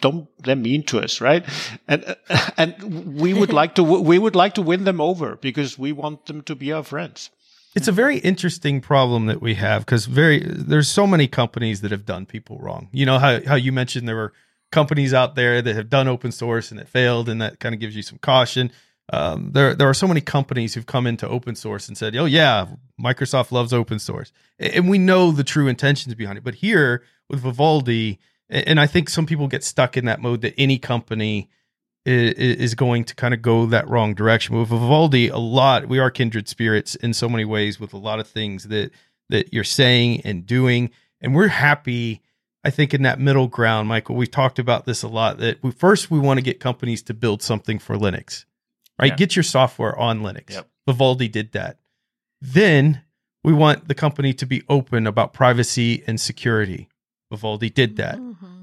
don't 0.00 0.28
they're 0.42 0.56
mean 0.56 0.82
to 0.82 0.98
us 0.98 1.20
right 1.20 1.44
and 1.86 2.16
and 2.56 3.20
we 3.20 3.34
would 3.34 3.52
like 3.52 3.74
to 3.74 3.82
we 3.82 4.18
would 4.18 4.34
like 4.34 4.54
to 4.54 4.62
win 4.62 4.84
them 4.84 5.00
over 5.00 5.36
because 5.36 5.78
we 5.78 5.92
want 5.92 6.24
them 6.26 6.40
to 6.40 6.54
be 6.54 6.72
our 6.72 6.82
friends 6.82 7.30
it's 7.74 7.88
a 7.88 7.92
very 7.92 8.18
interesting 8.20 8.80
problem 8.80 9.26
that 9.26 9.42
we 9.42 9.54
have 9.54 9.84
because 9.84 10.06
very 10.06 10.42
there's 10.46 10.88
so 10.88 11.06
many 11.06 11.28
companies 11.28 11.82
that 11.82 11.90
have 11.90 12.06
done 12.06 12.24
people 12.24 12.58
wrong 12.58 12.88
you 12.90 13.04
know 13.04 13.18
how, 13.18 13.38
how 13.44 13.54
you 13.54 13.70
mentioned 13.70 14.08
there 14.08 14.16
were 14.16 14.32
companies 14.72 15.14
out 15.14 15.34
there 15.34 15.62
that 15.62 15.76
have 15.76 15.88
done 15.88 16.08
open 16.08 16.32
source 16.32 16.70
and 16.70 16.80
it 16.80 16.88
failed, 16.88 17.28
and 17.28 17.40
that 17.40 17.60
kind 17.60 17.74
of 17.74 17.80
gives 17.80 17.96
you 17.96 18.02
some 18.02 18.18
caution. 18.18 18.70
Um, 19.12 19.52
there, 19.52 19.74
there 19.74 19.88
are 19.88 19.94
so 19.94 20.08
many 20.08 20.20
companies 20.20 20.74
who've 20.74 20.86
come 20.86 21.06
into 21.06 21.28
open 21.28 21.54
source 21.54 21.88
and 21.88 21.96
said, 21.96 22.16
"Oh 22.16 22.24
yeah, 22.24 22.66
Microsoft 23.00 23.52
loves 23.52 23.72
open 23.72 23.98
source," 23.98 24.32
and 24.58 24.88
we 24.88 24.98
know 24.98 25.30
the 25.30 25.44
true 25.44 25.68
intentions 25.68 26.14
behind 26.14 26.38
it. 26.38 26.44
But 26.44 26.56
here 26.56 27.04
with 27.28 27.40
Vivaldi, 27.40 28.18
and 28.48 28.80
I 28.80 28.86
think 28.86 29.08
some 29.08 29.26
people 29.26 29.46
get 29.46 29.62
stuck 29.62 29.96
in 29.96 30.06
that 30.06 30.20
mode 30.20 30.40
that 30.40 30.54
any 30.58 30.78
company 30.78 31.48
is 32.04 32.76
going 32.76 33.02
to 33.02 33.16
kind 33.16 33.34
of 33.34 33.42
go 33.42 33.66
that 33.66 33.88
wrong 33.88 34.14
direction. 34.14 34.56
With 34.56 34.68
Vivaldi, 34.68 35.28
a 35.28 35.38
lot 35.38 35.88
we 35.88 35.98
are 35.98 36.10
kindred 36.10 36.48
spirits 36.48 36.94
in 36.94 37.12
so 37.12 37.28
many 37.28 37.44
ways 37.44 37.80
with 37.80 37.92
a 37.92 37.98
lot 37.98 38.20
of 38.20 38.28
things 38.28 38.64
that 38.68 38.90
that 39.28 39.52
you're 39.52 39.64
saying 39.64 40.20
and 40.22 40.46
doing, 40.46 40.90
and 41.20 41.34
we're 41.34 41.48
happy 41.48 42.22
I 42.66 42.70
think 42.70 42.92
in 42.92 43.02
that 43.02 43.20
middle 43.20 43.46
ground, 43.46 43.86
Michael, 43.86 44.16
we've 44.16 44.28
talked 44.28 44.58
about 44.58 44.86
this 44.86 45.04
a 45.04 45.08
lot 45.08 45.38
that 45.38 45.62
we 45.62 45.70
first 45.70 46.10
we 46.10 46.18
want 46.18 46.38
to 46.38 46.42
get 46.42 46.58
companies 46.58 47.00
to 47.04 47.14
build 47.14 47.40
something 47.40 47.78
for 47.78 47.94
Linux, 47.94 48.44
right? 48.98 49.12
Yeah. 49.12 49.16
Get 49.16 49.36
your 49.36 49.44
software 49.44 49.96
on 49.96 50.20
Linux. 50.20 50.50
Yep. 50.50 50.68
Vivaldi 50.88 51.28
did 51.28 51.52
that. 51.52 51.78
Then 52.40 53.02
we 53.44 53.52
want 53.52 53.86
the 53.86 53.94
company 53.94 54.32
to 54.34 54.46
be 54.46 54.64
open 54.68 55.06
about 55.06 55.32
privacy 55.32 56.02
and 56.08 56.20
security. 56.20 56.88
Vivaldi 57.30 57.70
did 57.70 57.98
that. 57.98 58.18
Mm-hmm. 58.18 58.62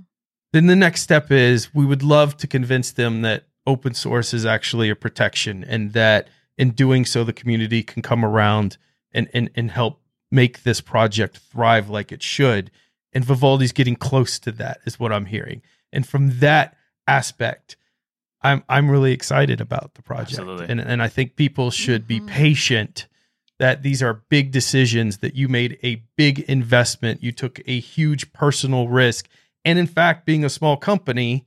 Then 0.52 0.68
the 0.68 0.76
next 0.76 1.00
step 1.00 1.32
is 1.32 1.74
we 1.74 1.86
would 1.86 2.04
love 2.04 2.36
to 2.38 2.46
convince 2.46 2.92
them 2.92 3.22
that 3.22 3.46
open 3.66 3.94
source 3.94 4.34
is 4.34 4.46
actually 4.46 4.90
a 4.90 4.98
protection 4.98 5.64
and 5.64 5.94
that 5.94 6.28
in 6.58 6.72
doing 6.72 7.06
so 7.06 7.24
the 7.24 7.32
community 7.32 7.82
can 7.82 8.02
come 8.02 8.26
around 8.26 8.78
and 9.14 9.30
and, 9.34 9.50
and 9.56 9.72
help 9.72 10.02
make 10.30 10.64
this 10.64 10.82
project 10.82 11.38
thrive 11.38 11.90
like 11.90 12.12
it 12.12 12.22
should 12.22 12.70
and 13.14 13.24
Vivaldi's 13.24 13.72
getting 13.72 13.96
close 13.96 14.40
to 14.40 14.52
that, 14.54 14.80
is 14.86 15.00
what 15.00 15.12
I'm 15.12 15.26
hearing. 15.26 15.62
And 15.92 16.08
from 16.08 16.40
that 16.40 16.76
aspect, 17.08 17.78
I'm 18.42 18.64
I'm 18.68 18.90
really 18.90 19.14
excited 19.14 19.62
about 19.62 19.94
the 19.96 20.02
project. 20.02 20.40
Absolutely. 20.40 20.68
And 20.70 20.80
and 20.80 21.02
I 21.02 21.08
think 21.08 21.36
people 21.36 21.72
should 21.72 22.08
mm-hmm. 22.08 22.26
be 22.26 22.32
patient 22.32 23.08
that 23.60 23.84
these 23.84 24.02
are 24.02 24.24
big 24.30 24.52
decisions 24.52 25.20
that 25.20 25.36
you 25.36 25.48
made 25.48 25.78
a 25.84 26.04
big 26.18 26.40
investment, 26.42 27.24
you 27.24 27.32
took 27.32 27.62
a 27.66 27.80
huge 27.80 28.34
personal 28.34 28.88
risk, 28.88 29.30
and 29.64 29.78
in 29.78 29.88
fact, 29.88 30.26
being 30.26 30.44
a 30.44 30.50
small 30.50 30.76
company, 30.76 31.46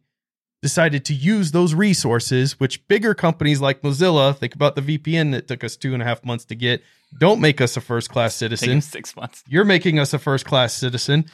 decided 0.63 1.05
to 1.05 1.15
use 1.15 1.53
those 1.53 1.75
resources, 1.75 2.59
which 2.59 2.87
bigger 2.89 3.15
companies 3.15 3.61
like 3.61 3.83
Mozilla, 3.83 4.37
think 4.37 4.55
about 4.55 4.75
the 4.75 4.83
VPN 4.83 5.33
that 5.33 5.47
took 5.47 5.63
us 5.63 5.77
two 5.77 5.93
and 5.93 6.03
a 6.03 6.07
half 6.07 6.25
months 6.25 6.45
to 6.47 6.55
get, 6.55 6.83
don't 7.19 7.41
make 7.41 7.61
us 7.61 7.77
a 7.77 7.81
first 7.81 8.11
class 8.11 8.35
citizen. 8.35 8.81
Six 8.81 9.15
months. 9.15 9.45
You're 9.47 9.65
making 9.65 9.99
us 9.99 10.13
a 10.13 10.19
first 10.19 10.45
class 10.45 10.75
citizen. 10.75 11.27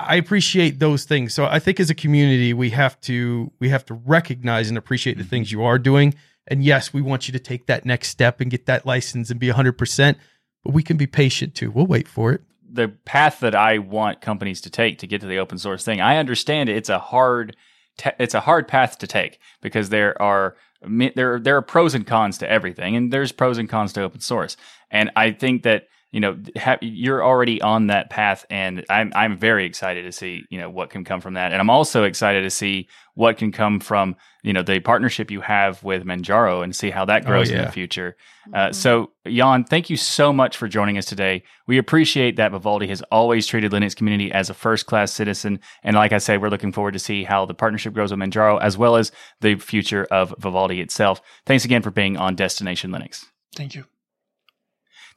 I 0.00 0.16
appreciate 0.16 0.78
those 0.78 1.04
things. 1.04 1.34
So 1.34 1.46
I 1.46 1.58
think 1.58 1.80
as 1.80 1.90
a 1.90 1.94
community, 1.94 2.52
we 2.52 2.70
have 2.70 3.00
to 3.02 3.50
we 3.58 3.68
have 3.70 3.84
to 3.86 3.94
recognize 3.94 4.68
and 4.68 4.78
appreciate 4.78 5.18
the 5.18 5.24
things 5.24 5.48
mm-hmm. 5.48 5.60
you 5.60 5.64
are 5.64 5.78
doing. 5.78 6.14
And 6.46 6.64
yes, 6.64 6.92
we 6.94 7.02
want 7.02 7.28
you 7.28 7.32
to 7.32 7.38
take 7.38 7.66
that 7.66 7.84
next 7.84 8.08
step 8.08 8.40
and 8.40 8.50
get 8.50 8.66
that 8.66 8.86
license 8.86 9.30
and 9.30 9.38
be 9.38 9.48
100%, 9.48 10.16
but 10.64 10.72
we 10.72 10.82
can 10.82 10.96
be 10.96 11.06
patient 11.06 11.54
too. 11.54 11.70
We'll 11.70 11.86
wait 11.86 12.08
for 12.08 12.32
it. 12.32 12.40
The 12.70 12.88
path 12.88 13.40
that 13.40 13.54
I 13.54 13.78
want 13.78 14.22
companies 14.22 14.62
to 14.62 14.70
take 14.70 14.98
to 14.98 15.06
get 15.06 15.20
to 15.20 15.26
the 15.26 15.38
open 15.38 15.58
source 15.58 15.84
thing, 15.84 16.00
I 16.00 16.16
understand 16.16 16.68
it's 16.68 16.88
a 16.88 16.98
hard 16.98 17.56
te- 17.98 18.10
it's 18.18 18.34
a 18.34 18.40
hard 18.40 18.68
path 18.68 18.98
to 18.98 19.06
take 19.06 19.40
because 19.60 19.88
there 19.88 20.20
are 20.22 20.56
there 20.82 21.40
there 21.40 21.56
are 21.56 21.62
pros 21.62 21.94
and 21.94 22.06
cons 22.06 22.38
to 22.38 22.50
everything 22.50 22.94
and 22.94 23.12
there's 23.12 23.32
pros 23.32 23.58
and 23.58 23.68
cons 23.68 23.92
to 23.94 24.02
open 24.02 24.20
source. 24.20 24.56
And 24.90 25.10
I 25.16 25.32
think 25.32 25.64
that 25.64 25.88
you 26.10 26.20
know 26.20 26.38
ha- 26.56 26.78
you're 26.80 27.22
already 27.22 27.60
on 27.60 27.88
that 27.88 28.08
path 28.10 28.46
and 28.50 28.84
I'm 28.88 29.12
I'm 29.14 29.38
very 29.38 29.66
excited 29.66 30.04
to 30.04 30.12
see 30.12 30.42
you 30.50 30.58
know 30.58 30.70
what 30.70 30.90
can 30.90 31.04
come 31.04 31.20
from 31.20 31.34
that 31.34 31.52
and 31.52 31.60
I'm 31.60 31.70
also 31.70 32.04
excited 32.04 32.42
to 32.42 32.50
see 32.50 32.88
what 33.14 33.36
can 33.36 33.52
come 33.52 33.78
from 33.80 34.16
you 34.42 34.52
know 34.52 34.62
the 34.62 34.80
partnership 34.80 35.30
you 35.30 35.40
have 35.42 35.82
with 35.84 36.04
Manjaro 36.04 36.62
and 36.64 36.74
see 36.74 36.90
how 36.90 37.04
that 37.06 37.24
Oh, 37.24 37.26
grows 37.26 37.50
in 37.50 37.58
the 37.66 37.72
future. 37.72 38.16
Uh, 38.54 38.72
so 38.72 39.10
Jan, 39.26 39.64
thank 39.64 39.90
you 39.90 39.96
so 39.98 40.32
much 40.32 40.56
for 40.56 40.68
joining 40.68 40.96
us 40.96 41.04
today. 41.04 41.42
We 41.66 41.76
appreciate 41.76 42.36
that 42.36 42.52
Vivaldi 42.52 42.86
has 42.88 43.02
always 43.12 43.46
treated 43.46 43.72
Linux 43.72 43.94
community 43.94 44.32
as 44.32 44.48
a 44.48 44.54
first 44.54 44.86
class 44.86 45.12
citizen, 45.12 45.60
and 45.82 45.94
like 45.94 46.12
I 46.12 46.18
said, 46.18 46.40
we're 46.40 46.48
looking 46.48 46.72
forward 46.72 46.92
to 46.92 46.98
see 46.98 47.24
how 47.24 47.44
the 47.44 47.54
partnership 47.54 47.92
grows 47.92 48.10
with 48.12 48.20
Manjaro 48.20 48.58
as 48.62 48.78
well 48.78 48.96
as 48.96 49.12
the 49.42 49.56
future 49.56 50.06
of 50.10 50.34
Vivaldi 50.38 50.80
itself. 50.80 51.20
Thanks 51.44 51.66
again 51.66 51.82
for 51.82 51.90
being 51.90 52.16
on 52.16 52.34
Destination 52.36 52.90
Linux. 52.92 53.26
Thank 53.54 53.74
you. 53.74 53.84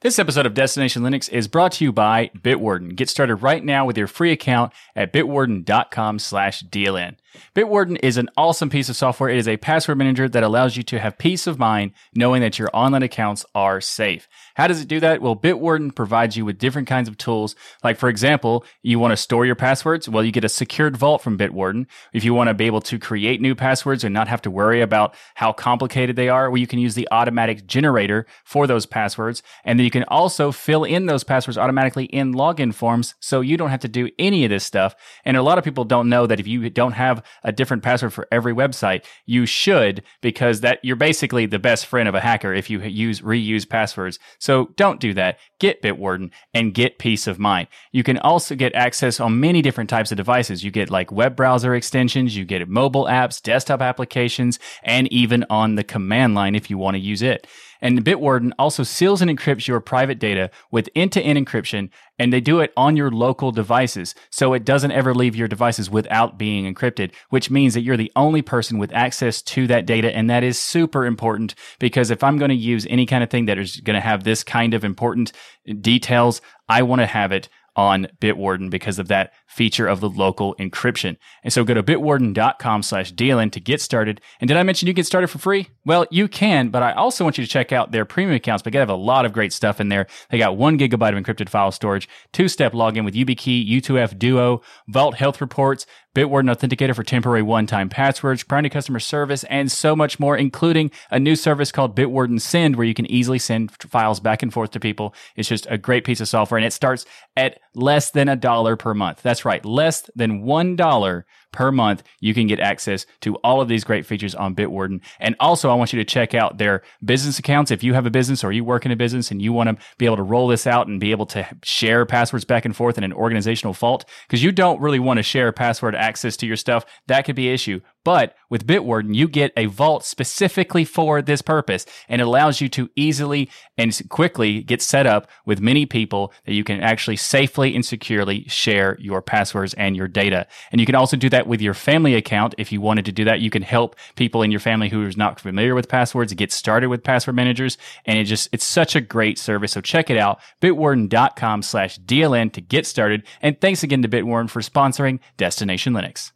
This 0.02 0.18
episode 0.18 0.46
of 0.46 0.54
Destination 0.54 1.04
Linux 1.04 1.30
is 1.30 1.46
brought 1.46 1.70
to 1.72 1.84
you 1.84 1.92
by 1.92 2.32
Bitwarden. 2.36 2.96
Get 2.96 3.08
started 3.08 3.36
right 3.36 3.64
now 3.64 3.86
with 3.86 3.96
your 3.96 4.08
free 4.08 4.32
account 4.32 4.72
at 4.96 5.12
bitwarden.com 5.12 6.18
slash 6.18 6.64
DLN. 6.64 7.14
Bitwarden 7.54 7.98
is 8.02 8.16
an 8.16 8.28
awesome 8.36 8.68
piece 8.68 8.88
of 8.88 8.96
software. 8.96 9.30
It 9.30 9.38
is 9.38 9.48
a 9.48 9.56
password 9.56 9.98
manager 9.98 10.28
that 10.28 10.42
allows 10.42 10.76
you 10.76 10.82
to 10.84 10.98
have 10.98 11.18
peace 11.18 11.46
of 11.46 11.58
mind 11.58 11.92
knowing 12.14 12.42
that 12.42 12.58
your 12.58 12.68
online 12.72 13.02
accounts 13.02 13.44
are 13.54 13.80
safe. 13.80 14.28
How 14.54 14.66
does 14.66 14.80
it 14.80 14.88
do 14.88 15.00
that? 15.00 15.22
Well, 15.22 15.36
Bitwarden 15.36 15.94
provides 15.94 16.36
you 16.36 16.44
with 16.44 16.58
different 16.58 16.88
kinds 16.88 17.08
of 17.08 17.16
tools. 17.16 17.54
Like, 17.82 17.96
for 17.96 18.08
example, 18.08 18.64
you 18.82 18.98
want 18.98 19.12
to 19.12 19.16
store 19.16 19.46
your 19.46 19.54
passwords? 19.54 20.08
Well, 20.08 20.24
you 20.24 20.32
get 20.32 20.44
a 20.44 20.48
secured 20.48 20.96
vault 20.96 21.22
from 21.22 21.38
Bitwarden. 21.38 21.86
If 22.12 22.24
you 22.24 22.34
want 22.34 22.48
to 22.48 22.54
be 22.54 22.66
able 22.66 22.82
to 22.82 22.98
create 22.98 23.40
new 23.40 23.54
passwords 23.54 24.04
and 24.04 24.12
not 24.12 24.28
have 24.28 24.42
to 24.42 24.50
worry 24.50 24.80
about 24.80 25.14
how 25.34 25.52
complicated 25.52 26.16
they 26.16 26.28
are, 26.28 26.50
well, 26.50 26.58
you 26.58 26.66
can 26.66 26.78
use 26.78 26.94
the 26.94 27.08
automatic 27.10 27.66
generator 27.66 28.26
for 28.44 28.66
those 28.66 28.84
passwords. 28.84 29.42
And 29.64 29.78
then 29.78 29.84
you 29.84 29.90
can 29.92 30.04
also 30.04 30.50
fill 30.50 30.82
in 30.82 31.06
those 31.06 31.22
passwords 31.22 31.56
automatically 31.56 32.06
in 32.06 32.34
login 32.34 32.74
forms 32.74 33.14
so 33.20 33.40
you 33.40 33.56
don't 33.56 33.70
have 33.70 33.80
to 33.80 33.88
do 33.88 34.10
any 34.18 34.44
of 34.44 34.50
this 34.50 34.64
stuff. 34.64 34.96
And 35.24 35.36
a 35.36 35.42
lot 35.42 35.58
of 35.58 35.64
people 35.64 35.84
don't 35.84 36.08
know 36.08 36.26
that 36.26 36.40
if 36.40 36.46
you 36.48 36.68
don't 36.70 36.92
have 36.92 37.22
a 37.44 37.52
different 37.52 37.84
password 37.84 38.12
for 38.12 38.26
every 38.32 38.52
website, 38.52 39.04
you 39.26 39.46
should 39.46 40.02
because 40.20 40.60
that 40.62 40.80
you're 40.82 40.96
basically 40.96 41.46
the 41.46 41.58
best 41.58 41.86
friend 41.86 42.08
of 42.08 42.14
a 42.14 42.20
hacker 42.20 42.52
if 42.52 42.68
you 42.68 42.80
use 42.80 43.20
reuse 43.20 43.68
passwords. 43.68 44.18
So 44.38 44.72
don't 44.76 44.98
do 44.98 45.14
that. 45.14 45.38
Get 45.60 45.82
Bitwarden 45.82 46.30
and 46.52 46.74
get 46.74 46.98
peace 46.98 47.26
of 47.26 47.38
mind. 47.38 47.68
You 47.92 48.02
can 48.02 48.18
also 48.18 48.54
get 48.54 48.74
access 48.74 49.20
on 49.20 49.40
many 49.40 49.62
different 49.62 49.90
types 49.90 50.10
of 50.10 50.16
devices. 50.16 50.64
You 50.64 50.70
get 50.70 50.90
like 50.90 51.12
web 51.12 51.36
browser 51.36 51.74
extensions, 51.74 52.36
you 52.36 52.44
get 52.44 52.68
mobile 52.68 53.04
apps, 53.04 53.40
desktop 53.40 53.82
applications, 53.82 54.58
and 54.82 55.12
even 55.12 55.44
on 55.50 55.74
the 55.74 55.84
command 55.84 56.34
line 56.34 56.54
if 56.54 56.70
you 56.70 56.78
want 56.78 56.94
to 56.94 57.00
use 57.00 57.22
it. 57.22 57.46
And 57.82 58.04
Bitwarden 58.04 58.52
also 58.58 58.84
seals 58.84 59.20
and 59.20 59.30
encrypts 59.30 59.66
your 59.66 59.80
private 59.80 60.18
data 60.18 60.50
with 60.70 60.88
end-to-end 60.94 61.36
encryption, 61.36 61.90
and 62.18 62.32
they 62.32 62.40
do 62.40 62.60
it 62.60 62.72
on 62.76 62.96
your 62.96 63.10
local 63.10 63.50
devices. 63.50 64.14
So 64.30 64.54
it 64.54 64.64
doesn't 64.64 64.92
ever 64.92 65.12
leave 65.12 65.36
your 65.36 65.48
devices 65.48 65.90
without 65.90 66.38
being 66.38 66.72
encrypted, 66.72 67.12
which 67.30 67.50
means 67.50 67.74
that 67.74 67.82
you're 67.82 67.96
the 67.96 68.12
only 68.14 68.40
person 68.40 68.78
with 68.78 68.94
access 68.94 69.42
to 69.42 69.66
that 69.66 69.84
data. 69.84 70.16
And 70.16 70.30
that 70.30 70.44
is 70.44 70.58
super 70.58 71.04
important 71.04 71.56
because 71.80 72.10
if 72.10 72.22
I'm 72.22 72.38
going 72.38 72.50
to 72.50 72.54
use 72.54 72.86
any 72.88 73.04
kind 73.04 73.24
of 73.24 73.30
thing 73.30 73.46
that 73.46 73.58
is 73.58 73.80
going 73.80 73.96
to 73.96 74.00
have 74.00 74.22
this 74.22 74.44
kind 74.44 74.72
of 74.72 74.84
important 74.84 75.32
details, 75.80 76.40
I 76.68 76.82
want 76.82 77.00
to 77.00 77.06
have 77.06 77.32
it 77.32 77.48
on 77.76 78.06
Bitwarden 78.20 78.70
because 78.70 78.98
of 78.98 79.08
that 79.08 79.32
feature 79.46 79.86
of 79.86 80.00
the 80.00 80.08
local 80.08 80.54
encryption. 80.56 81.16
And 81.42 81.52
so 81.52 81.64
go 81.64 81.74
to 81.74 81.82
bitwarden.com 81.82 82.82
slash 82.82 83.12
DLN 83.12 83.50
to 83.52 83.60
get 83.60 83.80
started. 83.80 84.20
And 84.40 84.48
did 84.48 84.56
I 84.56 84.62
mention 84.62 84.88
you 84.88 84.94
get 84.94 85.06
started 85.06 85.28
for 85.28 85.38
free? 85.38 85.68
Well, 85.84 86.06
you 86.10 86.28
can, 86.28 86.68
but 86.68 86.82
I 86.82 86.92
also 86.92 87.24
want 87.24 87.38
you 87.38 87.44
to 87.44 87.50
check 87.50 87.72
out 87.72 87.92
their 87.92 88.04
premium 88.04 88.36
accounts 88.36 88.62
because 88.62 88.74
they 88.74 88.80
have 88.80 88.90
a 88.90 88.94
lot 88.94 89.24
of 89.24 89.32
great 89.32 89.52
stuff 89.52 89.80
in 89.80 89.88
there. 89.88 90.06
They 90.30 90.38
got 90.38 90.56
one 90.56 90.78
gigabyte 90.78 91.16
of 91.16 91.24
encrypted 91.24 91.48
file 91.48 91.72
storage, 91.72 92.08
two 92.32 92.48
step 92.48 92.72
login 92.72 93.04
with 93.04 93.14
YubiKey, 93.14 93.68
U2F 93.68 94.18
Duo, 94.18 94.62
Vault 94.88 95.16
Health 95.16 95.40
Reports, 95.40 95.86
Bitwarden 96.14 96.54
Authenticator 96.54 96.94
for 96.94 97.02
temporary 97.02 97.42
one-time 97.42 97.88
passwords, 97.88 98.42
priority 98.42 98.68
customer 98.68 99.00
service, 99.00 99.44
and 99.44 99.72
so 99.72 99.96
much 99.96 100.20
more, 100.20 100.36
including 100.36 100.90
a 101.10 101.18
new 101.18 101.34
service 101.34 101.72
called 101.72 101.96
Bitwarden 101.96 102.40
Send, 102.40 102.76
where 102.76 102.86
you 102.86 102.92
can 102.92 103.06
easily 103.06 103.38
send 103.38 103.72
files 103.82 104.20
back 104.20 104.42
and 104.42 104.52
forth 104.52 104.72
to 104.72 104.80
people. 104.80 105.14
It's 105.36 105.48
just 105.48 105.66
a 105.70 105.78
great 105.78 106.04
piece 106.04 106.20
of 106.20 106.28
software, 106.28 106.58
and 106.58 106.66
it 106.66 106.72
starts 106.72 107.06
at 107.36 107.58
less 107.74 108.10
than 108.10 108.28
a 108.28 108.36
dollar 108.36 108.76
per 108.76 108.92
month. 108.92 109.22
That's 109.22 109.44
right, 109.44 109.64
less 109.64 110.10
than 110.14 110.42
one 110.42 110.76
dollar 110.76 111.24
per 111.52 111.70
month. 111.70 112.02
You 112.20 112.34
can 112.34 112.46
get 112.46 112.60
access 112.60 113.06
to 113.20 113.36
all 113.36 113.60
of 113.60 113.68
these 113.68 113.84
great 113.84 114.06
features 114.06 114.34
on 114.34 114.54
Bitwarden. 114.54 115.00
And 115.20 115.36
also, 115.38 115.70
I 115.70 115.74
want 115.74 115.92
you 115.92 115.98
to 115.98 116.04
check 116.04 116.34
out 116.34 116.58
their 116.58 116.82
business 117.04 117.38
accounts. 117.38 117.70
If 117.70 117.84
you 117.84 117.94
have 117.94 118.06
a 118.06 118.10
business 118.10 118.42
or 118.42 118.52
you 118.52 118.64
work 118.64 118.84
in 118.84 118.92
a 118.92 118.96
business 118.96 119.30
and 119.30 119.40
you 119.40 119.52
want 119.52 119.68
to 119.68 119.84
be 119.98 120.06
able 120.06 120.16
to 120.16 120.22
roll 120.22 120.48
this 120.48 120.66
out 120.66 120.88
and 120.88 120.98
be 120.98 121.10
able 121.10 121.26
to 121.26 121.46
share 121.62 122.04
passwords 122.06 122.44
back 122.44 122.64
and 122.64 122.74
forth 122.74 122.98
in 122.98 123.04
an 123.04 123.12
organizational 123.12 123.74
fault, 123.74 124.04
because 124.26 124.42
you 124.42 124.52
don't 124.52 124.80
really 124.80 124.98
want 124.98 125.18
to 125.18 125.22
share 125.22 125.52
password 125.52 125.94
access 125.94 126.36
to 126.38 126.46
your 126.46 126.56
stuff, 126.56 126.84
that 127.06 127.24
could 127.24 127.36
be 127.36 127.48
an 127.48 127.54
issue. 127.54 127.80
But 128.04 128.34
with 128.50 128.66
Bitwarden, 128.66 129.14
you 129.14 129.28
get 129.28 129.52
a 129.56 129.66
vault 129.66 130.04
specifically 130.04 130.84
for 130.84 131.22
this 131.22 131.40
purpose 131.40 131.86
and 132.08 132.20
it 132.20 132.26
allows 132.26 132.60
you 132.60 132.68
to 132.70 132.90
easily 132.96 133.48
and 133.78 133.96
quickly 134.08 134.62
get 134.62 134.82
set 134.82 135.06
up 135.06 135.28
with 135.46 135.60
many 135.60 135.86
people 135.86 136.32
that 136.44 136.54
you 136.54 136.64
can 136.64 136.80
actually 136.80 137.16
safely 137.16 137.74
and 137.74 137.84
securely 137.84 138.44
share 138.48 138.96
your 138.98 139.22
passwords 139.22 139.74
and 139.74 139.96
your 139.96 140.08
data. 140.08 140.46
And 140.72 140.80
you 140.80 140.86
can 140.86 140.96
also 140.96 141.16
do 141.16 141.28
that 141.30 141.41
with 141.46 141.60
your 141.60 141.74
family 141.74 142.14
account. 142.14 142.54
If 142.58 142.72
you 142.72 142.80
wanted 142.80 143.04
to 143.06 143.12
do 143.12 143.24
that, 143.24 143.40
you 143.40 143.50
can 143.50 143.62
help 143.62 143.96
people 144.16 144.42
in 144.42 144.50
your 144.50 144.60
family 144.60 144.88
who 144.88 145.06
is 145.06 145.16
not 145.16 145.40
familiar 145.40 145.74
with 145.74 145.88
passwords 145.88 146.32
get 146.34 146.52
started 146.52 146.88
with 146.88 147.04
password 147.04 147.36
managers. 147.36 147.78
And 148.06 148.18
it 148.18 148.24
just, 148.24 148.48
it's 148.52 148.64
such 148.64 148.96
a 148.96 149.00
great 149.00 149.38
service. 149.38 149.72
So 149.72 149.80
check 149.80 150.10
it 150.10 150.16
out, 150.16 150.40
bitwarden.com 150.60 151.62
slash 151.62 151.98
DLN 152.00 152.52
to 152.52 152.60
get 152.60 152.86
started. 152.86 153.24
And 153.40 153.60
thanks 153.60 153.82
again 153.82 154.02
to 154.02 154.08
Bitwarden 154.08 154.50
for 154.50 154.60
sponsoring 154.60 155.20
Destination 155.36 155.92
Linux. 155.92 156.32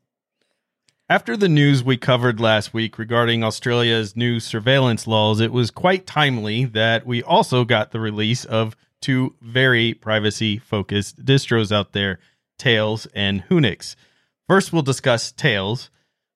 After 1.08 1.36
the 1.36 1.48
news 1.48 1.84
we 1.84 1.96
covered 1.96 2.40
last 2.40 2.74
week 2.74 2.98
regarding 2.98 3.44
Australia's 3.44 4.16
new 4.16 4.40
surveillance 4.40 5.06
laws, 5.06 5.38
it 5.38 5.52
was 5.52 5.70
quite 5.70 6.04
timely 6.04 6.64
that 6.64 7.06
we 7.06 7.22
also 7.22 7.64
got 7.64 7.92
the 7.92 8.00
release 8.00 8.44
of 8.44 8.74
two 9.00 9.36
very 9.40 9.94
privacy 9.94 10.58
focused 10.58 11.24
distros 11.24 11.70
out 11.70 11.92
there, 11.92 12.18
Tails 12.58 13.06
and 13.14 13.44
Whonix. 13.44 13.94
First, 14.48 14.72
we'll 14.72 14.82
discuss 14.82 15.32
Tails, 15.32 15.90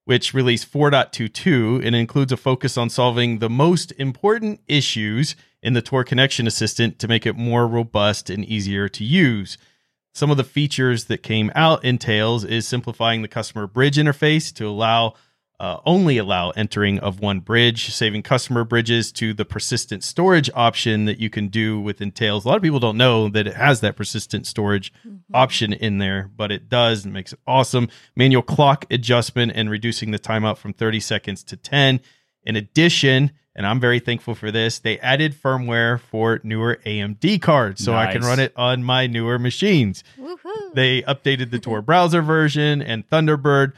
which 0.05 0.35
released 0.35 0.73
4.22 0.73 1.87
and 1.87 1.95
includes 1.95 2.32
a 2.32 2.37
focus 2.37 2.77
on 2.77 2.91
solving 2.91 3.39
the 3.39 3.51
most 3.51 3.93
important 3.93 4.61
issues 4.66 5.37
in 5.62 5.74
the 5.74 5.82
Tor 5.82 6.03
Connection 6.03 6.49
Assistant 6.49 6.99
to 6.99 7.07
make 7.07 7.24
it 7.24 7.37
more 7.37 7.69
robust 7.69 8.28
and 8.28 8.45
easier 8.45 8.89
to 8.89 9.05
use. 9.05 9.59
Some 10.12 10.31
of 10.31 10.37
the 10.37 10.45
features 10.45 11.05
that 11.05 11.23
came 11.23 11.53
out 11.55 11.85
in 11.85 11.99
Tails 11.99 12.45
is 12.45 12.66
simplifying 12.66 13.23
the 13.23 13.28
customer 13.28 13.69
bridge 13.69 13.97
interface 13.97 14.53
to 14.55 14.66
allow 14.66 15.15
uh, 15.61 15.78
only 15.85 16.16
allow 16.16 16.51
entering 16.51 16.99
of 17.01 17.20
one 17.20 17.39
bridge, 17.39 17.93
saving 17.95 18.23
customer 18.23 18.65
bridges 18.65 19.12
to 19.12 19.35
the 19.35 19.45
persistent 19.45 20.03
storage 20.03 20.49
option 20.55 21.05
that 21.05 21.20
you 21.20 21.28
can 21.28 21.49
do 21.49 21.78
within 21.78 22.11
Tails. 22.11 22.47
A 22.47 22.49
lot 22.49 22.57
of 22.57 22.62
people 22.62 22.81
don't 22.81 22.97
know 22.97 23.28
that 23.28 23.47
it 23.47 23.55
has 23.55 23.82
that 23.82 23.95
persistent 23.95 24.47
storage 24.47 24.91
option 25.35 25.74
in 25.74 25.99
there, 25.99 26.31
but 26.35 26.51
it 26.51 26.70
does 26.70 27.05
and 27.05 27.12
makes 27.12 27.35
it 27.35 27.41
awesome. 27.47 27.89
Manual 28.16 28.41
clock 28.41 28.87
adjustment 28.91 29.53
and 29.55 29.69
reducing 29.69 30.12
the 30.12 30.19
timeout 30.19 30.57
from 30.57 30.73
30 30.73 30.99
seconds 30.99 31.43
to 31.45 31.59
10. 31.59 32.01
In 32.45 32.57
addition, 32.57 33.32
and 33.55 33.66
I'm 33.66 33.81
very 33.81 34.01
thankful 34.01 34.35
for 34.35 34.51
this, 34.51 34.78
they 34.78 34.99
added 35.01 35.35
firmware 35.35 36.01
for 36.01 36.41
newer 36.43 36.81
AMD 36.87 37.43
cards 37.43 37.85
so 37.85 37.95
I 37.95 38.11
can 38.11 38.23
run 38.23 38.41
it 38.41 38.55
on 38.57 38.82
my 38.82 39.07
newer 39.07 39.39
machines. 39.39 40.03
Woohoo. 40.19 40.73
They 40.73 41.03
updated 41.03 41.51
the 41.51 41.59
Tor 41.59 41.82
browser 41.82 42.23
version 42.23 42.81
and 42.81 43.07
Thunderbird. 43.11 43.74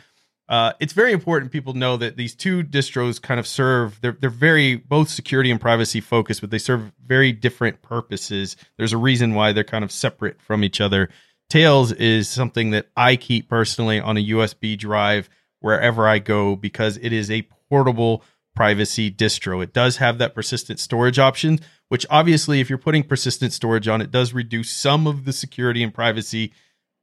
Uh, 0.53 0.75
it's 0.81 0.93
very 0.93 1.13
important 1.13 1.51
people 1.51 1.73
know 1.73 1.97
that 1.97 2.19
these 2.19 2.35
two 2.35 2.63
distros 2.63 3.21
kind 3.21 3.41
of 3.41 3.47
serve 3.47 3.99
they're 4.03 4.19
they're 4.21 4.29
very 4.29 4.77
both 4.77 5.09
security 5.09 5.51
and 5.51 5.59
privacy 5.59 5.99
focused, 5.99 6.43
but 6.43 6.51
they 6.51 6.59
serve 6.59 6.93
very 7.07 7.33
different 7.33 7.81
purposes. 7.81 8.55
There's 8.77 8.93
a 8.93 8.99
reason 8.99 9.33
why 9.33 9.53
they're 9.53 9.65
kind 9.65 9.83
of 9.83 9.91
separate 9.91 10.43
from 10.43 10.63
each 10.63 10.79
other. 10.79 11.09
Tails 11.49 11.91
is 11.93 12.29
something 12.29 12.71
that 12.73 12.89
I 12.95 13.17
keep 13.17 13.49
personally 13.49 13.99
on 13.99 14.19
a 14.19 14.29
USB 14.29 14.77
drive 14.77 15.31
wherever 15.61 16.07
I 16.07 16.19
go 16.19 16.55
because 16.55 16.99
it 16.99 17.15
is 17.15 17.31
a 17.31 17.49
portable 17.71 18.23
privacy 18.55 19.11
distro. 19.11 19.63
It 19.63 19.73
does 19.73 19.97
have 19.97 20.19
that 20.19 20.35
persistent 20.35 20.81
storage 20.81 21.19
option, 21.19 21.61
which 21.89 22.05
obviously, 22.11 22.61
if 22.61 22.69
you're 22.69 22.79
putting 22.79 23.05
persistent 23.05 23.55
storage 23.55 23.89
on, 23.89 24.03
it 24.03 24.11
does 24.11 24.35
reduce 24.35 24.71
some 24.71 25.07
of 25.07 25.25
the 25.25 25.33
security 25.33 25.83
and 25.83 25.95
privacy 25.95 26.53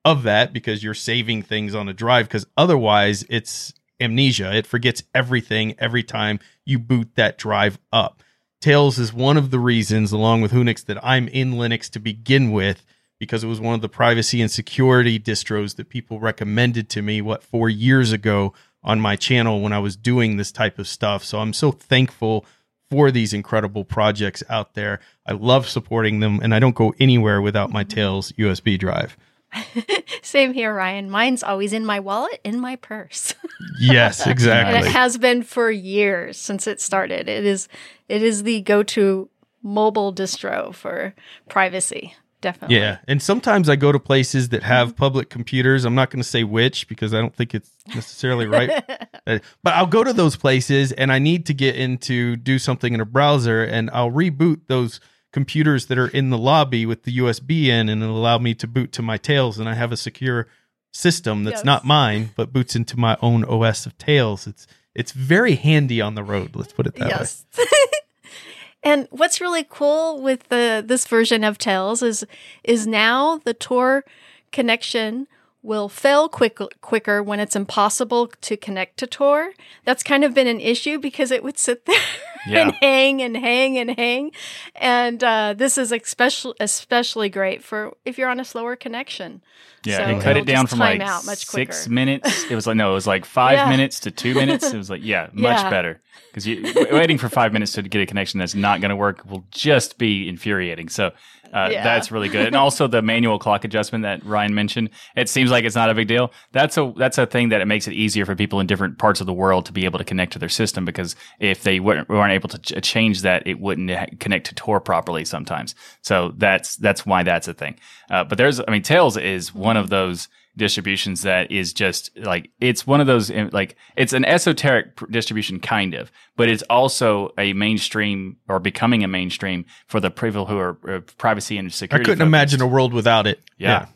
of 0.09 0.23
that 0.23 0.53
because 0.53 0.83
you're 0.83 0.93
saving 0.93 1.43
things 1.43 1.75
on 1.75 1.87
a 1.87 1.93
drive. 1.93 2.27
Because 2.27 2.47
otherwise, 2.57 3.23
it's 3.29 3.73
amnesia. 3.99 4.55
It 4.55 4.67
forgets 4.67 5.03
everything 5.13 5.75
every 5.79 6.03
time 6.03 6.39
you 6.65 6.79
boot 6.79 7.15
that 7.15 7.37
drive 7.37 7.79
up. 7.91 8.23
Tails 8.61 8.99
is 8.99 9.13
one 9.13 9.37
of 9.37 9.51
the 9.51 9.59
reasons, 9.59 10.11
along 10.11 10.41
with 10.41 10.51
Whonix, 10.51 10.85
that 10.85 11.03
I'm 11.03 11.27
in 11.29 11.53
Linux 11.53 11.89
to 11.91 11.99
begin 11.99 12.51
with 12.51 12.85
because 13.19 13.43
it 13.43 13.47
was 13.47 13.59
one 13.59 13.75
of 13.75 13.81
the 13.81 13.89
privacy 13.89 14.41
and 14.41 14.49
security 14.49 15.19
distros 15.19 15.75
that 15.75 15.89
people 15.89 16.19
recommended 16.19 16.89
to 16.89 17.01
me, 17.01 17.21
what, 17.21 17.43
four 17.43 17.69
years 17.69 18.11
ago 18.11 18.53
on 18.81 18.99
my 18.99 19.15
channel 19.15 19.61
when 19.61 19.73
I 19.73 19.79
was 19.79 19.97
doing 19.97 20.37
this 20.37 20.51
type 20.51 20.79
of 20.79 20.87
stuff. 20.87 21.23
So 21.23 21.39
I'm 21.39 21.53
so 21.53 21.71
thankful 21.71 22.45
for 22.89 23.11
these 23.11 23.33
incredible 23.33 23.83
projects 23.83 24.41
out 24.49 24.73
there. 24.73 24.99
I 25.25 25.33
love 25.33 25.67
supporting 25.69 26.21
them, 26.21 26.39
and 26.41 26.55
I 26.55 26.59
don't 26.59 26.75
go 26.75 26.93
anywhere 26.99 27.41
without 27.41 27.71
my 27.71 27.83
Tails 27.83 28.31
USB 28.33 28.79
drive. 28.79 29.15
Same 30.21 30.53
here, 30.53 30.73
Ryan. 30.73 31.09
Mine's 31.09 31.43
always 31.43 31.73
in 31.73 31.85
my 31.85 31.99
wallet, 31.99 32.39
in 32.43 32.59
my 32.59 32.75
purse. 32.75 33.33
Yes, 33.81 34.27
exactly. 34.27 34.75
and 34.75 34.85
it 34.85 34.91
has 34.91 35.17
been 35.17 35.41
for 35.41 35.71
years 35.71 36.37
since 36.37 36.67
it 36.67 36.81
started. 36.81 37.29
It 37.29 37.45
is 37.45 37.69
it 38.09 38.21
is 38.21 38.43
the 38.43 38.59
go-to 38.61 39.29
mobile 39.63 40.13
distro 40.13 40.73
for 40.73 41.13
privacy. 41.47 42.13
Definitely. 42.41 42.77
Yeah, 42.77 42.97
and 43.07 43.21
sometimes 43.21 43.69
I 43.69 43.77
go 43.77 43.91
to 43.93 43.99
places 43.99 44.49
that 44.49 44.63
have 44.63 44.97
public 44.97 45.29
computers. 45.29 45.85
I'm 45.85 45.95
not 45.95 46.09
going 46.09 46.21
to 46.21 46.27
say 46.27 46.43
which 46.43 46.87
because 46.89 47.13
I 47.13 47.19
don't 47.19 47.35
think 47.35 47.53
it's 47.53 47.71
necessarily 47.93 48.47
right. 48.47 48.83
Uh, 49.27 49.37
but 49.61 49.73
I'll 49.75 49.85
go 49.85 50.03
to 50.03 50.13
those 50.13 50.35
places 50.35 50.91
and 50.93 51.11
I 51.11 51.19
need 51.19 51.45
to 51.47 51.53
get 51.53 51.75
into 51.75 52.35
do 52.35 52.57
something 52.57 52.93
in 52.93 53.01
a 53.01 53.05
browser 53.05 53.63
and 53.63 53.91
I'll 53.91 54.09
reboot 54.09 54.61
those 54.67 54.99
computers 55.31 55.85
that 55.87 55.97
are 55.97 56.07
in 56.07 56.29
the 56.29 56.37
lobby 56.37 56.85
with 56.85 57.03
the 57.03 57.17
USB 57.17 57.65
in 57.67 57.87
and 57.89 58.01
it'll 58.01 58.17
allow 58.17 58.37
me 58.37 58.53
to 58.55 58.67
boot 58.67 58.91
to 58.93 59.01
my 59.01 59.17
Tails 59.17 59.59
and 59.59 59.69
I 59.69 59.73
have 59.75 59.91
a 59.91 59.97
secure 59.97 60.47
system 60.91 61.43
that's 61.43 61.59
Yes. 61.59 61.65
not 61.65 61.85
mine 61.85 62.31
but 62.35 62.51
boots 62.51 62.75
into 62.75 62.97
my 62.97 63.15
own 63.21 63.45
OS 63.45 63.85
of 63.85 63.97
Tails. 63.97 64.47
It's 64.47 64.65
it's 64.95 65.11
very 65.11 65.55
handy 65.55 66.01
on 66.01 66.15
the 66.15 66.23
road, 66.23 66.55
let's 66.55 66.73
put 66.73 66.87
it 66.87 66.95
that 66.95 67.03
way. 67.05 67.09
yes. 67.09 67.45
and 68.83 69.07
what's 69.11 69.39
really 69.39 69.65
cool 69.69 70.21
with 70.21 70.49
the 70.49 70.83
this 70.85 71.05
version 71.07 71.43
of 71.43 71.57
Tails 71.57 72.01
is 72.01 72.25
is 72.63 72.87
now 72.87 73.37
the 73.37 73.53
Tor 73.53 74.03
connection 74.51 75.27
will 75.61 75.89
fail 75.89 76.29
quick, 76.29 76.57
quicker 76.81 77.21
when 77.21 77.39
it's 77.39 77.55
impossible 77.55 78.27
to 78.41 78.55
connect 78.55 78.97
to 78.97 79.05
Tor. 79.07 79.51
That's 79.83 80.03
kind 80.03 80.23
of 80.23 80.33
been 80.33 80.47
an 80.47 80.61
issue 80.61 80.99
because 80.99 81.31
it 81.31 81.43
would 81.43 81.57
sit 81.57 81.85
there 81.85 81.99
Yeah. 82.47 82.61
and 82.61 82.71
hang 82.75 83.21
and 83.21 83.35
hang 83.35 83.77
and 83.77 83.91
hang. 83.91 84.31
And 84.75 85.21
uh, 85.21 85.53
this 85.57 85.77
is 85.77 85.91
especially 85.91 86.53
especially 86.61 87.27
great 87.29 87.61
for 87.63 87.93
if 88.05 88.17
you're 88.17 88.29
on 88.29 88.39
a 88.39 88.45
slower 88.45 88.77
connection. 88.77 89.41
Yeah, 89.85 89.97
So 89.97 90.05
they 90.05 90.13
cut 90.23 90.31
it'll 90.37 90.45
down 90.45 90.67
from 90.67 90.79
like 90.79 91.01
out 91.01 91.25
much 91.25 91.45
six 91.45 91.87
minutes. 91.89 92.45
It 92.49 92.55
was 92.55 92.65
like 92.65 92.77
no, 92.77 92.91
it 92.91 92.93
was 92.95 93.07
like 93.07 93.25
five 93.25 93.57
Yeah. 93.57 93.69
minutes 93.69 93.99
to 94.01 94.11
two 94.11 94.33
minutes. 94.35 94.71
It 94.71 94.77
was 94.77 94.89
like 94.89 95.03
yeah, 95.03 95.27
much 95.33 95.57
Yeah. 95.57 95.69
better 95.69 96.01
because 96.31 96.47
you 96.47 96.73
waiting 96.91 97.17
for 97.17 97.27
five 97.27 97.51
minutes 97.51 97.73
to 97.73 97.81
get 97.81 98.01
a 98.01 98.05
connection 98.05 98.39
that's 98.39 98.55
not 98.55 98.79
going 98.81 98.89
to 98.89 98.95
work 98.95 99.23
will 99.29 99.43
just 99.51 99.97
be 99.97 100.27
infuriating. 100.29 100.87
So. 100.87 101.11
Uh, 101.53 101.69
Yeah. 101.71 101.83
That's 101.83 102.11
really 102.11 102.29
good, 102.29 102.47
and 102.47 102.55
also 102.55 102.87
the 102.87 103.01
manual 103.01 103.39
clock 103.39 103.63
adjustment 103.65 104.03
that 104.03 104.23
Ryan 104.25 104.53
mentioned. 104.53 104.89
It 105.15 105.29
seems 105.29 105.51
like 105.51 105.65
it's 105.65 105.75
not 105.75 105.89
a 105.89 105.93
big 105.93 106.07
deal. 106.07 106.31
That's 106.51 106.77
a 106.77 106.93
that's 106.97 107.17
a 107.17 107.25
thing 107.25 107.49
that 107.49 107.61
it 107.61 107.65
makes 107.65 107.87
it 107.87 107.93
easier 107.93 108.25
for 108.25 108.35
people 108.35 108.59
in 108.59 108.67
different 108.67 108.97
parts 108.97 109.21
of 109.21 109.27
the 109.27 109.33
world 109.33 109.65
to 109.65 109.71
be 109.73 109.85
able 109.85 109.99
to 109.99 110.05
connect 110.05 110.33
to 110.33 110.39
their 110.39 110.49
system 110.49 110.85
because 110.85 111.15
if 111.39 111.63
they 111.63 111.79
weren't, 111.79 112.07
weren't 112.09 112.33
able 112.33 112.49
to 112.49 112.57
ch- 112.59 112.83
change 112.83 113.21
that, 113.21 113.45
it 113.47 113.59
wouldn't 113.59 114.19
connect 114.19 114.47
to 114.47 114.55
Tor 114.55 114.79
properly 114.79 115.25
sometimes. 115.25 115.75
So 116.01 116.33
that's 116.37 116.75
that's 116.77 117.05
why 117.05 117.23
that's 117.23 117.47
a 117.47 117.53
thing. 117.53 117.79
Uh, 118.09 118.23
but 118.23 118.37
there's, 118.37 118.59
I 118.59 118.71
mean, 118.71 118.81
Tails 118.81 119.17
is 119.17 119.53
one 119.53 119.77
of 119.77 119.89
those 119.89 120.27
distributions 120.59 121.23
that 121.23 121.51
is 121.51 121.73
just 121.73 122.15
like 122.17 122.51
it's 122.61 122.85
one 122.85 123.01
of 123.01 123.07
those 123.07 123.31
uh, 123.31 123.49
like 123.51 123.75
it's 123.95 124.13
an 124.13 124.23
esoteric 124.25 124.95
distribution 125.09 125.59
kind 125.59 125.95
of 125.95 126.11
but 126.35 126.47
it's 126.47 126.63
also 126.69 127.33
a 127.37 127.53
mainstream 127.53 128.37
or 128.47 128.59
becoming 128.59 129.03
a 129.03 129.07
mainstream 129.07 129.65
for 129.87 129.99
the 129.99 130.11
people 130.11 130.45
who 130.45 130.57
are 130.57 130.77
uh, 130.87 130.99
privacy 131.17 131.57
and 131.57 131.73
security. 131.73 132.01
I 132.01 132.05
couldn't 132.05 132.19
focused. 132.19 132.27
imagine 132.27 132.61
a 132.61 132.67
world 132.67 132.93
without 132.93 133.27
it. 133.27 133.41
Yeah. 133.57 133.87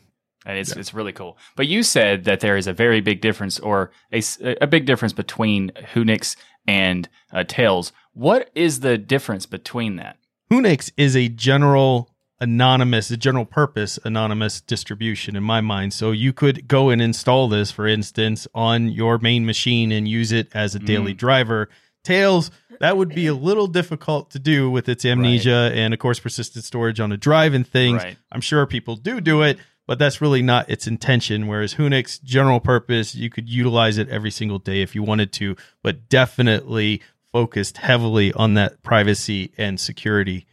And 0.46 0.58
it's 0.58 0.72
it's 0.72 0.92
really 0.92 1.12
cool. 1.12 1.38
But 1.56 1.68
you 1.68 1.82
said 1.82 2.24
that 2.24 2.40
there 2.40 2.58
is 2.58 2.66
a 2.66 2.74
very 2.74 3.00
big 3.00 3.22
difference, 3.22 3.58
or 3.58 3.92
a, 4.12 4.22
a 4.60 4.66
big 4.66 4.84
difference 4.84 5.14
between 5.14 5.70
Whonix 5.94 6.36
and 6.66 7.08
uh, 7.32 7.44
Tails. 7.44 7.92
What 8.12 8.50
is 8.54 8.80
the 8.80 8.98
difference 8.98 9.46
between 9.46 9.96
that? 9.96 10.18
Whonix 10.50 10.92
is 10.98 11.16
a 11.16 11.28
general 11.30 12.13
anonymous, 12.44 13.10
a 13.10 13.16
general 13.16 13.46
purpose 13.46 13.98
anonymous 14.04 14.60
distribution 14.60 15.34
in 15.34 15.42
my 15.42 15.60
mind. 15.60 15.92
So 15.94 16.12
you 16.12 16.32
could 16.32 16.68
go 16.68 16.90
and 16.90 17.00
install 17.00 17.48
this, 17.48 17.70
for 17.70 17.86
instance, 17.86 18.46
on 18.54 18.88
your 18.90 19.18
main 19.18 19.46
machine 19.46 19.90
and 19.90 20.06
use 20.06 20.30
it 20.30 20.48
as 20.54 20.74
a 20.74 20.78
daily 20.78 21.14
mm. 21.14 21.16
driver. 21.16 21.70
Tails, 22.04 22.50
that 22.80 22.98
would 22.98 23.08
be 23.08 23.26
a 23.26 23.34
little 23.34 23.66
difficult 23.66 24.30
to 24.32 24.38
do 24.38 24.70
with 24.70 24.90
its 24.90 25.06
amnesia 25.06 25.72
and, 25.74 25.94
of 25.94 26.00
course, 26.00 26.20
persistent 26.20 26.66
storage 26.66 27.00
on 27.00 27.12
a 27.12 27.16
drive 27.16 27.54
and 27.54 27.66
things. 27.66 28.04
Right. 28.04 28.18
I'm 28.30 28.42
sure 28.42 28.66
people 28.66 28.96
do 28.96 29.22
do 29.22 29.40
it, 29.40 29.58
but 29.86 29.98
that's 29.98 30.20
really 30.20 30.42
not 30.42 30.68
its 30.68 30.86
intention. 30.86 31.46
Whereas 31.46 31.74
Whonix, 31.74 32.22
general 32.22 32.60
purpose, 32.60 33.14
you 33.14 33.30
could 33.30 33.48
utilize 33.48 33.96
it 33.96 34.10
every 34.10 34.30
single 34.30 34.58
day 34.58 34.82
if 34.82 34.94
you 34.94 35.02
wanted 35.02 35.32
to, 35.34 35.56
but 35.82 36.10
definitely 36.10 37.00
focused 37.32 37.78
heavily 37.78 38.34
on 38.34 38.52
that 38.54 38.82
privacy 38.82 39.52
and 39.56 39.80
security. 39.80 40.46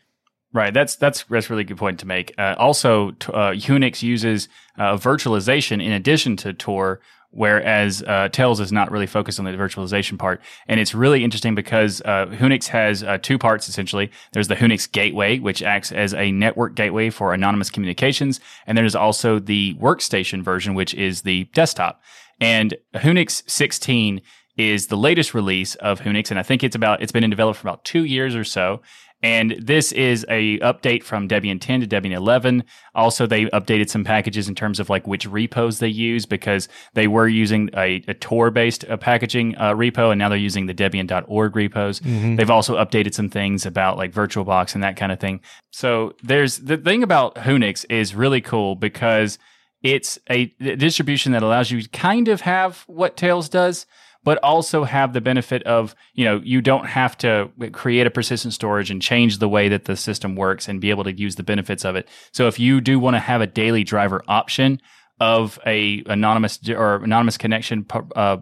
Right. 0.53 0.73
That's 0.73 0.97
that's 0.97 1.23
that's 1.23 1.49
a 1.49 1.53
really 1.53 1.63
good 1.63 1.77
point 1.77 1.99
to 2.01 2.07
make. 2.07 2.33
Uh, 2.37 2.55
also, 2.57 3.11
t- 3.11 3.31
uh, 3.31 3.51
Whonix 3.53 4.01
uses 4.01 4.49
uh, 4.77 4.97
virtualization 4.97 5.81
in 5.81 5.93
addition 5.93 6.35
to 6.37 6.51
Tor, 6.51 6.99
whereas 7.29 8.03
uh, 8.03 8.27
Tails 8.29 8.59
is 8.59 8.69
not 8.69 8.91
really 8.91 9.07
focused 9.07 9.39
on 9.39 9.45
the 9.45 9.51
virtualization 9.51 10.19
part. 10.19 10.41
And 10.67 10.77
it's 10.77 10.93
really 10.93 11.23
interesting 11.23 11.55
because 11.55 12.01
uh, 12.01 12.25
Whonix 12.25 12.67
has 12.67 13.01
uh, 13.01 13.17
two 13.17 13.37
parts 13.37 13.69
essentially. 13.69 14.11
There's 14.33 14.49
the 14.49 14.57
Whonix 14.57 14.91
gateway, 14.91 15.39
which 15.39 15.63
acts 15.63 15.93
as 15.93 16.13
a 16.13 16.33
network 16.33 16.75
gateway 16.75 17.11
for 17.11 17.33
anonymous 17.33 17.69
communications, 17.69 18.41
and 18.67 18.77
there's 18.77 18.95
also 18.95 19.39
the 19.39 19.75
workstation 19.75 20.43
version, 20.43 20.73
which 20.73 20.93
is 20.93 21.21
the 21.21 21.45
desktop. 21.53 22.01
And 22.41 22.75
Whonix 22.93 23.49
16 23.49 24.21
is 24.57 24.87
the 24.87 24.97
latest 24.97 25.33
release 25.33 25.75
of 25.75 26.01
Whonix, 26.01 26.29
and 26.29 26.39
I 26.39 26.43
think 26.43 26.61
it's 26.61 26.75
about 26.75 27.01
it's 27.01 27.13
been 27.13 27.23
in 27.23 27.29
development 27.29 27.61
for 27.61 27.69
about 27.69 27.85
two 27.85 28.03
years 28.03 28.35
or 28.35 28.43
so. 28.43 28.81
And 29.23 29.55
this 29.61 29.91
is 29.91 30.25
a 30.29 30.57
update 30.59 31.03
from 31.03 31.27
Debian 31.27 31.61
10 31.61 31.81
to 31.81 31.87
Debian 31.87 32.11
11. 32.11 32.63
Also, 32.95 33.27
they 33.27 33.45
updated 33.47 33.89
some 33.89 34.03
packages 34.03 34.49
in 34.49 34.55
terms 34.55 34.79
of 34.79 34.89
like 34.89 35.05
which 35.05 35.27
repos 35.27 35.79
they 35.79 35.87
use 35.87 36.25
because 36.25 36.67
they 36.93 37.07
were 37.07 37.27
using 37.27 37.69
a, 37.75 38.03
a 38.07 38.13
Tor-based 38.15 38.85
uh, 38.89 38.97
packaging 38.97 39.55
uh, 39.57 39.73
repo, 39.73 40.11
and 40.11 40.19
now 40.19 40.29
they're 40.29 40.37
using 40.37 40.65
the 40.65 40.73
Debian.org 40.73 41.55
repos. 41.55 42.01
They've 42.35 42.49
also 42.49 42.77
updated 42.77 43.13
some 43.13 43.29
things 43.29 43.65
about 43.65 43.97
like 43.97 44.11
VirtualBox 44.11 44.73
and 44.73 44.83
that 44.83 44.97
kind 44.97 45.11
of 45.11 45.19
thing. 45.19 45.41
So 45.71 46.15
there's 46.23 46.57
the 46.57 46.77
thing 46.77 47.03
about 47.03 47.35
Whonix 47.35 47.85
is 47.89 48.15
really 48.15 48.41
cool 48.41 48.75
because 48.75 49.37
it's 49.83 50.19
a 50.29 50.45
distribution 50.59 51.31
that 51.31 51.43
allows 51.43 51.71
you 51.71 51.81
to 51.81 51.89
kind 51.89 52.27
of 52.27 52.41
have 52.41 52.83
what 52.87 53.17
Tails 53.17 53.49
does, 53.49 53.85
but 54.23 54.37
also 54.43 54.83
have 54.83 55.13
the 55.13 55.21
benefit 55.21 55.63
of, 55.63 55.95
you 56.13 56.25
know, 56.25 56.41
you 56.43 56.61
don't 56.61 56.85
have 56.85 57.17
to 57.17 57.49
create 57.71 58.05
a 58.05 58.11
persistent 58.11 58.53
storage 58.53 58.91
and 58.91 59.01
change 59.01 59.39
the 59.39 59.49
way 59.49 59.69
that 59.69 59.85
the 59.85 59.95
system 59.95 60.35
works 60.35 60.67
and 60.67 60.79
be 60.79 60.89
able 60.89 61.03
to 61.03 61.13
use 61.13 61.35
the 61.35 61.43
benefits 61.43 61.83
of 61.83 61.95
it. 61.95 62.07
So 62.31 62.47
if 62.47 62.59
you 62.59 62.81
do 62.81 62.99
want 62.99 63.15
to 63.15 63.19
have 63.19 63.41
a 63.41 63.47
daily 63.47 63.83
driver 63.83 64.23
option 64.27 64.81
of 65.19 65.59
a 65.65 66.03
anonymous 66.05 66.59
or 66.69 67.03
anonymous 67.03 67.37
connection 67.37 67.85
uh, 68.15 68.37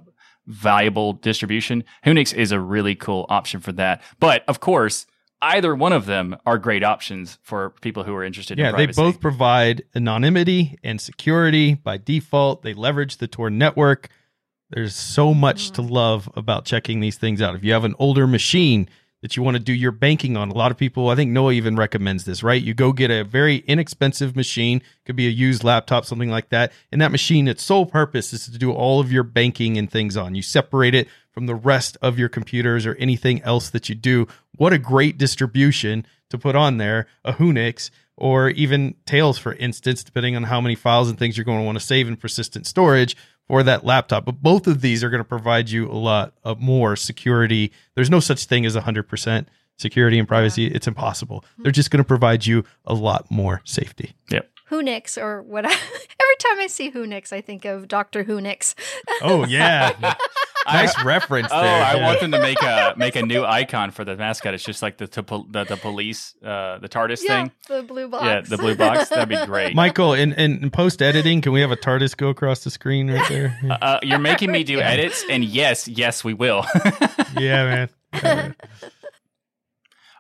valuable 0.48 1.14
distribution, 1.14 1.84
Whonix 2.06 2.34
is 2.34 2.52
a 2.52 2.60
really 2.60 2.96
cool 2.96 3.26
option 3.30 3.60
for 3.60 3.72
that. 3.74 4.02
But 4.20 4.44
of 4.48 4.60
course, 4.60 5.06
either 5.42 5.76
one 5.76 5.94
of 5.94 6.06
them 6.06 6.36
are 6.46 6.58
great 6.58 6.84
options 6.84 7.38
for 7.42 7.72
people 7.82 8.04
who 8.04 8.14
are 8.16 8.24
interested 8.24 8.58
Yeah, 8.58 8.72
in 8.72 8.76
they 8.76 8.88
both 8.88 9.20
provide 9.20 9.84
anonymity 9.96 10.78
and 10.84 11.00
security 11.00 11.76
by 11.76 11.98
default. 11.98 12.64
They 12.64 12.74
leverage 12.74 13.18
the 13.18 13.28
Tor 13.28 13.50
network. 13.50 14.10
There's 14.72 14.96
so 14.96 15.34
much 15.34 15.72
to 15.72 15.82
mm. 15.82 15.90
love 15.90 16.30
about 16.36 16.66
checking 16.66 17.00
these 17.00 17.18
things 17.18 17.42
out. 17.42 17.56
If 17.56 17.64
you 17.64 17.74
have 17.74 17.86
an 17.86 17.96
older 17.98 18.28
machine 18.28 18.88
that 19.22 19.36
you 19.36 19.44
want 19.44 19.58
to 19.58 19.64
do 19.64 19.74
your 19.74 19.92
banking 19.92 20.38
on, 20.38 20.50
a 20.50 20.54
lot 20.54 20.72
of 20.72 20.78
people, 20.78 21.10
I 21.10 21.16
think 21.16 21.32
Noah 21.32 21.52
even 21.54 21.76
recommends 21.76 22.24
this, 22.24 22.44
right? 22.44 22.62
You 22.62 22.74
go 22.74 22.94
get 22.94 23.12
a 23.12 23.24
very 23.24 23.58
inexpensive 23.58 24.36
machine, 24.36 24.82
could 25.06 25.16
be 25.16 25.28
a 25.28 25.32
used 25.32 25.64
laptop, 25.64 26.06
something 26.06 26.30
like 26.30 26.50
that. 26.50 26.72
And 26.92 27.02
that 27.02 27.12
machine, 27.12 27.48
its 27.48 27.64
sole 27.64 27.86
purpose 27.86 28.32
is 28.32 28.46
to 28.46 28.58
do 28.58 28.72
all 28.72 29.00
of 29.00 29.12
your 29.12 29.24
banking 29.24 29.78
and 29.78 29.92
things 29.92 30.16
on. 30.16 30.36
You 30.36 30.42
separate 30.42 30.96
it 30.96 31.08
from 31.32 31.48
the 31.48 31.56
rest 31.56 31.98
of 32.02 32.18
your 32.18 32.30
computers 32.30 32.86
or 32.86 32.96
anything 32.96 33.42
else 33.42 33.70
that 33.72 33.90
you 33.90 33.96
do. 33.96 34.28
What 34.56 34.72
a 34.72 34.78
great 34.78 35.18
distribution 35.18 36.06
to 36.30 36.38
put 36.38 36.56
on 36.56 36.78
there, 36.78 37.08
a 37.26 37.34
Whonix 37.34 37.90
or 38.16 38.50
even 38.50 38.96
Tails, 39.06 39.38
for 39.38 39.54
instance, 39.54 40.04
depending 40.04 40.36
on 40.36 40.44
how 40.44 40.60
many 40.60 40.76
files 40.76 41.10
and 41.10 41.18
things 41.18 41.38
you're 41.38 41.46
going 41.46 41.60
to 41.60 41.66
want 41.66 41.80
to 41.80 41.86
save 41.86 42.08
in 42.08 42.18
persistent 42.18 42.68
storage 42.68 43.16
for 43.50 43.64
that 43.64 43.84
laptop. 43.84 44.24
But 44.24 44.42
both 44.42 44.68
of 44.68 44.80
these 44.80 45.04
are 45.04 45.10
going 45.10 45.20
to 45.20 45.28
provide 45.28 45.70
you 45.70 45.90
a 45.90 45.98
lot 45.98 46.34
of 46.46 46.62
more 46.62 46.96
security. 46.96 47.74
There's 47.96 48.10
no 48.10 48.22
such 48.22 48.46
thing 48.46 48.66
as 48.66 48.78
100% 48.78 49.48
security 49.76 50.20
and 50.20 50.28
privacy. 50.28 50.68
It's 50.68 50.88
impossible. 50.88 51.44
They're 51.58 51.72
just 51.72 51.90
going 51.90 51.98
to 51.98 52.08
provide 52.08 52.46
you 52.46 52.64
a 52.86 52.94
lot 52.94 53.30
more 53.30 53.62
safety. 53.66 54.14
Yep. 54.30 54.50
Whonix 54.70 55.22
or 55.22 55.42
what? 55.42 55.66
I, 55.66 55.70
every 56.22 56.36
time 56.40 56.60
I 56.60 56.68
see 56.68 56.92
Whonix, 56.92 57.32
I 57.34 57.42
think 57.42 57.66
of 57.66 57.88
Doctor 57.88 58.24
Whonix. 58.24 58.76
Oh, 59.22 59.46
yeah. 59.46 60.16
nice 60.68 61.04
reference 61.04 61.48
Oh, 61.52 61.62
there. 61.62 61.84
I 61.84 61.96
Yeah. 61.96 62.06
want 62.06 62.20
them 62.20 62.32
to 62.32 62.40
make 62.40 62.62
a 62.62 62.94
make 62.96 63.16
a 63.16 63.24
new 63.24 63.44
icon 63.44 63.92
for 63.92 64.04
the 64.06 64.16
mascot. 64.16 64.54
It's 64.54 64.64
just 64.64 64.82
like 64.82 64.98
the 64.98 65.08
the, 65.08 65.24
the, 65.50 65.64
the 65.64 65.78
police, 65.78 66.36
uh, 66.44 66.78
the 66.80 66.88
TARDIS 66.90 67.22
Yeah, 67.24 67.44
thing. 67.44 67.52
the 67.68 67.82
blue 67.84 68.08
box. 68.08 68.26
Yeah, 68.26 68.42
the 68.42 68.58
blue 68.58 68.76
box. 68.76 69.10
That'd 69.10 69.30
be 69.30 69.44
great. 69.46 69.74
Michael, 69.76 70.14
in, 70.14 70.34
in, 70.34 70.64
in 70.64 70.70
post 70.70 71.02
editing, 71.02 71.42
can 71.42 71.52
we 71.52 71.62
have 71.62 71.72
a 71.72 71.78
TARDIS 71.78 72.16
go 72.16 72.30
across 72.30 72.64
the 72.64 72.70
screen 72.72 73.10
right 73.10 73.28
there? 73.30 73.58
uh, 73.82 74.00
you're 74.04 74.20
making 74.20 74.52
me 74.52 74.64
do 74.64 74.80
edits, 74.80 75.24
and 75.30 75.44
yes, 75.44 75.88
yes, 75.88 76.24
we 76.24 76.34
will. 76.34 76.66
yeah, 77.38 77.66
man. 77.66 77.90
Yeah, 78.14 78.22
man. 78.24 78.56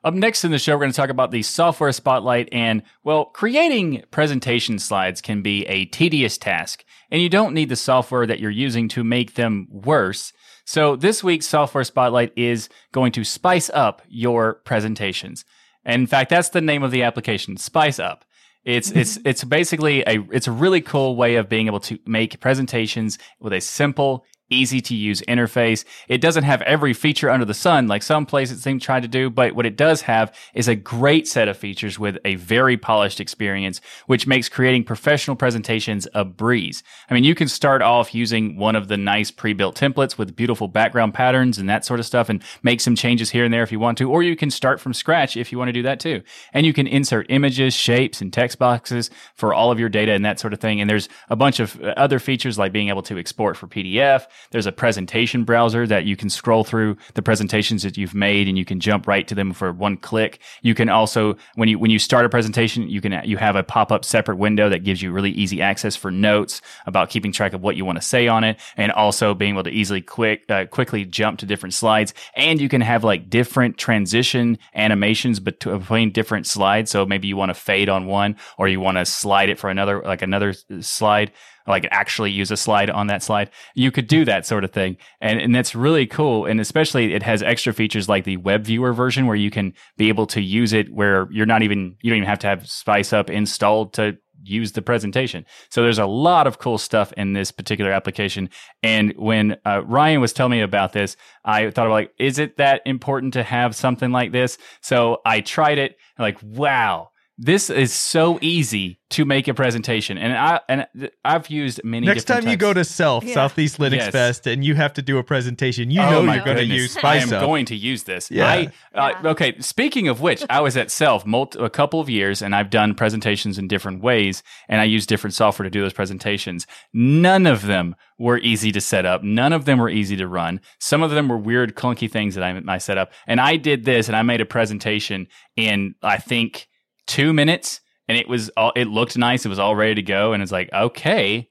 Up 0.03 0.13
next 0.13 0.45
in 0.45 0.51
the 0.51 0.59
show, 0.59 0.75
we're 0.75 0.81
going 0.81 0.91
to 0.91 0.95
talk 0.95 1.09
about 1.09 1.31
the 1.31 1.43
software 1.43 1.91
spotlight 1.91 2.47
and, 2.51 2.83
well, 3.03 3.25
creating 3.25 4.03
presentation 4.11 4.79
slides 4.79 5.19
can 5.19 5.41
be 5.41 5.65
a 5.65 5.85
tedious 5.85 6.37
task, 6.37 6.85
and 7.11 7.21
you 7.21 7.27
don't 7.27 7.53
need 7.53 7.69
the 7.69 7.75
software 7.75 8.25
that 8.25 8.39
you're 8.39 8.49
using 8.49 8.87
to 8.89 9.03
make 9.03 9.33
them 9.33 9.67
worse. 9.69 10.31
So 10.63 10.95
this 10.95 11.23
week's 11.23 11.47
software 11.47 11.83
spotlight 11.83 12.31
is 12.37 12.69
going 12.93 13.11
to 13.13 13.23
spice 13.23 13.69
up 13.73 14.01
your 14.07 14.55
presentations. 14.65 15.43
And 15.83 16.01
in 16.01 16.07
fact, 16.07 16.29
that's 16.29 16.49
the 16.49 16.61
name 16.61 16.83
of 16.83 16.91
the 16.91 17.03
application, 17.03 17.57
Spice 17.57 17.99
Up. 17.99 18.23
It's 18.63 18.91
it's 18.91 19.17
it's 19.25 19.43
basically 19.43 20.01
a 20.05 20.25
it's 20.31 20.47
a 20.47 20.51
really 20.51 20.81
cool 20.81 21.15
way 21.15 21.35
of 21.35 21.49
being 21.49 21.67
able 21.67 21.79
to 21.81 21.97
make 22.05 22.39
presentations 22.39 23.17
with 23.39 23.51
a 23.51 23.61
simple, 23.61 24.25
easy 24.49 24.81
to 24.81 24.95
use 24.95 25.21
interface. 25.23 25.85
It 26.07 26.21
doesn't 26.21 26.43
have 26.43 26.61
every 26.63 26.93
feature 26.93 27.29
under 27.29 27.45
the 27.45 27.53
sun 27.53 27.87
like 27.87 28.03
some 28.03 28.25
places 28.25 28.61
seem 28.61 28.79
to 28.79 28.85
try 28.85 28.99
to 28.99 29.07
do, 29.07 29.29
but 29.29 29.53
what 29.53 29.65
it 29.65 29.75
does 29.75 30.01
have 30.03 30.35
is 30.53 30.67
a 30.67 30.75
great 30.75 31.27
set 31.27 31.47
of 31.47 31.57
features 31.57 31.99
with 31.99 32.17
a 32.25 32.35
very 32.35 32.77
polished 32.77 33.19
experience, 33.19 33.81
which 34.07 34.27
makes 34.27 34.49
creating 34.49 34.83
professional 34.83 35.35
presentations 35.35 36.07
a 36.13 36.25
breeze. 36.25 36.83
I 37.09 37.13
mean, 37.13 37.23
you 37.23 37.35
can 37.35 37.47
start 37.47 37.81
off 37.81 38.13
using 38.15 38.57
one 38.57 38.75
of 38.75 38.87
the 38.87 38.97
nice 38.97 39.31
pre-built 39.31 39.77
templates 39.77 40.17
with 40.17 40.35
beautiful 40.35 40.67
background 40.67 41.13
patterns 41.13 41.57
and 41.57 41.69
that 41.69 41.85
sort 41.85 41.99
of 41.99 42.05
stuff 42.05 42.29
and 42.29 42.43
make 42.63 42.81
some 42.81 42.95
changes 42.95 43.29
here 43.29 43.45
and 43.45 43.53
there 43.53 43.63
if 43.63 43.71
you 43.71 43.79
want 43.79 43.97
to, 43.99 44.09
or 44.09 44.23
you 44.23 44.35
can 44.35 44.51
start 44.51 44.79
from 44.79 44.93
scratch 44.93 45.37
if 45.37 45.51
you 45.51 45.57
want 45.57 45.69
to 45.69 45.73
do 45.73 45.83
that 45.83 45.99
too. 45.99 46.21
And 46.53 46.65
you 46.65 46.73
can 46.73 46.87
insert 46.87 47.27
images, 47.29 47.73
shapes, 47.73 48.21
and 48.21 48.31
text 48.31 48.59
boxes 48.59 49.09
for 49.35 49.53
all 49.53 49.71
of 49.71 49.79
your 49.79 49.89
data 49.89 50.11
and 50.11 50.25
that 50.25 50.39
sort 50.39 50.53
of 50.53 50.59
thing. 50.59 50.81
And 50.81 50.89
there's 50.89 51.09
a 51.29 51.35
bunch 51.35 51.59
of 51.59 51.79
other 51.81 52.19
features 52.19 52.57
like 52.57 52.71
being 52.71 52.89
able 52.89 53.03
to 53.03 53.17
export 53.17 53.57
for 53.57 53.67
PDF, 53.67 54.25
there's 54.51 54.65
a 54.65 54.71
presentation 54.71 55.43
browser 55.43 55.85
that 55.87 56.05
you 56.05 56.15
can 56.15 56.29
scroll 56.29 56.63
through 56.63 56.97
the 57.13 57.21
presentations 57.21 57.83
that 57.83 57.97
you've 57.97 58.15
made 58.15 58.47
and 58.47 58.57
you 58.57 58.65
can 58.65 58.79
jump 58.79 59.07
right 59.07 59.27
to 59.27 59.35
them 59.35 59.53
for 59.53 59.71
one 59.71 59.97
click. 59.97 60.39
You 60.61 60.75
can 60.75 60.89
also, 60.89 61.37
when 61.55 61.69
you, 61.69 61.79
when 61.79 61.91
you 61.91 61.99
start 61.99 62.25
a 62.25 62.29
presentation, 62.29 62.89
you 62.89 63.01
can, 63.01 63.21
you 63.23 63.37
have 63.37 63.55
a 63.55 63.63
pop 63.63 63.91
up 63.91 64.05
separate 64.05 64.37
window 64.37 64.69
that 64.69 64.83
gives 64.83 65.01
you 65.01 65.11
really 65.11 65.31
easy 65.31 65.61
access 65.61 65.95
for 65.95 66.11
notes 66.11 66.61
about 66.85 67.09
keeping 67.09 67.31
track 67.31 67.53
of 67.53 67.61
what 67.61 67.75
you 67.75 67.85
want 67.85 67.97
to 67.97 68.01
say 68.01 68.27
on 68.27 68.43
it 68.43 68.59
and 68.77 68.91
also 68.91 69.33
being 69.33 69.53
able 69.53 69.63
to 69.63 69.69
easily 69.69 70.01
quick, 70.01 70.43
uh, 70.49 70.65
quickly 70.65 71.05
jump 71.05 71.39
to 71.39 71.45
different 71.45 71.73
slides. 71.73 72.13
And 72.35 72.59
you 72.59 72.69
can 72.69 72.81
have 72.81 73.03
like 73.03 73.29
different 73.29 73.77
transition 73.77 74.57
animations 74.73 75.39
between 75.39 76.11
different 76.11 76.47
slides. 76.47 76.91
So 76.91 77.05
maybe 77.05 77.27
you 77.27 77.37
want 77.37 77.49
to 77.49 77.53
fade 77.53 77.89
on 77.89 78.05
one 78.05 78.35
or 78.57 78.67
you 78.67 78.79
want 78.79 78.97
to 78.97 79.05
slide 79.05 79.49
it 79.49 79.59
for 79.59 79.69
another, 79.69 80.01
like 80.01 80.21
another 80.21 80.53
slide 80.81 81.31
like 81.69 81.87
actually 81.91 82.31
use 82.31 82.51
a 82.51 82.57
slide 82.57 82.89
on 82.89 83.07
that 83.07 83.23
slide. 83.23 83.49
You 83.75 83.91
could 83.91 84.07
do 84.07 84.25
that 84.25 84.45
sort 84.45 84.63
of 84.63 84.71
thing. 84.71 84.97
And, 85.21 85.39
and 85.39 85.55
that's 85.55 85.75
really 85.75 86.07
cool. 86.07 86.45
And 86.45 86.59
especially 86.59 87.13
it 87.13 87.23
has 87.23 87.43
extra 87.43 87.71
features 87.71 88.09
like 88.09 88.25
the 88.25 88.37
web 88.37 88.65
viewer 88.65 88.91
version 88.91 89.27
where 89.27 89.35
you 89.35 89.51
can 89.51 89.73
be 89.95 90.09
able 90.09 90.25
to 90.27 90.41
use 90.41 90.73
it 90.73 90.91
where 90.91 91.27
you're 91.31 91.45
not 91.45 91.61
even, 91.61 91.95
you 92.01 92.09
don't 92.09 92.17
even 92.17 92.29
have 92.29 92.39
to 92.39 92.47
have 92.47 92.67
Spice 92.67 93.13
Up 93.13 93.29
installed 93.29 93.93
to 93.93 94.17
use 94.43 94.71
the 94.71 94.81
presentation. 94.81 95.45
So 95.69 95.83
there's 95.83 95.99
a 95.99 96.05
lot 96.05 96.47
of 96.47 96.59
cool 96.59 96.77
stuff 96.77 97.11
in 97.13 97.33
this 97.33 97.51
particular 97.51 97.91
application. 97.91 98.49
And 98.81 99.13
when 99.17 99.57
uh, 99.65 99.83
Ryan 99.85 100.21
was 100.21 100.33
telling 100.33 100.51
me 100.51 100.61
about 100.61 100.93
this, 100.93 101.15
I 101.43 101.69
thought 101.71 101.89
like, 101.89 102.13
is 102.17 102.39
it 102.39 102.57
that 102.57 102.81
important 102.85 103.33
to 103.33 103.43
have 103.43 103.75
something 103.75 104.11
like 104.11 104.31
this? 104.31 104.57
So 104.81 105.19
I 105.25 105.41
tried 105.41 105.77
it. 105.77 105.97
Like, 106.17 106.37
wow, 106.41 107.09
this 107.41 107.69
is 107.69 107.93
so 107.93 108.37
easy 108.41 108.99
to 109.11 109.23
make 109.23 109.47
a 109.47 109.53
presentation, 109.53 110.17
and 110.17 110.33
I 110.33 110.59
and 110.67 110.85
I've 111.23 111.49
used 111.49 111.79
many. 111.85 112.05
Next 112.05 112.25
time 112.25 112.41
types. 112.41 112.51
you 112.51 112.57
go 112.57 112.73
to 112.73 112.83
Self 112.83 113.23
Yeah. 113.23 113.33
Southeast 113.33 113.77
Linux 113.77 113.95
Yes. 113.95 114.11
Fest 114.11 114.45
and 114.45 114.63
you 114.63 114.75
have 114.75 114.93
to 114.95 115.01
do 115.01 115.17
a 115.17 115.23
presentation, 115.23 115.89
you 115.89 116.01
Oh 116.01 116.09
know 116.11 116.23
my 116.23 116.35
you're 116.35 116.43
going 116.43 116.57
to 116.57 116.63
goodness. 116.63 116.95
use 116.95 116.97
i 117.01 117.15
am 117.15 117.31
Up. 117.31 117.39
going 117.41 117.65
to 117.67 117.75
use 117.77 118.03
this. 118.03 118.29
Yeah. 118.29 118.45
I, 118.45 118.71
uh, 118.93 119.13
Yeah. 119.23 119.29
Okay. 119.31 119.57
Speaking 119.61 120.09
of 120.09 120.19
which, 120.19 120.43
I 120.49 120.59
was 120.59 120.75
at 120.75 120.91
Self 120.91 121.25
multi- 121.25 121.59
a 121.59 121.69
couple 121.69 122.01
of 122.01 122.09
years, 122.09 122.41
and 122.41 122.53
I've 122.53 122.69
done 122.69 122.93
presentations 122.93 123.57
in 123.57 123.69
different 123.69 124.03
ways, 124.03 124.43
and 124.67 124.81
I 124.81 124.83
use 124.83 125.05
different 125.05 125.33
software 125.33 125.63
to 125.63 125.69
do 125.69 125.81
those 125.81 125.93
presentations. 125.93 126.67
None 126.93 127.47
of 127.47 127.65
them 127.67 127.95
were 128.17 128.37
easy 128.39 128.73
to 128.73 128.81
set 128.81 129.05
up. 129.05 129.23
None 129.23 129.53
of 129.53 129.63
them 129.63 129.79
were 129.79 129.89
easy 129.89 130.17
to 130.17 130.27
run. 130.27 130.59
Some 130.79 131.01
of 131.01 131.11
them 131.11 131.29
were 131.29 131.37
weird, 131.37 131.73
clunky 131.75 132.11
things 132.11 132.35
that 132.35 132.43
I, 132.43 132.61
I 132.67 132.79
set 132.79 132.97
up. 132.97 133.13
And 133.27 133.39
I 133.39 133.55
did 133.55 133.85
this, 133.85 134.07
and 134.09 134.17
I 134.17 134.23
made 134.23 134.41
a 134.41 134.45
presentation 134.45 135.27
in 135.55 135.95
I 136.03 136.17
think 136.17 136.67
two 137.09 137.33
minutes, 137.33 137.81
and 138.07 138.17
it 138.17 138.29
was 138.29 138.49
all. 138.55 138.71
It 138.75 138.87
looked 138.87 139.17
nice. 139.17 139.45
It 139.45 139.49
was 139.49 139.59
all 139.59 139.75
ready 139.75 139.95
to 139.95 140.01
go, 140.01 140.31
and 140.31 140.41
it's 140.41 140.51
like 140.51 140.69
okay 140.71 141.49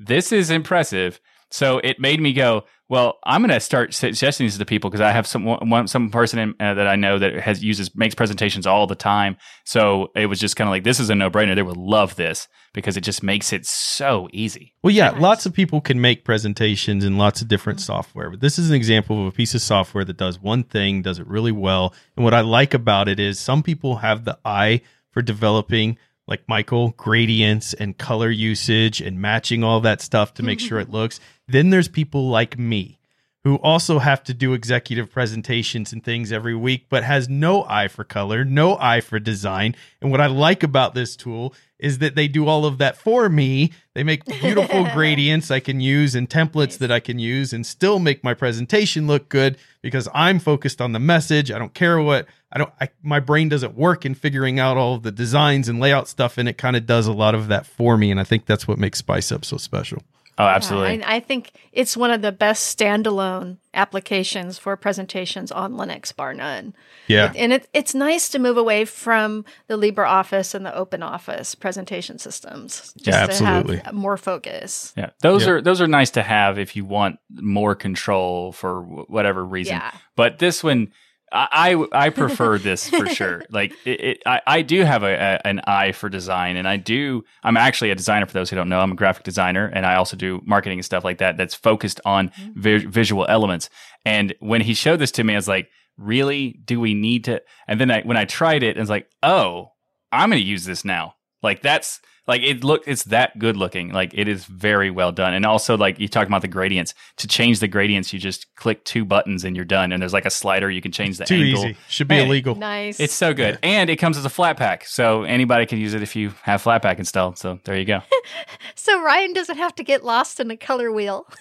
this 0.00 0.32
is 0.32 0.50
impressive. 0.50 1.20
So 1.50 1.78
it 1.78 2.00
made 2.00 2.20
me 2.20 2.32
go, 2.32 2.64
well, 2.90 3.18
I'm 3.24 3.40
going 3.40 3.50
to 3.50 3.60
start 3.60 3.94
suggesting 3.94 4.46
these 4.46 4.58
to 4.58 4.64
people 4.66 4.90
because 4.90 5.00
I 5.00 5.12
have 5.12 5.24
some 5.24 5.44
one, 5.44 5.86
some 5.86 6.10
person 6.10 6.40
in, 6.40 6.54
uh, 6.58 6.74
that 6.74 6.88
I 6.88 6.96
know 6.96 7.20
that 7.20 7.34
has 7.34 7.62
uses 7.62 7.94
makes 7.94 8.16
presentations 8.16 8.66
all 8.66 8.88
the 8.88 8.96
time. 8.96 9.36
So 9.64 10.10
it 10.16 10.26
was 10.26 10.40
just 10.40 10.56
kind 10.56 10.66
of 10.66 10.72
like 10.72 10.82
this 10.82 10.98
is 10.98 11.08
a 11.08 11.14
no 11.14 11.30
brainer. 11.30 11.54
They 11.54 11.62
would 11.62 11.76
love 11.76 12.16
this 12.16 12.48
because 12.74 12.96
it 12.96 13.02
just 13.02 13.22
makes 13.22 13.52
it 13.52 13.64
so 13.64 14.28
easy. 14.32 14.74
Well, 14.82 14.92
yeah, 14.92 15.10
Nice. 15.12 15.20
lots 15.20 15.46
of 15.46 15.54
people 15.54 15.80
can 15.80 16.00
make 16.00 16.24
presentations 16.24 17.04
in 17.04 17.16
lots 17.16 17.40
of 17.40 17.46
different 17.46 17.80
software, 17.80 18.28
but 18.28 18.40
this 18.40 18.58
is 18.58 18.70
an 18.70 18.74
example 18.76 19.20
of 19.22 19.32
a 19.32 19.36
piece 19.36 19.54
of 19.54 19.62
software 19.62 20.04
that 20.04 20.16
does 20.16 20.40
one 20.40 20.64
thing, 20.64 21.00
does 21.00 21.20
it 21.20 21.28
really 21.28 21.52
well. 21.52 21.94
And 22.16 22.24
what 22.24 22.34
I 22.34 22.40
like 22.40 22.74
about 22.74 23.08
it 23.08 23.20
is 23.20 23.38
some 23.38 23.62
people 23.62 23.96
have 23.98 24.24
the 24.24 24.36
eye 24.44 24.80
for 25.12 25.22
developing, 25.22 25.96
like 26.30 26.48
Michael, 26.48 26.90
gradients 26.90 27.74
and 27.74 27.98
color 27.98 28.30
usage 28.30 29.00
and 29.00 29.20
matching 29.20 29.64
all 29.64 29.80
that 29.80 30.00
stuff 30.00 30.32
to 30.34 30.44
make 30.44 30.60
sure 30.60 30.78
it 30.78 30.84
mm-hmm. 30.84 30.96
looks. 30.96 31.20
Then 31.48 31.70
there's 31.70 31.88
people 31.88 32.30
like 32.30 32.56
me 32.56 33.00
who 33.42 33.56
also 33.56 33.98
have 33.98 34.22
to 34.22 34.34
do 34.34 34.52
executive 34.52 35.10
presentations 35.10 35.92
and 35.92 36.04
things 36.04 36.30
every 36.30 36.54
week, 36.54 36.86
but 36.90 37.02
has 37.02 37.28
no 37.28 37.64
eye 37.64 37.88
for 37.88 38.04
color, 38.04 38.44
no 38.44 38.76
eye 38.78 39.00
for 39.00 39.18
design. 39.18 39.74
And 40.00 40.10
what 40.10 40.20
I 40.20 40.26
like 40.26 40.62
about 40.62 40.94
this 40.94 41.16
tool 41.16 41.54
is 41.78 41.98
that 41.98 42.14
they 42.14 42.28
do 42.28 42.46
all 42.46 42.66
of 42.66 42.76
that 42.78 42.98
for 42.98 43.30
me. 43.30 43.72
They 43.94 44.04
make 44.04 44.26
beautiful 44.26 44.84
gradients 44.92 45.50
I 45.50 45.60
can 45.60 45.80
use 45.80 46.14
and 46.14 46.28
templates 46.28 46.76
that 46.78 46.92
I 46.92 47.00
can 47.00 47.18
use 47.18 47.54
and 47.54 47.64
still 47.64 47.98
make 47.98 48.22
my 48.22 48.34
presentation 48.34 49.06
look 49.06 49.30
good 49.30 49.56
because 49.80 50.06
I'm 50.12 50.38
focused 50.38 50.82
on 50.82 50.92
the 50.92 50.98
message. 50.98 51.50
I 51.50 51.58
don't 51.58 51.72
care 51.72 52.00
what 52.00 52.26
I 52.52 52.58
don't 52.58 52.72
I, 52.80 52.88
my 53.02 53.20
brain 53.20 53.48
doesn't 53.48 53.74
work 53.76 54.04
in 54.04 54.14
figuring 54.14 54.58
out 54.58 54.76
all 54.76 54.94
of 54.96 55.02
the 55.02 55.12
designs 55.12 55.68
and 55.68 55.78
layout 55.80 56.08
stuff 56.08 56.36
and 56.38 56.48
it 56.48 56.58
kind 56.58 56.76
of 56.76 56.86
does 56.86 57.06
a 57.06 57.12
lot 57.12 57.34
of 57.34 57.48
that 57.48 57.64
for 57.66 57.96
me 57.96 58.10
and 58.10 58.18
I 58.20 58.24
think 58.24 58.46
that's 58.46 58.66
what 58.66 58.78
makes 58.78 58.98
Spice 58.98 59.30
Up 59.32 59.44
so 59.44 59.56
special. 59.56 60.02
Oh, 60.38 60.44
absolutely. 60.46 60.98
Yeah, 61.00 61.08
I, 61.10 61.16
I 61.16 61.20
think 61.20 61.52
it's 61.70 61.98
one 61.98 62.10
of 62.10 62.22
the 62.22 62.32
best 62.32 62.78
standalone 62.78 63.58
applications 63.74 64.56
for 64.58 64.74
presentations 64.74 65.52
on 65.52 65.74
Linux, 65.74 66.16
bar 66.16 66.32
none. 66.32 66.72
Yeah. 67.08 67.30
And 67.36 67.52
it, 67.52 67.68
it's 67.74 67.94
nice 67.94 68.30
to 68.30 68.38
move 68.38 68.56
away 68.56 68.86
from 68.86 69.44
the 69.66 69.76
LibreOffice 69.76 70.54
and 70.54 70.64
the 70.64 70.70
OpenOffice 70.70 71.58
presentation 71.60 72.18
systems. 72.18 72.94
Just 72.96 73.06
Yeah, 73.06 73.26
to 73.26 73.32
absolutely. 73.32 73.76
have 73.78 73.92
more 73.92 74.16
focus. 74.16 74.94
Yeah, 74.96 75.10
those 75.20 75.44
Yeah. 75.44 75.52
are 75.54 75.60
those 75.60 75.80
are 75.82 75.86
nice 75.88 76.10
to 76.12 76.22
have 76.22 76.58
if 76.58 76.74
you 76.74 76.86
want 76.86 77.18
more 77.32 77.74
control 77.74 78.52
for 78.52 78.80
wh- 78.82 79.10
whatever 79.10 79.44
reason. 79.44 79.74
Yeah. 79.76 79.90
But 80.16 80.38
this 80.38 80.64
one, 80.64 80.92
I 81.32 81.84
I, 81.92 82.10
prefer 82.10 82.58
this 82.58 82.88
for 82.88 83.06
sure. 83.06 83.44
Like 83.50 83.72
it, 83.84 84.00
it 84.00 84.22
I, 84.26 84.40
I 84.46 84.62
do 84.62 84.82
have 84.82 85.02
a, 85.02 85.14
a 85.14 85.46
an 85.46 85.60
eye 85.66 85.92
for 85.92 86.08
design, 86.08 86.56
and 86.56 86.66
I 86.66 86.76
do. 86.76 87.24
I'm 87.42 87.56
actually 87.56 87.90
a 87.90 87.94
designer. 87.94 88.26
For 88.26 88.32
those 88.32 88.50
who 88.50 88.56
don't 88.56 88.68
know, 88.68 88.80
I'm 88.80 88.92
a 88.92 88.96
graphic 88.96 89.24
designer, 89.24 89.66
and 89.66 89.86
I 89.86 89.94
also 89.94 90.16
do 90.16 90.40
marketing 90.44 90.78
and 90.78 90.84
stuff 90.84 91.04
like 91.04 91.18
that. 91.18 91.36
That's 91.36 91.54
focused 91.54 92.00
on 92.04 92.30
mm-hmm. 92.30 92.60
vi- 92.60 92.86
visual 92.86 93.26
elements. 93.28 93.70
And 94.04 94.34
when 94.40 94.60
he 94.60 94.74
showed 94.74 94.98
this 94.98 95.12
to 95.12 95.24
me, 95.24 95.34
I 95.34 95.36
was 95.36 95.48
like, 95.48 95.68
"Really? 95.96 96.60
Do 96.64 96.80
we 96.80 96.94
need 96.94 97.24
to?" 97.24 97.42
And 97.68 97.80
then 97.80 97.90
I 97.90 98.02
when 98.02 98.16
I 98.16 98.24
tried 98.24 98.62
it, 98.62 98.76
I 98.76 98.80
was 98.80 98.90
like, 98.90 99.08
"Oh, 99.22 99.72
I'm 100.10 100.30
going 100.30 100.42
to 100.42 100.46
use 100.46 100.64
this 100.64 100.84
now." 100.84 101.14
Like 101.42 101.62
that's 101.62 102.00
like 102.26 102.42
it 102.42 102.62
look 102.62 102.82
it's 102.86 103.04
that 103.04 103.38
good 103.38 103.56
looking. 103.56 103.92
Like 103.92 104.12
it 104.14 104.28
is 104.28 104.44
very 104.44 104.90
well 104.90 105.10
done. 105.10 105.34
And 105.34 105.44
also 105.46 105.76
like 105.76 105.98
you 105.98 106.06
talk 106.06 106.26
about 106.26 106.42
the 106.42 106.48
gradients. 106.48 106.94
To 107.16 107.26
change 107.26 107.60
the 107.60 107.66
gradients, 107.68 108.12
you 108.12 108.18
just 108.18 108.46
click 108.56 108.84
two 108.84 109.04
buttons 109.04 109.42
and 109.44 109.56
you're 109.56 109.64
done. 109.64 109.90
And 109.90 110.00
there's 110.02 110.12
like 110.12 110.26
a 110.26 110.30
slider 110.30 110.70
you 110.70 110.80
can 110.82 110.92
change 110.92 111.18
the 111.18 111.24
Too 111.24 111.36
angle. 111.36 111.64
easy. 111.64 111.76
Should 111.88 112.08
be 112.08 112.16
Hey. 112.16 112.26
illegal. 112.26 112.54
Nice. 112.54 113.00
It's 113.00 113.14
so 113.14 113.32
good. 113.34 113.58
And 113.62 113.88
it 113.90 113.96
comes 113.96 114.16
as 114.18 114.24
a 114.24 114.28
Flatpak. 114.28 114.84
So 114.86 115.22
anybody 115.24 115.66
can 115.66 115.78
use 115.78 115.94
it 115.94 116.02
if 116.02 116.14
you 116.14 116.32
have 116.42 116.62
Flatpak 116.62 116.98
installed. 116.98 117.38
So 117.38 117.58
there 117.64 117.76
you 117.78 117.84
go. 117.86 118.00
so 118.74 119.02
Ryan 119.02 119.32
doesn't 119.32 119.56
have 119.56 119.74
to 119.76 119.82
get 119.82 120.04
lost 120.04 120.40
in 120.40 120.50
a 120.50 120.56
color 120.56 120.92
wheel. 120.92 121.26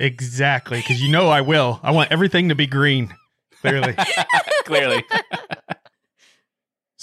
Exactly, 0.00 0.78
because 0.78 1.00
you 1.00 1.08
know 1.08 1.28
I 1.28 1.40
will. 1.42 1.78
I 1.84 1.92
want 1.92 2.10
everything 2.10 2.48
to 2.48 2.56
be 2.56 2.66
green. 2.66 3.14
Clearly. 3.60 3.94
Clearly. 4.64 5.04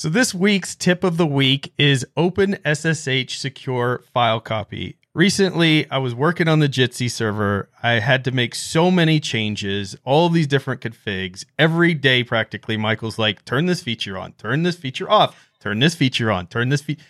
So 0.01 0.09
this 0.09 0.33
week's 0.33 0.73
tip 0.73 1.03
of 1.03 1.17
the 1.17 1.27
week 1.27 1.73
is 1.77 2.07
Open 2.17 2.57
SSH 2.65 3.37
Secure 3.37 4.01
File 4.11 4.39
Copy. 4.39 4.97
Recently, 5.13 5.87
I 5.91 5.99
was 5.99 6.15
working 6.15 6.47
on 6.47 6.57
the 6.57 6.67
Jitsi 6.67 7.07
server. 7.07 7.69
I 7.83 7.99
had 7.99 8.25
to 8.25 8.31
make 8.31 8.55
so 8.55 8.89
many 8.89 9.19
changes, 9.19 9.95
all 10.03 10.25
of 10.25 10.33
these 10.33 10.47
different 10.47 10.81
configs. 10.81 11.45
Every 11.59 11.93
day, 11.93 12.23
practically, 12.23 12.77
Michael's 12.77 13.19
like, 13.19 13.45
turn 13.45 13.67
this 13.67 13.83
feature 13.83 14.17
on, 14.17 14.33
turn 14.33 14.63
this 14.63 14.75
feature 14.75 15.07
off, 15.07 15.51
turn 15.59 15.77
this 15.77 15.93
feature 15.93 16.31
on, 16.31 16.47
turn 16.47 16.69
this 16.69 16.81
feature. 16.81 17.03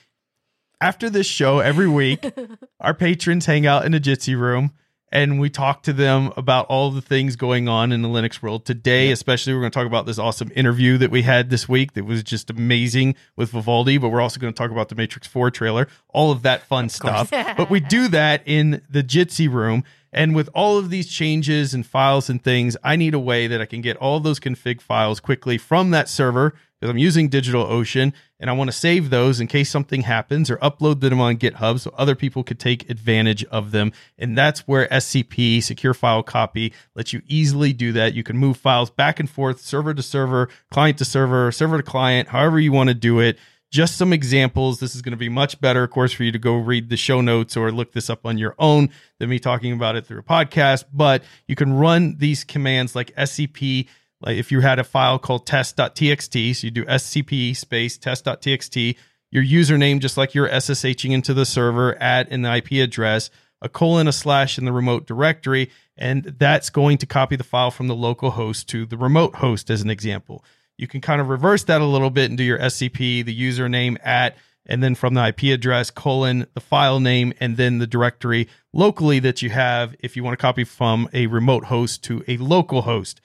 After 0.82 1.10
this 1.10 1.28
show, 1.28 1.60
every 1.60 1.88
week, 1.88 2.30
our 2.82 2.94
patrons 2.94 3.46
hang 3.46 3.66
out 3.66 3.86
in 3.86 3.94
a 3.94 4.02
Jitsi 4.02 4.38
room 4.38 4.74
and 5.12 5.40
we 5.40 5.50
talk 5.50 5.84
to 5.84 5.94
them 5.94 6.32
about 6.38 6.66
all 6.68 6.92
the 6.92 7.02
things 7.02 7.36
going 7.36 7.68
on 7.68 7.92
in 7.92 8.02
the 8.02 8.08
Linux 8.08 8.42
world 8.42 8.66
today. 8.66 9.12
Especially, 9.12 9.54
we're 9.54 9.60
going 9.60 9.72
to 9.72 9.78
talk 9.78 9.88
about 9.88 10.06
this 10.06 10.18
awesome 10.18 10.52
interview 10.56 10.98
that 10.98 11.12
we 11.12 11.22
had 11.22 11.50
this 11.50 11.68
week 11.68 11.94
that 11.94 12.06
was 12.06 12.24
just 12.24 12.50
amazing 12.50 13.16
with 13.36 13.52
Vivaldi. 13.52 13.98
But 13.98 14.10
we're 14.10 14.22
also 14.22 14.40
going 14.40 14.54
to 14.54 14.58
talk 14.58 14.72
about 14.72 14.90
the 14.90 14.96
Matrix 14.96 15.28
Four 15.28 15.52
trailer, 15.52 15.88
all 16.10 16.32
of 16.32 16.44
that 16.44 16.64
fun 16.64 16.90
stuff. 16.90 17.30
but 17.58 17.70
we 17.70 17.80
do 17.80 18.08
that 18.10 18.42
in 18.46 18.82
the 18.90 19.04
Jitsi 19.04 19.52
room. 19.52 19.84
And 20.14 20.36
with 20.36 20.50
all 20.54 20.78
of 20.78 20.90
these 20.90 21.08
changes 21.08 21.74
and 21.74 21.86
files 21.86 22.30
and 22.30 22.44
things, 22.44 22.76
I 22.84 22.96
need 22.96 23.14
a 23.14 23.20
way 23.20 23.48
that 23.48 23.62
I 23.62 23.66
can 23.66 23.82
get 23.82 23.98
all 23.98 24.20
those 24.20 24.40
config 24.40 24.82
files 24.82 25.20
quickly 25.20 25.58
from 25.58 25.92
that 25.92 26.10
server 26.10 26.54
because 26.82 26.90
I'm 26.92 26.98
using 26.98 27.30
DigitalOcean 27.30 28.12
and 28.40 28.50
I 28.50 28.54
want 28.54 28.70
to 28.70 28.76
save 28.76 29.12
those 29.12 29.40
in 29.40 29.46
case 29.46 29.70
something 29.70 30.02
happens 30.02 30.50
or 30.50 30.58
upload 30.58 31.00
them 31.00 31.22
on 31.22 31.38
GitHub 31.38 31.80
so 31.80 31.94
other 31.96 32.16
people 32.16 32.44
could 32.44 32.60
take 32.60 32.90
advantage 32.90 33.44
of 33.46 33.72
them. 33.72 33.94
And 34.18 34.36
that's 34.36 34.62
where 34.62 34.88
SCP, 34.88 35.62
Secure 35.62 35.94
File 35.94 36.24
Copy, 36.24 36.74
lets 36.96 37.14
you 37.14 37.22
easily 37.28 37.72
do 37.72 37.92
that. 37.94 38.16
You 38.16 38.24
can 38.24 38.38
move 38.38 38.58
files 38.58 38.90
back 38.90 39.20
and 39.20 39.30
forth, 39.30 39.62
server 39.62 39.94
to 39.94 40.02
server, 40.02 40.50
client 40.72 40.98
to 40.98 41.06
server, 41.06 41.52
server 41.52 41.78
to 41.78 41.84
client, 41.84 42.30
however 42.30 42.60
you 42.60 42.72
want 42.72 42.90
to 42.90 42.96
do 42.96 43.20
it 43.20 43.38
just 43.72 43.96
some 43.98 44.12
examples. 44.12 44.80
This 44.80 44.96
is 44.96 45.02
going 45.02 45.12
to 45.12 45.18
be 45.18 45.30
much 45.30 45.60
better, 45.62 45.84
of 45.84 45.90
course, 45.92 46.12
for 46.12 46.24
you 46.24 46.32
to 46.34 46.38
go 46.38 46.58
read 46.58 46.90
the 46.90 46.98
show 46.98 47.22
notes 47.22 47.56
or 47.56 47.72
look 47.72 47.94
this 47.94 48.10
up 48.10 48.26
on 48.26 48.38
your 48.38 48.54
own 48.60 48.90
than 49.18 49.30
me 49.30 49.40
talking 49.40 49.72
about 49.72 49.96
it 49.96 50.06
through 50.06 50.20
a 50.20 50.24
podcast. 50.24 50.86
But 50.94 51.24
you 51.48 51.56
can 51.56 51.74
run 51.74 52.18
these 52.18 52.44
commands 52.44 52.96
like 52.96 53.16
SCP. 53.16 53.88
Like 54.20 54.38
if 54.38 54.52
you 54.52 54.60
had 54.60 54.78
a 54.78 54.84
file 54.84 55.18
called 55.18 55.48
test.txt, 55.48 56.58
so 56.58 56.68
you 56.68 56.72
do 56.72 56.86
SCP 56.86 57.56
space 57.56 57.98
test.txt, 57.98 58.98
your 59.32 59.44
username, 59.44 60.00
just 60.00 60.18
like 60.18 60.36
you're 60.36 60.50
SSHing 60.50 61.12
into 61.12 61.34
the 61.34 61.46
server, 61.46 61.96
at 61.96 62.30
an 62.30 62.44
IP 62.46 62.74
address, 62.74 63.30
a 63.62 63.70
colon, 63.70 64.08
a 64.08 64.12
slash 64.12 64.58
in 64.58 64.66
the 64.66 64.74
remote 64.74 65.08
directory, 65.08 65.72
and 65.96 66.26
that's 66.38 66.70
going 66.70 66.98
to 66.98 67.06
copy 67.06 67.38
the 67.38 67.44
file 67.44 67.72
from 67.72 67.88
the 67.88 67.96
local 67.96 68.32
host 68.32 68.68
to 68.70 68.86
the 68.86 68.98
remote 68.98 69.36
host, 69.36 69.70
as 69.70 69.82
an 69.82 69.90
example. 69.90 70.44
You 70.82 70.88
can 70.88 71.00
kind 71.00 71.22
of 71.22 71.30
reverse 71.30 71.64
that 71.66 71.80
a 71.80 71.86
little 71.86 72.10
bit 72.10 72.32
and 72.32 72.38
do 72.38 72.44
your 72.44 72.58
SCP, 72.58 73.24
the 73.24 73.40
username 73.40 73.98
at, 74.04 74.36
and 74.66 74.82
then 74.82 74.96
from 74.96 75.14
the 75.14 75.28
IP 75.28 75.44
address, 75.54 75.92
colon, 75.92 76.48
the 76.56 76.60
file 76.60 77.00
name, 77.00 77.34
and 77.40 77.56
then 77.56 77.78
the 77.78 77.86
directory 77.86 78.50
locally 78.74 79.20
that 79.20 79.44
you 79.44 79.52
have 79.52 79.96
if 80.00 80.16
you 80.16 80.24
want 80.24 80.34
to 80.34 80.42
copy 80.42 80.64
from 80.64 81.08
a 81.14 81.28
remote 81.28 81.66
host 81.66 82.04
to 82.06 82.24
a 82.28 82.36
local 82.38 82.82
host. 82.82 83.22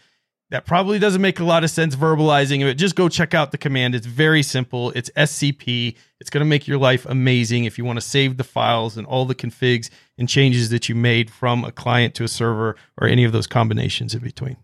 That 0.50 0.66
probably 0.66 0.98
doesn't 0.98 1.22
make 1.22 1.40
a 1.40 1.44
lot 1.44 1.64
of 1.64 1.70
sense 1.70 1.96
verbalizing 1.96 2.62
it. 2.62 2.74
Just 2.74 2.94
go 2.94 3.08
check 3.08 3.32
out 3.32 3.52
the 3.52 3.58
command. 3.58 3.94
It's 3.94 4.06
very 4.06 4.42
simple. 4.42 4.90
It's 4.90 5.08
SCP. 5.16 5.96
It's 6.20 6.28
going 6.28 6.42
to 6.42 6.48
make 6.48 6.68
your 6.68 6.78
life 6.78 7.06
amazing 7.06 7.64
if 7.64 7.78
you 7.78 7.86
want 7.86 7.96
to 7.96 8.06
save 8.06 8.36
the 8.36 8.44
files 8.44 8.98
and 8.98 9.06
all 9.06 9.24
the 9.24 9.34
configs 9.34 9.88
and 10.18 10.28
changes 10.28 10.68
that 10.68 10.90
you 10.90 10.94
made 10.94 11.30
from 11.30 11.64
a 11.64 11.72
client 11.72 12.14
to 12.16 12.24
a 12.24 12.28
server 12.28 12.76
or 13.00 13.08
any 13.08 13.24
of 13.24 13.32
those 13.32 13.46
combinations 13.46 14.14
in 14.14 14.20
between. 14.20 14.58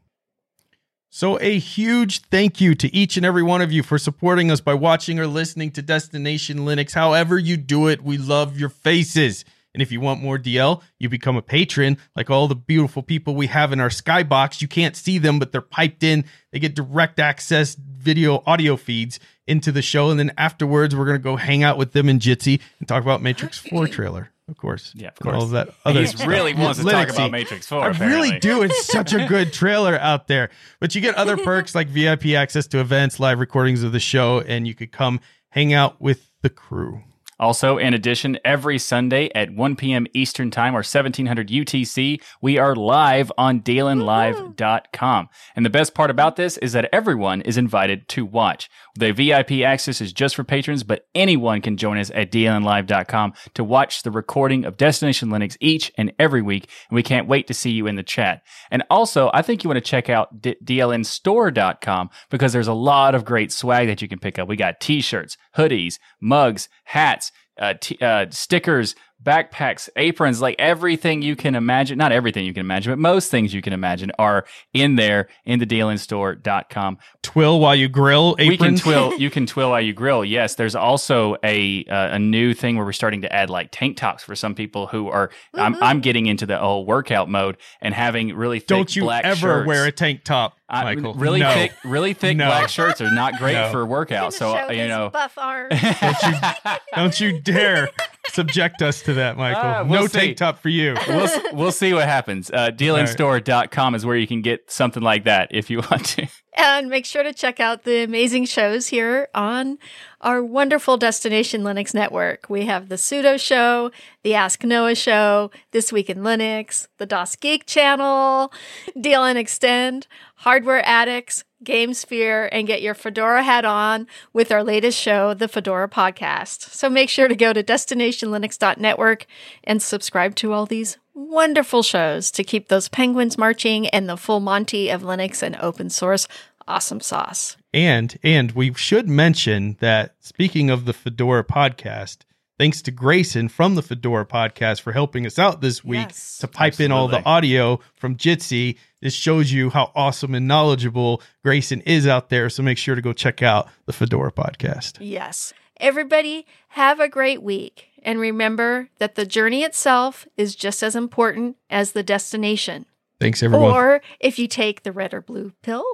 So, 1.14 1.38
a 1.42 1.58
huge 1.58 2.22
thank 2.30 2.58
you 2.58 2.74
to 2.76 2.96
each 2.96 3.18
and 3.18 3.26
every 3.26 3.42
one 3.42 3.60
of 3.60 3.70
you 3.70 3.82
for 3.82 3.98
supporting 3.98 4.50
us 4.50 4.62
by 4.62 4.72
watching 4.72 5.20
or 5.20 5.26
listening 5.26 5.70
to 5.72 5.82
Destination 5.82 6.60
Linux. 6.60 6.94
However, 6.94 7.38
you 7.38 7.58
do 7.58 7.88
it, 7.88 8.02
we 8.02 8.16
love 8.16 8.58
your 8.58 8.70
faces. 8.70 9.44
And 9.74 9.82
if 9.82 9.92
you 9.92 10.00
want 10.00 10.22
more 10.22 10.38
DL, 10.38 10.80
you 10.98 11.10
become 11.10 11.36
a 11.36 11.42
patron, 11.42 11.98
like 12.16 12.30
all 12.30 12.48
the 12.48 12.54
beautiful 12.54 13.02
people 13.02 13.34
we 13.34 13.48
have 13.48 13.74
in 13.74 13.80
our 13.80 13.90
skybox. 13.90 14.62
You 14.62 14.68
can't 14.68 14.96
see 14.96 15.18
them, 15.18 15.38
but 15.38 15.52
they're 15.52 15.60
piped 15.60 16.02
in. 16.02 16.24
They 16.50 16.58
get 16.58 16.74
direct 16.74 17.20
access 17.20 17.74
video 17.74 18.42
audio 18.46 18.76
feeds 18.78 19.20
into 19.46 19.70
the 19.70 19.82
show. 19.82 20.08
And 20.08 20.18
then 20.18 20.32
afterwards, 20.38 20.96
we're 20.96 21.04
going 21.04 21.18
to 21.18 21.22
go 21.22 21.36
hang 21.36 21.62
out 21.62 21.76
with 21.76 21.92
them 21.92 22.08
in 22.08 22.20
Jitsi 22.20 22.58
and 22.78 22.88
talk 22.88 23.02
about 23.02 23.20
Matrix 23.20 23.58
4 23.58 23.86
trailer. 23.86 24.30
Of 24.52 24.58
course. 24.58 24.92
Yeah, 24.94 25.08
of 25.08 25.14
And 25.20 25.26
All 25.28 25.32
course. 25.32 25.44
of 25.44 25.50
that 25.52 25.68
other 25.84 26.04
He 26.04 26.26
really 26.26 26.54
wants 26.54 26.78
to 26.78 26.84
talk 26.88 27.08
about 27.08 27.30
Matrix 27.32 27.66
4. 27.66 27.80
I 27.82 27.88
apparently. 27.90 28.28
really 28.28 28.38
do. 28.38 28.62
It's 28.62 28.86
such 28.86 29.12
a 29.14 29.26
good 29.26 29.52
trailer 29.52 29.98
out 29.98 30.28
there. 30.28 30.50
But 30.78 30.94
you 30.94 31.00
get 31.00 31.14
other 31.16 31.36
perks 31.36 31.74
like 31.74 31.88
VIP 31.88 32.26
access 32.34 32.66
to 32.68 32.78
events, 32.80 33.18
live 33.18 33.40
recordings 33.40 33.82
of 33.82 33.92
the 33.92 33.98
show, 34.00 34.40
and 34.40 34.66
you 34.68 34.74
could 34.74 34.92
come 34.92 35.20
hang 35.48 35.72
out 35.72 36.00
with 36.00 36.30
the 36.42 36.50
crew. 36.50 37.02
Also, 37.38 37.78
in 37.78 37.94
addition, 37.94 38.38
every 38.44 38.78
Sunday 38.78 39.30
at 39.34 39.50
1 39.50 39.76
p.m. 39.76 40.06
Eastern 40.14 40.50
Time 40.50 40.74
or 40.74 40.78
1700 40.78 41.48
UTC, 41.48 42.22
we 42.40 42.58
are 42.58 42.76
live 42.76 43.32
on 43.36 43.60
DLNLive.com. 43.60 45.28
And 45.56 45.66
the 45.66 45.70
best 45.70 45.94
part 45.94 46.10
about 46.10 46.36
this 46.36 46.56
is 46.58 46.72
that 46.72 46.88
everyone 46.92 47.40
is 47.42 47.56
invited 47.56 48.08
to 48.10 48.24
watch. 48.24 48.70
The 48.94 49.12
VIP 49.12 49.62
access 49.62 50.00
is 50.00 50.12
just 50.12 50.36
for 50.36 50.44
patrons, 50.44 50.84
but 50.84 51.06
anyone 51.14 51.60
can 51.62 51.76
join 51.76 51.98
us 51.98 52.10
at 52.14 52.30
DLNLive.com 52.30 53.32
to 53.54 53.64
watch 53.64 54.02
the 54.02 54.10
recording 54.10 54.64
of 54.64 54.76
Destination 54.76 55.30
Linux 55.30 55.56
each 55.60 55.90
and 55.96 56.12
every 56.18 56.42
week. 56.42 56.68
And 56.88 56.94
we 56.94 57.02
can't 57.02 57.28
wait 57.28 57.46
to 57.48 57.54
see 57.54 57.70
you 57.70 57.86
in 57.86 57.96
the 57.96 58.02
chat. 58.02 58.42
And 58.70 58.84
also, 58.90 59.30
I 59.34 59.42
think 59.42 59.64
you 59.64 59.68
want 59.68 59.78
to 59.78 59.90
check 59.90 60.08
out 60.08 60.40
D- 60.40 60.56
DLNstore.com 60.62 62.10
because 62.30 62.52
there's 62.52 62.68
a 62.68 62.74
lot 62.74 63.14
of 63.14 63.24
great 63.24 63.50
swag 63.50 63.88
that 63.88 64.02
you 64.02 64.08
can 64.08 64.18
pick 64.18 64.38
up. 64.38 64.46
We 64.46 64.56
got 64.56 64.80
t-shirts, 64.80 65.36
hoodies, 65.56 65.98
mugs, 66.20 66.68
hats, 66.84 67.31
uh, 67.62 67.74
t- 67.80 67.98
uh, 68.02 68.26
stickers, 68.30 68.94
backpacks, 69.22 69.88
aprons, 69.96 70.40
like 70.40 70.56
everything 70.58 71.22
you 71.22 71.36
can 71.36 71.54
imagine. 71.54 71.96
Not 71.96 72.10
everything 72.12 72.44
you 72.44 72.52
can 72.52 72.60
imagine, 72.60 72.90
but 72.92 72.98
most 72.98 73.30
things 73.30 73.54
you 73.54 73.62
can 73.62 73.72
imagine 73.72 74.10
are 74.18 74.44
in 74.74 74.96
there 74.96 75.28
in 75.44 75.60
the 75.60 75.66
DLNstore.com. 75.66 76.98
Twill 77.22 77.60
while 77.60 77.74
you 77.76 77.88
grill 77.88 78.34
aprons. 78.38 78.50
We 78.50 78.56
can 78.58 78.76
twill. 78.76 79.18
You 79.22 79.30
can 79.30 79.46
twill 79.46 79.70
while 79.70 79.80
you 79.80 79.92
grill. 79.92 80.24
Yes, 80.24 80.56
there's 80.56 80.74
also 80.74 81.36
a 81.44 81.84
uh, 81.84 82.16
a 82.16 82.18
new 82.18 82.54
thing 82.54 82.76
where 82.76 82.84
we're 82.84 82.92
starting 82.92 83.22
to 83.22 83.32
add 83.32 83.48
like 83.50 83.68
tank 83.70 83.96
tops 83.96 84.24
for 84.24 84.34
some 84.34 84.54
people 84.54 84.88
who 84.88 85.08
are. 85.08 85.30
I'm, 85.54 85.80
I'm 85.82 86.00
getting 86.00 86.26
into 86.26 86.46
the 86.46 86.58
whole 86.58 86.84
workout 86.84 87.28
mode 87.28 87.58
and 87.80 87.94
having 87.94 88.34
really 88.34 88.58
thick 88.58 88.68
Don't 88.68 88.96
you 88.96 89.02
black 89.02 89.24
ever 89.24 89.36
shirts. 89.36 89.66
wear 89.68 89.86
a 89.86 89.92
tank 89.92 90.24
top, 90.24 90.56
I- 90.72 90.94
Michael. 90.94 91.14
really 91.14 91.40
no. 91.40 91.52
thick, 91.52 91.72
really 91.84 92.14
thick 92.14 92.36
No. 92.36 92.46
black 92.46 92.68
shirts 92.68 93.00
are 93.00 93.10
not 93.10 93.34
great 93.38 93.54
No. 93.54 93.70
for 93.70 93.84
workout. 93.86 94.32
So 94.34 94.52
Show 94.54 94.68
uh, 94.68 94.72
you 94.72 94.80
his 94.80 94.88
know, 94.88 95.10
buff 95.10 95.36
arms. 95.36 95.74
Don't 96.94 97.20
you 97.20 97.40
dare 97.40 97.90
subject 98.30 98.82
us 98.82 99.02
to 99.02 99.14
that, 99.14 99.36
Michael. 99.36 99.62
Ah, 99.62 99.82
we'll 99.84 100.02
no 100.02 100.06
see. 100.06 100.18
tank 100.18 100.36
top 100.36 100.58
for 100.60 100.68
you. 100.68 100.96
we'll 101.08 101.28
we'll 101.52 101.72
see 101.72 101.92
what 101.92 102.04
happens. 102.04 102.50
Uh, 102.50 102.70
DLNstore.com 102.70 103.94
is 103.94 104.06
where 104.06 104.16
you 104.16 104.26
can 104.26 104.42
get 104.42 104.70
something 104.70 105.02
like 105.02 105.24
that 105.24 105.48
if 105.50 105.70
you 105.70 105.78
want 105.90 106.04
to. 106.06 106.26
And 106.54 106.90
make 106.90 107.06
sure 107.06 107.22
to 107.22 107.32
check 107.32 107.60
out 107.60 107.84
the 107.84 108.04
amazing 108.04 108.44
shows 108.44 108.88
here 108.88 109.28
on 109.34 109.78
our 110.20 110.44
wonderful 110.44 110.98
Destination 110.98 111.62
Linux 111.62 111.94
network. 111.94 112.50
We 112.50 112.66
have 112.66 112.90
the 112.90 112.96
Sudo 112.96 113.40
Show, 113.40 113.90
the 114.22 114.34
Ask 114.34 114.62
Noah 114.62 114.94
Show, 114.94 115.50
This 115.70 115.90
Week 115.94 116.10
in 116.10 116.18
Linux, 116.18 116.88
the 116.98 117.06
DasGeek 117.06 117.64
Channel, 117.64 118.52
DLN 118.94 119.36
Xtend, 119.38 120.06
Hardware 120.42 120.82
Addicts, 120.84 121.44
GameSphere, 121.64 122.48
and 122.50 122.66
get 122.66 122.82
your 122.82 122.94
Fedora 122.94 123.44
hat 123.44 123.64
on 123.64 124.08
with 124.32 124.50
our 124.50 124.64
latest 124.64 124.98
show, 124.98 125.34
the 125.34 125.46
Fedora 125.46 125.88
Podcast. 125.88 126.62
So 126.74 126.90
make 126.90 127.08
sure 127.08 127.28
to 127.28 127.36
go 127.36 127.52
to 127.52 127.62
destinationlinux.network 127.62 129.26
and 129.62 129.80
subscribe 129.80 130.34
to 130.36 130.52
all 130.52 130.66
these 130.66 130.98
wonderful 131.14 131.84
shows 131.84 132.32
to 132.32 132.42
keep 132.42 132.66
those 132.68 132.88
penguins 132.88 133.38
marching 133.38 133.86
and 133.88 134.08
the 134.08 134.16
full 134.16 134.40
Monty 134.40 134.90
of 134.90 135.02
Linux 135.02 135.44
and 135.44 135.54
open 135.60 135.90
source 135.90 136.26
awesome 136.66 137.00
sauce. 137.00 137.56
And 137.72 138.18
and 138.24 138.52
we 138.52 138.72
should 138.74 139.08
mention 139.08 139.76
that 139.80 140.16
speaking 140.20 140.70
of 140.70 140.84
the 140.86 140.92
Fedora 140.92 141.44
podcast, 141.44 142.18
thanks 142.58 142.82
to 142.82 142.90
Grayson 142.90 143.48
from 143.48 143.74
the 143.74 143.82
Fedora 143.82 144.26
podcast 144.26 144.80
for 144.80 144.92
helping 144.92 145.24
us 145.26 145.38
out 145.38 145.60
this 145.60 145.84
week 145.84 146.08
Yes. 146.08 146.38
to 146.38 146.48
pipe 146.48 146.80
in 146.80 146.90
all 146.92 147.08
the 147.08 147.24
audio 147.24 147.78
from 147.94 148.16
Jitsi. 148.16 148.76
This 149.02 149.12
shows 149.14 149.52
you 149.52 149.68
how 149.70 149.90
awesome 149.94 150.34
and 150.34 150.48
knowledgeable 150.48 151.20
Grayson 151.44 151.80
is 151.82 152.06
out 152.06 152.30
there. 152.30 152.48
So 152.48 152.62
make 152.62 152.78
sure 152.78 152.94
to 152.94 153.02
go 153.02 153.12
check 153.12 153.42
out 153.42 153.68
the 153.86 153.92
Fedora 153.92 154.32
podcast. 154.32 154.96
Yes. 155.00 155.52
Everybody, 155.78 156.46
have 156.68 157.00
a 157.00 157.08
great 157.08 157.42
week. 157.42 157.88
And 158.04 158.18
remember 158.20 158.88
that 158.98 159.16
the 159.16 159.26
journey 159.26 159.64
itself 159.64 160.26
is 160.36 160.54
just 160.54 160.82
as 160.82 160.94
important 160.96 161.56
as 161.68 161.92
the 161.92 162.02
destination. 162.02 162.86
Thanks 163.20 163.42
everyone. 163.42 163.72
Or 163.72 164.00
if 164.20 164.38
you 164.38 164.46
take 164.48 164.82
the 164.84 164.92
red 164.92 165.12
or 165.12 165.20
blue 165.20 165.52
pill. 165.62 165.84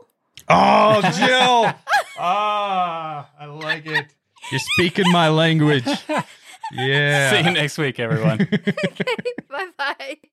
oh, 0.48 1.00
Jill. 1.16 1.74
ah, 2.18 3.28
I 3.38 3.46
like 3.46 3.86
it. 3.86 4.06
You're 4.52 4.60
speaking 4.76 5.10
my 5.12 5.28
language. 5.30 5.84
Yeah. 6.70 7.30
See 7.30 7.48
you 7.48 7.54
next 7.54 7.78
week, 7.78 7.98
everyone. 7.98 8.40
Okay, 8.52 9.14
bye 9.48 9.68
bye. 9.78 10.18